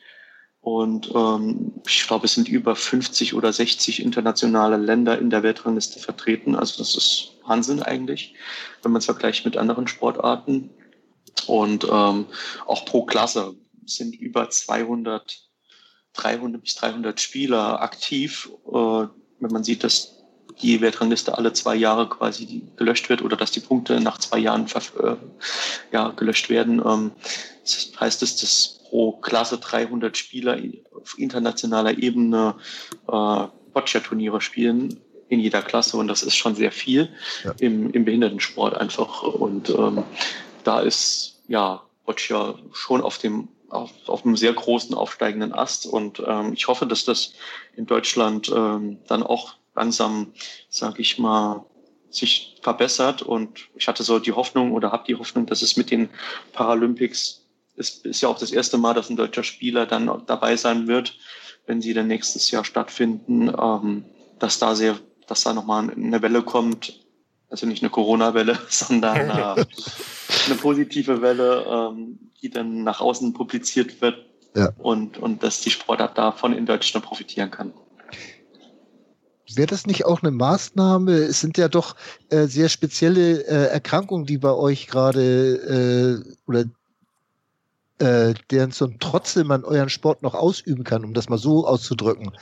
Und 0.61 1.11
ähm, 1.15 1.73
ich 1.87 2.07
glaube, 2.07 2.25
es 2.25 2.35
sind 2.35 2.49
über 2.49 2.75
50 2.75 3.35
oder 3.35 3.53
60 3.53 4.03
internationale 4.03 4.79
Länder 4.79 5.19
in 5.19 5.29
der 5.29 5.43
Weltrangliste 5.43 5.99
vertreten. 5.99 6.55
Also 6.57 6.79
das 6.79 6.97
ist 6.97 7.34
Wahnsinn 7.47 7.83
eigentlich, 7.83 8.35
wenn 8.83 8.93
man 8.93 9.01
es 9.01 9.07
vergleicht 9.07 9.45
mit 9.45 9.57
anderen 9.57 9.89
Sportarten. 9.89 10.71
Und 11.47 11.85
ähm, 11.85 12.27
auch 12.67 12.85
pro 12.85 13.05
Klasse 13.05 13.55
sind 13.85 14.15
über 14.15 14.51
200, 14.51 15.41
300 16.15 16.63
bis 16.63 16.75
300 16.77 17.21
Spieler 17.21 17.83
aktiv. 17.83 18.51
Äh, 18.67 18.73
wenn 18.73 19.51
man 19.51 19.65
sieht, 19.65 19.85
dass 19.85 20.25
die 20.63 20.81
Weltrangliste 20.81 21.37
alle 21.37 21.53
zwei 21.53 21.75
Jahre 21.75 22.09
quasi 22.09 22.63
gelöscht 22.77 23.09
wird 23.09 23.23
oder 23.23 23.37
dass 23.37 23.51
die 23.51 23.61
Punkte 23.61 24.01
nach 24.01 24.19
zwei 24.19 24.39
Jahren 24.39 24.67
äh, 24.67 25.17
ja, 25.93 26.11
gelöscht 26.11 26.49
werden, 26.49 26.81
ähm, 26.85 27.13
das 27.63 27.93
heißt 27.99 28.23
es, 28.23 28.37
dass 28.37 28.81
pro 28.89 29.13
Klasse 29.13 29.59
300 29.59 30.17
Spieler 30.17 30.59
auf 30.95 31.19
internationaler 31.19 31.99
Ebene 31.99 32.57
äh, 33.09 33.47
Boccia-Turniere 33.73 34.41
spielen 34.41 35.01
in 35.29 35.41
jeder 35.41 35.63
Klasse 35.63 35.97
und 35.97 36.09
das 36.09 36.23
ist 36.23 36.37
schon 36.37 36.55
sehr 36.55 36.73
viel 36.73 37.09
ja. 37.45 37.55
im, 37.59 37.91
im 37.93 38.05
Behindertensport 38.05 38.77
einfach. 38.77 39.23
Und 39.23 39.71
ähm, 39.71 40.05
da 40.65 40.81
ist 40.81 41.41
ja 41.49 41.83
Boccia 42.07 42.55
schon 42.73 43.01
auf 43.01 43.19
dem 43.19 43.49
auf, 43.71 43.91
auf 44.07 44.25
einem 44.25 44.37
sehr 44.37 44.53
großen 44.53 44.95
aufsteigenden 44.95 45.53
Ast 45.53 45.87
und 45.87 46.23
ähm, 46.25 46.53
ich 46.53 46.69
hoffe, 46.69 46.87
dass 46.87 47.05
das 47.05 47.33
in 47.75 47.87
Deutschland 47.87 48.49
ähm, 48.55 48.99
dann 49.09 49.25
auch 49.25 49.55
langsam, 49.75 50.33
sage 50.69 51.03
ich 51.03 51.19
mal, 51.19 51.65
sich 52.09 52.57
verbessert 52.63 53.23
und 53.23 53.69
ich 53.75 53.89
hatte 53.89 54.05
so 54.05 54.21
die 54.21 54.31
Hoffnung 54.31 54.73
oder 54.73 54.93
habe 54.93 55.05
die 55.09 55.17
Hoffnung, 55.17 55.47
dass 55.47 55.63
es 55.63 55.77
mit 55.77 55.91
den 55.91 56.09
Paralympics 56.53 57.45
es 57.77 57.99
ist 57.99 58.21
ja 58.21 58.29
auch 58.29 58.39
das 58.39 58.53
erste 58.53 58.79
Mal, 58.79 58.95
dass 58.95 59.11
ein 59.11 59.17
deutscher 59.17 59.43
Spieler 59.43 59.87
dann 59.87 60.23
dabei 60.27 60.57
sein 60.57 60.87
wird, 60.87 61.19
wenn 61.67 61.81
sie 61.81 61.95
dann 61.95 62.07
nächstes 62.07 62.51
Jahr 62.51 62.65
stattfinden, 62.65 63.49
ähm, 63.49 64.05
dass 64.39 64.59
da 64.59 64.75
sehr 64.75 64.99
dass 65.27 65.43
da 65.43 65.53
nochmal 65.53 65.91
eine 65.91 66.23
Welle 66.23 66.43
kommt, 66.43 67.01
also 67.51 67.67
nicht 67.67 67.83
eine 67.83 67.91
Corona-Welle, 67.91 68.59
sondern 68.69 69.31
äh, 69.31 69.65
eine 70.47 70.55
positive 70.61 71.23
Welle, 71.23 71.65
ähm, 71.69 72.19
die 72.43 72.51
dann 72.51 72.85
nach 72.85 73.01
außen 73.01 73.33
publiziert 73.33 74.01
wird 74.01 74.17
ja. 74.55 74.71
und, 74.79 75.19
und 75.19 75.43
dass 75.43 75.61
die 75.61 75.71
Sportart 75.71 76.19
davon 76.19 76.53
in 76.53 76.67
Deutschland 76.67 77.05
profitieren 77.07 77.51
kann. 77.51 77.73
Wäre 79.55 79.67
das 79.67 79.87
nicht 79.87 80.05
auch 80.05 80.23
eine 80.23 80.33
Maßnahme? 80.33 81.13
Es 81.13 81.41
sind 81.41 81.59
ja 81.59 81.69
doch 81.69 81.95
äh, 82.31 82.47
sehr 82.47 82.69
spezielle 82.69 83.47
äh, 83.47 83.67
Erkrankungen, 83.69 84.27
die 84.27 84.39
bei 84.39 84.53
euch 84.53 84.87
gerade 84.87 86.25
äh, 86.25 86.35
oder 86.47 86.65
äh, 87.99 88.35
deren 88.51 88.73
zum 88.73 88.99
trotzdem 88.99 89.47
man 89.47 89.65
euren 89.65 89.89
Sport 89.89 90.23
noch 90.23 90.35
ausüben 90.35 90.85
kann, 90.85 91.05
um 91.05 91.15
das 91.15 91.29
mal 91.29 91.39
so 91.39 91.67
auszudrücken 91.67 92.33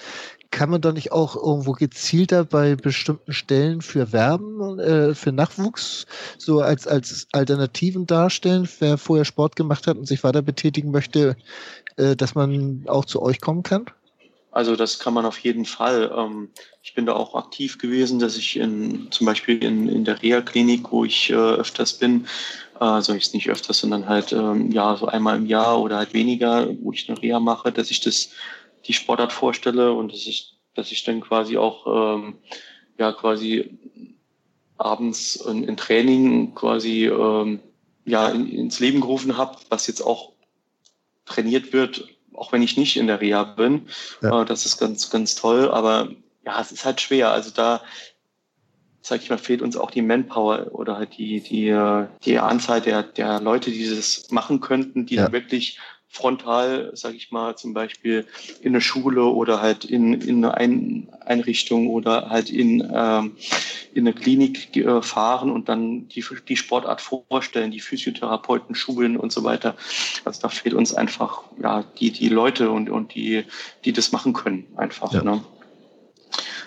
kann 0.53 0.71
man 0.71 0.81
da 0.81 0.93
nicht 0.93 1.11
auch 1.11 1.35
irgendwo 1.35 1.73
gezielter 1.73 2.45
bei 2.45 2.77
bestimmten 2.77 3.33
Stellen 3.33 3.81
für 3.81 4.13
Werben, 4.13 4.79
äh, 4.79 5.15
für 5.15 5.33
Nachwuchs, 5.33 6.07
so 6.39 6.61
als, 6.61 6.87
als 6.87 7.27
Alternativen 7.33 8.07
darstellen, 8.07 8.69
wer 8.79 8.99
vorher 8.99 9.25
Sport 9.25 9.57
gemacht 9.57 9.87
hat 9.89 9.97
und 9.97 10.07
sich 10.07 10.23
weiter 10.23 10.43
betätigen 10.43 10.93
möchte, 10.93 11.37
äh, 11.97 12.15
dass 12.15 12.37
man 12.37 12.85
auch 12.87 13.07
zu 13.07 13.23
euch 13.23 13.41
kommen 13.41 13.65
kann? 13.65 13.87
Also 14.53 14.77
das 14.77 14.99
kann 14.99 15.15
man 15.15 15.25
auf 15.25 15.39
jeden 15.39 15.65
Fall. 15.65 16.13
Ähm, 16.15 16.51
ich 16.83 16.95
bin 16.95 17.07
da 17.07 17.15
auch 17.15 17.35
aktiv 17.35 17.79
gewesen, 17.79 18.19
dass 18.19 18.37
ich 18.37 18.59
in, 18.59 19.09
zum 19.11 19.27
Beispiel 19.27 19.65
in, 19.65 19.89
in 19.89 20.05
der 20.05 20.23
Reha-Klinik, 20.23 20.93
wo 20.93 21.07
ich 21.07 21.31
äh, 21.31 21.35
öfters 21.35 21.95
bin, 21.95 22.27
also 22.79 23.15
ich 23.15 23.33
nicht 23.33 23.49
öfters, 23.49 23.79
sondern 23.79 24.09
halt 24.09 24.33
ähm, 24.33 24.71
ja 24.71 24.97
so 24.97 25.07
einmal 25.07 25.37
im 25.37 25.47
Jahr 25.47 25.81
oder 25.81 25.99
halt 25.99 26.15
weniger, 26.15 26.69
wo 26.81 26.93
ich 26.93 27.09
eine 27.09 27.21
Reha 27.21 27.41
mache, 27.41 27.73
dass 27.73 27.91
ich 27.91 28.01
das 28.01 28.31
die 28.87 28.93
Sportart 28.93 29.33
vorstelle 29.33 29.93
und 29.93 30.13
dass 30.13 30.27
ich, 30.27 30.57
dass 30.75 30.91
ich 30.91 31.05
dann 31.05 31.21
quasi 31.21 31.57
auch 31.57 32.17
ähm, 32.17 32.39
ja 32.99 33.13
quasi 33.13 33.79
abends 34.77 35.37
in, 35.37 35.65
in 35.65 35.77
Training 35.77 36.55
quasi 36.55 37.07
ähm, 37.07 37.61
ja 38.05 38.29
in, 38.29 38.49
ins 38.49 38.81
Leben 38.81 39.01
gerufen 39.01 39.37
habe, 39.37 39.59
was 39.69 39.87
jetzt 39.87 40.01
auch 40.01 40.33
trainiert 41.25 41.73
wird, 41.73 42.09
auch 42.35 42.53
wenn 42.53 42.63
ich 42.63 42.77
nicht 42.77 42.97
in 42.97 43.07
der 43.07 43.21
Reha 43.21 43.45
bin. 43.45 43.87
Ja. 44.23 44.43
Äh, 44.43 44.45
das 44.45 44.67
ist 44.67 44.79
ganz, 44.79 45.11
ganz 45.11 45.35
toll. 45.35 45.71
Aber 45.71 46.11
ja, 46.45 46.61
es 46.61 46.73
ist 46.73 46.85
halt 46.85 47.01
schwer. 47.01 47.31
Also 47.31 47.51
da, 47.51 47.83
sag 49.03 49.21
ich 49.21 49.31
mal, 49.31 49.39
fehlt 49.39 49.63
uns 49.63 49.77
auch 49.77 49.91
die 49.91 50.03
Manpower 50.03 50.69
oder 50.73 50.97
halt 50.97 51.19
die, 51.19 51.41
die, 51.41 51.77
die 52.25 52.39
Anzahl 52.39 52.81
der, 52.81 53.03
der 53.03 53.41
Leute, 53.41 53.71
die 53.71 53.89
das 53.89 54.31
machen 54.31 54.61
könnten, 54.61 55.07
die 55.07 55.17
ja. 55.17 55.25
dann 55.25 55.33
wirklich 55.33 55.79
frontal, 56.13 56.91
sage 56.95 57.17
ich 57.17 57.33
mal, 57.33 57.57
zum 57.57 57.73
Beispiel 57.73 58.27
in 58.61 58.73
eine 58.73 58.83
Schule 58.83 59.25
oder 59.25 59.63
halt 59.63 59.87
in, 59.87 60.13
in 60.13 60.45
eine 60.45 61.09
Einrichtung 61.25 61.89
oder 61.89 62.29
halt 62.29 62.51
in, 62.51 62.87
ähm, 62.95 63.33
in 63.95 64.07
eine 64.07 64.13
Klinik 64.13 64.77
äh, 64.77 65.01
fahren 65.01 65.51
und 65.51 65.71
dann 65.71 66.09
die, 66.09 66.23
die 66.47 66.57
Sportart 66.59 67.01
vorstellen, 67.01 67.71
die 67.71 67.81
Physiotherapeuten 67.81 68.75
schulen 68.75 69.17
und 69.17 69.33
so 69.33 69.43
weiter. 69.43 69.75
Also 70.27 70.43
da 70.43 70.49
fehlt 70.51 70.75
uns 70.75 70.95
einfach 70.95 71.45
ja 71.61 71.83
die, 71.99 72.11
die 72.11 72.29
Leute 72.29 72.71
und, 72.71 72.91
und 72.91 73.15
die, 73.15 73.45
die 73.87 73.95
das 73.95 74.13
machen 74.13 74.35
können 74.35 74.67
einfach. 74.77 75.15
Ja. 75.15 75.25
Ne? 75.25 75.43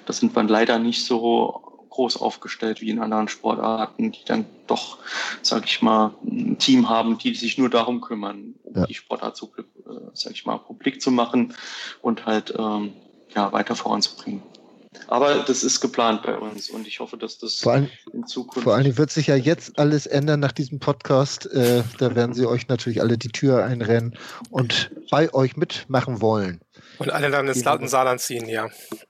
Das 0.07 0.17
sind 0.17 0.36
wir 0.36 0.41
leider 0.43 0.79
nicht 0.79 1.05
so 1.05 1.74
groß 1.96 2.18
aufgestellt 2.18 2.82
wie 2.82 2.89
in 2.89 3.00
anderen 3.00 3.28
Sportarten, 3.28 4.12
die 4.12 4.26
dann 4.26 4.46
doch, 4.68 4.98
sag 5.41 5.66
ich 5.66 5.82
mal, 5.82 6.14
ein 6.26 6.58
Team 6.58 6.89
haben, 6.89 7.18
die 7.18 7.34
sich 7.34 7.58
nur 7.58 7.70
darum 7.70 8.02
kümmern, 8.02 8.56
um 8.64 8.76
ja. 8.76 8.86
die 8.86 8.93
Sportart 8.93 9.38
so, 9.38 9.52
äh, 9.58 9.64
sag 10.14 10.34
ich 10.34 10.46
mal, 10.46 10.58
publik 10.58 11.02
zu 11.02 11.12
machen 11.12 11.54
und 12.02 12.26
halt 12.26 12.54
ähm, 12.58 12.93
ja, 13.34 13.52
weiter 13.52 13.76
voranzubringen. 13.76 14.43
Aber 15.08 15.36
das 15.36 15.64
ist 15.64 15.82
geplant 15.82 16.24
bei 16.24 16.38
uns 16.38 16.70
und 16.70 16.88
ich 16.88 17.00
hoffe, 17.00 17.18
dass 17.18 17.38
das 17.38 17.66
allem, 17.67 17.89
in 18.13 18.26
Zukunft. 18.26 18.63
Vor 18.63 18.76
allem 18.76 18.97
wird 18.97 19.12
sich 19.12 19.28
ja 19.28 19.36
jetzt 19.36 19.78
alles 19.78 20.08
ändern 20.08 20.39
nach 20.39 20.51
diesem 20.51 20.80
Podcast. 20.80 21.46
Äh, 21.47 21.84
da 22.00 22.16
werden 22.16 22.34
sie 22.34 22.46
euch 22.46 22.67
natürlich 22.67 23.01
alle 23.01 23.17
die 23.17 23.30
Tür 23.30 23.63
einrennen 23.63 24.17
und 24.50 24.92
bei 25.12 25.34
euch 25.34 25.58
mitmachen 25.58 26.22
wollen. 26.22 26.62
Und 26.97 27.12
alle 27.12 27.30
dann 27.30 27.47
ins 27.47 27.62
Saarland 27.62 28.20
ziehen, 28.20 28.47
ja. 28.47 28.70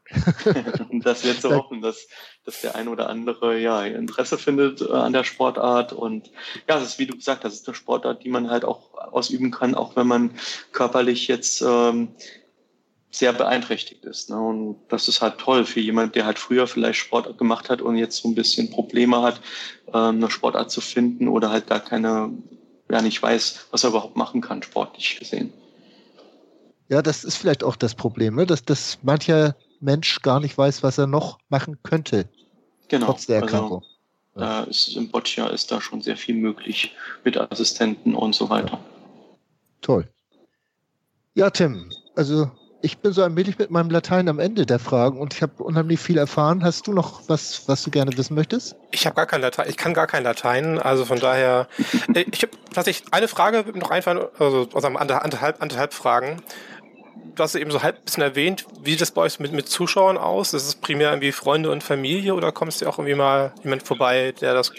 das 0.92 1.24
wird 1.24 1.42
so 1.42 1.52
hoffen, 1.52 1.82
dass, 1.82 2.08
dass 2.46 2.62
der 2.62 2.76
ein 2.76 2.88
oder 2.88 3.10
andere 3.10 3.60
ja 3.60 3.84
Interesse 3.84 4.38
findet 4.38 4.82
äh, 4.82 4.92
an 4.92 5.14
der 5.14 5.24
Sportart. 5.24 5.94
Und 5.94 6.28
ja, 6.68 6.80
das 6.80 6.84
ist, 6.84 7.00
wie 7.00 7.08
du 7.08 7.16
gesagt 7.16 7.44
hast, 7.44 7.54
das 7.54 7.62
ist 7.62 7.68
eine 7.68 7.76
Sportart, 7.76 8.24
die 8.24 8.30
man 8.30 8.50
halt 8.50 8.66
auch 8.66 8.94
ausüben 8.94 9.52
kann, 9.52 9.76
auch 9.76 9.96
wenn 9.96 10.08
man 10.08 10.32
körperlich 10.72 11.28
jetzt 11.28 11.62
ähm, 11.62 12.10
sehr 13.12 13.34
beeinträchtigt 13.34 14.06
ist. 14.06 14.30
Ne? 14.30 14.40
Und 14.40 14.78
das 14.90 15.08
ist 15.08 15.22
halt 15.22 15.38
toll 15.38 15.66
für 15.66 15.80
jemand, 15.80 16.16
der 16.16 16.26
halt 16.26 16.40
früher 16.40 16.68
vielleicht 16.68 17.00
Sport 17.00 17.38
gemacht 17.38 17.70
hat 17.70 17.82
und 17.82 17.96
jetzt 17.96 18.18
so 18.18 18.28
ein 18.28 18.36
bisschen 18.36 18.70
Probleme 18.70 19.22
hat, 19.22 19.42
ähm, 19.88 20.18
eine 20.18 20.30
Sportart 20.30 20.70
zu 20.72 20.82
finden 20.82 21.28
oder 21.28 21.50
halt 21.50 21.72
da 21.72 21.80
keine, 21.80 22.32
ja 22.90 23.02
nicht 23.02 23.22
weiß, 23.22 23.68
was 23.72 23.84
er 23.84 23.92
überhaupt 23.92 24.18
machen 24.18 24.42
kann, 24.42 24.64
sportlich 24.64 25.18
gesehen. 25.18 25.54
Ja, 26.88 27.02
das 27.02 27.24
ist 27.24 27.38
vielleicht 27.38 27.64
auch 27.64 27.76
das 27.76 27.96
Problem, 27.96 28.36
ne? 28.36 28.46
dass, 28.46 28.64
dass 28.64 29.00
mancher 29.02 29.56
Mensch 29.80 30.22
gar 30.22 30.40
nicht 30.40 30.58
weiß, 30.58 30.84
was 30.84 30.98
er 30.98 31.08
noch 31.08 31.40
machen 31.50 31.80
könnte. 31.84 32.30
Genau. 32.88 33.08
Trotz 33.08 33.26
der 33.26 33.42
also 33.42 33.46
Erkrankung. 33.46 33.84
Also, 34.36 34.46
da 34.46 34.64
ist 34.64 34.96
im 34.96 35.10
Boccia 35.10 35.48
ist 35.48 35.72
da 35.72 35.82
schon 35.82 36.02
sehr 36.02 36.18
viel 36.18 36.36
möglich 36.36 36.94
mit 37.24 37.38
Assistenten 37.38 38.16
und 38.16 38.36
so 38.36 38.50
weiter. 38.50 38.80
Toll. 39.82 40.08
Ja, 41.34 41.50
Tim, 41.50 41.92
also 42.16 42.52
ich 42.86 43.00
bin 43.00 43.14
so 43.14 43.24
allmählich 43.24 43.58
mit 43.58 43.72
meinem 43.72 43.90
Latein 43.90 44.30
am 44.30 44.40
Ende 44.40 44.66
der 44.66 44.78
Fragen 44.78 45.20
und 45.20 45.34
ich 45.34 45.42
habe 45.42 45.64
unheimlich 45.64 46.00
viel 46.00 46.20
erfahren. 46.20 46.64
Hast 46.64 46.86
du 46.86 46.94
noch 46.94 47.28
was, 47.28 47.68
was 47.68 47.84
du 47.84 47.90
gerne 47.90 48.16
wissen 48.16 48.36
möchtest? 48.36 48.76
Ich 48.92 49.08
habe 49.08 49.16
gar 49.16 49.26
kein 49.26 49.42
Latein, 49.42 49.68
ich 49.68 49.76
kann 49.76 49.96
gar 49.96 50.06
kein 50.06 50.24
Latein, 50.24 50.78
also 50.78 51.06
von 51.06 51.20
daher. 51.20 51.68
Äh, 52.14 52.26
ich 52.32 52.44
habe 52.44 52.54
tatsächlich 52.74 53.12
eine 53.12 53.28
Frage 53.28 53.66
noch 53.78 53.90
einfallen, 53.90 54.20
also 54.38 54.70
einem 54.74 54.98
anderthalb, 54.98 55.62
anderthalb 55.62 55.94
Fragen. 55.94 56.42
Du 57.36 57.44
hast 57.44 57.56
eben 57.56 57.72
so 57.72 57.84
halb 57.84 57.98
ein 57.98 58.06
bisschen 58.06 58.24
erwähnt, 58.24 58.66
wie 58.82 58.92
sieht 58.92 59.02
das 59.02 59.12
bei 59.12 59.22
euch 59.22 59.40
mit, 59.40 59.52
mit 59.52 59.68
Zuschauern 59.68 60.18
aus? 60.18 60.54
Ist 60.54 60.68
es 60.68 60.76
primär 60.76 61.10
irgendwie 61.10 61.32
Freunde 61.32 61.70
und 61.70 61.84
Familie 61.84 62.34
oder 62.34 62.52
kommst 62.52 62.82
du 62.82 62.88
auch 62.88 62.98
irgendwie 62.98 63.16
mal 63.16 63.54
jemand 63.64 63.84
vorbei, 63.84 64.34
der 64.40 64.54
das 64.54 64.72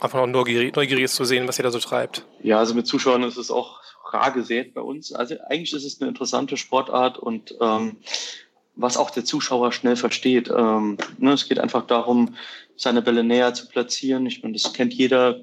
einfach 0.00 0.18
noch 0.18 0.26
neugierig, 0.26 0.76
neugierig 0.76 1.04
ist 1.04 1.14
zu 1.14 1.24
sehen, 1.24 1.48
was 1.48 1.58
ihr 1.58 1.62
da 1.62 1.70
so 1.70 1.78
treibt? 1.78 2.26
Ja, 2.42 2.58
also 2.58 2.74
mit 2.74 2.86
Zuschauern 2.86 3.22
ist 3.22 3.38
es 3.38 3.50
auch 3.50 3.80
rar 4.12 4.32
gesät 4.32 4.74
bei 4.74 4.80
uns. 4.80 5.12
Also 5.12 5.36
eigentlich 5.48 5.72
ist 5.72 5.84
es 5.84 6.00
eine 6.00 6.08
interessante 6.08 6.56
Sportart 6.56 7.18
und 7.18 7.54
ähm, 7.60 7.96
was 8.74 8.96
auch 8.96 9.10
der 9.10 9.24
Zuschauer 9.24 9.72
schnell 9.72 9.96
versteht. 9.96 10.50
Ähm, 10.50 10.98
ne, 11.18 11.32
es 11.32 11.48
geht 11.48 11.58
einfach 11.58 11.86
darum, 11.86 12.34
seine 12.76 13.02
Bälle 13.02 13.22
näher 13.22 13.54
zu 13.54 13.68
platzieren. 13.68 14.26
Ich 14.26 14.42
meine, 14.42 14.54
das 14.54 14.72
kennt 14.72 14.94
jeder. 14.94 15.40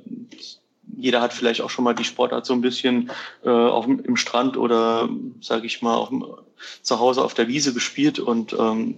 Jeder 0.97 1.21
hat 1.21 1.33
vielleicht 1.33 1.61
auch 1.61 1.69
schon 1.69 1.85
mal 1.85 1.93
die 1.93 2.03
Sportart 2.03 2.45
so 2.45 2.53
ein 2.53 2.61
bisschen 2.61 3.11
äh, 3.43 3.49
auf, 3.49 3.87
im 3.87 4.15
Strand 4.15 4.57
oder, 4.57 5.09
sage 5.41 5.65
ich 5.65 5.81
mal, 5.81 5.95
auf, 5.95 6.09
zu 6.81 6.99
Hause 6.99 7.23
auf 7.23 7.33
der 7.33 7.47
Wiese 7.47 7.73
gespielt 7.73 8.19
und 8.19 8.53
ähm, 8.53 8.95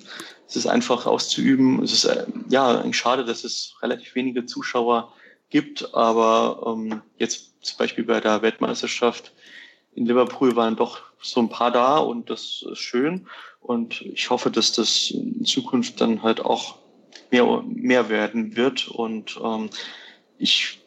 es 0.47 0.55
ist 0.55 0.67
einfach 0.67 1.05
auszuüben. 1.05 1.81
Es 1.83 1.93
ist 1.93 2.05
äh, 2.05 2.25
ja 2.49 2.83
schade, 2.91 3.23
dass 3.23 3.43
es 3.43 3.75
relativ 3.81 4.15
wenige 4.15 4.45
Zuschauer 4.45 5.13
gibt, 5.49 5.93
aber 5.93 6.63
ähm, 6.65 7.01
jetzt 7.17 7.51
zum 7.61 7.77
Beispiel 7.77 8.03
bei 8.03 8.19
der 8.19 8.41
Weltmeisterschaft 8.41 9.33
in 9.93 10.05
Liverpool 10.05 10.55
waren 10.55 10.75
doch 10.75 11.01
so 11.21 11.39
ein 11.39 11.49
paar 11.49 11.71
da 11.71 11.97
und 11.97 12.29
das 12.29 12.65
ist 12.69 12.79
schön. 12.79 13.27
Und 13.59 14.01
ich 14.01 14.29
hoffe, 14.29 14.49
dass 14.49 14.71
das 14.71 15.11
in 15.11 15.45
Zukunft 15.45 16.01
dann 16.01 16.23
halt 16.23 16.43
auch 16.43 16.77
mehr, 17.29 17.63
mehr 17.65 18.09
werden 18.09 18.55
wird. 18.55 18.87
Und 18.87 19.39
ähm, 19.43 19.69
ich 20.37 20.80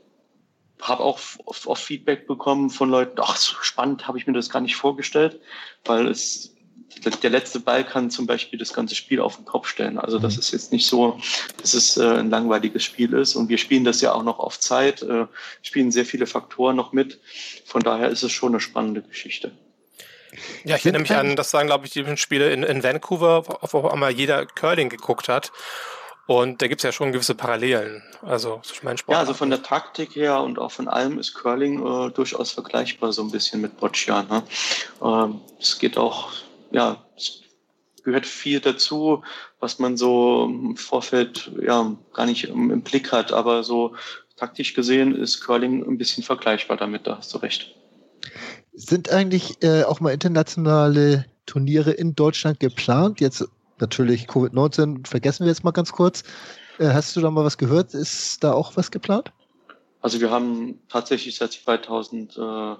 habe 0.85 1.03
auch 1.03 1.19
oft 1.45 1.83
Feedback 1.83 2.27
bekommen 2.27 2.71
von 2.71 2.91
Leuten, 2.91 3.19
ach, 3.21 3.37
so 3.37 3.55
spannend 3.63 4.07
habe 4.07 4.19
ich 4.19 4.27
mir 4.27 4.33
das 4.33 4.51
gar 4.51 4.61
nicht 4.61 4.77
vorgestellt, 4.77 5.41
weil 5.85 6.07
es 6.07 6.55
der 7.23 7.31
letzte 7.31 7.61
Ball 7.61 7.85
kann 7.85 8.11
zum 8.11 8.27
Beispiel 8.27 8.59
das 8.59 8.73
ganze 8.73 8.95
Spiel 8.95 9.21
auf 9.21 9.37
den 9.37 9.45
Kopf 9.45 9.67
stellen. 9.67 9.99
Also 9.99 10.19
das 10.19 10.35
mhm. 10.35 10.41
ist 10.41 10.53
jetzt 10.53 10.73
nicht 10.73 10.87
so, 10.87 11.19
dass 11.61 11.75
es 11.75 11.97
äh, 11.97 12.05
ein 12.05 12.31
langweiliges 12.31 12.85
Spiel 12.85 13.13
ist. 13.15 13.35
Und 13.35 13.49
wir 13.49 13.59
spielen 13.59 13.85
das 13.85 14.01
ja 14.01 14.13
auch 14.13 14.23
noch 14.23 14.39
auf 14.39 14.61
Zeit, 14.61 15.03
äh, 15.03 15.27
spielen 15.63 15.91
sehr 15.91 16.05
viele 16.05 16.27
Faktoren 16.27 16.77
noch 16.77 16.93
mit. 16.93 17.21
Von 17.65 17.83
daher 17.83 18.11
ist 18.11 18.23
es 18.23 18.33
schon 18.33 18.53
eine 18.53 18.61
spannende 18.61 19.03
Geschichte. 19.03 19.53
Ja, 20.65 20.77
ich 20.77 20.85
erinnere 20.85 21.03
mich 21.03 21.15
an, 21.15 21.37
das 21.37 21.51
sagen, 21.51 21.69
glaube 21.69 21.87
ich, 21.87 21.93
die 21.93 22.17
Spiele 22.17 22.53
in, 22.53 22.63
in 22.63 22.83
Vancouver, 22.83 23.45
wo 23.71 23.89
einmal 23.89 24.13
jeder 24.13 24.47
Curling 24.47 24.89
geguckt 24.89 25.29
hat. 25.29 25.53
Und 26.27 26.63
da 26.63 26.69
gibt 26.69 26.81
es 26.81 26.85
ja 26.85 26.93
schon 26.93 27.13
gewisse 27.13 27.35
Parallelen. 27.35 28.03
Also 28.23 28.63
mein 28.83 28.97
Sport. 28.97 29.15
Ja, 29.15 29.21
also 29.21 29.35
von 29.35 29.51
der 29.51 29.63
Taktik 29.63 30.17
her 30.17 30.41
und 30.41 30.59
auch 30.59 30.73
von 30.73 30.89
allem 30.89 31.19
ist 31.19 31.35
Curling 31.35 31.81
äh, 31.81 32.11
durchaus 32.11 32.51
vergleichbar 32.51 33.13
so 33.13 33.23
ein 33.23 33.31
bisschen 33.31 33.61
mit 33.61 33.79
Boccia. 33.79 34.23
Ne? 34.23 34.43
Ähm, 35.03 35.41
es 35.61 35.79
geht 35.79 35.99
auch 35.99 36.33
ja, 36.75 37.05
es 37.17 37.43
gehört 38.03 38.27
viel 38.27 38.61
dazu, 38.61 39.23
was 39.61 39.79
man 39.79 39.97
so 39.97 40.45
im 40.51 40.77
Vorfeld 40.77 41.53
ja 41.63 41.97
gar 42.13 42.27
nicht 42.27 42.45
im, 42.45 42.71
im 42.71 42.83
Blick 42.83 43.13
hat. 43.13 43.33
Aber 43.33 43.63
so 43.63 43.95
taktisch 44.37 44.75
gesehen 44.75 45.15
ist 45.15 45.41
Curling 45.41 45.87
ein 45.87 45.97
bisschen 45.97 46.23
vergleichbar 46.23 46.77
damit, 46.77 47.07
da 47.07 47.19
hast 47.19 47.33
du 47.33 47.39
recht. 47.39 47.75
Sind 48.73 49.11
eigentlich 49.11 49.63
äh, 49.63 49.85
auch 49.85 50.01
mal 50.01 50.13
internationale 50.13 51.27
Turniere 51.47 51.93
in 51.93 52.15
Deutschland 52.15 52.59
geplant? 52.59 53.21
Jetzt 53.21 53.47
natürlich 53.81 54.27
Covid-19 54.27 55.07
vergessen 55.07 55.45
wir 55.45 55.51
jetzt 55.51 55.65
mal 55.65 55.71
ganz 55.71 55.93
kurz. 55.93 56.23
Äh, 56.79 56.89
hast 56.89 57.15
du 57.17 57.21
da 57.21 57.31
mal 57.31 57.45
was 57.45 57.59
gehört? 57.59 57.95
Ist 57.95 58.43
da 58.43 58.53
auch 58.53 58.77
was 58.77 58.91
geplant? 58.91 59.33
Also 60.01 60.21
wir 60.21 60.31
haben 60.31 60.81
tatsächlich 60.89 61.37
seit 61.37 61.53
2000 61.53 62.37
äh, 62.37 62.75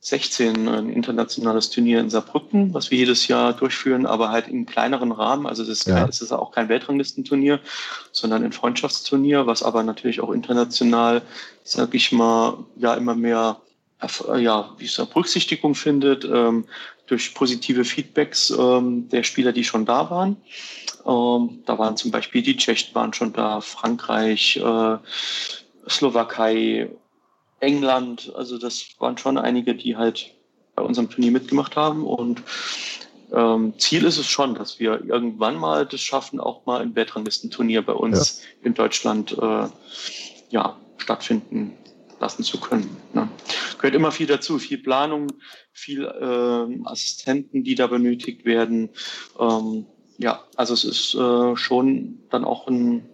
16 0.00 0.68
ein 0.68 0.90
internationales 0.90 1.70
Turnier 1.70 1.98
in 1.98 2.10
Saarbrücken, 2.10 2.72
was 2.72 2.90
wir 2.90 2.98
jedes 2.98 3.26
Jahr 3.26 3.54
durchführen, 3.54 4.06
aber 4.06 4.30
halt 4.30 4.46
im 4.46 4.64
kleineren 4.66 5.10
Rahmen. 5.10 5.46
Also 5.46 5.64
es 5.64 5.68
ist, 5.68 5.86
ja. 5.86 6.06
es 6.06 6.20
ist 6.20 6.30
auch 6.30 6.52
kein 6.52 6.68
Weltranglistenturnier, 6.68 7.58
sondern 8.12 8.44
ein 8.44 8.52
Freundschaftsturnier, 8.52 9.46
was 9.46 9.64
aber 9.64 9.82
natürlich 9.82 10.20
auch 10.20 10.30
international, 10.30 11.22
sag 11.64 11.94
ich 11.94 12.12
mal, 12.12 12.58
ja 12.76 12.94
immer 12.94 13.14
mehr 13.14 13.60
ja, 14.36 14.74
wie 14.78 14.84
es 14.84 14.96
Berücksichtigung 14.96 15.74
findet, 15.74 16.24
ähm, 16.24 16.66
durch 17.06 17.34
positive 17.34 17.84
Feedbacks 17.84 18.50
ähm, 18.50 19.08
der 19.08 19.22
Spieler, 19.22 19.52
die 19.52 19.64
schon 19.64 19.86
da 19.86 20.10
waren. 20.10 20.36
Ähm, 21.06 21.62
da 21.66 21.78
waren 21.78 21.96
zum 21.96 22.10
Beispiel 22.10 22.42
die 22.42 22.56
Tschechen 22.56 22.94
waren 22.94 23.12
schon 23.12 23.32
da, 23.32 23.60
Frankreich, 23.60 24.56
äh, 24.56 24.98
Slowakei, 25.88 26.90
England, 27.60 28.32
also 28.34 28.58
das 28.58 28.84
waren 28.98 29.16
schon 29.16 29.38
einige, 29.38 29.74
die 29.74 29.96
halt 29.96 30.34
bei 30.74 30.82
unserem 30.82 31.08
Turnier 31.08 31.32
mitgemacht 31.32 31.76
haben. 31.76 32.04
Und 32.04 32.42
ähm, 33.32 33.74
Ziel 33.78 34.04
ist 34.04 34.18
es 34.18 34.26
schon, 34.26 34.54
dass 34.54 34.78
wir 34.78 35.04
irgendwann 35.04 35.56
mal 35.56 35.86
das 35.86 36.00
schaffen, 36.00 36.40
auch 36.40 36.66
mal 36.66 36.80
ein 36.80 36.94
Weltranglistenturnier 36.94 37.82
bei 37.82 37.92
uns 37.92 38.42
ja. 38.42 38.66
in 38.66 38.74
Deutschland 38.74 39.36
äh, 39.38 39.68
ja, 40.50 40.76
stattfinden 40.98 41.72
lassen 42.20 42.42
zu 42.42 42.60
können. 42.60 42.96
Ne? 43.12 43.28
Gehört 43.78 43.94
immer 43.94 44.12
viel 44.12 44.26
dazu, 44.26 44.58
viel 44.58 44.78
Planung, 44.78 45.28
viel 45.72 46.04
äh, 46.04 46.88
Assistenten, 46.88 47.64
die 47.64 47.74
da 47.74 47.86
benötigt 47.86 48.44
werden. 48.44 48.90
Ähm, 49.38 49.86
ja, 50.18 50.44
also 50.56 50.74
es 50.74 50.84
ist 50.84 51.14
äh, 51.14 51.56
schon 51.56 52.20
dann 52.30 52.44
auch 52.44 52.66
ein, 52.68 53.08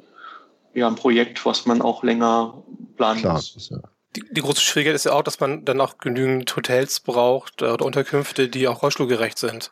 ja, 0.75 0.89
ein 0.89 0.97
Projekt, 0.97 1.45
was 1.45 1.67
man 1.67 1.83
auch 1.83 2.03
länger 2.03 2.63
planen 2.97 3.21
Klar, 3.21 3.35
muss. 3.35 3.69
Ja 3.71 3.81
die, 4.17 4.25
die 4.31 4.41
große 4.41 4.61
Schwierigkeit 4.61 4.95
ist 4.95 5.05
ja 5.05 5.13
auch, 5.13 5.23
dass 5.23 5.41
man 5.41 5.65
dann 5.65 5.81
auch 5.81 5.99
genügend 5.99 6.55
Hotels 6.55 7.01
braucht 7.01 7.63
äh, 7.63 7.67
oder 7.67 7.85
Unterkünfte, 7.85 8.49
die 8.49 8.69
auch 8.69 8.83
rollstuhlgerecht 8.83 9.39
sind. 9.39 9.71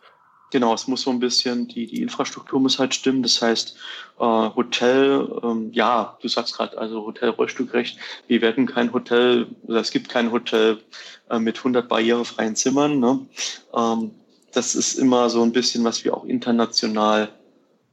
Genau, 0.50 0.74
es 0.74 0.88
muss 0.88 1.02
so 1.02 1.10
ein 1.10 1.20
bisschen, 1.20 1.68
die, 1.68 1.86
die 1.86 2.02
Infrastruktur 2.02 2.58
muss 2.58 2.78
halt 2.78 2.94
stimmen. 2.94 3.22
Das 3.22 3.40
heißt, 3.40 3.76
äh, 4.18 4.24
Hotel, 4.24 5.28
ähm, 5.44 5.70
ja, 5.72 6.18
du 6.20 6.28
sagst 6.28 6.56
gerade, 6.56 6.76
also 6.76 7.06
Hotel 7.06 7.30
rollstuhlgerecht. 7.30 7.98
Wir 8.26 8.40
werden 8.40 8.66
kein 8.66 8.92
Hotel, 8.92 9.46
oder 9.62 9.80
es 9.80 9.92
gibt 9.92 10.08
kein 10.08 10.32
Hotel 10.32 10.82
äh, 11.30 11.38
mit 11.38 11.58
100 11.58 11.88
barrierefreien 11.88 12.56
Zimmern. 12.56 12.98
Ne? 12.98 13.26
Ähm, 13.74 14.10
das 14.52 14.74
ist 14.74 14.94
immer 14.94 15.30
so 15.30 15.42
ein 15.42 15.52
bisschen, 15.52 15.84
was 15.84 16.04
wir 16.04 16.16
auch 16.16 16.24
international 16.24 17.28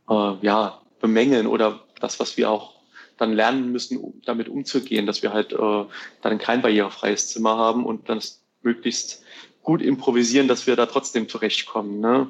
äh, 0.09 0.33
ja, 0.41 0.81
bemängeln 0.99 1.45
oder 1.45 1.81
das, 1.99 2.19
was 2.19 2.37
wir 2.37 2.49
auch 2.49 2.73
dann 3.17 3.33
lernen 3.33 3.71
müssen, 3.71 4.21
damit 4.25 4.49
umzugehen, 4.49 5.05
dass 5.05 5.21
wir 5.21 5.33
halt 5.33 5.53
äh, 5.53 5.85
dann 6.21 6.37
kein 6.37 6.61
barrierefreies 6.61 7.29
Zimmer 7.29 7.57
haben 7.57 7.85
und 7.85 8.09
dann 8.09 8.19
möglichst 8.61 9.23
gut 9.67 9.81
improvisieren, 9.81 10.47
dass 10.47 10.65
wir 10.65 10.77
da 10.77 10.85
trotzdem 10.85 11.27
zurechtkommen. 11.27 11.99
Ne? 11.99 12.27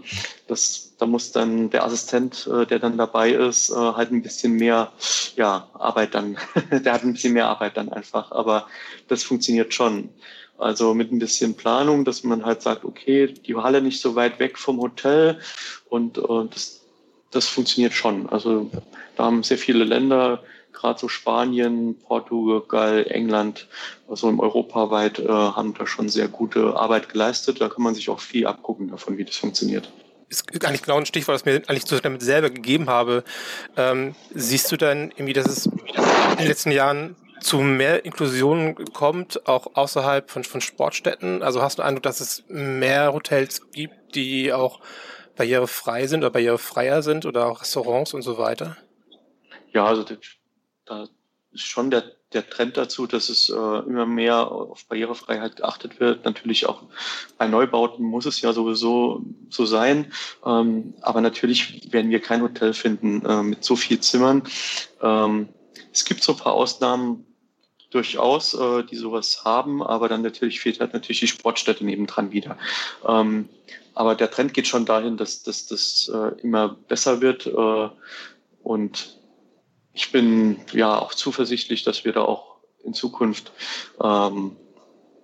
Das, 0.47 0.93
da 0.97 1.05
muss 1.05 1.31
dann 1.31 1.69
der 1.69 1.83
Assistent, 1.83 2.49
äh, 2.51 2.65
der 2.65 2.79
dann 2.79 2.97
dabei 2.97 3.29
ist, 3.29 3.69
äh, 3.69 3.75
halt 3.75 4.11
ein 4.11 4.23
bisschen 4.23 4.53
mehr 4.53 4.91
ja, 5.35 5.69
Arbeit 5.75 6.15
dann, 6.15 6.37
der 6.71 6.91
hat 6.91 7.03
ein 7.03 7.13
bisschen 7.13 7.33
mehr 7.33 7.47
Arbeit 7.47 7.77
dann 7.77 7.89
einfach, 7.89 8.31
aber 8.31 8.65
das 9.07 9.21
funktioniert 9.21 9.71
schon. 9.71 10.09
Also 10.57 10.95
mit 10.95 11.11
ein 11.11 11.19
bisschen 11.19 11.53
Planung, 11.53 12.05
dass 12.05 12.23
man 12.23 12.43
halt 12.43 12.63
sagt, 12.63 12.83
okay, 12.83 13.27
die 13.27 13.55
Halle 13.55 13.83
nicht 13.83 14.01
so 14.01 14.15
weit 14.15 14.39
weg 14.39 14.57
vom 14.57 14.81
Hotel 14.81 15.39
und, 15.89 16.17
und 16.17 16.55
das, 16.55 16.81
das 17.29 17.47
funktioniert 17.47 17.93
schon. 17.93 18.27
Also 18.29 18.71
da 19.15 19.25
haben 19.25 19.43
sehr 19.43 19.59
viele 19.59 19.83
Länder 19.83 20.41
gerade 20.77 20.99
so 20.99 21.07
Spanien, 21.07 21.97
Portugal, 21.99 23.05
England, 23.09 23.67
also 24.07 24.29
im 24.29 24.39
europaweit, 24.39 25.19
äh, 25.19 25.27
haben 25.27 25.73
da 25.73 25.87
schon 25.87 26.07
sehr 26.07 26.27
gute 26.27 26.75
Arbeit 26.75 27.09
geleistet. 27.09 27.59
Da 27.59 27.69
kann 27.69 27.83
man 27.83 27.95
sich 27.95 28.09
auch 28.09 28.19
viel 28.19 28.45
abgucken 28.45 28.89
davon, 28.89 29.17
wie 29.17 29.25
das 29.25 29.35
funktioniert 29.35 29.91
ist 30.29 30.65
eigentlich 30.65 30.81
genau 30.81 30.97
ein 30.97 31.05
Stichwort, 31.05 31.35
das 31.35 31.45
mir 31.45 31.61
eigentlich 31.67 31.85
damit 32.01 32.21
selber 32.21 32.49
gegeben 32.49 32.89
habe. 32.89 33.23
Ähm, 33.77 34.13
siehst 34.33 34.69
du 34.71 34.75
dann 34.75 35.11
irgendwie, 35.11 35.31
dass 35.31 35.47
es 35.47 35.67
in 35.67 36.37
den 36.37 36.47
letzten 36.47 36.71
Jahren 36.71 37.15
zu 37.39 37.59
mehr 37.59 38.03
Inklusion 38.03 38.75
kommt, 38.93 39.47
auch 39.47 39.75
außerhalb 39.75 40.29
von, 40.29 40.43
von 40.43 40.59
Sportstätten? 40.59 41.43
Also 41.43 41.61
hast 41.61 41.77
du 41.77 41.81
den 41.81 41.87
Eindruck, 41.87 42.03
dass 42.03 42.19
es 42.19 42.43
mehr 42.49 43.13
Hotels 43.13 43.71
gibt, 43.71 44.15
die 44.15 44.51
auch 44.51 44.81
barrierefrei 45.37 46.07
sind 46.07 46.21
oder 46.21 46.31
barrierefreier 46.31 47.03
sind 47.03 47.25
oder 47.25 47.47
auch 47.47 47.61
Restaurants 47.61 48.13
und 48.13 48.23
so 48.23 48.37
weiter? 48.37 48.75
Ja, 49.71 49.85
also 49.85 50.03
da 50.87 51.07
ist 51.51 51.65
schon 51.65 51.91
der, 51.91 52.03
der 52.33 52.49
Trend 52.49 52.77
dazu, 52.77 53.07
dass 53.07 53.29
es 53.29 53.49
äh, 53.49 53.53
immer 53.53 54.05
mehr 54.05 54.51
auf 54.51 54.85
Barrierefreiheit 54.85 55.57
geachtet 55.57 55.99
wird. 55.99 56.25
Natürlich 56.25 56.67
auch 56.67 56.83
bei 57.37 57.47
Neubauten 57.47 58.05
muss 58.05 58.25
es 58.25 58.41
ja 58.41 58.53
sowieso 58.53 59.23
so 59.49 59.65
sein. 59.65 60.11
Ähm, 60.45 60.93
aber 61.01 61.21
natürlich 61.21 61.91
werden 61.91 62.11
wir 62.11 62.21
kein 62.21 62.41
Hotel 62.41 62.73
finden 62.73 63.25
äh, 63.25 63.43
mit 63.43 63.63
so 63.63 63.75
viel 63.75 63.99
Zimmern. 63.99 64.43
Ähm, 65.01 65.49
es 65.91 66.05
gibt 66.05 66.23
so 66.23 66.33
ein 66.33 66.37
paar 66.37 66.53
Ausnahmen 66.53 67.25
durchaus, 67.89 68.53
äh, 68.53 68.83
die 68.83 68.97
sowas 68.97 69.45
haben, 69.45 69.81
aber 69.81 70.09
dann 70.09 70.21
natürlich 70.21 70.59
fehlt 70.59 70.79
halt 70.79 70.93
natürlich 70.93 71.21
die 71.21 71.27
Sportstätte 71.27 71.85
nebendran 71.85 72.31
wieder. 72.31 72.57
Ähm, 73.07 73.47
aber 73.95 74.13
der 74.13 74.29
Trend 74.29 74.53
geht 74.53 74.67
schon 74.67 74.85
dahin, 74.85 75.17
dass 75.17 75.43
das 75.43 76.11
äh, 76.13 76.39
immer 76.41 76.69
besser 76.69 77.21
wird. 77.21 77.47
Äh, 77.47 77.89
und 78.63 79.16
ich 79.97 80.11
bin 80.11 80.59
ja 80.73 80.99
auch 80.99 81.11
zuversichtlich, 81.15 81.83
dass 81.83 82.05
wir 82.05 82.13
da 82.13 82.21
auch 82.21 82.57
in 82.83 82.93
Zukunft 82.93 83.51
ähm, 83.99 84.55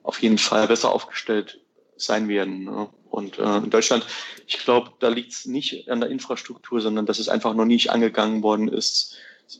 auf 0.01 0.19
jeden 0.19 0.39
Fall 0.39 0.67
besser 0.67 0.91
aufgestellt 0.91 1.59
sein 1.95 2.27
werden. 2.27 2.63
Ne? 2.63 2.89
Und 3.11 3.37
äh, 3.37 3.57
in 3.57 3.69
Deutschland, 3.69 4.03
ich 4.47 4.57
glaube, 4.57 4.91
da 4.99 5.09
liegt 5.09 5.31
es 5.31 5.45
nicht 5.45 5.89
an 5.89 5.99
der 5.99 6.09
Infrastruktur, 6.09 6.81
sondern 6.81 7.05
dass 7.05 7.19
es 7.19 7.29
einfach 7.29 7.53
noch 7.53 7.65
nicht 7.65 7.91
angegangen 7.91 8.41
worden 8.41 8.67
ist, 8.67 9.15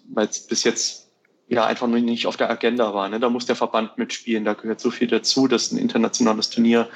weil 0.09 0.27
es 0.27 0.47
bis 0.47 0.63
jetzt 0.63 1.02
ja 1.47 1.65
einfach 1.65 1.87
noch 1.87 1.99
nicht 1.99 2.25
auf 2.25 2.37
der 2.37 2.49
Agenda 2.49 2.93
war. 2.93 3.09
Ne? 3.09 3.19
Da 3.19 3.29
muss 3.29 3.45
der 3.45 3.55
Verband 3.55 3.97
mitspielen. 3.97 4.45
Da 4.45 4.53
gehört 4.53 4.79
so 4.79 4.91
viel 4.91 5.07
dazu, 5.07 5.47
dass 5.47 5.71
ein 5.71 5.77
internationales 5.77 6.49
Turnier 6.49 6.87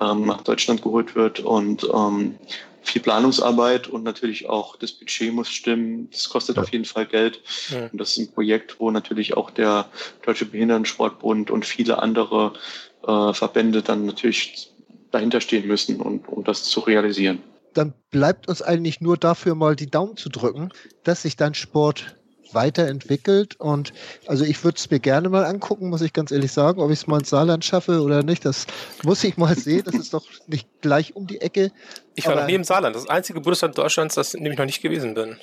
ähm, 0.00 0.26
nach 0.26 0.42
Deutschland 0.42 0.82
geholt 0.82 1.14
wird 1.14 1.40
und 1.40 1.88
ähm, 1.94 2.36
viel 2.82 3.02
Planungsarbeit 3.02 3.88
und 3.88 4.04
natürlich 4.04 4.48
auch 4.48 4.76
das 4.76 4.92
Budget 4.92 5.32
muss 5.32 5.48
stimmen. 5.48 6.08
Das 6.10 6.28
kostet 6.28 6.56
ja. 6.56 6.62
auf 6.62 6.72
jeden 6.72 6.84
Fall 6.84 7.06
Geld. 7.06 7.40
Ja. 7.68 7.88
Und 7.92 8.00
das 8.00 8.12
ist 8.12 8.18
ein 8.18 8.32
Projekt, 8.32 8.80
wo 8.80 8.90
natürlich 8.90 9.36
auch 9.36 9.50
der 9.50 9.86
Deutsche 10.24 10.46
Behindertensportbund 10.46 11.50
und 11.50 11.64
viele 11.64 12.02
andere 12.02 12.54
äh, 13.06 13.32
Verbände 13.34 13.82
dann 13.82 14.06
natürlich 14.06 14.72
dahinter 15.10 15.40
stehen 15.40 15.66
müssen, 15.66 16.00
und, 16.00 16.28
um 16.28 16.44
das 16.44 16.64
zu 16.64 16.80
realisieren. 16.80 17.42
Dann 17.74 17.92
bleibt 18.10 18.48
uns 18.48 18.62
eigentlich 18.62 19.00
nur 19.00 19.16
dafür 19.16 19.54
mal 19.54 19.76
die 19.76 19.90
Daumen 19.90 20.16
zu 20.16 20.28
drücken, 20.28 20.70
dass 21.04 21.22
sich 21.22 21.36
dein 21.36 21.54
Sport 21.54 22.16
weiterentwickelt. 22.54 23.58
Und 23.58 23.92
also 24.26 24.44
ich 24.44 24.62
würde 24.64 24.76
es 24.76 24.90
mir 24.90 25.00
gerne 25.00 25.28
mal 25.28 25.44
angucken, 25.44 25.88
muss 25.88 26.02
ich 26.02 26.12
ganz 26.12 26.30
ehrlich 26.30 26.52
sagen, 26.52 26.80
ob 26.80 26.90
ich 26.90 27.00
es 27.00 27.06
mal 27.06 27.18
ins 27.18 27.30
Saarland 27.30 27.64
schaffe 27.64 28.02
oder 28.02 28.22
nicht. 28.22 28.44
Das 28.44 28.66
muss 29.02 29.24
ich 29.24 29.36
mal 29.36 29.56
sehen. 29.56 29.82
Das 29.84 29.94
ist 29.94 30.14
doch 30.14 30.26
nicht 30.46 30.68
gleich 30.80 31.16
um 31.16 31.26
die 31.26 31.40
Ecke. 31.40 31.72
Ich 32.14 32.26
war 32.26 32.32
Aber 32.32 32.42
noch 32.42 32.48
nie 32.48 32.54
im 32.54 32.64
Saarland. 32.64 32.96
Das 32.96 33.08
einzige 33.08 33.40
Bundesland 33.40 33.76
Deutschlands, 33.76 34.14
das 34.14 34.34
nämlich 34.34 34.58
noch 34.58 34.66
nicht 34.66 34.82
gewesen 34.82 35.14
bin. 35.14 35.36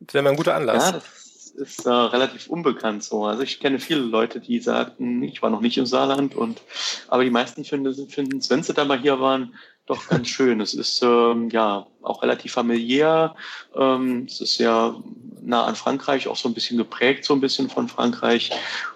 Das 0.00 0.14
wäre 0.14 0.24
mal 0.24 0.30
ein 0.30 0.36
guter 0.36 0.54
Anlass. 0.54 0.84
Ja, 0.86 0.92
das 0.92 1.26
ist 1.56 1.86
äh, 1.86 1.90
relativ 1.90 2.48
unbekannt 2.48 3.02
so. 3.02 3.24
Also 3.24 3.42
ich 3.42 3.60
kenne 3.60 3.78
viele 3.78 4.00
Leute, 4.00 4.40
die 4.40 4.60
sagten, 4.60 5.22
ich 5.22 5.42
war 5.42 5.50
noch 5.50 5.60
nicht 5.60 5.78
im 5.78 5.86
Saarland 5.86 6.34
und 6.34 6.60
aber 7.08 7.24
die 7.24 7.30
meisten 7.30 7.64
finden, 7.64 8.08
finden 8.08 8.40
wenn 8.48 8.62
sie 8.62 8.74
da 8.74 8.84
mal 8.84 8.98
hier 9.00 9.20
waren, 9.20 9.54
doch 9.86 10.08
ganz 10.08 10.28
schön. 10.28 10.60
Es 10.60 10.74
ist 10.74 11.02
ähm, 11.02 11.48
ja 11.50 11.86
auch 12.02 12.22
relativ 12.22 12.52
familiär. 12.52 13.34
Ähm, 13.74 14.26
es 14.26 14.40
ist 14.40 14.58
ja 14.58 14.94
nah 15.42 15.64
an 15.64 15.76
Frankreich, 15.76 16.28
auch 16.28 16.36
so 16.36 16.48
ein 16.48 16.54
bisschen 16.54 16.76
geprägt, 16.76 17.24
so 17.24 17.34
ein 17.34 17.40
bisschen 17.40 17.70
von 17.70 17.88
Frankreich. 17.88 18.50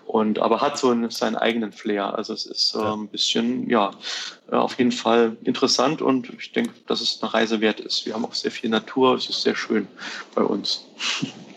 Und 0.07 0.41
aber 0.41 0.61
hat 0.61 0.77
so 0.77 0.91
einen, 0.91 1.09
seinen 1.11 1.37
eigenen 1.37 1.73
Flair. 1.73 2.17
Also 2.17 2.33
es 2.33 2.45
ist 2.45 2.75
äh, 2.75 2.79
ein 2.79 3.09
bisschen, 3.09 3.71
ja, 3.71 3.93
äh, 4.51 4.57
auf 4.57 4.77
jeden 4.79 4.93
Fall 4.93 5.37
interessant 5.45 6.03
und 6.03 6.29
ich 6.31 6.51
denke, 6.53 6.73
dass 6.89 7.01
es 7.01 7.23
eine 7.23 7.33
Reise 7.33 7.61
wert 7.61 7.79
ist. 7.79 8.05
Wir 8.07 8.15
haben 8.15 8.25
auch 8.25 8.35
sehr 8.35 8.51
viel 8.51 8.71
Natur, 8.71 9.15
es 9.15 9.31
ist 9.31 9.43
sehr 9.43 9.55
schön 9.55 9.87
bei 10.35 10.43
uns. 10.43 10.85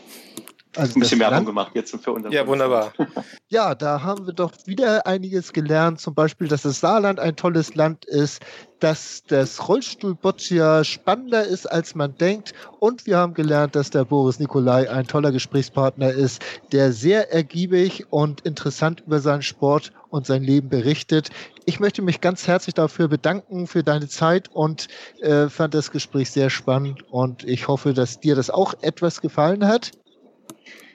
Also 0.75 0.95
ein 0.95 1.01
bisschen 1.01 1.19
Werbung 1.19 1.35
Land 1.35 1.47
gemacht 1.47 1.71
jetzt 1.75 1.95
für 2.03 2.11
unseren. 2.11 2.31
Ja, 2.31 2.45
wunderbar. 2.47 2.93
Ja, 3.49 3.75
da 3.75 4.01
haben 4.01 4.25
wir 4.25 4.33
doch 4.33 4.51
wieder 4.65 5.05
einiges 5.05 5.53
gelernt. 5.53 5.99
Zum 5.99 6.15
Beispiel, 6.15 6.47
dass 6.47 6.63
das 6.63 6.79
Saarland 6.79 7.19
ein 7.19 7.35
tolles 7.35 7.75
Land 7.75 8.03
ist, 8.05 8.41
dass 8.79 9.21
das 9.27 9.69
Rollstuhlboccia 9.69 10.83
spannender 10.83 11.45
ist, 11.45 11.67
als 11.67 11.93
man 11.93 12.17
denkt. 12.17 12.53
Und 12.79 13.05
wir 13.05 13.17
haben 13.17 13.35
gelernt, 13.35 13.75
dass 13.75 13.91
der 13.91 14.05
Boris 14.05 14.39
Nikolai 14.39 14.89
ein 14.89 15.05
toller 15.05 15.31
Gesprächspartner 15.31 16.09
ist, 16.11 16.41
der 16.71 16.91
sehr 16.93 17.31
ergiebig 17.31 18.07
und 18.09 18.41
interessant 18.41 19.03
über 19.05 19.19
seinen 19.19 19.43
Sport 19.43 19.91
und 20.09 20.25
sein 20.25 20.43
Leben 20.43 20.69
berichtet. 20.69 21.29
Ich 21.65 21.79
möchte 21.79 22.01
mich 22.01 22.21
ganz 22.21 22.47
herzlich 22.47 22.73
dafür 22.73 23.07
bedanken 23.07 23.67
für 23.67 23.83
deine 23.83 24.07
Zeit 24.07 24.49
und 24.51 24.87
äh, 25.21 25.47
fand 25.47 25.73
das 25.75 25.91
Gespräch 25.91 26.31
sehr 26.31 26.49
spannend 26.49 27.03
und 27.11 27.43
ich 27.43 27.67
hoffe, 27.67 27.93
dass 27.93 28.19
dir 28.19 28.35
das 28.35 28.49
auch 28.49 28.73
etwas 28.81 29.21
gefallen 29.21 29.67
hat. 29.67 29.91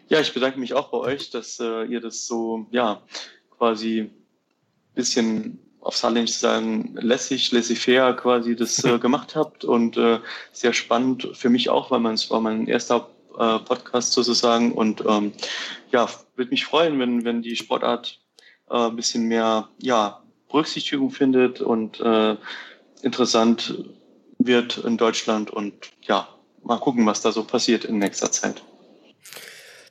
Ja, 0.09 0.21
ich 0.21 0.33
bedanke 0.33 0.59
mich 0.59 0.73
auch 0.73 0.89
bei 0.89 0.99
euch, 0.99 1.31
dass 1.31 1.61
äh, 1.61 1.85
ihr 1.85 2.01
das 2.01 2.27
so, 2.27 2.67
ja, 2.71 3.03
quasi 3.51 4.11
bisschen 4.95 5.59
auf 5.81 5.97
Saarländisch 5.97 6.37
sagen, 6.37 6.97
lässig, 6.99 7.53
laissez-faire 7.53 8.15
quasi 8.15 8.57
das 8.57 8.83
äh, 8.85 8.99
gemacht 9.01 9.37
habt 9.37 9.65
und 9.65 9.99
äh, 9.99 10.19
sehr 10.53 10.73
spannend 10.73 11.29
für 11.35 11.51
mich 11.51 11.69
auch, 11.69 11.91
weil 11.91 12.01
man 12.01 12.15
es 12.15 12.31
war 12.31 12.41
mein 12.41 12.67
erster 12.67 13.11
äh, 13.39 13.59
Podcast 13.59 14.13
sozusagen 14.13 14.73
und 14.73 15.05
ähm, 15.07 15.33
ja, 15.93 16.09
würde 16.37 16.51
mich 16.51 16.65
freuen, 16.65 16.99
wenn, 16.99 17.25
wenn 17.25 17.43
die 17.43 17.57
Sportart 17.57 18.19
äh, 18.71 18.77
ein 18.77 18.97
bisschen 18.97 19.25
mehr, 19.25 19.69
ja, 19.79 20.23
Berücksichtigung 20.49 21.11
findet 21.11 21.61
und 21.61 22.01
äh, 22.01 22.37
interessant 23.03 23.85
wird 24.39 24.79
in 24.79 24.97
Deutschland 24.97 25.51
und 25.51 25.75
ja, 26.01 26.29
mal 26.65 26.79
gucken, 26.79 27.05
was 27.05 27.21
da 27.21 27.31
so 27.31 27.45
passiert 27.45 27.85
in 27.85 27.99
nächster 27.99 28.33
Zeit 28.33 28.63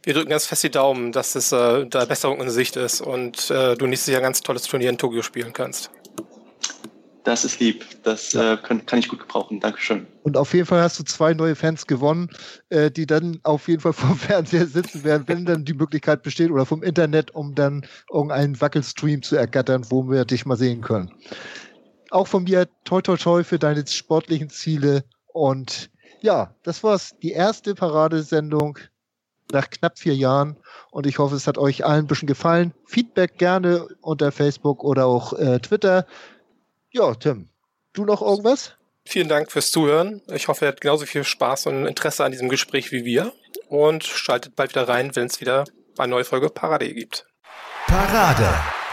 wir 0.07 0.13
drücken 0.13 0.29
ganz 0.29 0.45
fest 0.45 0.63
die 0.63 0.71
Daumen, 0.71 1.11
dass 1.11 1.35
es 1.35 1.51
äh, 1.51 1.85
da 1.85 2.05
Besserung 2.05 2.39
in 2.39 2.49
Sicht 2.49 2.77
ist 2.77 3.01
und 3.01 3.51
äh, 3.51 3.75
du 3.75 3.87
nächstes 3.87 4.13
Jahr 4.13 4.21
ein 4.21 4.23
ganz 4.23 4.39
tolles 4.39 4.63
Turnier 4.63 4.89
in 4.89 4.97
Tokio 4.97 5.21
spielen 5.21 5.51
kannst. 5.51 5.91
Das 7.25 7.43
ist 7.43 7.59
lieb. 7.59 7.83
Das 8.03 8.31
ja. 8.31 8.53
äh, 8.53 8.57
kann, 8.57 8.85
kann, 8.85 8.99
ich 8.99 9.09
gut 9.09 9.19
gebrauchen. 9.19 9.59
Dankeschön. 9.59 10.07
Und 10.23 10.37
auf 10.37 10.53
jeden 10.53 10.65
Fall 10.65 10.81
hast 10.81 10.97
du 10.97 11.03
zwei 11.03 11.33
neue 11.33 11.57
Fans 11.57 11.87
gewonnen, 11.87 12.29
äh, 12.69 12.89
die 12.89 13.05
dann 13.05 13.41
auf 13.43 13.67
jeden 13.67 13.81
Fall 13.81 13.91
vom 14.07 14.17
Fernseher 14.17 14.65
sitzen 14.65 15.03
werden, 15.03 15.25
wenn 15.27 15.43
dann 15.43 15.65
die 15.65 15.73
Möglichkeit 15.73 16.23
besteht 16.23 16.51
oder 16.51 16.65
vom 16.65 16.83
Internet, 16.83 17.31
um 17.35 17.53
dann 17.53 17.85
irgendeinen 18.09 18.61
Wackelstream 18.61 19.23
zu 19.23 19.35
ergattern, 19.35 19.85
wo 19.89 20.09
wir 20.09 20.23
dich 20.23 20.45
mal 20.45 20.55
sehen 20.55 20.79
können. 20.79 21.11
Auch 22.11 22.27
von 22.27 22.43
mir 22.43 22.69
toi 22.85 23.01
toi 23.01 23.17
toi 23.17 23.43
für 23.43 23.59
deine 23.59 23.85
sportlichen 23.85 24.49
Ziele. 24.49 25.03
Und 25.33 25.89
ja, 26.21 26.55
das 26.63 26.81
war's. 26.81 27.13
Die 27.21 27.31
erste 27.31 27.75
Paradesendung 27.75 28.79
nach 29.51 29.69
knapp 29.69 29.99
vier 29.99 30.15
Jahren. 30.15 30.57
Und 30.91 31.05
ich 31.05 31.19
hoffe, 31.19 31.35
es 31.35 31.47
hat 31.47 31.57
euch 31.57 31.85
allen 31.85 32.05
ein 32.05 32.07
bisschen 32.07 32.27
gefallen. 32.27 32.73
Feedback 32.85 33.37
gerne 33.37 33.87
unter 34.01 34.31
Facebook 34.31 34.83
oder 34.83 35.05
auch 35.05 35.33
äh, 35.33 35.59
Twitter. 35.59 36.05
Ja, 36.91 37.13
Tim, 37.15 37.49
du 37.93 38.05
noch 38.05 38.21
irgendwas? 38.21 38.73
Vielen 39.05 39.29
Dank 39.29 39.51
fürs 39.51 39.71
Zuhören. 39.71 40.21
Ich 40.33 40.47
hoffe, 40.47 40.65
ihr 40.65 40.69
habt 40.69 40.81
genauso 40.81 41.05
viel 41.05 41.23
Spaß 41.23 41.67
und 41.67 41.85
Interesse 41.85 42.25
an 42.25 42.31
diesem 42.31 42.49
Gespräch 42.49 42.91
wie 42.91 43.05
wir. 43.05 43.31
Und 43.69 44.03
schaltet 44.03 44.55
bald 44.55 44.71
wieder 44.71 44.87
rein, 44.87 45.15
wenn 45.15 45.27
es 45.27 45.39
wieder 45.39 45.63
eine 45.97 46.11
neue 46.11 46.25
Folge 46.25 46.49
Parade 46.49 46.93
gibt. 46.93 47.25
Parade, 47.87 48.49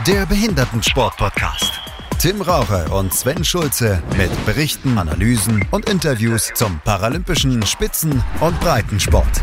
der 0.07 0.25
Behindertensport-Podcast. 0.27 1.73
Tim 2.21 2.41
Raucher 2.41 2.93
und 2.93 3.13
Sven 3.13 3.45
Schulze 3.45 4.03
mit 4.17 4.31
Berichten, 4.47 4.99
Analysen 4.99 5.67
und 5.73 5.91
Interviews 5.91 6.53
zum 6.55 6.81
paralympischen 6.85 7.67
Spitzen- 7.67 8.23
und 8.41 8.59
Breitensport 8.61 9.43